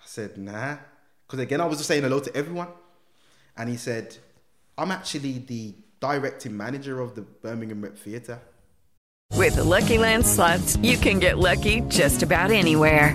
I 0.00 0.04
said, 0.06 0.38
Nah. 0.38 0.76
Because 1.26 1.40
again, 1.40 1.60
I 1.60 1.66
was 1.66 1.78
just 1.78 1.88
saying 1.88 2.04
hello 2.04 2.20
to 2.20 2.34
everyone. 2.36 2.68
And 3.56 3.68
he 3.68 3.76
said, 3.76 4.16
I'm 4.78 4.92
actually 4.92 5.38
the 5.38 5.74
directing 5.98 6.56
manager 6.56 7.00
of 7.00 7.16
the 7.16 7.22
Birmingham 7.22 7.82
Rep 7.82 7.98
Theatre. 7.98 8.40
With 9.32 9.56
the 9.56 9.64
Lucky 9.64 9.98
Land 9.98 10.24
slots, 10.24 10.76
you 10.76 10.96
can 10.98 11.18
get 11.18 11.38
lucky 11.38 11.80
just 11.88 12.22
about 12.22 12.52
anywhere. 12.52 13.14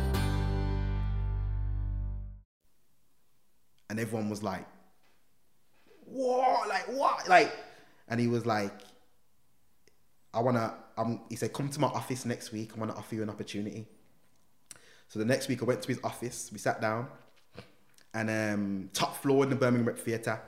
And 3.91 3.99
everyone 3.99 4.29
was 4.29 4.41
like, 4.41 4.65
what? 6.05 6.69
Like, 6.69 6.87
what? 6.93 7.27
Like, 7.27 7.53
and 8.07 8.21
he 8.21 8.27
was 8.27 8.45
like, 8.45 8.71
I 10.33 10.39
wanna, 10.39 10.75
um, 10.97 11.19
he 11.27 11.35
said, 11.35 11.51
come 11.51 11.67
to 11.67 11.77
my 11.77 11.89
office 11.89 12.23
next 12.23 12.53
week. 12.53 12.71
I 12.73 12.79
wanna 12.79 12.95
offer 12.95 13.15
you 13.15 13.21
an 13.21 13.29
opportunity. 13.29 13.85
So 15.09 15.19
the 15.19 15.25
next 15.25 15.49
week 15.49 15.61
I 15.61 15.65
went 15.65 15.81
to 15.81 15.89
his 15.89 15.99
office, 16.05 16.49
we 16.53 16.57
sat 16.57 16.79
down, 16.79 17.09
and 18.13 18.29
um, 18.29 18.89
top 18.93 19.17
floor 19.21 19.43
in 19.43 19.49
the 19.49 19.57
Birmingham 19.57 19.89
Rep 19.89 19.99
Theatre. 19.99 20.39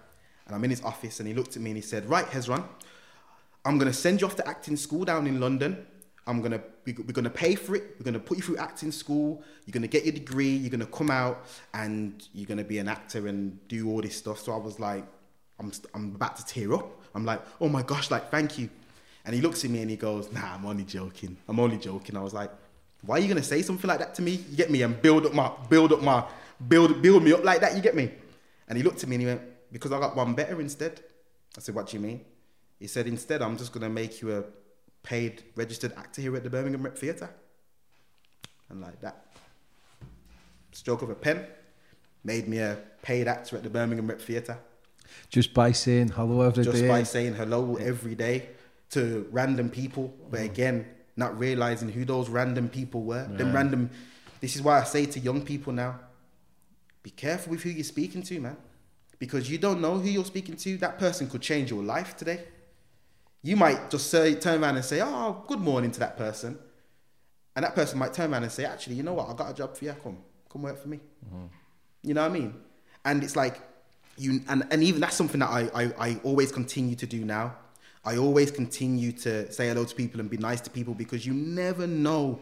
And 0.45 0.55
I'm 0.55 0.63
in 0.63 0.69
his 0.69 0.81
office, 0.81 1.19
and 1.19 1.27
he 1.27 1.33
looked 1.33 1.57
at 1.57 1.61
me 1.61 1.71
and 1.71 1.77
he 1.77 1.81
said, 1.81 2.05
Right, 2.05 2.25
Hezron, 2.25 2.63
I'm 3.65 3.77
gonna 3.77 3.91
send 3.91 4.21
you 4.21 4.27
off 4.27 4.37
to 4.37 4.47
acting 4.47 4.77
school 4.77 5.03
down 5.03 5.27
in 5.27 5.41
London. 5.41 5.85
I'm 6.25 6.41
gonna 6.41 6.61
we're 6.85 6.93
gonna 6.93 7.29
pay 7.29 7.55
for 7.55 7.75
it. 7.75 7.95
We're 7.99 8.05
gonna 8.05 8.19
put 8.19 8.37
you 8.37 8.43
through 8.43 8.57
acting 8.57 8.91
school. 8.91 9.43
You're 9.65 9.73
gonna 9.73 9.87
get 9.87 10.05
your 10.05 10.13
degree. 10.13 10.55
You're 10.55 10.69
gonna 10.69 10.85
come 10.85 11.11
out 11.11 11.45
and 11.73 12.25
you're 12.33 12.47
gonna 12.47 12.63
be 12.63 12.77
an 12.79 12.87
actor 12.87 13.27
and 13.27 13.65
do 13.67 13.89
all 13.89 14.01
this 14.01 14.15
stuff. 14.15 14.39
So 14.39 14.53
I 14.53 14.57
was 14.57 14.79
like, 14.79 15.05
I'm 15.59 15.71
I'm 15.93 16.15
about 16.15 16.37
to 16.37 16.45
tear 16.45 16.73
up. 16.73 16.89
I'm 17.13 17.25
like, 17.25 17.41
oh 17.59 17.67
my 17.67 17.83
gosh, 17.83 18.09
like 18.09 18.31
thank 18.31 18.57
you. 18.57 18.69
And 19.25 19.35
he 19.35 19.41
looks 19.41 19.63
at 19.63 19.71
me 19.71 19.81
and 19.81 19.89
he 19.89 19.97
goes, 19.97 20.31
Nah, 20.31 20.55
I'm 20.55 20.65
only 20.65 20.83
joking. 20.83 21.37
I'm 21.47 21.59
only 21.59 21.77
joking. 21.77 22.15
I 22.17 22.21
was 22.21 22.33
like, 22.33 22.51
Why 23.01 23.17
are 23.17 23.19
you 23.19 23.27
gonna 23.27 23.43
say 23.43 23.61
something 23.61 23.87
like 23.87 23.99
that 23.99 24.15
to 24.15 24.21
me? 24.21 24.31
You 24.49 24.57
get 24.57 24.71
me 24.71 24.81
and 24.81 25.01
build 25.01 25.25
up 25.25 25.33
my 25.33 25.51
build 25.69 25.91
up 25.93 26.01
my 26.01 26.25
build 26.67 27.01
build 27.01 27.23
me 27.23 27.33
up 27.33 27.43
like 27.43 27.61
that. 27.61 27.75
You 27.75 27.81
get 27.81 27.95
me? 27.95 28.11
And 28.67 28.77
he 28.77 28.83
looked 28.83 29.03
at 29.03 29.09
me 29.09 29.15
and 29.15 29.21
he 29.21 29.27
went, 29.27 29.41
Because 29.71 29.91
I 29.91 29.99
got 29.99 30.15
one 30.15 30.33
better 30.33 30.59
instead. 30.61 31.01
I 31.57 31.61
said, 31.61 31.75
What 31.75 31.87
do 31.87 31.97
you 31.97 32.03
mean? 32.03 32.21
He 32.79 32.87
said, 32.87 33.07
Instead, 33.07 33.41
I'm 33.41 33.57
just 33.57 33.71
gonna 33.71 33.89
make 33.89 34.21
you 34.21 34.37
a 34.37 34.43
paid 35.03 35.43
registered 35.55 35.93
actor 35.97 36.21
here 36.21 36.35
at 36.35 36.43
the 36.43 36.49
Birmingham 36.49 36.83
Rep 36.83 36.97
Theatre. 36.97 37.29
And 38.69 38.81
like 38.81 38.99
that, 39.01 39.25
stroke 40.71 41.01
of 41.01 41.09
a 41.09 41.15
pen, 41.15 41.45
made 42.23 42.47
me 42.47 42.57
a 42.59 42.79
paid 43.01 43.27
actor 43.27 43.57
at 43.57 43.63
the 43.63 43.69
Birmingham 43.69 44.07
Rep 44.07 44.21
Theatre. 44.21 44.57
Just 45.29 45.53
by 45.53 45.71
saying 45.71 46.09
hello 46.09 46.41
every 46.41 46.63
Just 46.63 46.81
day. 46.81 46.87
by 46.87 47.03
saying 47.03 47.35
hello 47.35 47.75
every 47.75 48.15
day 48.15 48.49
to 48.91 49.27
random 49.31 49.69
people, 49.69 50.13
but 50.31 50.39
mm. 50.39 50.45
again, 50.45 50.87
not 51.15 51.37
realizing 51.37 51.89
who 51.89 52.05
those 52.05 52.29
random 52.29 52.69
people 52.69 53.03
were. 53.03 53.27
Them 53.27 53.53
random. 53.53 53.89
This 54.39 54.55
is 54.55 54.61
why 54.61 54.79
I 54.79 54.83
say 54.83 55.05
to 55.05 55.19
young 55.19 55.43
people 55.43 55.73
now, 55.73 55.99
be 57.03 57.11
careful 57.11 57.51
with 57.51 57.61
who 57.61 57.69
you're 57.69 57.83
speaking 57.83 58.23
to, 58.23 58.39
man, 58.39 58.57
because 59.19 59.49
you 59.51 59.57
don't 59.57 59.81
know 59.81 59.99
who 59.99 60.09
you're 60.09 60.25
speaking 60.25 60.55
to. 60.55 60.77
That 60.77 60.97
person 60.97 61.29
could 61.29 61.41
change 61.41 61.69
your 61.69 61.83
life 61.83 62.15
today. 62.15 62.45
You 63.43 63.57
might 63.57 63.89
just 63.89 64.09
say, 64.09 64.35
turn 64.35 64.63
around 64.63 64.77
and 64.77 64.85
say, 64.85 65.01
"Oh, 65.01 65.43
good 65.47 65.59
morning" 65.59 65.91
to 65.91 65.99
that 65.99 66.17
person, 66.17 66.57
and 67.55 67.65
that 67.65 67.75
person 67.75 67.99
might 67.99 68.13
turn 68.13 68.31
around 68.31 68.43
and 68.43 68.51
say, 68.51 68.65
"Actually, 68.65 68.95
you 68.95 69.03
know 69.03 69.13
what? 69.13 69.29
I 69.29 69.33
got 69.33 69.51
a 69.51 69.53
job 69.53 69.75
for 69.75 69.85
you. 69.85 69.95
Come, 70.01 70.17
come 70.49 70.61
work 70.61 70.81
for 70.81 70.87
me." 70.87 70.99
Mm-hmm. 71.25 71.45
You 72.03 72.13
know 72.13 72.21
what 72.21 72.31
I 72.31 72.33
mean? 72.33 72.55
And 73.05 73.23
it's 73.23 73.35
like 73.35 73.61
you 74.17 74.41
and, 74.47 74.65
and 74.71 74.83
even 74.83 75.01
that's 75.01 75.15
something 75.15 75.39
that 75.39 75.49
I, 75.49 75.69
I, 75.73 75.93
I 75.99 76.19
always 76.23 76.51
continue 76.51 76.95
to 76.95 77.05
do 77.05 77.25
now. 77.25 77.55
I 78.05 78.17
always 78.17 78.51
continue 78.51 79.11
to 79.13 79.51
say 79.51 79.69
hello 79.69 79.85
to 79.85 79.95
people 79.95 80.19
and 80.19 80.29
be 80.29 80.37
nice 80.37 80.59
to 80.61 80.69
people 80.69 80.93
because 80.93 81.25
you 81.25 81.33
never 81.33 81.87
know 81.87 82.39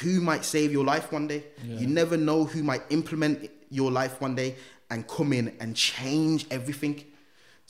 who 0.00 0.20
might 0.20 0.44
save 0.44 0.70
your 0.70 0.84
life 0.84 1.10
one 1.10 1.26
day. 1.26 1.44
Yeah. 1.64 1.80
You 1.80 1.86
never 1.86 2.16
know 2.16 2.44
who 2.44 2.62
might 2.62 2.82
implement 2.90 3.50
your 3.70 3.90
life 3.90 4.20
one 4.20 4.34
day 4.34 4.56
and 4.90 5.06
come 5.08 5.32
in 5.32 5.56
and 5.60 5.74
change 5.74 6.46
everything. 6.50 7.04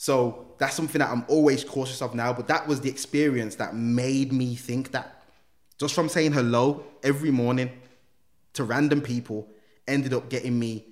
So 0.01 0.45
that's 0.59 0.75
something 0.75 0.99
that 0.99 1.09
I'm 1.09 1.25
always 1.27 1.65
cautious 1.65 2.01
of 2.01 2.15
now. 2.15 2.31
But 2.31 2.47
that 2.47 2.65
was 2.65 2.79
the 2.79 2.89
experience 2.89 3.55
that 3.55 3.75
made 3.75 4.31
me 4.31 4.55
think 4.55 4.91
that 4.91 5.23
just 5.77 5.93
from 5.93 6.07
saying 6.07 6.31
hello 6.31 6.85
every 7.03 7.31
morning 7.31 7.69
to 8.53 8.63
random 8.63 9.01
people 9.01 9.45
ended 9.89 10.13
up 10.13 10.29
getting 10.29 10.57
me 10.57 10.85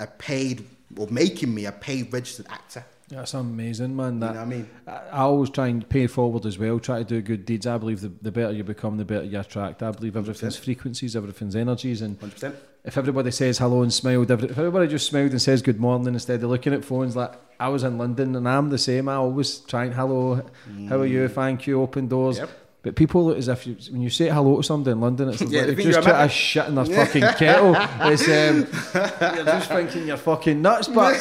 a 0.00 0.06
paid 0.06 0.64
or 0.96 1.06
making 1.08 1.54
me 1.54 1.66
a 1.66 1.72
paid 1.72 2.10
registered 2.10 2.46
actor. 2.48 2.82
That's 3.08 3.34
amazing, 3.34 3.94
man. 3.94 4.20
That, 4.20 4.32
know 4.32 4.40
what 4.40 4.46
I 4.46 4.48
mean? 4.48 4.70
I, 4.86 4.90
I 4.90 5.18
always 5.18 5.50
try 5.50 5.66
and 5.66 5.86
pay 5.86 6.06
forward 6.06 6.46
as 6.46 6.58
well. 6.58 6.78
Try 6.80 7.00
to 7.00 7.04
do 7.04 7.20
good 7.20 7.44
deeds. 7.44 7.66
I 7.66 7.76
believe 7.76 8.00
the, 8.00 8.08
the 8.08 8.32
better 8.32 8.52
you 8.52 8.64
become, 8.64 8.96
the 8.96 9.04
better 9.04 9.24
you 9.24 9.38
attract. 9.38 9.82
I 9.82 9.90
believe 9.90 10.16
everything's 10.16 10.56
100%. 10.56 10.64
frequencies, 10.64 11.14
everything's 11.14 11.54
energies, 11.54 12.00
and 12.00 12.18
100%. 12.18 12.54
If 12.86 12.96
everybody 12.96 13.30
says 13.32 13.58
hello 13.58 13.82
and 13.82 13.92
smiled, 13.92 14.30
every, 14.30 14.48
if 14.48 14.56
everybody 14.58 14.86
just 14.88 15.06
smiled 15.08 15.32
and 15.32 15.42
says 15.42 15.60
good 15.60 15.80
morning 15.80 16.14
instead 16.14 16.42
of 16.42 16.48
looking 16.50 16.72
at 16.72 16.84
phones, 16.84 17.16
like 17.16 17.32
I 17.58 17.68
was 17.68 17.82
in 17.84 17.98
London 17.98 18.36
and 18.36 18.48
I'm 18.48 18.70
the 18.70 18.78
same. 18.78 19.08
I 19.08 19.16
always 19.16 19.58
try 19.58 19.84
and 19.86 19.94
hello, 19.94 20.42
how 20.88 21.00
are 21.00 21.06
you? 21.06 21.26
Thank 21.28 21.66
you. 21.66 21.82
Open 21.82 22.06
doors. 22.08 22.36
Mm. 22.36 22.40
Yep. 22.42 22.50
But 22.82 22.94
people 22.94 23.24
look 23.26 23.38
as 23.38 23.48
if 23.48 23.66
you, 23.66 23.76
when 23.90 24.00
you 24.00 24.10
say 24.10 24.28
hello 24.28 24.58
to 24.58 24.62
somebody 24.62 24.92
in 24.92 25.00
London, 25.00 25.28
it's 25.30 25.42
Yeah, 25.50 25.62
like 25.62 25.76
just 25.78 26.00
put 26.02 26.14
a 26.14 26.28
shit 26.28 26.66
in 26.66 26.76
their 26.76 26.84
fucking 27.06 27.22
kettle. 27.36 27.74
It's 28.02 28.22
um, 28.28 28.58
you're 29.36 29.44
just 29.44 29.68
thinking 29.68 30.06
you're 30.06 30.16
fucking 30.16 30.62
nuts. 30.62 30.86
But 30.86 31.14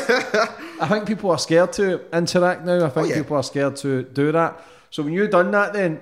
I 0.80 0.88
think 0.88 1.08
people 1.08 1.32
are 1.32 1.40
scared 1.40 1.74
to 1.74 2.02
interact 2.16 2.64
now. 2.66 2.86
I 2.86 2.90
think 2.90 3.08
Oh, 3.08 3.10
yeah. 3.10 3.16
people 3.18 3.38
are 3.38 3.44
scared 3.44 3.76
to 3.78 4.04
do 4.04 4.32
that. 4.34 4.62
So 4.92 5.02
when 5.02 5.14
you've 5.14 5.32
done 5.32 5.50
that, 5.52 5.74
then 5.74 6.02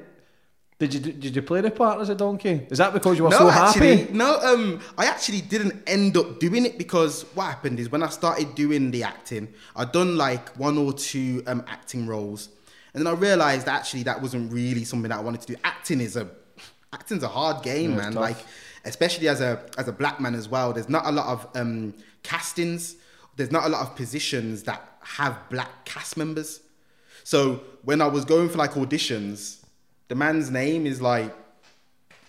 did 0.88 1.06
you 1.06 1.14
did 1.14 1.36
you 1.36 1.42
play 1.42 1.62
the 1.62 1.72
part 1.72 2.00
as 2.02 2.10
a 2.10 2.16
donkey? 2.16 2.66
Is 2.70 2.78
that 2.78 2.94
because 2.94 3.18
you 3.18 3.24
were 3.24 3.30
no, 3.30 3.38
so 3.38 3.50
actually, 3.50 3.98
happy? 3.98 4.14
no. 4.14 4.38
Um, 4.40 4.80
I 4.98 5.06
actually 5.06 5.42
didn't 5.42 5.84
end 5.88 6.18
up 6.18 6.40
doing 6.40 6.66
it 6.66 6.78
because 6.78 7.24
what 7.34 7.46
happened 7.46 7.80
is 7.80 7.92
when 7.92 8.04
I 8.04 8.10
started 8.10 8.56
doing 8.56 8.92
the 8.92 9.04
acting, 9.04 9.48
I'd 9.76 9.92
done 9.92 10.18
like 10.18 10.50
one 10.58 10.78
or 10.78 10.94
two 10.94 11.44
um 11.48 11.64
acting 11.68 12.08
roles, 12.08 12.50
and 12.94 13.06
then 13.06 13.14
I 13.14 13.18
realized 13.18 13.68
actually 13.68 14.04
that 14.04 14.22
wasn't 14.22 14.52
really 14.52 14.84
something 14.84 15.10
that 15.10 15.20
I 15.20 15.22
wanted 15.22 15.42
to 15.42 15.48
do. 15.48 15.56
Acting 15.64 16.02
is 16.02 16.16
a 16.16 16.28
acting's 16.94 17.24
a 17.24 17.28
hard 17.28 17.64
game, 17.64 17.92
Yeah, 17.92 17.98
man. 17.98 18.14
Like 18.14 18.38
especially 18.86 19.28
as 19.28 19.42
a 19.42 19.64
as 19.78 19.88
a 19.88 19.92
black 19.94 20.20
man 20.20 20.36
as 20.36 20.48
well. 20.50 20.74
There's 20.74 20.90
not 20.90 21.06
a 21.06 21.12
lot 21.12 21.28
of 21.28 21.48
um 21.56 21.94
castings. 22.24 22.96
There's 23.36 23.52
not 23.52 23.66
a 23.66 23.70
lot 23.70 23.82
of 23.82 23.96
positions 23.96 24.64
that 24.64 24.98
have 25.02 25.38
black 25.50 25.86
cast 25.86 26.18
members. 26.18 26.62
So 27.24 27.62
when 27.84 28.02
I 28.02 28.08
was 28.08 28.26
going 28.26 28.50
for 28.50 28.58
like 28.58 28.74
auditions, 28.74 29.63
the 30.08 30.16
man's 30.16 30.50
name 30.52 30.86
is 30.86 31.02
like 31.02 31.34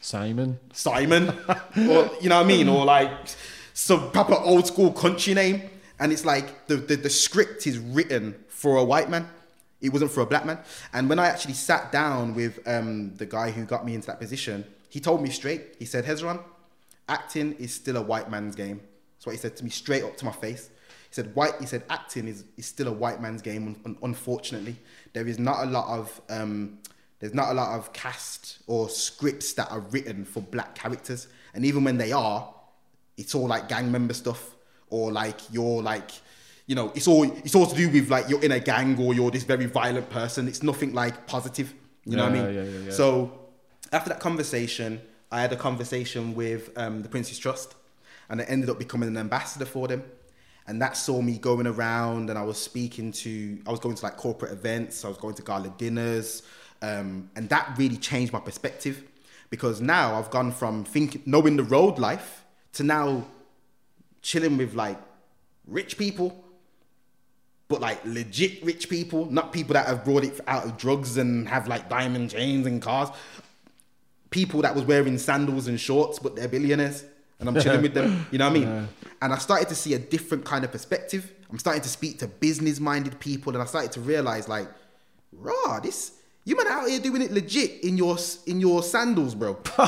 Simon. 0.00 0.58
Simon, 0.72 1.28
or 1.76 2.10
you 2.20 2.28
know 2.28 2.36
what 2.36 2.44
I 2.44 2.44
mean, 2.44 2.68
or 2.68 2.84
like 2.84 3.10
some 3.72 4.10
proper 4.10 4.34
old 4.34 4.66
school 4.66 4.92
country 4.92 5.34
name, 5.34 5.62
and 5.98 6.12
it's 6.12 6.24
like 6.24 6.66
the, 6.66 6.76
the 6.76 6.96
the 6.96 7.10
script 7.10 7.66
is 7.66 7.78
written 7.78 8.34
for 8.48 8.76
a 8.76 8.84
white 8.84 9.08
man. 9.08 9.28
It 9.80 9.92
wasn't 9.92 10.10
for 10.10 10.20
a 10.20 10.26
black 10.26 10.46
man. 10.46 10.58
And 10.92 11.08
when 11.08 11.18
I 11.18 11.26
actually 11.26 11.54
sat 11.54 11.92
down 11.92 12.34
with 12.34 12.66
um, 12.66 13.14
the 13.16 13.26
guy 13.26 13.50
who 13.50 13.64
got 13.64 13.84
me 13.84 13.94
into 13.94 14.06
that 14.06 14.18
position, 14.18 14.64
he 14.88 15.00
told 15.00 15.22
me 15.22 15.30
straight. 15.30 15.76
He 15.78 15.84
said, 15.84 16.04
"Hezron, 16.04 16.42
acting 17.08 17.54
is 17.54 17.74
still 17.74 17.96
a 17.96 18.02
white 18.02 18.30
man's 18.30 18.54
game." 18.54 18.80
That's 19.16 19.26
what 19.26 19.32
he 19.32 19.38
said 19.38 19.56
to 19.56 19.64
me 19.64 19.70
straight 19.70 20.02
up 20.02 20.16
to 20.18 20.24
my 20.24 20.32
face. 20.32 20.70
He 21.08 21.14
said, 21.14 21.34
"White." 21.34 21.54
He 21.60 21.66
said, 21.66 21.82
"Acting 21.88 22.28
is, 22.28 22.44
is 22.56 22.66
still 22.66 22.88
a 22.88 22.92
white 22.92 23.20
man's 23.22 23.40
game. 23.40 23.68
un- 23.68 23.80
un- 23.86 23.98
unfortunately, 24.02 24.76
there 25.14 25.26
is 25.26 25.38
not 25.38 25.66
a 25.66 25.70
lot 25.70 25.98
of 25.98 26.20
um, 26.28 26.78
there's 27.24 27.32
not 27.32 27.48
a 27.48 27.54
lot 27.54 27.78
of 27.78 27.90
cast 27.94 28.58
or 28.66 28.90
scripts 28.90 29.54
that 29.54 29.72
are 29.72 29.80
written 29.80 30.26
for 30.26 30.42
black 30.42 30.74
characters, 30.74 31.26
and 31.54 31.64
even 31.64 31.82
when 31.82 31.96
they 31.96 32.12
are, 32.12 32.52
it's 33.16 33.34
all 33.34 33.46
like 33.48 33.66
gang 33.66 33.90
member 33.90 34.12
stuff 34.12 34.54
or 34.90 35.10
like 35.10 35.40
you're 35.50 35.82
like." 35.82 36.10
You 36.66 36.74
know, 36.74 36.92
it's 36.94 37.08
all 37.08 37.24
it's 37.24 37.54
all 37.54 37.66
to 37.66 37.74
do 37.74 37.88
with 37.90 38.10
like 38.10 38.28
you're 38.28 38.42
in 38.42 38.52
a 38.52 38.60
gang 38.60 38.98
or 38.98 39.14
you're 39.14 39.30
this 39.30 39.44
very 39.44 39.64
violent 39.64 40.10
person. 40.10 40.48
It's 40.48 40.62
nothing 40.62 40.92
like 40.92 41.26
positive. 41.26 41.72
You 42.04 42.16
know 42.16 42.24
what 42.24 42.32
I 42.32 42.34
mean? 42.34 42.54
yeah, 42.54 42.62
yeah, 42.62 42.78
yeah. 42.86 42.90
So 42.90 43.38
after 43.90 44.10
that 44.10 44.20
conversation, 44.20 45.00
I 45.32 45.40
had 45.40 45.52
a 45.52 45.56
conversation 45.56 46.34
with 46.34 46.70
um, 46.76 47.02
the 47.02 47.08
Prince's 47.08 47.38
Trust, 47.38 47.74
and 48.28 48.40
I 48.42 48.44
ended 48.44 48.68
up 48.68 48.78
becoming 48.78 49.08
an 49.08 49.16
ambassador 49.16 49.64
for 49.64 49.88
them. 49.88 50.04
and 50.66 50.80
that 50.80 50.96
saw 50.96 51.20
me 51.20 51.38
going 51.38 51.66
around 51.66 52.30
and 52.30 52.38
I 52.38 52.42
was 52.42 52.58
speaking 52.58 53.12
to 53.12 53.58
I 53.66 53.70
was 53.70 53.80
going 53.80 53.96
to 53.96 54.04
like 54.04 54.16
corporate 54.16 54.52
events 54.52 55.04
I 55.04 55.08
was 55.08 55.18
going 55.18 55.34
to 55.34 55.42
gala 55.42 55.68
dinners 55.76 56.42
um, 56.82 57.30
and 57.36 57.48
that 57.48 57.74
really 57.76 57.96
changed 57.96 58.32
my 58.32 58.40
perspective 58.40 59.02
because 59.50 59.80
now 59.80 60.16
I've 60.16 60.30
gone 60.30 60.52
from 60.52 60.84
thinking 60.84 61.22
knowing 61.26 61.56
the 61.56 61.64
road 61.64 61.98
life 61.98 62.44
to 62.74 62.82
now 62.82 63.26
chilling 64.22 64.56
with 64.56 64.74
like 64.74 64.98
rich 65.66 65.96
people 65.96 66.44
but 67.68 67.80
like 67.80 68.04
legit 68.04 68.62
rich 68.64 68.88
people 68.88 69.26
not 69.26 69.52
people 69.52 69.74
that 69.74 69.86
have 69.86 70.04
brought 70.04 70.24
it 70.24 70.40
out 70.46 70.64
of 70.64 70.76
drugs 70.76 71.16
and 71.16 71.48
have 71.48 71.68
like 71.68 71.88
diamond 71.88 72.30
chains 72.30 72.66
and 72.66 72.82
cars 72.82 73.08
people 74.30 74.62
that 74.62 74.74
was 74.74 74.84
wearing 74.84 75.16
sandals 75.18 75.68
and 75.68 75.78
shorts 75.78 76.18
but 76.18 76.34
they're 76.36 76.48
billionaires 76.48 77.04
and 77.40 77.48
I'm 77.48 77.62
chilling 77.62 77.82
with 77.82 77.94
them. 77.94 78.26
You 78.30 78.38
know 78.38 78.48
what 78.48 78.56
I 78.56 78.60
mean? 78.60 78.68
Yeah. 78.68 78.86
And 79.22 79.32
I 79.32 79.38
started 79.38 79.68
to 79.68 79.74
see 79.74 79.94
a 79.94 79.98
different 79.98 80.44
kind 80.44 80.64
of 80.64 80.72
perspective. 80.72 81.32
I'm 81.50 81.58
starting 81.58 81.82
to 81.82 81.88
speak 81.88 82.18
to 82.20 82.26
business 82.26 82.80
minded 82.80 83.18
people, 83.20 83.52
and 83.52 83.62
I 83.62 83.66
started 83.66 83.92
to 83.92 84.00
realize, 84.00 84.48
like, 84.48 84.68
raw, 85.32 85.80
this 85.80 86.12
you 86.44 86.56
man 86.56 86.66
out 86.66 86.88
here 86.88 87.00
doing 87.00 87.22
it 87.22 87.32
legit 87.32 87.82
in 87.84 87.96
your 87.96 88.18
in 88.46 88.60
your 88.60 88.82
sandals, 88.82 89.34
bro. 89.34 89.58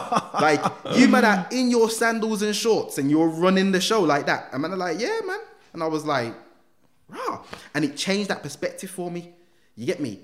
like 0.41 0.63
you 0.95 1.07
man 1.09 1.25
out 1.25 1.53
in 1.53 1.71
your 1.71 1.91
sandals 1.91 2.43
and 2.43 2.57
shorts, 2.57 2.99
and 2.99 3.11
you're 3.11 3.29
running 3.29 3.73
the 3.73 3.81
show 3.81 4.03
like 4.03 4.27
that. 4.27 4.49
And 4.53 4.63
man, 4.63 4.73
are 4.73 4.77
like, 4.77 4.99
yeah, 4.99 5.21
man. 5.25 5.41
And 5.75 5.83
I 5.83 5.87
was 5.87 6.07
like, 6.07 6.35
raw, 7.09 7.45
and 7.75 7.85
it 7.85 7.97
changed 7.97 8.31
that 8.31 8.43
perspective 8.43 8.91
for 8.91 9.11
me. 9.11 9.35
You 9.75 9.85
get 9.85 10.01
me? 10.01 10.21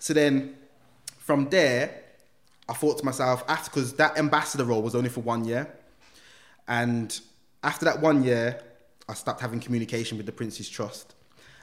So 0.00 0.14
then, 0.14 0.56
from 1.18 1.48
there, 1.48 2.02
I 2.68 2.72
thought 2.72 2.98
to 2.98 3.04
myself, 3.04 3.44
after 3.48 3.70
because 3.70 3.94
that 3.94 4.18
ambassador 4.18 4.64
role 4.64 4.82
was 4.82 4.94
only 4.94 5.10
for 5.10 5.20
one 5.20 5.44
year. 5.44 5.72
And 6.66 7.18
after 7.62 7.84
that 7.86 8.00
one 8.00 8.24
year, 8.24 8.60
I 9.08 9.14
stopped 9.14 9.40
having 9.40 9.60
communication 9.60 10.18
with 10.18 10.26
the 10.26 10.32
Prince's 10.32 10.68
Trust. 10.68 11.14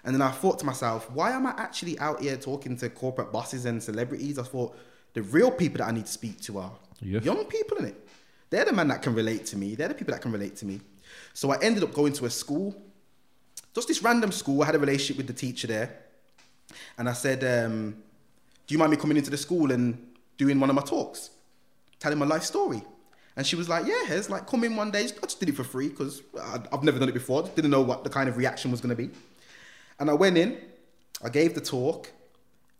And 0.05 0.13
then 0.13 0.21
I 0.21 0.29
thought 0.29 0.59
to 0.59 0.65
myself, 0.65 1.09
why 1.11 1.31
am 1.31 1.47
I 1.47 1.55
actually 1.57 1.97
out 1.99 2.21
here 2.21 2.37
talking 2.37 2.77
to 2.77 2.89
corporate 2.89 3.31
bosses 3.31 3.65
and 3.65 3.81
celebrities? 3.81 4.37
I 4.37 4.43
thought 4.43 4.77
the 5.13 5.23
real 5.23 5.49
people 5.49 5.79
that 5.79 5.87
I 5.87 5.91
need 5.91 6.05
to 6.05 6.11
speak 6.11 6.39
to 6.41 6.59
are 6.59 6.71
young 7.01 7.45
people 7.45 7.77
in 7.77 7.85
it. 7.85 8.07
They're 8.51 8.65
the 8.65 8.73
man 8.73 8.87
that 8.89 9.01
can 9.01 9.15
relate 9.15 9.47
to 9.47 9.57
me. 9.57 9.73
They're 9.73 9.87
the 9.87 9.95
people 9.95 10.13
that 10.13 10.21
can 10.21 10.31
relate 10.31 10.55
to 10.57 10.65
me. 10.65 10.79
So 11.33 11.51
I 11.51 11.59
ended 11.59 11.83
up 11.83 11.93
going 11.93 12.13
to 12.13 12.25
a 12.25 12.29
school, 12.29 12.75
just 13.73 13.87
this 13.87 14.03
random 14.03 14.31
school. 14.31 14.61
I 14.61 14.67
had 14.67 14.75
a 14.75 14.79
relationship 14.79 15.17
with 15.17 15.27
the 15.27 15.33
teacher 15.33 15.67
there. 15.67 15.97
And 16.97 17.09
I 17.09 17.13
said, 17.13 17.43
um, 17.43 17.95
do 18.67 18.73
you 18.73 18.77
mind 18.77 18.91
me 18.91 18.97
coming 18.97 19.17
into 19.17 19.31
the 19.31 19.37
school 19.37 19.71
and 19.71 20.15
doing 20.37 20.59
one 20.59 20.69
of 20.69 20.75
my 20.75 20.83
talks? 20.83 21.31
Telling 21.99 22.19
my 22.19 22.25
life 22.25 22.43
story. 22.43 22.83
And 23.35 23.45
she 23.45 23.55
was 23.55 23.67
like, 23.67 23.85
yeah, 23.85 24.05
Hez, 24.05 24.29
like 24.29 24.47
come 24.47 24.63
in 24.63 24.75
one 24.75 24.91
day. 24.91 25.03
I 25.03 25.25
just 25.25 25.39
did 25.39 25.49
it 25.49 25.55
for 25.55 25.63
free 25.63 25.89
because 25.89 26.21
I've 26.71 26.83
never 26.83 26.99
done 26.99 27.09
it 27.09 27.13
before. 27.13 27.43
Didn't 27.55 27.71
know 27.71 27.81
what 27.81 28.03
the 28.03 28.09
kind 28.09 28.29
of 28.29 28.37
reaction 28.37 28.71
was 28.71 28.79
going 28.81 28.95
to 28.95 28.95
be. 28.95 29.09
And 29.99 30.09
I 30.09 30.13
went 30.13 30.37
in, 30.37 30.57
I 31.23 31.29
gave 31.29 31.55
the 31.55 31.61
talk, 31.61 32.11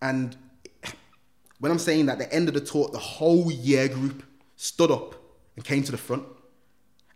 and 0.01 0.35
when 1.59 1.71
I'm 1.71 1.79
saying 1.79 2.07
that, 2.07 2.17
the 2.17 2.31
end 2.33 2.47
of 2.47 2.53
the 2.53 2.61
talk, 2.61 2.91
the 2.91 2.99
whole 2.99 3.51
year 3.51 3.87
group 3.87 4.23
stood 4.55 4.91
up 4.91 5.15
and 5.55 5.63
came 5.63 5.83
to 5.83 5.91
the 5.91 5.97
front. 5.97 6.23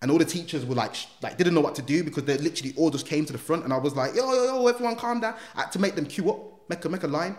And 0.01 0.09
all 0.09 0.17
the 0.17 0.25
teachers 0.25 0.65
were 0.65 0.75
like, 0.75 0.95
like 1.21 1.37
didn't 1.37 1.53
know 1.53 1.61
what 1.61 1.75
to 1.75 1.81
do 1.81 2.03
because 2.03 2.23
they 2.23 2.37
literally 2.37 2.73
all 2.77 2.89
just 2.89 3.05
came 3.05 3.25
to 3.25 3.33
the 3.33 3.39
front. 3.39 3.65
And 3.65 3.73
I 3.73 3.77
was 3.77 3.95
like, 3.95 4.15
yo, 4.15 4.33
yo, 4.33 4.45
yo, 4.45 4.67
everyone 4.67 4.95
calm 4.95 5.19
down. 5.19 5.35
I 5.55 5.61
had 5.63 5.71
to 5.73 5.79
make 5.79 5.95
them 5.95 6.05
queue 6.05 6.31
up, 6.31 6.69
make 6.69 6.83
a, 6.85 6.89
make 6.89 7.03
a 7.03 7.07
line. 7.07 7.35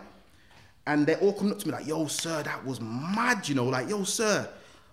And 0.85 1.07
they 1.07 1.15
all 1.15 1.33
come 1.33 1.51
up 1.51 1.59
to 1.59 1.67
me 1.67 1.73
like, 1.73 1.87
yo, 1.87 2.05
sir, 2.07 2.43
that 2.43 2.65
was 2.65 2.79
mad, 2.79 3.47
you 3.47 3.55
know, 3.55 3.65
like, 3.65 3.89
yo, 3.89 4.03
sir, 4.03 4.47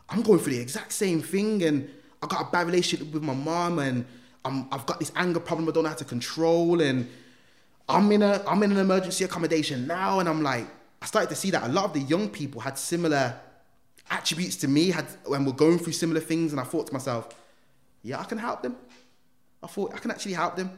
I'm 0.09 0.23
going 0.23 0.39
through 0.39 0.55
the 0.55 0.61
exact 0.61 0.93
same 0.93 1.20
thing, 1.20 1.62
and 1.65 1.89
I 2.23 2.27
got 2.27 2.49
a 2.49 2.51
bad 2.51 2.66
relationship 2.66 3.12
with 3.12 3.23
my 3.23 3.35
mom, 3.35 3.78
and 3.78 4.05
I'm, 4.45 4.69
I've 4.73 4.86
got 4.86 4.99
this 4.99 5.12
anger 5.16 5.40
problem 5.40 5.69
I 5.69 5.73
don't 5.73 5.85
know 5.85 5.90
how 5.90 5.97
to 5.97 6.05
control, 6.05 6.81
and 6.81 7.09
I'm 7.89 8.10
in 8.12 8.23
a 8.23 8.43
I'm 8.47 8.62
in 8.62 8.73
an 8.73 8.78
emergency 8.78 9.24
accommodation 9.24 9.86
now, 9.86 10.20
and 10.20 10.28
I'm 10.28 10.43
like, 10.43 10.66
I 11.01 11.06
started 11.06 11.31
to 11.31 11.36
see 11.36 11.51
that 11.51 11.65
a 11.65 11.69
lot 11.69 11.86
of 11.86 11.93
the 11.94 12.01
young 12.01 12.28
people 12.28 12.60
had 12.60 12.77
similar 12.78 13.35
attributes 14.10 14.56
to 14.56 14.69
me, 14.69 14.90
had 14.90 15.06
when 15.27 15.44
we're 15.44 15.52
going 15.52 15.78
through 15.78 15.93
similar 15.94 16.20
things, 16.20 16.52
and 16.52 16.60
I 16.60 16.65
thought 16.65 16.86
to 16.89 16.93
myself, 16.93 17.28
yeah, 18.02 18.20
I 18.20 18.24
can 18.24 18.39
help 18.39 18.62
them. 18.62 18.77
I 19.62 19.66
thought 19.66 19.94
I 19.94 19.98
can 19.98 20.10
actually 20.10 20.35
help 20.35 20.56
them. 20.56 20.70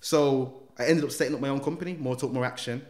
So 0.00 0.62
I 0.78 0.86
ended 0.86 1.04
up 1.04 1.10
setting 1.10 1.34
up 1.34 1.40
my 1.40 1.48
own 1.48 1.60
company, 1.60 1.94
More 1.94 2.16
Talk, 2.16 2.32
More 2.32 2.44
Action. 2.44 2.84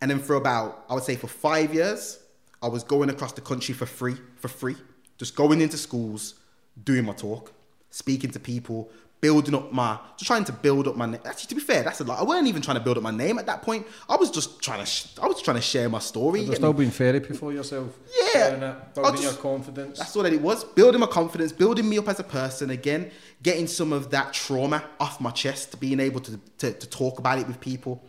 And 0.00 0.10
then 0.10 0.18
for 0.18 0.34
about, 0.34 0.84
I 0.90 0.94
would 0.94 1.04
say 1.04 1.16
for 1.16 1.28
five 1.28 1.72
years, 1.72 2.18
I 2.60 2.68
was 2.68 2.82
going 2.82 3.08
across 3.08 3.32
the 3.32 3.40
country 3.40 3.74
for 3.74 3.86
free, 3.86 4.16
for 4.36 4.48
free, 4.48 4.76
just 5.16 5.36
going 5.36 5.60
into 5.60 5.76
schools, 5.76 6.34
doing 6.82 7.04
my 7.04 7.12
talk, 7.12 7.52
speaking 7.90 8.30
to 8.30 8.40
people, 8.40 8.90
building 9.22 9.54
up 9.54 9.72
my, 9.72 9.96
just 10.16 10.26
trying 10.26 10.44
to 10.44 10.52
build 10.52 10.88
up 10.88 10.96
my 10.96 11.06
name. 11.06 11.20
Actually, 11.24 11.46
to 11.46 11.54
be 11.54 11.60
fair, 11.60 11.84
that's 11.84 12.00
a 12.00 12.04
lot. 12.04 12.18
I 12.18 12.24
wasn't 12.24 12.48
even 12.48 12.60
trying 12.60 12.76
to 12.76 12.82
build 12.82 12.96
up 12.96 13.04
my 13.04 13.12
name 13.12 13.38
at 13.38 13.46
that 13.46 13.62
point. 13.62 13.86
I 14.08 14.16
was 14.16 14.32
just 14.32 14.60
trying 14.60 14.80
to, 14.80 14.84
sh- 14.86 15.06
I 15.22 15.28
was 15.28 15.40
trying 15.40 15.56
to 15.56 15.62
share 15.62 15.88
my 15.88 16.00
story. 16.00 16.40
You're 16.40 16.56
still 16.56 16.72
being 16.72 16.90
therapy 16.90 17.32
for 17.34 17.52
yourself. 17.52 17.96
Yeah. 18.34 18.74
building 18.94 19.12
just, 19.12 19.22
your 19.22 19.32
confidence. 19.34 20.00
That's 20.00 20.16
all 20.16 20.24
that 20.24 20.32
it 20.32 20.42
was. 20.42 20.64
Building 20.64 21.00
my 21.00 21.06
confidence, 21.06 21.52
building 21.52 21.88
me 21.88 21.98
up 21.98 22.08
as 22.08 22.18
a 22.18 22.24
person 22.24 22.70
again, 22.70 23.12
getting 23.44 23.68
some 23.68 23.92
of 23.92 24.10
that 24.10 24.32
trauma 24.32 24.82
off 24.98 25.20
my 25.20 25.30
chest, 25.30 25.78
being 25.78 26.00
able 26.00 26.20
to, 26.20 26.40
to, 26.58 26.72
to 26.72 26.90
talk 26.90 27.20
about 27.20 27.38
it 27.38 27.46
with 27.46 27.60
people. 27.60 28.04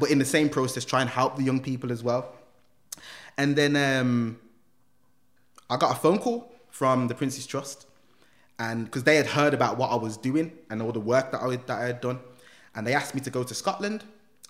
But 0.00 0.10
in 0.10 0.18
the 0.18 0.24
same 0.24 0.48
process, 0.48 0.84
try 0.84 1.02
and 1.02 1.08
help 1.08 1.36
the 1.36 1.44
young 1.44 1.60
people 1.60 1.92
as 1.92 2.02
well. 2.02 2.34
And 3.36 3.54
then 3.54 3.76
um, 3.76 4.40
I 5.70 5.76
got 5.76 5.96
a 5.96 6.00
phone 6.00 6.18
call 6.18 6.52
from 6.68 7.06
the 7.06 7.14
Prince's 7.14 7.46
Trust, 7.46 7.86
and 8.58 8.84
because 8.84 9.04
they 9.04 9.16
had 9.16 9.26
heard 9.26 9.54
about 9.54 9.78
what 9.78 9.90
I 9.90 9.96
was 9.96 10.16
doing 10.16 10.52
and 10.70 10.82
all 10.82 10.92
the 10.92 11.00
work 11.00 11.32
that 11.32 11.42
I, 11.42 11.56
that 11.56 11.70
I 11.70 11.86
had 11.86 12.00
done, 12.00 12.18
and 12.74 12.86
they 12.86 12.94
asked 12.94 13.14
me 13.14 13.20
to 13.22 13.30
go 13.30 13.42
to 13.42 13.54
Scotland, 13.54 14.04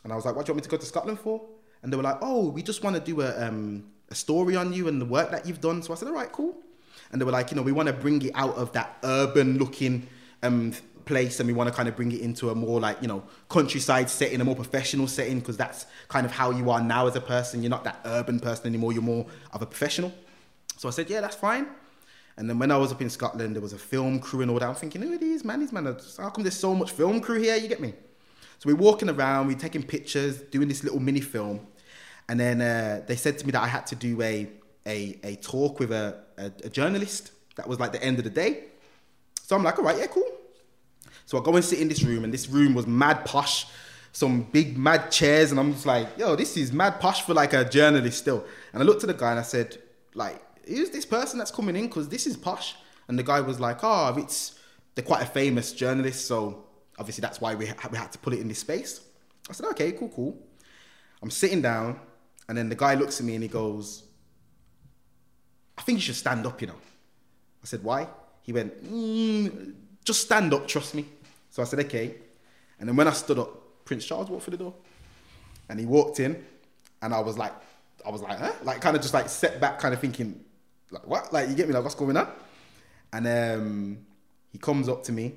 and 0.04 0.12
I 0.12 0.16
was 0.16 0.24
like, 0.24 0.34
"What 0.36 0.46
do 0.46 0.50
you 0.50 0.54
want 0.54 0.64
me 0.64 0.68
to 0.68 0.70
go 0.70 0.76
to 0.76 0.86
Scotland 0.86 1.18
for?" 1.18 1.42
And 1.82 1.92
they 1.92 1.96
were 1.96 2.02
like, 2.02 2.18
"Oh, 2.20 2.48
we 2.48 2.62
just 2.62 2.82
want 2.82 2.96
to 2.96 3.00
do 3.00 3.20
a 3.20 3.46
um, 3.46 3.84
a 4.10 4.14
story 4.14 4.56
on 4.56 4.72
you 4.72 4.88
and 4.88 5.00
the 5.00 5.06
work 5.06 5.30
that 5.30 5.46
you've 5.46 5.60
done." 5.60 5.82
So 5.82 5.92
I 5.92 5.96
said, 5.96 6.08
"All 6.08 6.14
right, 6.14 6.32
cool." 6.32 6.56
And 7.10 7.20
they 7.20 7.24
were 7.24 7.32
like, 7.32 7.50
"You 7.50 7.56
know, 7.56 7.62
we 7.62 7.72
want 7.72 7.88
to 7.88 7.92
bring 7.92 8.22
it 8.22 8.32
out 8.34 8.56
of 8.56 8.72
that 8.72 8.98
urban 9.02 9.58
looking 9.58 10.06
um, 10.42 10.72
place 11.08 11.40
and 11.40 11.46
we 11.46 11.54
want 11.54 11.68
to 11.68 11.74
kind 11.74 11.88
of 11.88 11.96
bring 11.96 12.12
it 12.12 12.20
into 12.20 12.50
a 12.50 12.54
more 12.54 12.78
like 12.78 13.00
you 13.00 13.08
know 13.08 13.24
countryside 13.48 14.10
setting 14.10 14.40
a 14.42 14.44
more 14.44 14.54
professional 14.54 15.08
setting 15.08 15.40
because 15.40 15.56
that's 15.56 15.86
kind 16.08 16.26
of 16.26 16.30
how 16.30 16.50
you 16.50 16.70
are 16.70 16.82
now 16.82 17.06
as 17.06 17.16
a 17.16 17.20
person 17.20 17.62
you're 17.62 17.70
not 17.70 17.82
that 17.82 17.98
urban 18.04 18.38
person 18.38 18.66
anymore 18.66 18.92
you're 18.92 19.02
more 19.02 19.26
of 19.54 19.62
a 19.62 19.66
professional 19.66 20.12
so 20.76 20.86
i 20.86 20.90
said 20.90 21.08
yeah 21.08 21.20
that's 21.22 21.34
fine 21.34 21.66
and 22.38 22.48
then 22.48 22.58
when 22.58 22.70
i 22.70 22.76
was 22.76 22.90
up 22.90 23.02
in 23.02 23.10
scotland 23.10 23.54
there 23.54 23.60
was 23.60 23.74
a 23.74 23.78
film 23.78 24.18
crew 24.18 24.40
and 24.40 24.50
all 24.50 24.58
that. 24.58 24.68
I'm 24.68 24.74
thinking 24.74 25.02
who 25.02 25.12
are 25.12 25.18
these 25.18 25.44
man? 25.44 25.60
These 25.60 25.72
man 25.72 25.86
are, 25.86 25.98
how 26.16 26.30
come 26.30 26.42
there's 26.44 26.56
so 26.56 26.74
much 26.74 26.92
film 26.92 27.20
crew 27.20 27.38
here? 27.38 27.56
You 27.56 27.68
get 27.68 27.80
me? 27.80 27.92
So 28.58 28.68
we're 28.68 28.76
walking 28.76 29.10
around 29.10 29.48
we're 29.48 29.58
taking 29.58 29.82
pictures 29.82 30.40
doing 30.40 30.68
this 30.68 30.82
little 30.82 31.00
mini 31.00 31.20
film. 31.20 31.60
And 32.30 32.38
then 32.38 32.60
uh, 32.60 33.02
they 33.06 33.16
said 33.16 33.38
to 33.38 33.46
me 33.46 33.52
that 33.52 33.62
i 33.62 33.68
had 33.68 33.86
to 33.88 33.96
do 33.96 34.20
a 34.22 34.48
a, 34.86 35.18
a 35.22 35.36
talk 35.36 35.80
with 35.80 35.92
a, 35.92 36.06
a, 36.38 36.46
a 36.64 36.70
journalist 36.70 37.32
that 37.56 37.68
was 37.68 37.78
like 37.78 37.92
the 37.92 38.02
end 38.02 38.18
of 38.18 38.24
the 38.24 38.30
day. 38.30 38.64
So 39.42 39.54
i'm 39.54 39.62
like 39.62 39.78
all 39.78 39.84
right 39.84 39.98
yeah 39.98 40.06
cool. 40.06 40.38
So 41.28 41.38
I 41.38 41.44
go 41.44 41.54
and 41.54 41.62
sit 41.62 41.78
in 41.78 41.88
this 41.88 42.02
room, 42.02 42.24
and 42.24 42.32
this 42.32 42.48
room 42.48 42.72
was 42.72 42.86
mad 42.86 43.26
posh, 43.26 43.66
some 44.12 44.44
big 44.44 44.78
mad 44.78 45.10
chairs, 45.10 45.50
and 45.50 45.60
I'm 45.60 45.74
just 45.74 45.84
like, 45.84 46.08
yo, 46.16 46.34
this 46.36 46.56
is 46.56 46.72
mad 46.72 47.00
posh 47.00 47.20
for 47.20 47.34
like 47.34 47.52
a 47.52 47.68
journalist 47.68 48.16
still. 48.16 48.46
And 48.72 48.82
I 48.82 48.86
looked 48.86 49.04
at 49.04 49.08
the 49.08 49.12
guy 49.14 49.32
and 49.32 49.38
I 49.38 49.42
said, 49.42 49.76
like, 50.14 50.40
who's 50.68 50.90
this 50.90 51.06
person 51.06 51.38
that's 51.38 51.50
coming 51.50 51.76
in? 51.76 51.86
Because 51.86 52.08
this 52.08 52.26
is 52.26 52.36
posh. 52.36 52.76
And 53.08 53.18
the 53.18 53.22
guy 53.22 53.40
was 53.40 53.58
like, 53.58 53.78
oh, 53.82 54.14
it's 54.18 54.58
they're 54.94 55.04
quite 55.04 55.22
a 55.22 55.26
famous 55.26 55.72
journalist, 55.72 56.26
so 56.26 56.64
obviously 56.98 57.22
that's 57.22 57.40
why 57.40 57.54
we, 57.54 57.66
ha- 57.66 57.88
we 57.90 57.96
had 57.96 58.10
to 58.12 58.18
put 58.18 58.32
it 58.32 58.40
in 58.40 58.48
this 58.48 58.58
space. 58.58 59.00
I 59.48 59.52
said, 59.52 59.66
okay, 59.66 59.92
cool, 59.92 60.08
cool. 60.08 60.36
I'm 61.22 61.30
sitting 61.30 61.62
down, 61.62 62.00
and 62.48 62.58
then 62.58 62.68
the 62.68 62.74
guy 62.74 62.94
looks 62.94 63.20
at 63.20 63.26
me 63.26 63.34
and 63.34 63.42
he 63.42 63.48
goes, 63.48 64.02
I 65.78 65.82
think 65.82 65.98
you 65.98 66.02
should 66.02 66.16
stand 66.16 66.44
up, 66.46 66.60
you 66.60 66.66
know. 66.66 66.80
I 67.62 67.66
said, 67.66 67.84
why? 67.84 68.08
He 68.42 68.52
went, 68.52 68.84
mm, 68.84 69.72
just 70.04 70.22
stand 70.22 70.52
up, 70.52 70.66
trust 70.66 70.94
me. 70.94 71.06
So 71.50 71.62
I 71.62 71.64
said, 71.64 71.78
okay. 71.80 72.16
And 72.80 72.88
then 72.88 72.96
when 72.96 73.06
I 73.06 73.12
stood 73.12 73.38
up, 73.38 73.84
Prince 73.84 74.04
Charles 74.04 74.28
walked 74.28 74.44
through 74.44 74.56
the 74.56 74.64
door. 74.64 74.74
And 75.68 75.78
he 75.78 75.86
walked 75.86 76.18
in, 76.18 76.44
and 77.02 77.14
I 77.14 77.20
was 77.20 77.38
like, 77.38 77.52
I 78.04 78.10
was 78.10 78.22
like, 78.22 78.38
huh? 78.38 78.52
Like 78.64 78.80
kind 78.80 78.96
of 78.96 79.02
just 79.02 79.14
like 79.14 79.28
set 79.28 79.60
back, 79.60 79.78
kind 79.78 79.94
of 79.94 80.00
thinking, 80.00 80.44
like, 80.90 81.06
what? 81.06 81.32
Like, 81.32 81.48
you 81.48 81.54
get 81.54 81.68
me? 81.68 81.74
Like, 81.74 81.82
what's 81.82 81.94
going 81.94 82.16
on? 82.16 82.28
And 83.12 83.26
um, 83.26 83.98
he 84.50 84.58
comes 84.58 84.88
up 84.88 85.02
to 85.04 85.12
me 85.12 85.34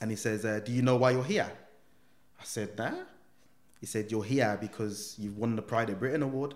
and 0.00 0.10
he 0.10 0.16
says, 0.16 0.44
uh, 0.44 0.60
Do 0.64 0.72
you 0.72 0.82
know 0.82 0.96
why 0.96 1.12
you're 1.12 1.24
here? 1.24 1.50
I 2.40 2.44
said, 2.44 2.76
Nah. 2.78 2.92
He 3.80 3.86
said, 3.86 4.10
You're 4.10 4.24
here 4.24 4.56
because 4.60 5.16
you've 5.18 5.36
won 5.36 5.56
the 5.56 5.62
Pride 5.62 5.90
of 5.90 5.98
Britain 5.98 6.22
award. 6.22 6.54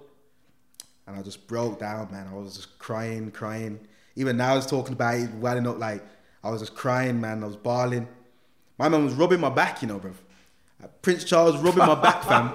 And 1.07 1.19
I 1.19 1.23
just 1.23 1.47
broke 1.47 1.81
down, 1.81 2.11
man. 2.12 2.28
I 2.28 2.35
was 2.35 2.57
just 2.57 2.78
crying, 2.78 3.31
crying. 3.31 3.81
Even 4.16 4.37
now 4.37 4.53
I 4.53 4.57
was 4.57 4.66
talking 4.66 4.93
about 4.93 5.15
it, 5.15 5.32
welling 5.35 5.66
up 5.66 5.78
like 5.78 6.05
I 6.43 6.51
was 6.51 6.61
just 6.61 6.74
crying, 6.74 7.20
man. 7.20 7.43
I 7.43 7.47
was 7.47 7.57
bawling. 7.57 8.09
My 8.78 8.89
man 8.89 9.05
was 9.05 9.15
rubbing 9.15 9.41
my 9.41 9.51
back, 9.51 9.82
you 9.82 9.89
know, 9.89 9.99
bro. 9.99 10.12
Prince 11.02 11.24
Charles 11.24 11.57
rubbing 11.57 11.86
my 11.86 11.94
back, 11.94 12.24
fam. 12.24 12.52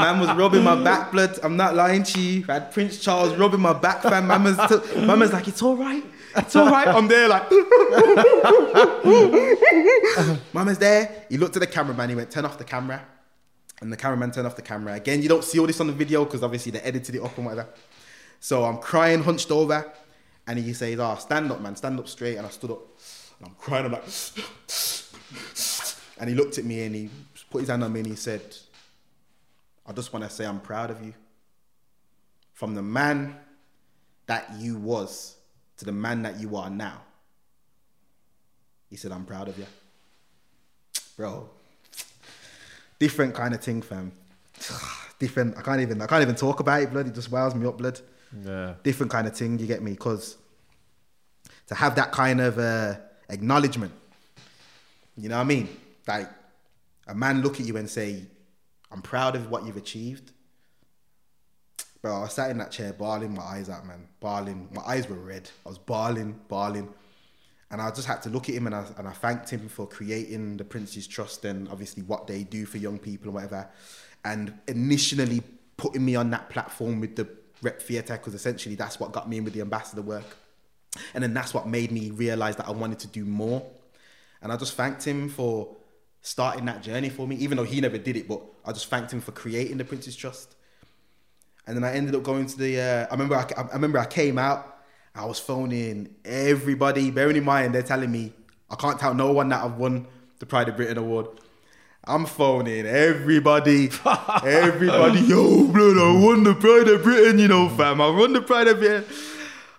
Man 0.00 0.20
was 0.20 0.36
rubbing 0.36 0.64
my 0.64 0.82
back, 0.82 1.12
blood. 1.12 1.38
I'm 1.42 1.56
not 1.56 1.74
lying 1.74 2.02
to 2.02 2.20
you. 2.20 2.44
I 2.48 2.54
had 2.54 2.72
Prince 2.72 3.00
Charles 3.00 3.34
rubbing 3.36 3.60
my 3.60 3.72
back, 3.72 4.02
fam. 4.02 4.26
Mama's, 4.26 4.58
t- 4.68 5.00
man 5.00 5.20
was 5.20 5.32
like, 5.32 5.46
it's 5.46 5.62
all 5.62 5.76
right. 5.76 6.04
It's 6.36 6.56
all 6.56 6.70
right. 6.70 6.88
I'm 6.88 7.08
there, 7.08 7.28
like. 7.28 7.50
Mama's 10.52 10.78
there. 10.78 11.24
He 11.28 11.36
looked 11.36 11.56
at 11.56 11.60
the 11.60 11.66
cameraman. 11.66 12.08
He 12.08 12.16
went, 12.16 12.30
turn 12.30 12.44
off 12.44 12.58
the 12.58 12.64
camera. 12.64 13.04
And 13.80 13.92
the 13.92 13.96
cameraman 13.96 14.32
turned 14.32 14.46
off 14.46 14.56
the 14.56 14.62
camera. 14.62 14.94
Again, 14.94 15.22
you 15.22 15.28
don't 15.28 15.44
see 15.44 15.60
all 15.60 15.66
this 15.66 15.80
on 15.80 15.86
the 15.86 15.92
video 15.92 16.24
because 16.24 16.42
obviously 16.42 16.72
they 16.72 16.80
edited 16.80 17.14
it 17.14 17.22
up 17.22 17.36
and 17.36 17.46
whatever. 17.46 17.68
So 18.40 18.64
I'm 18.64 18.78
crying, 18.78 19.22
hunched 19.22 19.52
over. 19.52 19.90
And 20.46 20.58
he 20.58 20.72
says, 20.72 20.98
oh, 20.98 21.14
stand 21.16 21.52
up, 21.52 21.60
man. 21.60 21.76
Stand 21.76 21.98
up 21.98 22.08
straight. 22.08 22.36
And 22.36 22.46
I 22.46 22.50
stood 22.50 22.72
up. 22.72 22.80
And 23.38 23.48
I'm 23.48 23.54
crying. 23.54 23.86
I'm 23.86 23.92
like. 23.92 24.04
and 26.18 26.28
he 26.28 26.34
looked 26.34 26.58
at 26.58 26.64
me 26.64 26.82
and 26.82 26.94
he 26.94 27.10
put 27.50 27.60
his 27.60 27.68
hand 27.68 27.84
on 27.84 27.92
me 27.92 28.00
and 28.00 28.08
he 28.08 28.14
said, 28.16 28.42
I 29.86 29.92
just 29.92 30.12
want 30.12 30.24
to 30.24 30.30
say 30.30 30.44
I'm 30.44 30.60
proud 30.60 30.90
of 30.90 31.02
you. 31.02 31.14
From 32.52 32.74
the 32.74 32.82
man 32.82 33.36
that 34.26 34.52
you 34.58 34.76
was 34.76 35.36
to 35.78 35.84
the 35.84 35.92
man 35.92 36.22
that 36.22 36.38
you 36.40 36.56
are 36.56 36.68
now. 36.68 37.00
He 38.90 38.96
said, 38.96 39.12
I'm 39.12 39.24
proud 39.24 39.48
of 39.48 39.58
you. 39.58 39.66
Bro, 41.16 41.48
different 42.98 43.34
kind 43.34 43.54
of 43.54 43.60
thing, 43.60 43.82
fam. 43.82 44.12
different. 45.18 45.56
I 45.56 45.62
can't 45.62 45.80
even. 45.80 46.00
I 46.00 46.06
can't 46.06 46.22
even 46.22 46.36
talk 46.36 46.60
about 46.60 46.82
it. 46.82 46.92
Blood. 46.92 47.08
It 47.08 47.14
just 47.14 47.30
wows 47.30 47.54
me 47.54 47.66
up, 47.66 47.78
blood. 47.78 48.00
Yeah. 48.44 48.74
Different 48.82 49.10
kind 49.10 49.26
of 49.26 49.36
thing. 49.36 49.58
You 49.58 49.66
get 49.66 49.82
me? 49.82 49.92
Because 49.92 50.36
to 51.66 51.74
have 51.74 51.96
that 51.96 52.12
kind 52.12 52.40
of 52.40 52.58
uh, 52.58 52.94
acknowledgement, 53.28 53.92
you 55.16 55.28
know 55.28 55.36
what 55.36 55.42
I 55.42 55.46
mean? 55.46 55.68
Like 56.06 56.28
a 57.08 57.14
man 57.14 57.42
look 57.42 57.58
at 57.58 57.66
you 57.66 57.76
and 57.76 57.90
say, 57.90 58.26
"I'm 58.92 59.02
proud 59.02 59.34
of 59.34 59.50
what 59.50 59.66
you've 59.66 59.76
achieved." 59.76 60.32
Bro, 62.00 62.16
I 62.16 62.20
was 62.20 62.32
sat 62.32 62.50
in 62.50 62.58
that 62.58 62.70
chair, 62.70 62.92
bawling 62.92 63.34
my 63.34 63.42
eyes 63.42 63.68
out, 63.68 63.84
man. 63.84 64.06
Bawling. 64.20 64.68
My 64.72 64.82
eyes 64.82 65.08
were 65.08 65.16
red. 65.16 65.50
I 65.66 65.70
was 65.70 65.78
bawling, 65.78 66.38
bawling. 66.46 66.88
And 67.70 67.82
I 67.82 67.90
just 67.90 68.06
had 68.06 68.22
to 68.22 68.30
look 68.30 68.48
at 68.48 68.54
him 68.54 68.66
and 68.66 68.74
I, 68.74 68.84
and 68.96 69.06
I 69.06 69.12
thanked 69.12 69.50
him 69.50 69.68
for 69.68 69.86
creating 69.86 70.56
the 70.56 70.64
Prince's 70.64 71.06
Trust 71.06 71.44
and 71.44 71.68
obviously 71.68 72.02
what 72.02 72.26
they 72.26 72.44
do 72.44 72.64
for 72.64 72.78
young 72.78 72.98
people 72.98 73.26
and 73.26 73.34
whatever. 73.34 73.68
And 74.24 74.54
initially 74.68 75.42
putting 75.76 76.04
me 76.04 76.14
on 76.14 76.30
that 76.30 76.48
platform 76.50 77.00
with 77.00 77.16
the 77.16 77.28
Rep 77.60 77.82
Theatre 77.82 78.14
because 78.14 78.34
essentially 78.34 78.74
that's 78.74 79.00
what 79.00 79.12
got 79.12 79.28
me 79.28 79.38
in 79.38 79.44
with 79.44 79.52
the 79.52 79.60
ambassador 79.60 80.02
work. 80.02 80.36
And 81.14 81.22
then 81.22 81.34
that's 81.34 81.52
what 81.52 81.68
made 81.68 81.90
me 81.90 82.10
realize 82.10 82.56
that 82.56 82.68
I 82.68 82.72
wanted 82.72 83.00
to 83.00 83.06
do 83.08 83.24
more. 83.24 83.66
And 84.40 84.52
I 84.52 84.56
just 84.56 84.74
thanked 84.74 85.04
him 85.04 85.28
for 85.28 85.76
starting 86.20 86.64
that 86.66 86.82
journey 86.82 87.08
for 87.08 87.26
me, 87.26 87.36
even 87.36 87.56
though 87.56 87.64
he 87.64 87.80
never 87.80 87.98
did 87.98 88.16
it, 88.16 88.28
but 88.28 88.42
I 88.64 88.72
just 88.72 88.88
thanked 88.88 89.12
him 89.12 89.20
for 89.20 89.32
creating 89.32 89.78
the 89.78 89.84
Prince's 89.84 90.16
Trust. 90.16 90.54
And 91.66 91.76
then 91.76 91.84
I 91.84 91.92
ended 91.92 92.14
up 92.14 92.22
going 92.22 92.46
to 92.46 92.58
the, 92.58 92.80
uh, 92.80 93.06
I 93.08 93.12
remember 93.12 93.36
I, 93.36 93.46
I 93.56 93.74
remember 93.74 93.98
I 93.98 94.06
came 94.06 94.38
out 94.38 94.78
I 95.18 95.24
was 95.24 95.40
phoning 95.40 96.14
everybody, 96.24 97.10
bearing 97.10 97.36
in 97.36 97.44
mind 97.44 97.74
they're 97.74 97.82
telling 97.82 98.12
me 98.12 98.32
I 98.70 98.76
can't 98.76 99.00
tell 99.00 99.14
no 99.14 99.32
one 99.32 99.48
that 99.48 99.64
I've 99.64 99.76
won 99.76 100.06
the 100.38 100.46
Pride 100.46 100.68
of 100.68 100.76
Britain 100.76 100.96
award. 100.96 101.26
I'm 102.04 102.24
phoning 102.24 102.86
everybody, 102.86 103.90
everybody, 104.44 105.20
yo, 105.20 105.66
blood, 105.66 105.98
I 105.98 106.24
won 106.24 106.44
the 106.44 106.54
Pride 106.54 106.86
of 106.88 107.02
Britain, 107.02 107.40
you 107.40 107.48
know, 107.48 107.68
fam. 107.68 108.00
I 108.00 108.08
won 108.08 108.32
the 108.32 108.42
Pride 108.42 108.68
of 108.68 108.78
Britain. 108.78 109.04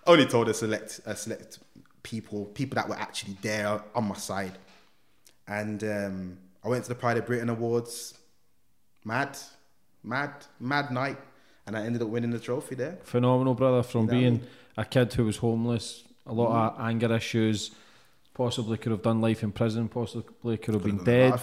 Only 0.05 0.25
told 0.25 0.49
a 0.49 0.53
select, 0.53 0.99
a 1.05 1.15
select 1.15 1.59
people, 2.03 2.45
people 2.47 2.75
that 2.75 2.89
were 2.89 2.99
actually 2.99 3.37
there 3.41 3.81
on 3.95 4.09
my 4.09 4.15
side. 4.15 4.57
And 5.49 5.83
um, 5.83 6.37
I 6.63 6.67
went 6.67 6.83
to 6.83 6.89
the 6.89 6.95
Pride 6.95 7.17
of 7.17 7.25
Britain 7.25 7.49
Awards. 7.49 8.17
Mad, 9.03 9.37
mad, 10.03 10.31
mad 10.59 10.91
night. 10.91 11.17
And 11.65 11.75
I 11.75 11.85
ended 11.85 12.01
up 12.01 12.07
winning 12.07 12.31
the 12.31 12.39
trophy 12.39 12.75
there. 12.75 12.99
Phenomenal, 13.03 13.55
brother, 13.55 13.83
from 13.83 14.07
being 14.07 14.43
a 14.77 14.85
kid 14.85 15.11
who 15.13 15.25
was 15.25 15.37
homeless, 15.37 16.03
a 16.25 16.33
lot 16.33 16.49
mm. 16.49 16.79
of 16.79 16.87
anger 16.87 17.13
issues, 17.13 17.71
possibly 18.33 18.77
could 18.77 18.91
have 18.91 19.01
done 19.01 19.21
life 19.21 19.43
in 19.43 19.51
prison, 19.51 19.87
possibly 19.87 20.57
could 20.57 20.73
have 20.73 20.83
could 20.83 20.97
been 20.97 21.03
dead. 21.03 21.39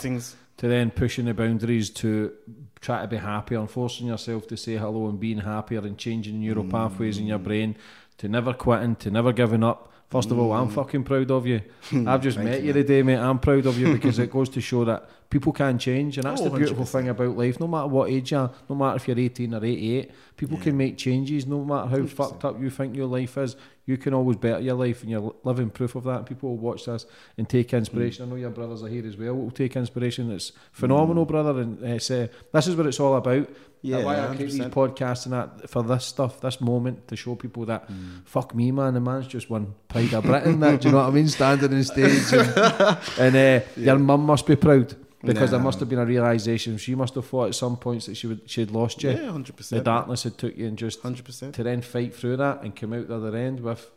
To 0.59 0.69
then 0.69 0.91
pushing 0.91 1.27
the 1.27 1.35
boundaries 1.35 1.91
to 1.91 2.33
try 2.81 3.03
to 3.03 3.09
be 3.09 3.19
happy 3.19 3.57
and 3.57 3.71
forcing 3.71 4.07
yourself 4.07 4.47
to 4.47 4.57
say 4.57 4.77
hello 4.77 5.07
and 5.07 5.21
being 5.21 5.39
happier 5.39 5.81
and 5.81 5.99
changing 5.99 6.41
neural 6.41 6.65
mm. 6.65 6.71
pathways 6.71 7.19
in 7.19 7.27
your 7.27 7.39
brain, 7.39 7.77
to 8.19 8.29
never 8.29 8.55
quitting, 8.55 8.97
to 8.97 9.11
never 9.11 9.33
giving 9.33 9.63
up. 9.63 9.93
First 10.09 10.31
of 10.31 10.39
all, 10.39 10.53
I'm 10.53 10.69
mm. 10.69 10.73
fucking 10.73 11.03
proud 11.03 11.31
of 11.33 11.47
you. 11.47 11.63
I've 12.07 12.23
just 12.23 12.39
met 12.39 12.61
you, 12.61 12.69
you 12.69 12.73
today, 12.73 13.03
mate. 13.03 13.19
I'm 13.19 13.41
proud 13.41 13.67
of 13.67 13.79
you 13.79 13.93
because 13.93 14.19
it 14.19 14.31
goes 14.31 14.49
to 14.51 14.61
show 14.61 14.85
that 14.85 15.09
people 15.31 15.53
can 15.53 15.79
change, 15.79 16.17
and 16.17 16.25
that's 16.25 16.41
oh, 16.41 16.45
the 16.45 16.57
beautiful 16.57 16.85
100%. 16.85 16.89
thing 16.89 17.09
about 17.09 17.37
life. 17.37 17.59
No 17.59 17.67
matter 17.67 17.89
what 17.89 18.11
age 18.11 18.31
you 18.31 18.39
are, 18.39 18.53
no 18.69 18.77
matter 18.77 18.97
if 18.97 19.09
you're 19.09 19.19
18 19.19 19.55
or 19.55 19.65
88, 19.65 20.11
people 20.37 20.59
yeah. 20.59 20.63
can 20.63 20.77
make 20.77 20.97
changes. 20.97 21.47
No 21.47 21.65
matter 21.65 21.89
how 21.89 21.97
100%. 21.99 22.09
fucked 22.11 22.45
up 22.45 22.61
you 22.61 22.71
think 22.71 22.95
your 22.95 23.07
life 23.07 23.37
is, 23.37 23.57
you 23.87 23.97
can 23.97 24.13
always 24.13 24.37
better 24.37 24.61
your 24.61 24.75
life, 24.75 25.03
and 25.03 25.11
you're 25.11 25.35
living 25.45 25.71
proof 25.71 25.95
of 25.95 26.05
that. 26.05 26.27
People 26.27 26.51
will 26.51 26.59
watch 26.59 26.85
this 26.85 27.07
and 27.39 27.49
take 27.49 27.73
inspiration. 27.73 28.25
Mm. 28.25 28.29
I 28.29 28.31
know 28.31 28.37
your 28.37 28.51
brothers 28.51 28.83
are 28.83 28.89
here 28.89 29.07
as 29.07 29.17
well. 29.17 29.35
Will 29.35 29.51
take 29.51 29.77
inspiration. 29.77 30.31
It's 30.33 30.53
phenomenal, 30.73 31.25
mm. 31.25 31.29
brother, 31.29 31.61
and 31.61 31.83
uh, 31.83 31.99
say 31.99 32.29
this 32.53 32.67
is 32.67 32.75
what 32.77 32.87
it's 32.87 33.01
all 33.01 33.17
about. 33.17 33.49
Yeah, 33.83 34.03
why 34.03 34.21
I 34.21 34.35
create 34.35 34.51
these 34.51 34.61
podcasts 34.63 35.27
and 35.27 35.35
that 35.35 35.71
for 35.71 35.85
this 35.85 36.05
stuff, 36.05 36.41
this 36.41 36.61
moment 36.61 37.07
to 37.07 37.15
show 37.15 37.37
people 37.37 37.65
that 37.67 37.89
mm. 37.89 38.25
fuck 38.25 38.55
me, 38.55 38.73
man, 38.73 38.95
the 38.95 39.01
man's 39.01 39.29
just 39.29 39.49
won 39.49 39.75
Pride 39.87 40.13
of 40.15 40.25
Britain. 40.25 40.59
that 40.61 40.81
do 40.81 40.89
you 40.89 40.93
know 40.93 40.99
what 40.99 41.09
I 41.09 41.11
mean? 41.11 41.29
Standing 41.29 41.73
on 41.73 41.85
stage, 41.85 42.33
and, 42.33 42.59
and 43.19 43.37
uh, 43.37 43.39
yeah. 43.39 43.63
your 43.77 43.99
mum 43.99 44.23
must 44.23 44.47
be 44.47 44.57
proud 44.57 44.97
because 45.23 45.51
nah. 45.51 45.57
there 45.57 45.65
must 45.65 45.81
have 45.81 45.89
been 45.89 45.99
a 45.99 46.07
realization. 46.07 46.77
She 46.79 46.95
must 46.95 47.15
have 47.15 47.27
thought 47.27 47.49
at 47.49 47.55
some 47.55 47.77
points 47.77 48.07
that 48.07 48.17
she 48.17 48.27
would 48.27 48.43
she 48.47 48.61
had 48.61 48.71
lost 48.71 49.03
you. 49.03 49.11
Yeah, 49.11 49.31
hundred 49.31 49.57
percent. 49.57 49.81
The 49.81 49.85
darkness 49.85 50.25
had 50.25 50.39
took 50.39 50.57
you 50.57 50.67
and 50.67 50.77
just 50.77 51.01
hundred 51.01 51.25
percent 51.25 51.55
to 51.57 51.63
then 51.63 51.81
fight 51.83 52.15
through 52.15 52.37
that 52.39 52.63
and 52.63 52.75
come 52.75 52.93
out 52.93 53.09
the 53.09 53.17
other 53.17 53.37
end 53.37 53.61
with 53.61 53.91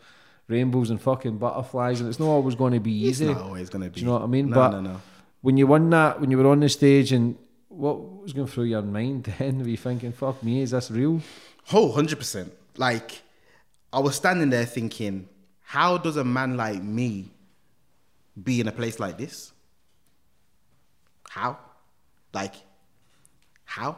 rainbows 0.47 0.89
and 0.89 1.01
fucking 1.01 1.37
butterflies. 1.37 1.99
And 1.99 2.09
it's 2.09 2.19
not 2.19 2.27
always 2.27 2.55
going 2.55 2.73
to 2.73 2.79
be 2.79 2.91
easy. 2.91 3.27
It's 3.27 3.35
not 3.35 3.45
always 3.45 3.69
going 3.69 3.83
to 3.83 3.89
be. 3.89 3.95
Do 3.95 4.01
you 4.01 4.07
know 4.07 4.13
what 4.13 4.23
I 4.23 4.27
mean? 4.27 4.49
No, 4.49 4.55
but 4.55 4.69
no, 4.71 4.81
no. 4.81 5.01
when 5.41 5.57
you 5.57 5.67
won 5.67 5.89
that, 5.89 6.21
when 6.21 6.31
you 6.31 6.37
were 6.37 6.47
on 6.47 6.61
the 6.61 6.69
stage, 6.69 7.11
and 7.11 7.37
what 7.67 8.21
was 8.21 8.33
going 8.33 8.47
through 8.47 8.65
your 8.65 8.81
mind 8.81 9.23
then? 9.39 9.59
Were 9.59 9.67
you 9.67 9.77
thinking, 9.77 10.11
"Fuck 10.11 10.41
me, 10.43 10.61
is 10.61 10.71
this 10.71 10.89
real?" 10.89 11.21
Oh, 11.73 11.87
100 11.87 12.17
percent. 12.17 12.53
Like 12.77 13.21
I 13.91 13.99
was 13.99 14.15
standing 14.15 14.49
there 14.49 14.65
thinking, 14.65 15.27
how 15.61 15.97
does 15.97 16.17
a 16.17 16.23
man 16.23 16.57
like 16.57 16.81
me 16.81 17.31
be 18.41 18.61
in 18.61 18.67
a 18.67 18.71
place 18.71 18.99
like 18.99 19.17
this? 19.17 19.51
How? 21.29 21.59
Like, 22.33 22.55
how? 23.63 23.97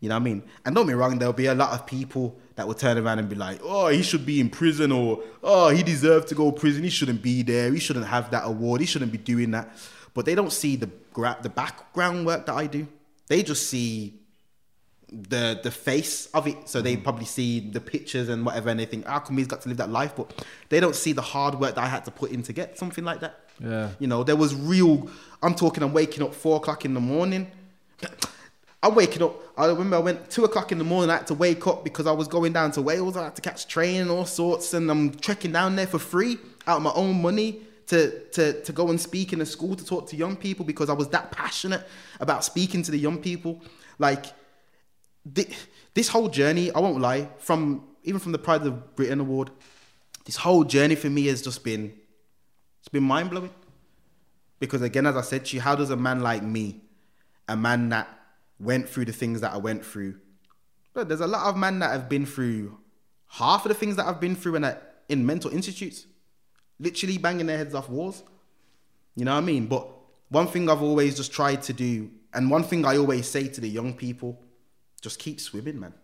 You 0.00 0.08
know 0.08 0.16
what 0.16 0.22
I 0.22 0.24
mean? 0.24 0.42
And 0.64 0.74
don't 0.74 0.88
be 0.88 0.94
wrong, 0.94 1.16
there'll 1.16 1.32
be 1.32 1.46
a 1.46 1.54
lot 1.54 1.70
of 1.70 1.86
people 1.86 2.36
that 2.56 2.66
will 2.66 2.74
turn 2.74 2.98
around 2.98 3.20
and 3.20 3.28
be 3.28 3.36
like, 3.36 3.60
oh, 3.62 3.86
he 3.86 4.02
should 4.02 4.26
be 4.26 4.40
in 4.40 4.50
prison 4.50 4.90
or 4.90 5.22
oh, 5.44 5.68
he 5.68 5.84
deserved 5.84 6.26
to 6.28 6.34
go 6.34 6.50
to 6.50 6.60
prison. 6.60 6.82
He 6.82 6.90
shouldn't 6.90 7.22
be 7.22 7.42
there. 7.42 7.72
He 7.72 7.78
shouldn't 7.78 8.06
have 8.06 8.32
that 8.32 8.42
award. 8.44 8.80
He 8.80 8.86
shouldn't 8.88 9.12
be 9.12 9.18
doing 9.18 9.52
that. 9.52 9.70
But 10.12 10.24
they 10.26 10.34
don't 10.34 10.52
see 10.52 10.74
the 10.74 10.90
gra- 11.12 11.38
the 11.40 11.48
background 11.48 12.26
work 12.26 12.46
that 12.46 12.54
I 12.54 12.66
do. 12.66 12.88
They 13.28 13.44
just 13.44 13.68
see 13.68 14.18
the 15.08 15.60
the 15.62 15.70
face 15.70 16.26
of 16.34 16.48
it. 16.48 16.68
So 16.68 16.82
they 16.82 16.96
mm. 16.96 17.04
probably 17.04 17.24
see 17.24 17.60
the 17.60 17.80
pictures 17.80 18.28
and 18.28 18.44
whatever, 18.44 18.70
and 18.70 18.80
they 18.80 18.86
think, 18.86 19.06
"How 19.06 19.20
come 19.20 19.38
he's 19.38 19.46
got 19.46 19.62
to 19.62 19.68
live 19.68 19.78
that 19.78 19.90
life?" 19.90 20.14
But 20.16 20.44
they 20.68 20.80
don't 20.80 20.96
see 20.96 21.12
the 21.12 21.22
hard 21.22 21.60
work 21.60 21.76
that 21.76 21.84
I 21.84 21.86
had 21.88 22.04
to 22.06 22.10
put 22.10 22.32
in 22.32 22.42
to 22.42 22.52
get 22.52 22.76
something 22.76 23.04
like 23.04 23.20
that. 23.20 23.41
Yeah, 23.60 23.90
you 23.98 24.06
know, 24.06 24.24
there 24.24 24.36
was 24.36 24.54
real. 24.54 25.08
I'm 25.42 25.54
talking. 25.54 25.82
I'm 25.82 25.92
waking 25.92 26.22
up 26.22 26.34
four 26.34 26.56
o'clock 26.56 26.84
in 26.84 26.94
the 26.94 27.00
morning 27.00 27.50
I'm 28.82 28.94
waking 28.94 29.22
up. 29.22 29.36
I 29.56 29.66
remember 29.66 29.96
I 29.96 30.00
went 30.00 30.30
two 30.30 30.44
o'clock 30.44 30.72
in 30.72 30.78
the 30.78 30.84
morning. 30.84 31.10
I 31.10 31.18
had 31.18 31.26
to 31.28 31.34
wake 31.34 31.66
up 31.66 31.84
because 31.84 32.06
I 32.06 32.12
was 32.12 32.26
going 32.26 32.52
down 32.52 32.72
to 32.72 32.82
Wales. 32.82 33.16
I 33.16 33.24
had 33.24 33.36
to 33.36 33.42
catch 33.42 33.68
train 33.68 34.00
and 34.00 34.10
all 34.10 34.26
sorts, 34.26 34.74
and 34.74 34.90
I'm 34.90 35.12
trekking 35.12 35.52
down 35.52 35.76
there 35.76 35.86
for 35.86 35.98
free 35.98 36.38
out 36.66 36.78
of 36.78 36.82
my 36.82 36.92
own 36.94 37.22
money 37.22 37.60
to 37.86 38.26
to 38.30 38.60
to 38.62 38.72
go 38.72 38.88
and 38.88 39.00
speak 39.00 39.32
in 39.32 39.40
a 39.40 39.46
school 39.46 39.76
to 39.76 39.84
talk 39.84 40.08
to 40.08 40.16
young 40.16 40.36
people 40.36 40.64
because 40.64 40.90
I 40.90 40.94
was 40.94 41.08
that 41.08 41.30
passionate 41.30 41.86
about 42.18 42.44
speaking 42.44 42.82
to 42.82 42.90
the 42.90 42.98
young 42.98 43.18
people. 43.18 43.62
Like 43.98 44.26
the, 45.24 45.48
this 45.94 46.08
whole 46.08 46.28
journey, 46.28 46.72
I 46.72 46.80
won't 46.80 47.00
lie, 47.00 47.28
from 47.38 47.84
even 48.02 48.18
from 48.18 48.32
the 48.32 48.38
Pride 48.38 48.62
of 48.62 48.96
Britain 48.96 49.20
Award, 49.20 49.50
this 50.24 50.36
whole 50.36 50.64
journey 50.64 50.96
for 50.96 51.08
me 51.10 51.26
has 51.26 51.40
just 51.40 51.62
been 51.62 51.92
it's 52.82 52.88
been 52.88 53.04
mind 53.04 53.30
blowing. 53.30 53.54
Because 54.60 54.82
again, 54.82 55.06
as 55.06 55.16
I 55.16 55.22
said 55.22 55.46
to 55.46 55.56
you, 55.56 55.62
how 55.62 55.74
does 55.74 55.88
a 55.90 55.96
man 55.96 56.20
like 56.20 56.42
me 56.42 56.82
a 57.48 57.56
man 57.56 57.90
that 57.90 58.08
went 58.58 58.88
through 58.88 59.04
the 59.04 59.12
things 59.12 59.40
that 59.40 59.52
I 59.52 59.56
went 59.56 59.84
through. 59.84 60.18
But 60.94 61.08
there's 61.08 61.20
a 61.20 61.26
lot 61.26 61.46
of 61.46 61.56
men 61.56 61.78
that 61.80 61.90
have 61.90 62.08
been 62.08 62.26
through 62.26 62.78
half 63.28 63.64
of 63.64 63.70
the 63.70 63.74
things 63.74 63.96
that 63.96 64.06
I've 64.06 64.20
been 64.20 64.36
through 64.36 64.56
and 64.56 64.76
in 65.08 65.26
mental 65.26 65.50
institutes, 65.50 66.06
literally 66.78 67.18
banging 67.18 67.46
their 67.46 67.58
heads 67.58 67.74
off 67.74 67.88
walls. 67.88 68.22
You 69.16 69.24
know 69.24 69.32
what 69.32 69.42
I 69.42 69.46
mean? 69.46 69.66
But 69.66 69.88
one 70.28 70.46
thing 70.46 70.70
I've 70.70 70.82
always 70.82 71.16
just 71.16 71.32
tried 71.32 71.62
to 71.62 71.72
do, 71.72 72.10
and 72.32 72.50
one 72.50 72.62
thing 72.62 72.86
I 72.86 72.96
always 72.96 73.28
say 73.28 73.48
to 73.48 73.60
the 73.60 73.68
young 73.68 73.94
people, 73.94 74.40
just 75.00 75.18
keep 75.18 75.40
swimming, 75.40 75.80
man. 75.80 75.94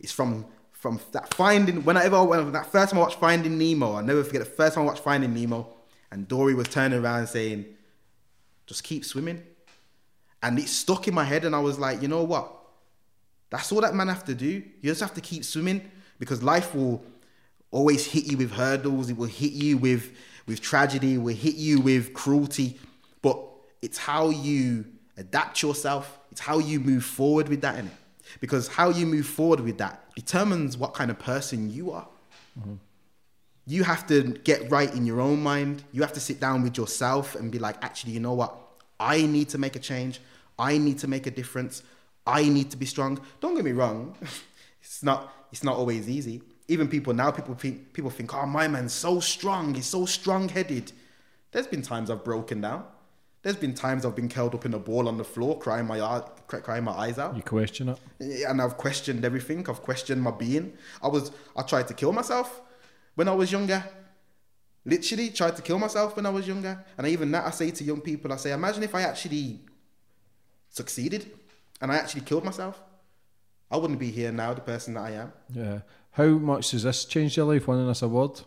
It's 0.00 0.12
from 0.12 0.46
from 0.78 1.00
that 1.12 1.32
finding 1.34 1.84
whenever 1.84 2.22
when 2.22 2.52
that 2.52 2.70
first 2.70 2.90
time 2.90 2.98
I 2.98 3.02
watched 3.02 3.18
Finding 3.18 3.58
Nemo, 3.58 3.94
I'll 3.94 4.02
never 4.02 4.22
forget 4.22 4.44
the 4.44 4.50
first 4.50 4.74
time 4.74 4.84
I 4.84 4.86
watched 4.86 5.02
Finding 5.02 5.34
Nemo, 5.34 5.66
and 6.10 6.28
Dory 6.28 6.54
was 6.54 6.68
turning 6.68 6.98
around 7.02 7.26
saying, 7.26 7.64
"Just 8.66 8.84
keep 8.84 9.04
swimming." 9.04 9.42
And 10.42 10.58
it 10.58 10.68
stuck 10.68 11.08
in 11.08 11.14
my 11.14 11.24
head, 11.24 11.44
and 11.44 11.56
I 11.56 11.60
was 11.60 11.78
like, 11.78 12.02
you 12.02 12.08
know 12.08 12.22
what? 12.22 12.52
That's 13.50 13.72
all 13.72 13.80
that 13.80 13.94
man 13.94 14.08
have 14.08 14.24
to 14.26 14.34
do. 14.34 14.46
You 14.46 14.90
just 14.90 15.00
have 15.00 15.14
to 15.14 15.20
keep 15.20 15.44
swimming 15.44 15.90
because 16.18 16.42
life 16.42 16.74
will 16.74 17.02
always 17.70 18.06
hit 18.06 18.26
you 18.26 18.36
with 18.36 18.52
hurdles. 18.52 19.08
It 19.08 19.16
will 19.16 19.26
hit 19.26 19.52
you 19.52 19.78
with 19.78 20.12
with 20.46 20.60
tragedy. 20.60 21.14
It 21.14 21.18
will 21.18 21.34
hit 21.34 21.56
you 21.56 21.80
with 21.80 22.12
cruelty. 22.12 22.78
But 23.22 23.40
it's 23.82 23.98
how 23.98 24.28
you 24.30 24.84
adapt 25.16 25.62
yourself. 25.62 26.18
It's 26.30 26.40
how 26.40 26.58
you 26.58 26.80
move 26.80 27.04
forward 27.04 27.48
with 27.48 27.62
that, 27.62 27.76
innit? 27.76 27.90
Because 28.40 28.68
how 28.68 28.90
you 28.90 29.06
move 29.06 29.26
forward 29.26 29.60
with 29.60 29.78
that 29.78 30.14
determines 30.14 30.76
what 30.76 30.94
kind 30.94 31.10
of 31.10 31.18
person 31.18 31.70
you 31.72 31.92
are. 31.92 32.08
Mm-hmm. 32.58 32.74
You 33.66 33.84
have 33.84 34.06
to 34.08 34.22
get 34.22 34.70
right 34.70 34.92
in 34.94 35.06
your 35.06 35.20
own 35.20 35.42
mind. 35.42 35.82
You 35.92 36.02
have 36.02 36.12
to 36.12 36.20
sit 36.20 36.38
down 36.38 36.62
with 36.62 36.76
yourself 36.76 37.34
and 37.34 37.50
be 37.50 37.58
like, 37.58 37.82
actually, 37.82 38.12
you 38.12 38.20
know 38.20 38.34
what? 38.34 38.56
I 39.00 39.22
need 39.22 39.48
to 39.50 39.58
make 39.58 39.76
a 39.76 39.80
change. 39.80 40.20
I 40.58 40.78
need 40.78 40.98
to 41.00 41.08
make 41.08 41.26
a 41.26 41.30
difference. 41.30 41.82
I 42.26 42.48
need 42.48 42.70
to 42.70 42.76
be 42.76 42.86
strong. 42.86 43.20
Don't 43.40 43.54
get 43.54 43.64
me 43.64 43.72
wrong. 43.72 44.16
it's 44.80 45.02
not 45.02 45.32
it's 45.52 45.62
not 45.62 45.76
always 45.76 46.08
easy. 46.08 46.42
Even 46.68 46.88
people 46.88 47.14
now, 47.14 47.30
people 47.30 47.54
think 47.54 47.92
people 47.92 48.10
think, 48.10 48.34
oh 48.34 48.46
my 48.46 48.68
man's 48.68 48.92
so 48.92 49.20
strong, 49.20 49.74
he's 49.74 49.86
so 49.86 50.06
strong 50.06 50.48
headed. 50.48 50.92
There's 51.52 51.66
been 51.66 51.82
times 51.82 52.10
I've 52.10 52.24
broken 52.24 52.60
down. 52.60 52.84
There's 53.46 53.54
been 53.54 53.74
times 53.74 54.04
I've 54.04 54.16
been 54.16 54.28
curled 54.28 54.56
up 54.56 54.66
in 54.66 54.74
a 54.74 54.78
ball 54.80 55.06
on 55.06 55.18
the 55.18 55.22
floor, 55.22 55.56
crying 55.56 55.86
my 55.86 56.00
crying 56.48 56.82
my 56.82 56.90
eyes 56.90 57.16
out. 57.16 57.36
You 57.36 57.44
question 57.44 57.90
it, 57.90 58.00
and 58.18 58.60
I've 58.60 58.76
questioned 58.76 59.24
everything. 59.24 59.64
I've 59.70 59.82
questioned 59.82 60.20
my 60.20 60.32
being. 60.32 60.72
I 61.00 61.06
was 61.06 61.30
I 61.54 61.62
tried 61.62 61.86
to 61.86 61.94
kill 61.94 62.12
myself 62.12 62.60
when 63.14 63.28
I 63.28 63.34
was 63.34 63.52
younger. 63.52 63.84
Literally 64.84 65.30
tried 65.30 65.54
to 65.54 65.62
kill 65.62 65.78
myself 65.78 66.16
when 66.16 66.26
I 66.26 66.30
was 66.30 66.48
younger. 66.48 66.84
And 66.98 67.06
even 67.06 67.30
that 67.30 67.46
I 67.46 67.50
say 67.50 67.70
to 67.70 67.84
young 67.84 68.00
people, 68.00 68.32
I 68.32 68.36
say, 68.36 68.50
imagine 68.50 68.82
if 68.82 68.96
I 68.96 69.02
actually 69.02 69.60
succeeded 70.70 71.30
and 71.80 71.92
I 71.92 71.98
actually 71.98 72.22
killed 72.22 72.44
myself. 72.44 72.82
I 73.70 73.76
wouldn't 73.76 74.00
be 74.00 74.10
here 74.10 74.32
now, 74.32 74.54
the 74.54 74.60
person 74.60 74.94
that 74.94 75.04
I 75.04 75.10
am. 75.12 75.32
Yeah. 75.54 75.78
How 76.10 76.26
much 76.26 76.72
does 76.72 76.82
this 76.82 77.04
change 77.04 77.36
your 77.36 77.46
life, 77.46 77.68
winning 77.68 77.86
this 77.86 78.02
award? 78.02 78.40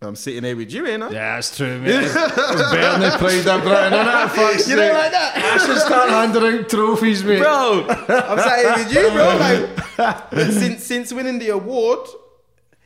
I'm 0.00 0.14
sitting 0.14 0.44
here 0.44 0.56
with 0.56 0.72
you, 0.72 0.86
ain't 0.86 1.02
I? 1.02 1.10
Yeah, 1.10 1.38
it's 1.38 1.56
true, 1.56 1.82
better 1.82 2.08
than 2.08 3.18
Pride 3.18 3.46
of 3.48 3.62
Britain, 3.62 3.92
innit? 3.92 4.68
You 4.68 4.76
don't 4.76 4.94
like 4.94 5.10
that? 5.10 5.32
I 5.36 5.58
should 5.58 5.78
start 5.78 6.10
handing 6.10 6.60
out 6.60 6.68
trophies, 6.68 7.24
mate. 7.24 7.40
Bro, 7.40 7.86
I'm 7.88 8.38
sat 8.38 8.76
here 8.76 8.84
with 8.84 8.94
you, 8.94 9.10
bro. 9.10 9.74
Like, 9.98 10.52
since, 10.52 10.84
since 10.84 11.12
winning 11.12 11.40
the 11.40 11.48
award, 11.48 12.06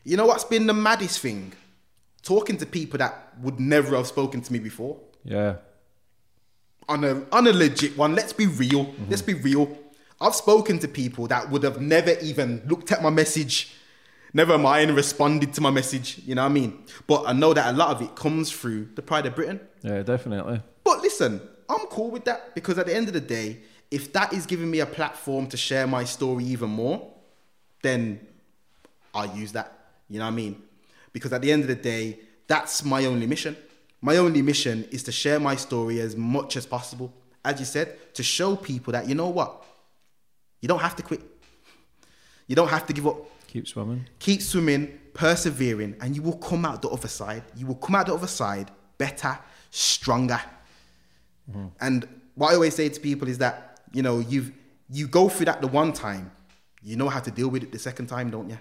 you 0.04 0.16
know 0.16 0.24
what's 0.24 0.44
been 0.44 0.66
the 0.66 0.72
maddest 0.72 1.20
thing? 1.20 1.52
Talking 2.22 2.56
to 2.56 2.64
people 2.64 2.96
that 2.98 3.34
would 3.42 3.60
never 3.60 3.94
have 3.96 4.06
spoken 4.06 4.40
to 4.40 4.50
me 4.50 4.58
before. 4.58 4.98
Yeah. 5.22 5.56
On 6.88 7.04
a, 7.04 7.26
on 7.30 7.46
a 7.46 7.52
legit 7.52 7.98
one, 7.98 8.14
let's 8.14 8.32
be 8.32 8.46
real. 8.46 8.86
Mm-hmm. 8.86 9.10
Let's 9.10 9.20
be 9.20 9.34
real. 9.34 9.76
I've 10.18 10.34
spoken 10.34 10.78
to 10.78 10.88
people 10.88 11.26
that 11.26 11.50
would 11.50 11.62
have 11.64 11.80
never 11.80 12.12
even 12.22 12.62
looked 12.66 12.90
at 12.90 13.02
my 13.02 13.10
message, 13.10 13.74
never 14.34 14.58
mind 14.58 14.94
responded 14.94 15.52
to 15.54 15.60
my 15.60 15.70
message. 15.70 16.20
You 16.24 16.34
know 16.34 16.42
what 16.42 16.50
I 16.50 16.54
mean? 16.54 16.84
But 17.06 17.24
I 17.26 17.32
know 17.32 17.52
that 17.54 17.72
a 17.74 17.76
lot 17.76 17.90
of 17.90 18.02
it 18.02 18.14
comes 18.16 18.50
through 18.50 18.90
the 18.94 19.02
Pride 19.02 19.26
of 19.26 19.34
Britain. 19.34 19.60
Yeah, 19.82 20.02
definitely. 20.02 20.60
But 20.84 21.00
listen, 21.00 21.40
I'm 21.68 21.86
cool 21.86 22.10
with 22.10 22.24
that 22.24 22.54
because 22.54 22.78
at 22.78 22.86
the 22.86 22.94
end 22.94 23.08
of 23.08 23.14
the 23.14 23.20
day, 23.20 23.60
if 23.90 24.12
that 24.14 24.32
is 24.32 24.46
giving 24.46 24.70
me 24.70 24.80
a 24.80 24.86
platform 24.86 25.46
to 25.48 25.56
share 25.56 25.86
my 25.86 26.04
story 26.04 26.44
even 26.44 26.70
more, 26.70 27.12
then 27.82 28.26
I'll 29.14 29.36
use 29.36 29.52
that. 29.52 29.72
You 30.08 30.18
know 30.18 30.24
what 30.24 30.32
I 30.32 30.36
mean? 30.36 30.62
Because 31.12 31.32
at 31.32 31.42
the 31.42 31.52
end 31.52 31.62
of 31.62 31.68
the 31.68 31.74
day, 31.74 32.20
that's 32.46 32.84
my 32.84 33.04
only 33.04 33.26
mission. 33.26 33.56
My 34.00 34.16
only 34.16 34.42
mission 34.42 34.86
is 34.90 35.02
to 35.04 35.12
share 35.12 35.38
my 35.38 35.56
story 35.56 36.00
as 36.00 36.16
much 36.16 36.56
as 36.56 36.66
possible. 36.66 37.12
As 37.44 37.60
you 37.60 37.66
said, 37.66 38.14
to 38.14 38.22
show 38.22 38.56
people 38.56 38.92
that, 38.92 39.08
you 39.08 39.14
know 39.14 39.28
what? 39.28 39.64
You 40.60 40.68
don't 40.68 40.80
have 40.80 40.96
to 40.96 41.02
quit. 41.02 41.20
You 42.46 42.56
don't 42.56 42.68
have 42.68 42.86
to 42.86 42.92
give 42.92 43.06
up. 43.06 43.16
Keep 43.52 43.68
swimming. 43.68 44.06
Keep 44.18 44.40
swimming, 44.40 44.98
persevering, 45.12 45.94
and 46.00 46.16
you 46.16 46.22
will 46.22 46.38
come 46.38 46.64
out 46.64 46.80
the 46.80 46.88
other 46.88 47.06
side. 47.06 47.42
You 47.54 47.66
will 47.66 47.74
come 47.74 47.94
out 47.94 48.06
the 48.06 48.14
other 48.14 48.26
side 48.26 48.70
better, 48.96 49.38
stronger. 49.68 50.40
Mm-hmm. 51.50 51.66
And 51.78 52.08
what 52.34 52.52
I 52.52 52.54
always 52.54 52.74
say 52.74 52.88
to 52.88 52.98
people 52.98 53.28
is 53.28 53.36
that, 53.38 53.80
you 53.92 54.00
know, 54.00 54.20
you've 54.20 54.52
you 54.88 55.06
go 55.06 55.28
through 55.28 55.46
that 55.46 55.60
the 55.60 55.68
one 55.68 55.92
time, 55.92 56.32
you 56.82 56.96
know 56.96 57.10
how 57.10 57.20
to 57.20 57.30
deal 57.30 57.48
with 57.48 57.62
it 57.62 57.72
the 57.72 57.78
second 57.78 58.06
time, 58.06 58.30
don't 58.30 58.48
you? 58.48 58.58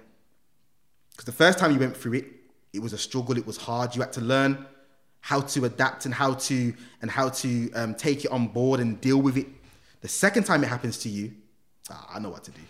Because 1.11 1.23
the 1.23 1.31
first 1.31 1.57
time 1.57 1.71
you 1.71 1.79
went 1.79 1.95
through 1.95 2.15
it, 2.15 2.25
it 2.73 2.81
was 2.81 2.91
a 2.91 2.97
struggle, 2.97 3.37
it 3.37 3.47
was 3.47 3.55
hard. 3.55 3.95
You 3.95 4.01
had 4.01 4.11
to 4.13 4.21
learn 4.21 4.65
how 5.21 5.39
to 5.39 5.63
adapt 5.63 6.03
and 6.03 6.13
how 6.13 6.33
to 6.33 6.73
and 7.01 7.09
how 7.09 7.29
to 7.29 7.71
um, 7.75 7.95
take 7.95 8.25
it 8.25 8.31
on 8.31 8.47
board 8.47 8.81
and 8.81 8.99
deal 8.99 9.21
with 9.21 9.37
it. 9.37 9.47
The 10.01 10.09
second 10.09 10.43
time 10.43 10.65
it 10.65 10.67
happens 10.67 10.97
to 10.97 11.09
you, 11.09 11.31
ah, 11.89 12.15
I 12.15 12.19
know 12.19 12.29
what 12.29 12.43
to 12.43 12.51
do. 12.51 12.61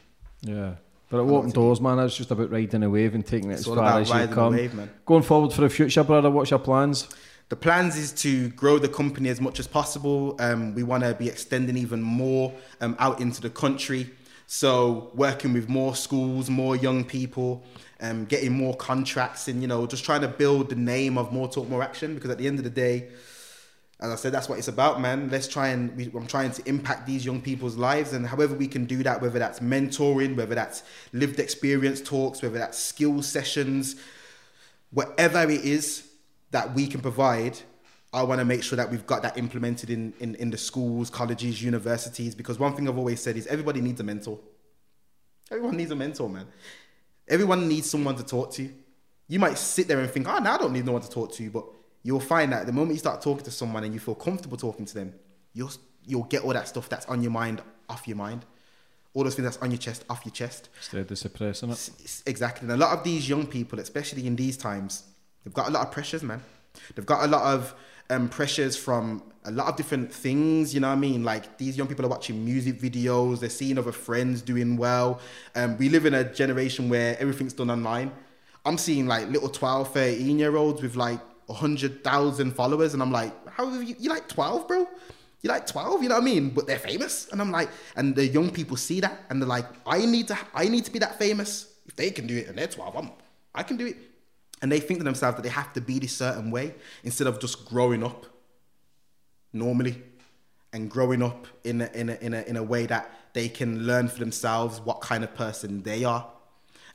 Yeah. 0.43 0.75
But 1.11 1.19
at 1.19 1.25
Walking 1.25 1.51
Doors, 1.51 1.81
man, 1.81 1.99
it's 1.99 2.15
just 2.15 2.31
about 2.31 2.51
riding 2.51 2.83
a 2.83 2.89
wave 2.89 3.13
and 3.13 3.25
taking 3.25 3.51
it 3.51 3.55
it's 3.55 3.67
as 3.67 3.75
far 3.75 3.99
as 3.99 4.09
you 4.09 4.33
come. 4.33 4.53
Wave, 4.53 4.89
Going 5.05 5.23
forward 5.23 5.51
for 5.51 5.59
the 5.59 5.69
future, 5.69 6.05
brother, 6.05 6.31
what's 6.31 6.49
your 6.51 6.59
plans? 6.59 7.09
The 7.49 7.57
plans 7.57 7.97
is 7.97 8.13
to 8.21 8.47
grow 8.51 8.79
the 8.79 8.87
company 8.87 9.27
as 9.27 9.41
much 9.41 9.59
as 9.59 9.67
possible. 9.67 10.37
Um, 10.39 10.73
we 10.73 10.83
want 10.83 11.03
to 11.03 11.13
be 11.13 11.27
extending 11.27 11.75
even 11.75 12.01
more 12.01 12.53
um, 12.79 12.95
out 12.97 13.19
into 13.19 13.41
the 13.41 13.49
country. 13.49 14.09
So 14.47 15.11
working 15.13 15.51
with 15.51 15.67
more 15.67 15.97
schools, 15.97 16.49
more 16.49 16.77
young 16.77 17.03
people, 17.03 17.61
um, 17.99 18.23
getting 18.23 18.53
more 18.53 18.73
contracts, 18.77 19.49
and 19.49 19.61
you 19.61 19.67
know, 19.67 19.85
just 19.85 20.05
trying 20.05 20.21
to 20.21 20.29
build 20.29 20.69
the 20.69 20.77
name 20.77 21.17
of 21.17 21.33
More 21.33 21.49
Talk, 21.49 21.67
More 21.67 21.83
Action. 21.83 22.15
Because 22.15 22.29
at 22.29 22.37
the 22.37 22.47
end 22.47 22.57
of 22.57 22.63
the 22.63 22.69
day, 22.69 23.09
as 24.01 24.11
I 24.11 24.15
said, 24.15 24.33
that's 24.33 24.49
what 24.49 24.57
it's 24.57 24.67
about, 24.67 24.99
man. 24.99 25.29
Let's 25.29 25.47
try 25.47 25.69
and 25.69 25.95
we, 25.95 26.05
I'm 26.15 26.25
trying 26.25 26.51
to 26.51 26.67
impact 26.67 27.05
these 27.05 27.23
young 27.23 27.39
people's 27.39 27.75
lives, 27.75 28.13
and 28.13 28.25
however 28.25 28.55
we 28.55 28.67
can 28.67 28.85
do 28.85 29.03
that, 29.03 29.21
whether 29.21 29.37
that's 29.37 29.59
mentoring, 29.59 30.35
whether 30.35 30.55
that's 30.55 30.83
lived 31.13 31.39
experience 31.39 32.01
talks, 32.01 32.41
whether 32.41 32.57
that's 32.57 32.79
skill 32.79 33.21
sessions, 33.21 33.95
whatever 34.89 35.43
it 35.43 35.63
is 35.63 36.07
that 36.49 36.73
we 36.73 36.87
can 36.87 36.99
provide, 36.99 37.59
I 38.13 38.23
want 38.23 38.39
to 38.39 38.45
make 38.45 38.63
sure 38.63 38.75
that 38.75 38.89
we've 38.89 39.05
got 39.05 39.21
that 39.21 39.37
implemented 39.37 39.89
in, 39.89 40.13
in, 40.19 40.35
in 40.35 40.49
the 40.49 40.57
schools, 40.57 41.09
colleges, 41.09 41.63
universities. 41.63 42.35
Because 42.35 42.59
one 42.59 42.75
thing 42.75 42.89
I've 42.89 42.97
always 42.97 43.21
said 43.21 43.37
is 43.37 43.47
everybody 43.47 43.81
needs 43.81 44.01
a 44.01 44.03
mentor. 44.03 44.39
Everyone 45.49 45.77
needs 45.77 45.91
a 45.91 45.95
mentor, 45.95 46.27
man. 46.27 46.47
Everyone 47.27 47.67
needs 47.67 47.89
someone 47.89 48.15
to 48.15 48.23
talk 48.23 48.51
to. 48.53 48.69
You 49.27 49.39
might 49.39 49.57
sit 49.57 49.87
there 49.87 49.99
and 49.99 50.09
think, 50.09 50.27
oh, 50.27 50.39
now 50.39 50.55
I 50.55 50.57
don't 50.57 50.73
need 50.73 50.85
no 50.85 50.93
one 50.93 51.01
to 51.01 51.09
talk 51.09 51.31
to, 51.33 51.49
but 51.51 51.65
you'll 52.03 52.19
find 52.19 52.51
that 52.53 52.65
the 52.65 52.73
moment 52.73 52.93
you 52.93 52.99
start 52.99 53.21
talking 53.21 53.43
to 53.43 53.51
someone 53.51 53.83
and 53.83 53.93
you 53.93 53.99
feel 53.99 54.15
comfortable 54.15 54.57
talking 54.57 54.85
to 54.85 54.93
them, 54.93 55.13
you'll 55.53 55.71
you'll 56.05 56.23
get 56.23 56.43
all 56.43 56.53
that 56.53 56.67
stuff 56.67 56.89
that's 56.89 57.05
on 57.05 57.21
your 57.21 57.31
mind 57.31 57.61
off 57.89 58.07
your 58.07 58.17
mind, 58.17 58.45
all 59.13 59.23
those 59.23 59.35
things 59.35 59.45
that's 59.45 59.57
on 59.57 59.71
your 59.71 59.77
chest 59.77 60.05
off 60.09 60.25
your 60.25 60.31
chest. 60.31 60.69
Instead 60.77 61.11
of 61.11 61.17
suppressing 61.17 61.69
it. 61.69 61.89
Exactly. 62.25 62.65
And 62.65 62.71
a 62.71 62.77
lot 62.77 62.97
of 62.97 63.03
these 63.03 63.27
young 63.27 63.45
people, 63.45 63.79
especially 63.79 64.25
in 64.25 64.35
these 64.35 64.57
times, 64.57 65.03
they've 65.43 65.53
got 65.53 65.67
a 65.67 65.71
lot 65.71 65.85
of 65.85 65.91
pressures, 65.91 66.23
man. 66.23 66.41
They've 66.95 67.05
got 67.05 67.25
a 67.25 67.27
lot 67.27 67.53
of 67.53 67.75
um, 68.09 68.29
pressures 68.29 68.77
from 68.77 69.23
a 69.45 69.51
lot 69.51 69.67
of 69.67 69.75
different 69.75 70.13
things. 70.13 70.73
You 70.73 70.79
know 70.79 70.87
what 70.87 70.95
I 70.95 70.99
mean? 70.99 71.23
Like 71.23 71.57
these 71.57 71.77
young 71.77 71.87
people 71.87 72.05
are 72.05 72.09
watching 72.09 72.43
music 72.43 72.79
videos, 72.79 73.39
they're 73.39 73.49
seeing 73.49 73.77
other 73.77 73.91
friends 73.91 74.41
doing 74.41 74.77
well. 74.77 75.19
Um, 75.55 75.77
we 75.77 75.89
live 75.89 76.05
in 76.05 76.13
a 76.13 76.23
generation 76.23 76.89
where 76.89 77.17
everything's 77.19 77.53
done 77.53 77.69
online. 77.69 78.11
I'm 78.63 78.77
seeing 78.77 79.07
like 79.07 79.27
little 79.29 79.49
12, 79.49 79.93
13 79.93 80.39
year 80.39 80.55
olds 80.55 80.81
with 80.81 80.95
like 80.95 81.19
100,000 81.51 82.51
followers. 82.51 82.93
And 82.93 83.01
I'm 83.01 83.11
like, 83.11 83.33
how 83.49 83.65
are 83.65 83.83
you, 83.83 83.95
you 83.99 84.09
like 84.09 84.27
12, 84.27 84.67
bro? 84.67 84.87
You 85.41 85.49
like 85.49 85.65
12, 85.65 86.03
you 86.03 86.09
know 86.09 86.15
what 86.15 86.21
I 86.21 86.25
mean? 86.25 86.49
But 86.49 86.67
they're 86.67 86.79
famous. 86.79 87.27
And 87.31 87.41
I'm 87.41 87.51
like, 87.51 87.69
and 87.95 88.15
the 88.15 88.27
young 88.27 88.51
people 88.51 88.77
see 88.77 88.99
that 88.99 89.25
and 89.29 89.41
they're 89.41 89.49
like, 89.49 89.65
I 89.85 90.05
need 90.05 90.27
to, 90.27 90.37
I 90.53 90.67
need 90.67 90.85
to 90.85 90.91
be 90.91 90.99
that 90.99 91.17
famous. 91.17 91.73
If 91.87 91.95
they 91.95 92.11
can 92.11 92.27
do 92.27 92.37
it 92.37 92.47
and 92.47 92.57
they're 92.57 92.67
12, 92.67 92.95
I'm, 92.95 93.11
I 93.55 93.63
can 93.63 93.77
do 93.77 93.87
it. 93.87 93.97
And 94.61 94.71
they 94.71 94.79
think 94.79 94.99
to 94.99 95.03
themselves 95.03 95.37
that 95.37 95.41
they 95.41 95.49
have 95.49 95.73
to 95.73 95.81
be 95.81 95.97
this 95.97 96.15
certain 96.15 96.51
way 96.51 96.75
instead 97.03 97.27
of 97.27 97.39
just 97.39 97.65
growing 97.65 98.03
up 98.03 98.27
normally 99.51 100.01
and 100.73 100.89
growing 100.89 101.23
up 101.23 101.47
in 101.63 101.81
a, 101.81 101.89
in 101.93 102.09
a, 102.09 102.15
in 102.15 102.33
a, 102.33 102.41
in 102.43 102.57
a 102.57 102.63
way 102.63 102.85
that 102.85 103.11
they 103.33 103.49
can 103.49 103.85
learn 103.85 104.07
for 104.07 104.19
themselves 104.19 104.79
what 104.79 105.01
kind 105.01 105.23
of 105.23 105.33
person 105.33 105.81
they 105.81 106.03
are 106.03 106.27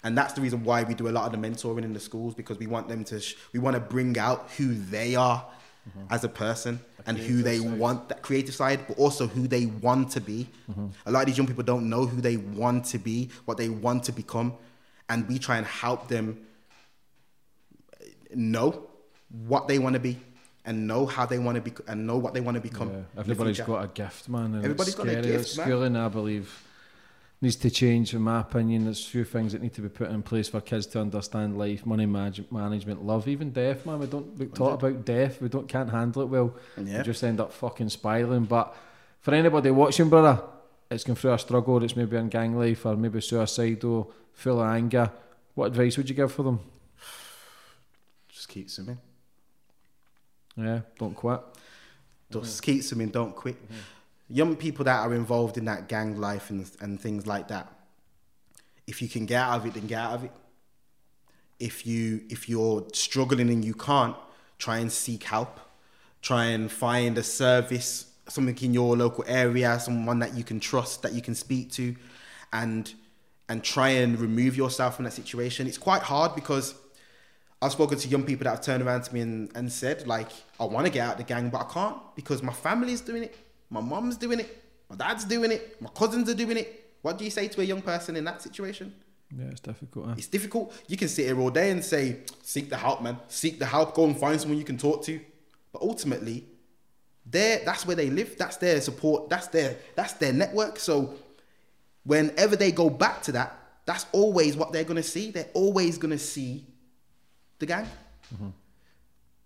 and 0.06 0.16
that's 0.16 0.34
the 0.34 0.40
reason 0.40 0.62
why 0.62 0.84
we 0.84 0.94
do 0.94 1.08
a 1.08 1.10
lot 1.10 1.26
of 1.26 1.32
the 1.32 1.48
mentoring 1.48 1.82
in 1.82 1.92
the 1.92 2.00
schools 2.00 2.34
because 2.34 2.58
we 2.58 2.66
want 2.66 2.88
them 2.88 3.02
to 3.04 3.20
sh- 3.20 3.34
we 3.52 3.58
want 3.58 3.74
to 3.74 3.80
bring 3.80 4.16
out 4.18 4.48
who 4.56 4.72
they 4.72 5.16
are 5.16 5.44
mm-hmm. 5.88 6.06
as 6.10 6.22
a 6.22 6.28
person 6.28 6.80
a 7.04 7.08
and 7.08 7.18
who 7.18 7.42
they 7.42 7.58
side. 7.58 7.78
want 7.78 8.08
that 8.08 8.22
creative 8.22 8.54
side 8.54 8.86
but 8.86 8.96
also 8.98 9.26
who 9.26 9.48
they 9.48 9.66
want 9.66 10.10
to 10.10 10.20
be 10.20 10.48
mm-hmm. 10.70 10.86
a 11.06 11.10
lot 11.10 11.20
of 11.20 11.26
these 11.26 11.36
young 11.36 11.46
people 11.46 11.64
don't 11.64 11.88
know 11.88 12.06
who 12.06 12.20
they 12.20 12.36
want 12.36 12.84
to 12.84 12.98
be 12.98 13.28
what 13.46 13.58
they 13.58 13.68
want 13.68 14.04
to 14.04 14.12
become 14.12 14.54
and 15.08 15.28
we 15.28 15.38
try 15.38 15.56
and 15.58 15.66
help 15.66 16.08
them 16.08 16.38
know 18.34 18.86
what 19.48 19.66
they 19.66 19.78
want 19.78 19.94
to 19.94 20.00
be 20.00 20.18
and 20.64 20.86
know 20.86 21.06
how 21.06 21.24
they 21.26 21.38
want 21.38 21.56
to 21.56 21.62
be 21.62 21.72
and 21.86 22.06
know 22.06 22.16
what 22.16 22.34
they 22.34 22.40
want 22.40 22.56
to 22.56 22.60
become. 22.60 22.90
Yeah. 22.90 23.20
Everybody's 23.20 23.60
got 23.60 23.84
a 23.84 23.88
gift, 23.88 24.28
man. 24.28 24.56
Everybody's 24.56 24.96
got 24.96 25.08
a 25.08 25.22
gift, 25.22 25.48
Schooling, 25.48 25.92
man. 25.92 26.02
I 26.02 26.08
believe, 26.08 26.65
needs 27.40 27.56
to 27.56 27.70
change, 27.70 28.14
in 28.14 28.22
my 28.22 28.40
opinion. 28.40 28.84
There's 28.84 29.06
a 29.06 29.10
few 29.10 29.24
things 29.24 29.52
that 29.52 29.62
need 29.62 29.74
to 29.74 29.82
be 29.82 29.88
put 29.88 30.10
in 30.10 30.22
place 30.22 30.48
for 30.48 30.60
kids 30.60 30.86
to 30.88 31.00
understand 31.00 31.58
life, 31.58 31.84
money 31.84 32.06
manage- 32.06 32.50
management, 32.50 33.04
love, 33.04 33.28
even 33.28 33.50
death, 33.50 33.84
man. 33.84 33.98
We 33.98 34.06
don't 34.06 34.36
we 34.38 34.46
talk 34.46 34.82
about 34.82 35.04
death. 35.04 35.40
We 35.40 35.48
don't 35.48 35.68
can't 35.68 35.90
handle 35.90 36.22
it 36.22 36.26
well. 36.26 36.54
Yeah. 36.82 36.98
We 36.98 37.04
just 37.04 37.22
end 37.22 37.40
up 37.40 37.52
fucking 37.52 37.90
spiraling. 37.90 38.44
But 38.44 38.74
for 39.20 39.34
anybody 39.34 39.70
watching, 39.70 40.08
brother, 40.08 40.42
it's 40.90 41.04
going 41.04 41.16
through 41.16 41.32
a 41.34 41.38
struggle, 41.38 41.82
it's 41.82 41.96
maybe 41.96 42.16
in 42.16 42.28
gang 42.28 42.58
life 42.58 42.86
or 42.86 42.96
maybe 42.96 43.20
suicidal, 43.20 44.12
full 44.32 44.60
of 44.60 44.68
anger. 44.68 45.10
What 45.54 45.66
advice 45.66 45.96
would 45.96 46.08
you 46.08 46.14
give 46.14 46.32
for 46.32 46.42
them? 46.42 46.60
Just 48.28 48.48
keep 48.48 48.70
swimming. 48.70 48.98
Yeah, 50.56 50.80
don't 50.98 51.14
quit. 51.14 51.40
Just 52.30 52.62
keep 52.62 52.82
swimming, 52.82 53.08
don't 53.08 53.34
quit. 53.36 53.56
Young 54.28 54.56
people 54.56 54.84
that 54.84 55.00
are 55.00 55.14
involved 55.14 55.56
in 55.56 55.64
that 55.66 55.88
gang 55.88 56.20
life 56.20 56.50
and, 56.50 56.70
and 56.80 57.00
things 57.00 57.26
like 57.26 57.48
that, 57.48 57.72
if 58.86 59.00
you 59.00 59.08
can 59.08 59.26
get 59.26 59.42
out 59.42 59.60
of 59.60 59.66
it, 59.66 59.74
then 59.74 59.86
get 59.86 59.98
out 59.98 60.14
of 60.14 60.24
it. 60.24 60.32
If 61.58 61.86
you 61.86 62.22
if 62.28 62.48
you're 62.48 62.86
struggling 62.92 63.50
and 63.50 63.64
you 63.64 63.74
can't, 63.74 64.16
try 64.58 64.78
and 64.78 64.90
seek 64.92 65.24
help. 65.24 65.60
Try 66.22 66.46
and 66.46 66.72
find 66.72 67.16
a 67.18 67.22
service, 67.22 68.06
something 68.28 68.58
in 68.60 68.74
your 68.74 68.96
local 68.96 69.24
area, 69.28 69.78
someone 69.78 70.18
that 70.18 70.34
you 70.34 70.42
can 70.42 70.58
trust, 70.58 71.02
that 71.02 71.12
you 71.12 71.22
can 71.22 71.34
speak 71.34 71.70
to, 71.72 71.94
and 72.52 72.92
and 73.48 73.62
try 73.62 73.90
and 73.90 74.18
remove 74.18 74.56
yourself 74.56 74.96
from 74.96 75.04
that 75.04 75.12
situation. 75.12 75.68
It's 75.68 75.78
quite 75.78 76.02
hard 76.02 76.34
because 76.34 76.74
I've 77.62 77.72
spoken 77.72 77.96
to 77.98 78.08
young 78.08 78.24
people 78.24 78.44
that 78.44 78.50
have 78.50 78.60
turned 78.60 78.82
around 78.82 79.02
to 79.04 79.14
me 79.14 79.20
and, 79.20 79.50
and 79.54 79.70
said, 79.70 80.06
like, 80.06 80.28
I 80.58 80.64
want 80.64 80.86
to 80.86 80.92
get 80.92 81.06
out 81.06 81.12
of 81.12 81.18
the 81.18 81.24
gang, 81.24 81.48
but 81.48 81.60
I 81.60 81.72
can't 81.72 81.96
because 82.16 82.42
my 82.42 82.52
family's 82.52 83.00
doing 83.00 83.22
it, 83.22 83.36
my 83.70 83.80
mum's 83.80 84.16
doing 84.16 84.40
it, 84.40 84.62
my 84.88 84.96
dad's 84.96 85.24
doing 85.24 85.50
it, 85.52 85.80
my 85.80 85.90
cousins 85.90 86.28
are 86.28 86.34
doing 86.34 86.56
it. 86.56 86.94
What 87.02 87.18
do 87.18 87.24
you 87.24 87.30
say 87.30 87.48
to 87.48 87.60
a 87.60 87.64
young 87.64 87.82
person 87.82 88.16
in 88.16 88.24
that 88.24 88.42
situation? 88.42 88.94
Yeah, 89.36 89.46
it's 89.46 89.60
difficult. 89.60 90.08
Eh? 90.10 90.14
It's 90.18 90.26
difficult. 90.26 90.72
You 90.88 90.96
can 90.96 91.08
sit 91.08 91.26
here 91.26 91.38
all 91.40 91.50
day 91.50 91.70
and 91.70 91.84
say, 91.84 92.18
seek 92.42 92.70
the 92.70 92.76
help, 92.76 93.02
man. 93.02 93.18
Seek 93.28 93.58
the 93.58 93.66
help. 93.66 93.94
Go 93.94 94.04
and 94.04 94.16
find 94.16 94.40
someone 94.40 94.58
you 94.58 94.64
can 94.64 94.78
talk 94.78 95.04
to. 95.04 95.20
But 95.72 95.82
ultimately, 95.82 96.46
there 97.24 97.60
that's 97.64 97.84
where 97.86 97.96
they 97.96 98.08
live. 98.08 98.36
That's 98.38 98.56
their 98.56 98.80
support. 98.80 99.28
That's 99.28 99.48
their 99.48 99.76
that's 99.94 100.14
their 100.14 100.32
network. 100.32 100.78
So 100.78 101.14
whenever 102.04 102.56
they 102.56 102.70
go 102.70 102.88
back 102.88 103.22
to 103.22 103.32
that, 103.32 103.58
that's 103.84 104.06
always 104.12 104.56
what 104.56 104.72
they're 104.72 104.84
gonna 104.84 105.02
see. 105.02 105.32
They're 105.32 105.50
always 105.54 105.98
gonna 105.98 106.18
see 106.18 106.64
the 107.58 107.66
gang. 107.66 107.86
Mm-hmm. 108.34 108.48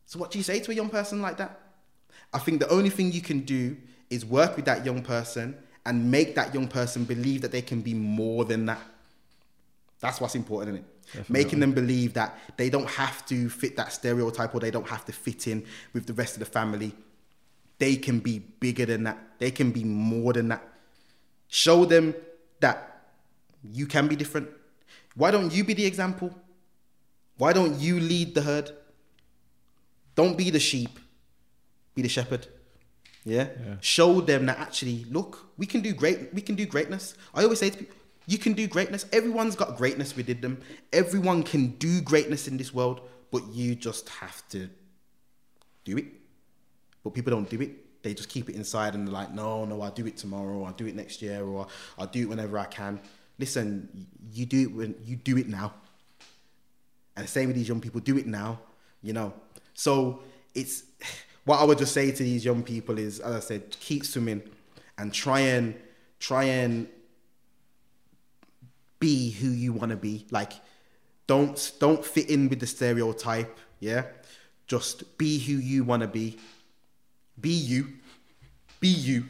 So 0.05 0.19
what 0.19 0.31
do 0.31 0.39
you 0.39 0.45
say 0.45 0.61
to 0.61 0.71
a 0.71 0.75
young 0.75 0.91
person 0.91 1.23
like 1.23 1.39
that? 1.39 1.59
I 2.33 2.39
think 2.39 2.61
the 2.61 2.69
only 2.69 2.91
thing 2.91 3.13
you 3.13 3.23
can 3.23 3.41
do 3.41 3.77
is 4.11 4.27
work 4.27 4.57
with 4.57 4.67
that 4.67 4.85
young 4.85 5.03
person 5.03 5.57
and 5.87 6.11
make 6.11 6.35
that 6.35 6.53
young 6.53 6.69
person 6.69 7.05
believe 7.05 7.41
that 7.43 7.53
they 7.53 7.63
can 7.63 7.81
be 7.81 7.95
more 7.95 8.45
than 8.45 8.67
that. 8.67 8.81
That's 10.01 10.21
what's 10.21 10.35
important 10.35 10.77
in 10.77 10.83
it. 10.83 11.07
Definitely. 11.07 11.33
Making 11.33 11.61
them 11.61 11.73
believe 11.73 12.15
that 12.15 12.39
they 12.57 12.71
don't 12.71 12.89
have 12.89 13.25
to 13.27 13.49
fit 13.49 13.77
that 13.77 13.93
stereotype 13.93 14.55
or 14.55 14.61
they 14.61 14.71
don't 14.71 14.89
have 14.89 15.05
to 15.07 15.13
fit 15.13 15.47
in 15.49 15.65
with 15.93 16.07
the 16.07 16.13
rest 16.13 16.35
of 16.35 16.41
the 16.41 16.47
family. 16.47 16.93
They 17.79 17.97
can 17.97 18.21
be 18.21 18.39
bigger 18.39 18.87
than 18.87 19.05
that. 19.05 19.19
They 19.39 19.51
can 19.51 19.71
be 19.73 19.85
more 19.85 20.33
than 20.33 20.49
that. 20.49 20.63
Show 21.49 21.85
them 21.85 22.15
that 22.61 23.09
you 23.65 23.87
can 23.87 24.07
be 24.07 24.17
different. 24.17 24.49
Why 25.15 25.31
don't 25.31 25.53
you 25.53 25.65
be 25.65 25.75
the 25.75 25.87
example? 25.87 26.35
Why 27.37 27.53
don't 27.53 27.81
you 27.81 27.99
lead 27.99 28.35
the 28.35 28.43
herd? 28.43 28.71
Don't 30.15 30.37
be 30.37 30.51
the 30.51 30.61
sheep, 30.61 30.99
be 31.95 32.03
the 32.03 32.09
shepherd. 32.09 32.47
Yeah? 33.25 33.49
Yeah. 33.65 33.75
Show 33.81 34.21
them 34.21 34.47
that 34.47 34.59
actually, 34.59 35.05
look, 35.11 35.51
we 35.57 35.67
can 35.67 35.81
do 35.81 35.93
great. 35.93 36.33
We 36.33 36.41
can 36.41 36.55
do 36.55 36.67
greatness. 36.67 37.15
I 37.35 37.43
always 37.43 37.59
say 37.59 37.71
to 37.71 37.77
people, 37.77 37.97
you 38.27 38.39
can 38.39 38.53
do 38.53 38.67
greatness. 38.67 39.07
Everyone's 39.13 39.57
got 39.57 39.77
greatness 39.77 40.17
within 40.17 40.41
them. 40.41 40.61
Everyone 40.93 41.43
can 41.43 41.71
do 41.79 42.01
greatness 42.01 42.49
in 42.49 42.57
this 42.57 42.73
world, 42.73 43.01
but 43.31 43.47
you 43.49 43.75
just 43.75 44.09
have 44.09 44.47
to 44.51 44.69
do 45.85 45.99
it. 45.99 46.07
But 47.03 47.15
people 47.15 47.31
don't 47.31 47.49
do 47.49 47.61
it. 47.61 48.03
They 48.03 48.15
just 48.15 48.29
keep 48.29 48.49
it 48.49 48.55
inside 48.57 48.95
and 48.95 49.07
they're 49.07 49.13
like, 49.13 49.33
no, 49.35 49.65
no, 49.65 49.83
I'll 49.83 49.91
do 49.91 50.07
it 50.07 50.17
tomorrow, 50.17 50.59
or 50.59 50.67
I'll 50.69 50.73
do 50.73 50.87
it 50.87 50.95
next 50.95 51.21
year, 51.21 51.43
or 51.45 51.67
I'll 51.99 52.07
do 52.07 52.23
it 52.23 52.29
whenever 52.29 52.59
I 52.59 52.65
can. 52.65 53.01
Listen, 53.39 54.07
you 54.33 54.47
do 54.47 54.63
it 54.63 54.75
when 54.75 54.95
you 55.05 55.17
do 55.17 55.37
it 55.37 55.49
now. 55.49 55.75
And 57.17 57.27
the 57.27 57.31
same 57.31 57.49
with 57.49 57.57
these 57.57 57.69
young 57.69 57.81
people, 57.81 58.01
do 58.01 58.17
it 58.17 58.27
now, 58.27 58.61
you 59.03 59.13
know. 59.13 59.35
So 59.75 60.23
it's 60.55 60.85
what 61.51 61.59
I 61.59 61.65
would 61.65 61.79
just 61.79 61.93
say 61.93 62.13
to 62.13 62.23
these 62.23 62.45
young 62.45 62.63
people 62.63 62.97
is, 62.97 63.19
as 63.19 63.35
I 63.35 63.41
said, 63.41 63.77
keep 63.81 64.07
swimming 64.07 64.41
and 64.97 65.13
try 65.13 65.41
and 65.41 65.75
try 66.21 66.45
and 66.45 66.87
be 69.01 69.33
who 69.33 69.49
you 69.49 69.73
want 69.73 69.91
to 69.91 69.97
be. 69.97 70.27
Like, 70.31 70.53
don't 71.27 71.73
don't 71.81 72.05
fit 72.05 72.31
in 72.31 72.49
with 72.49 72.61
the 72.61 72.69
stereotype. 72.69 73.59
Yeah, 73.81 74.05
just 74.69 75.19
be 75.19 75.41
who 75.41 75.55
you 75.55 75.83
want 75.83 76.03
to 76.03 76.07
be. 76.07 76.39
Be 77.41 77.51
you. 77.51 77.89
Be 78.79 78.87
you. 78.87 79.25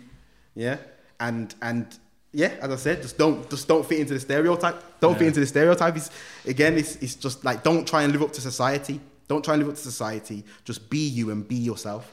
Yeah, 0.55 0.77
and 1.21 1.55
and 1.63 1.87
yeah, 2.33 2.53
as 2.61 2.71
I 2.71 2.77
said, 2.77 3.01
just 3.01 3.17
don't 3.17 3.49
just 3.49 3.67
don't 3.67 3.87
fit 3.87 3.99
into 3.99 4.13
the 4.13 4.21
stereotype. 4.21 5.01
Don't 5.01 5.17
fit 5.17 5.29
into 5.29 5.41
the 5.41 5.47
stereotype. 5.47 5.97
It's, 5.97 6.11
again, 6.45 6.77
it's 6.77 6.97
it's 6.97 7.15
just 7.15 7.47
like 7.47 7.63
don't 7.63 7.89
try 7.89 8.03
and 8.03 8.13
live 8.13 8.23
up 8.23 8.33
to 8.35 8.43
society. 8.43 9.01
Don't 9.31 9.45
try 9.45 9.55
and 9.55 9.63
live 9.63 9.71
up 9.71 9.77
to 9.77 9.81
society. 9.81 10.45
Just 10.65 10.91
be 10.91 11.07
you 11.09 11.31
and 11.31 11.47
be 11.47 11.55
yourself. 11.55 12.11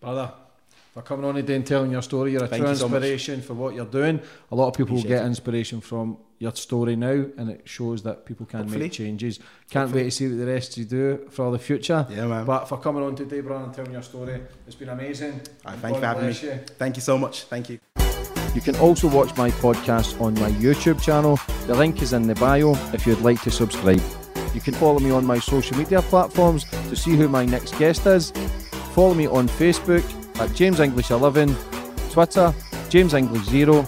Brother, 0.00 0.32
for 0.92 1.00
coming 1.02 1.24
on 1.24 1.36
today 1.36 1.54
and 1.54 1.64
telling 1.64 1.92
your 1.92 2.02
story, 2.02 2.32
you're 2.32 2.42
a 2.42 2.48
Thank 2.48 2.60
true 2.62 2.70
you 2.70 2.76
so 2.76 2.88
much. 2.88 2.96
inspiration 3.02 3.40
for 3.40 3.54
what 3.54 3.76
you're 3.76 3.86
doing. 3.86 4.20
A 4.50 4.54
lot 4.56 4.66
of 4.66 4.74
people 4.74 4.96
Appreciate 4.96 5.16
get 5.18 5.22
it. 5.22 5.26
inspiration 5.28 5.80
from 5.80 6.18
your 6.40 6.50
story 6.56 6.96
now, 6.96 7.24
and 7.38 7.50
it 7.50 7.60
shows 7.68 8.02
that 8.02 8.26
people 8.26 8.46
can 8.46 8.62
Hopefully. 8.62 8.80
make 8.80 8.92
changes. 8.92 9.38
Can't 9.70 9.84
Hopefully. 9.84 10.02
wait 10.02 10.10
to 10.10 10.16
see 10.16 10.26
what 10.28 10.38
the 10.38 10.46
rest 10.46 10.72
of 10.72 10.78
you 10.78 10.84
do 10.86 11.26
for 11.30 11.52
the 11.52 11.58
future. 11.60 12.04
Yeah, 12.10 12.26
man. 12.26 12.44
But 12.44 12.64
for 12.68 12.78
coming 12.78 13.04
on 13.04 13.14
today, 13.14 13.42
brother, 13.42 13.64
and 13.66 13.72
telling 13.72 13.92
your 13.92 14.02
story, 14.02 14.40
it's 14.66 14.74
been 14.74 14.88
amazing. 14.88 15.34
All 15.34 15.38
right, 15.66 15.72
And 15.74 15.80
thank 15.82 15.94
you 15.94 16.00
for 16.00 16.06
having 16.06 16.26
me. 16.26 16.32
you. 16.42 16.58
Thank 16.78 16.96
you 16.96 17.02
so 17.02 17.16
much. 17.16 17.44
Thank 17.44 17.70
you. 17.70 17.78
You 18.56 18.60
can 18.60 18.74
also 18.76 19.06
watch 19.06 19.36
my 19.36 19.50
podcast 19.52 20.20
on 20.20 20.34
my 20.34 20.50
YouTube 20.50 21.00
channel. 21.00 21.38
The 21.68 21.74
link 21.76 22.02
is 22.02 22.12
in 22.12 22.26
the 22.26 22.34
bio 22.34 22.72
if 22.92 23.06
you'd 23.06 23.20
like 23.20 23.40
to 23.42 23.52
subscribe. 23.52 24.02
You 24.56 24.62
can 24.62 24.72
follow 24.72 24.98
me 24.98 25.10
on 25.10 25.26
my 25.26 25.38
social 25.38 25.76
media 25.76 26.00
platforms 26.00 26.64
to 26.64 26.96
see 26.96 27.14
who 27.14 27.28
my 27.28 27.44
next 27.44 27.78
guest 27.78 28.06
is. 28.06 28.30
Follow 28.94 29.12
me 29.12 29.26
on 29.26 29.48
Facebook 29.48 30.02
at 30.40 30.54
James 30.54 30.80
English 30.80 31.10
11, 31.10 31.54
Twitter 32.10 32.54
James 32.88 33.12
English 33.12 33.44
0, 33.44 33.82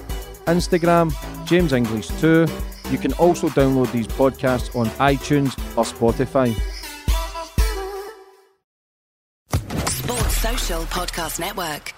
Instagram 0.47 1.11
James 1.47 1.73
English 1.73 2.09
2. 2.21 2.47
You 2.91 2.99
can 2.99 3.15
also 3.15 3.49
download 3.49 3.91
these 3.93 4.09
podcasts 4.09 4.77
on 4.77 4.87
iTunes 5.01 5.57
or 5.75 5.85
Spotify. 5.85 6.55
Sports 9.89 10.37
Social 10.37 10.83
Podcast 10.83 11.41
Network. 11.41 11.98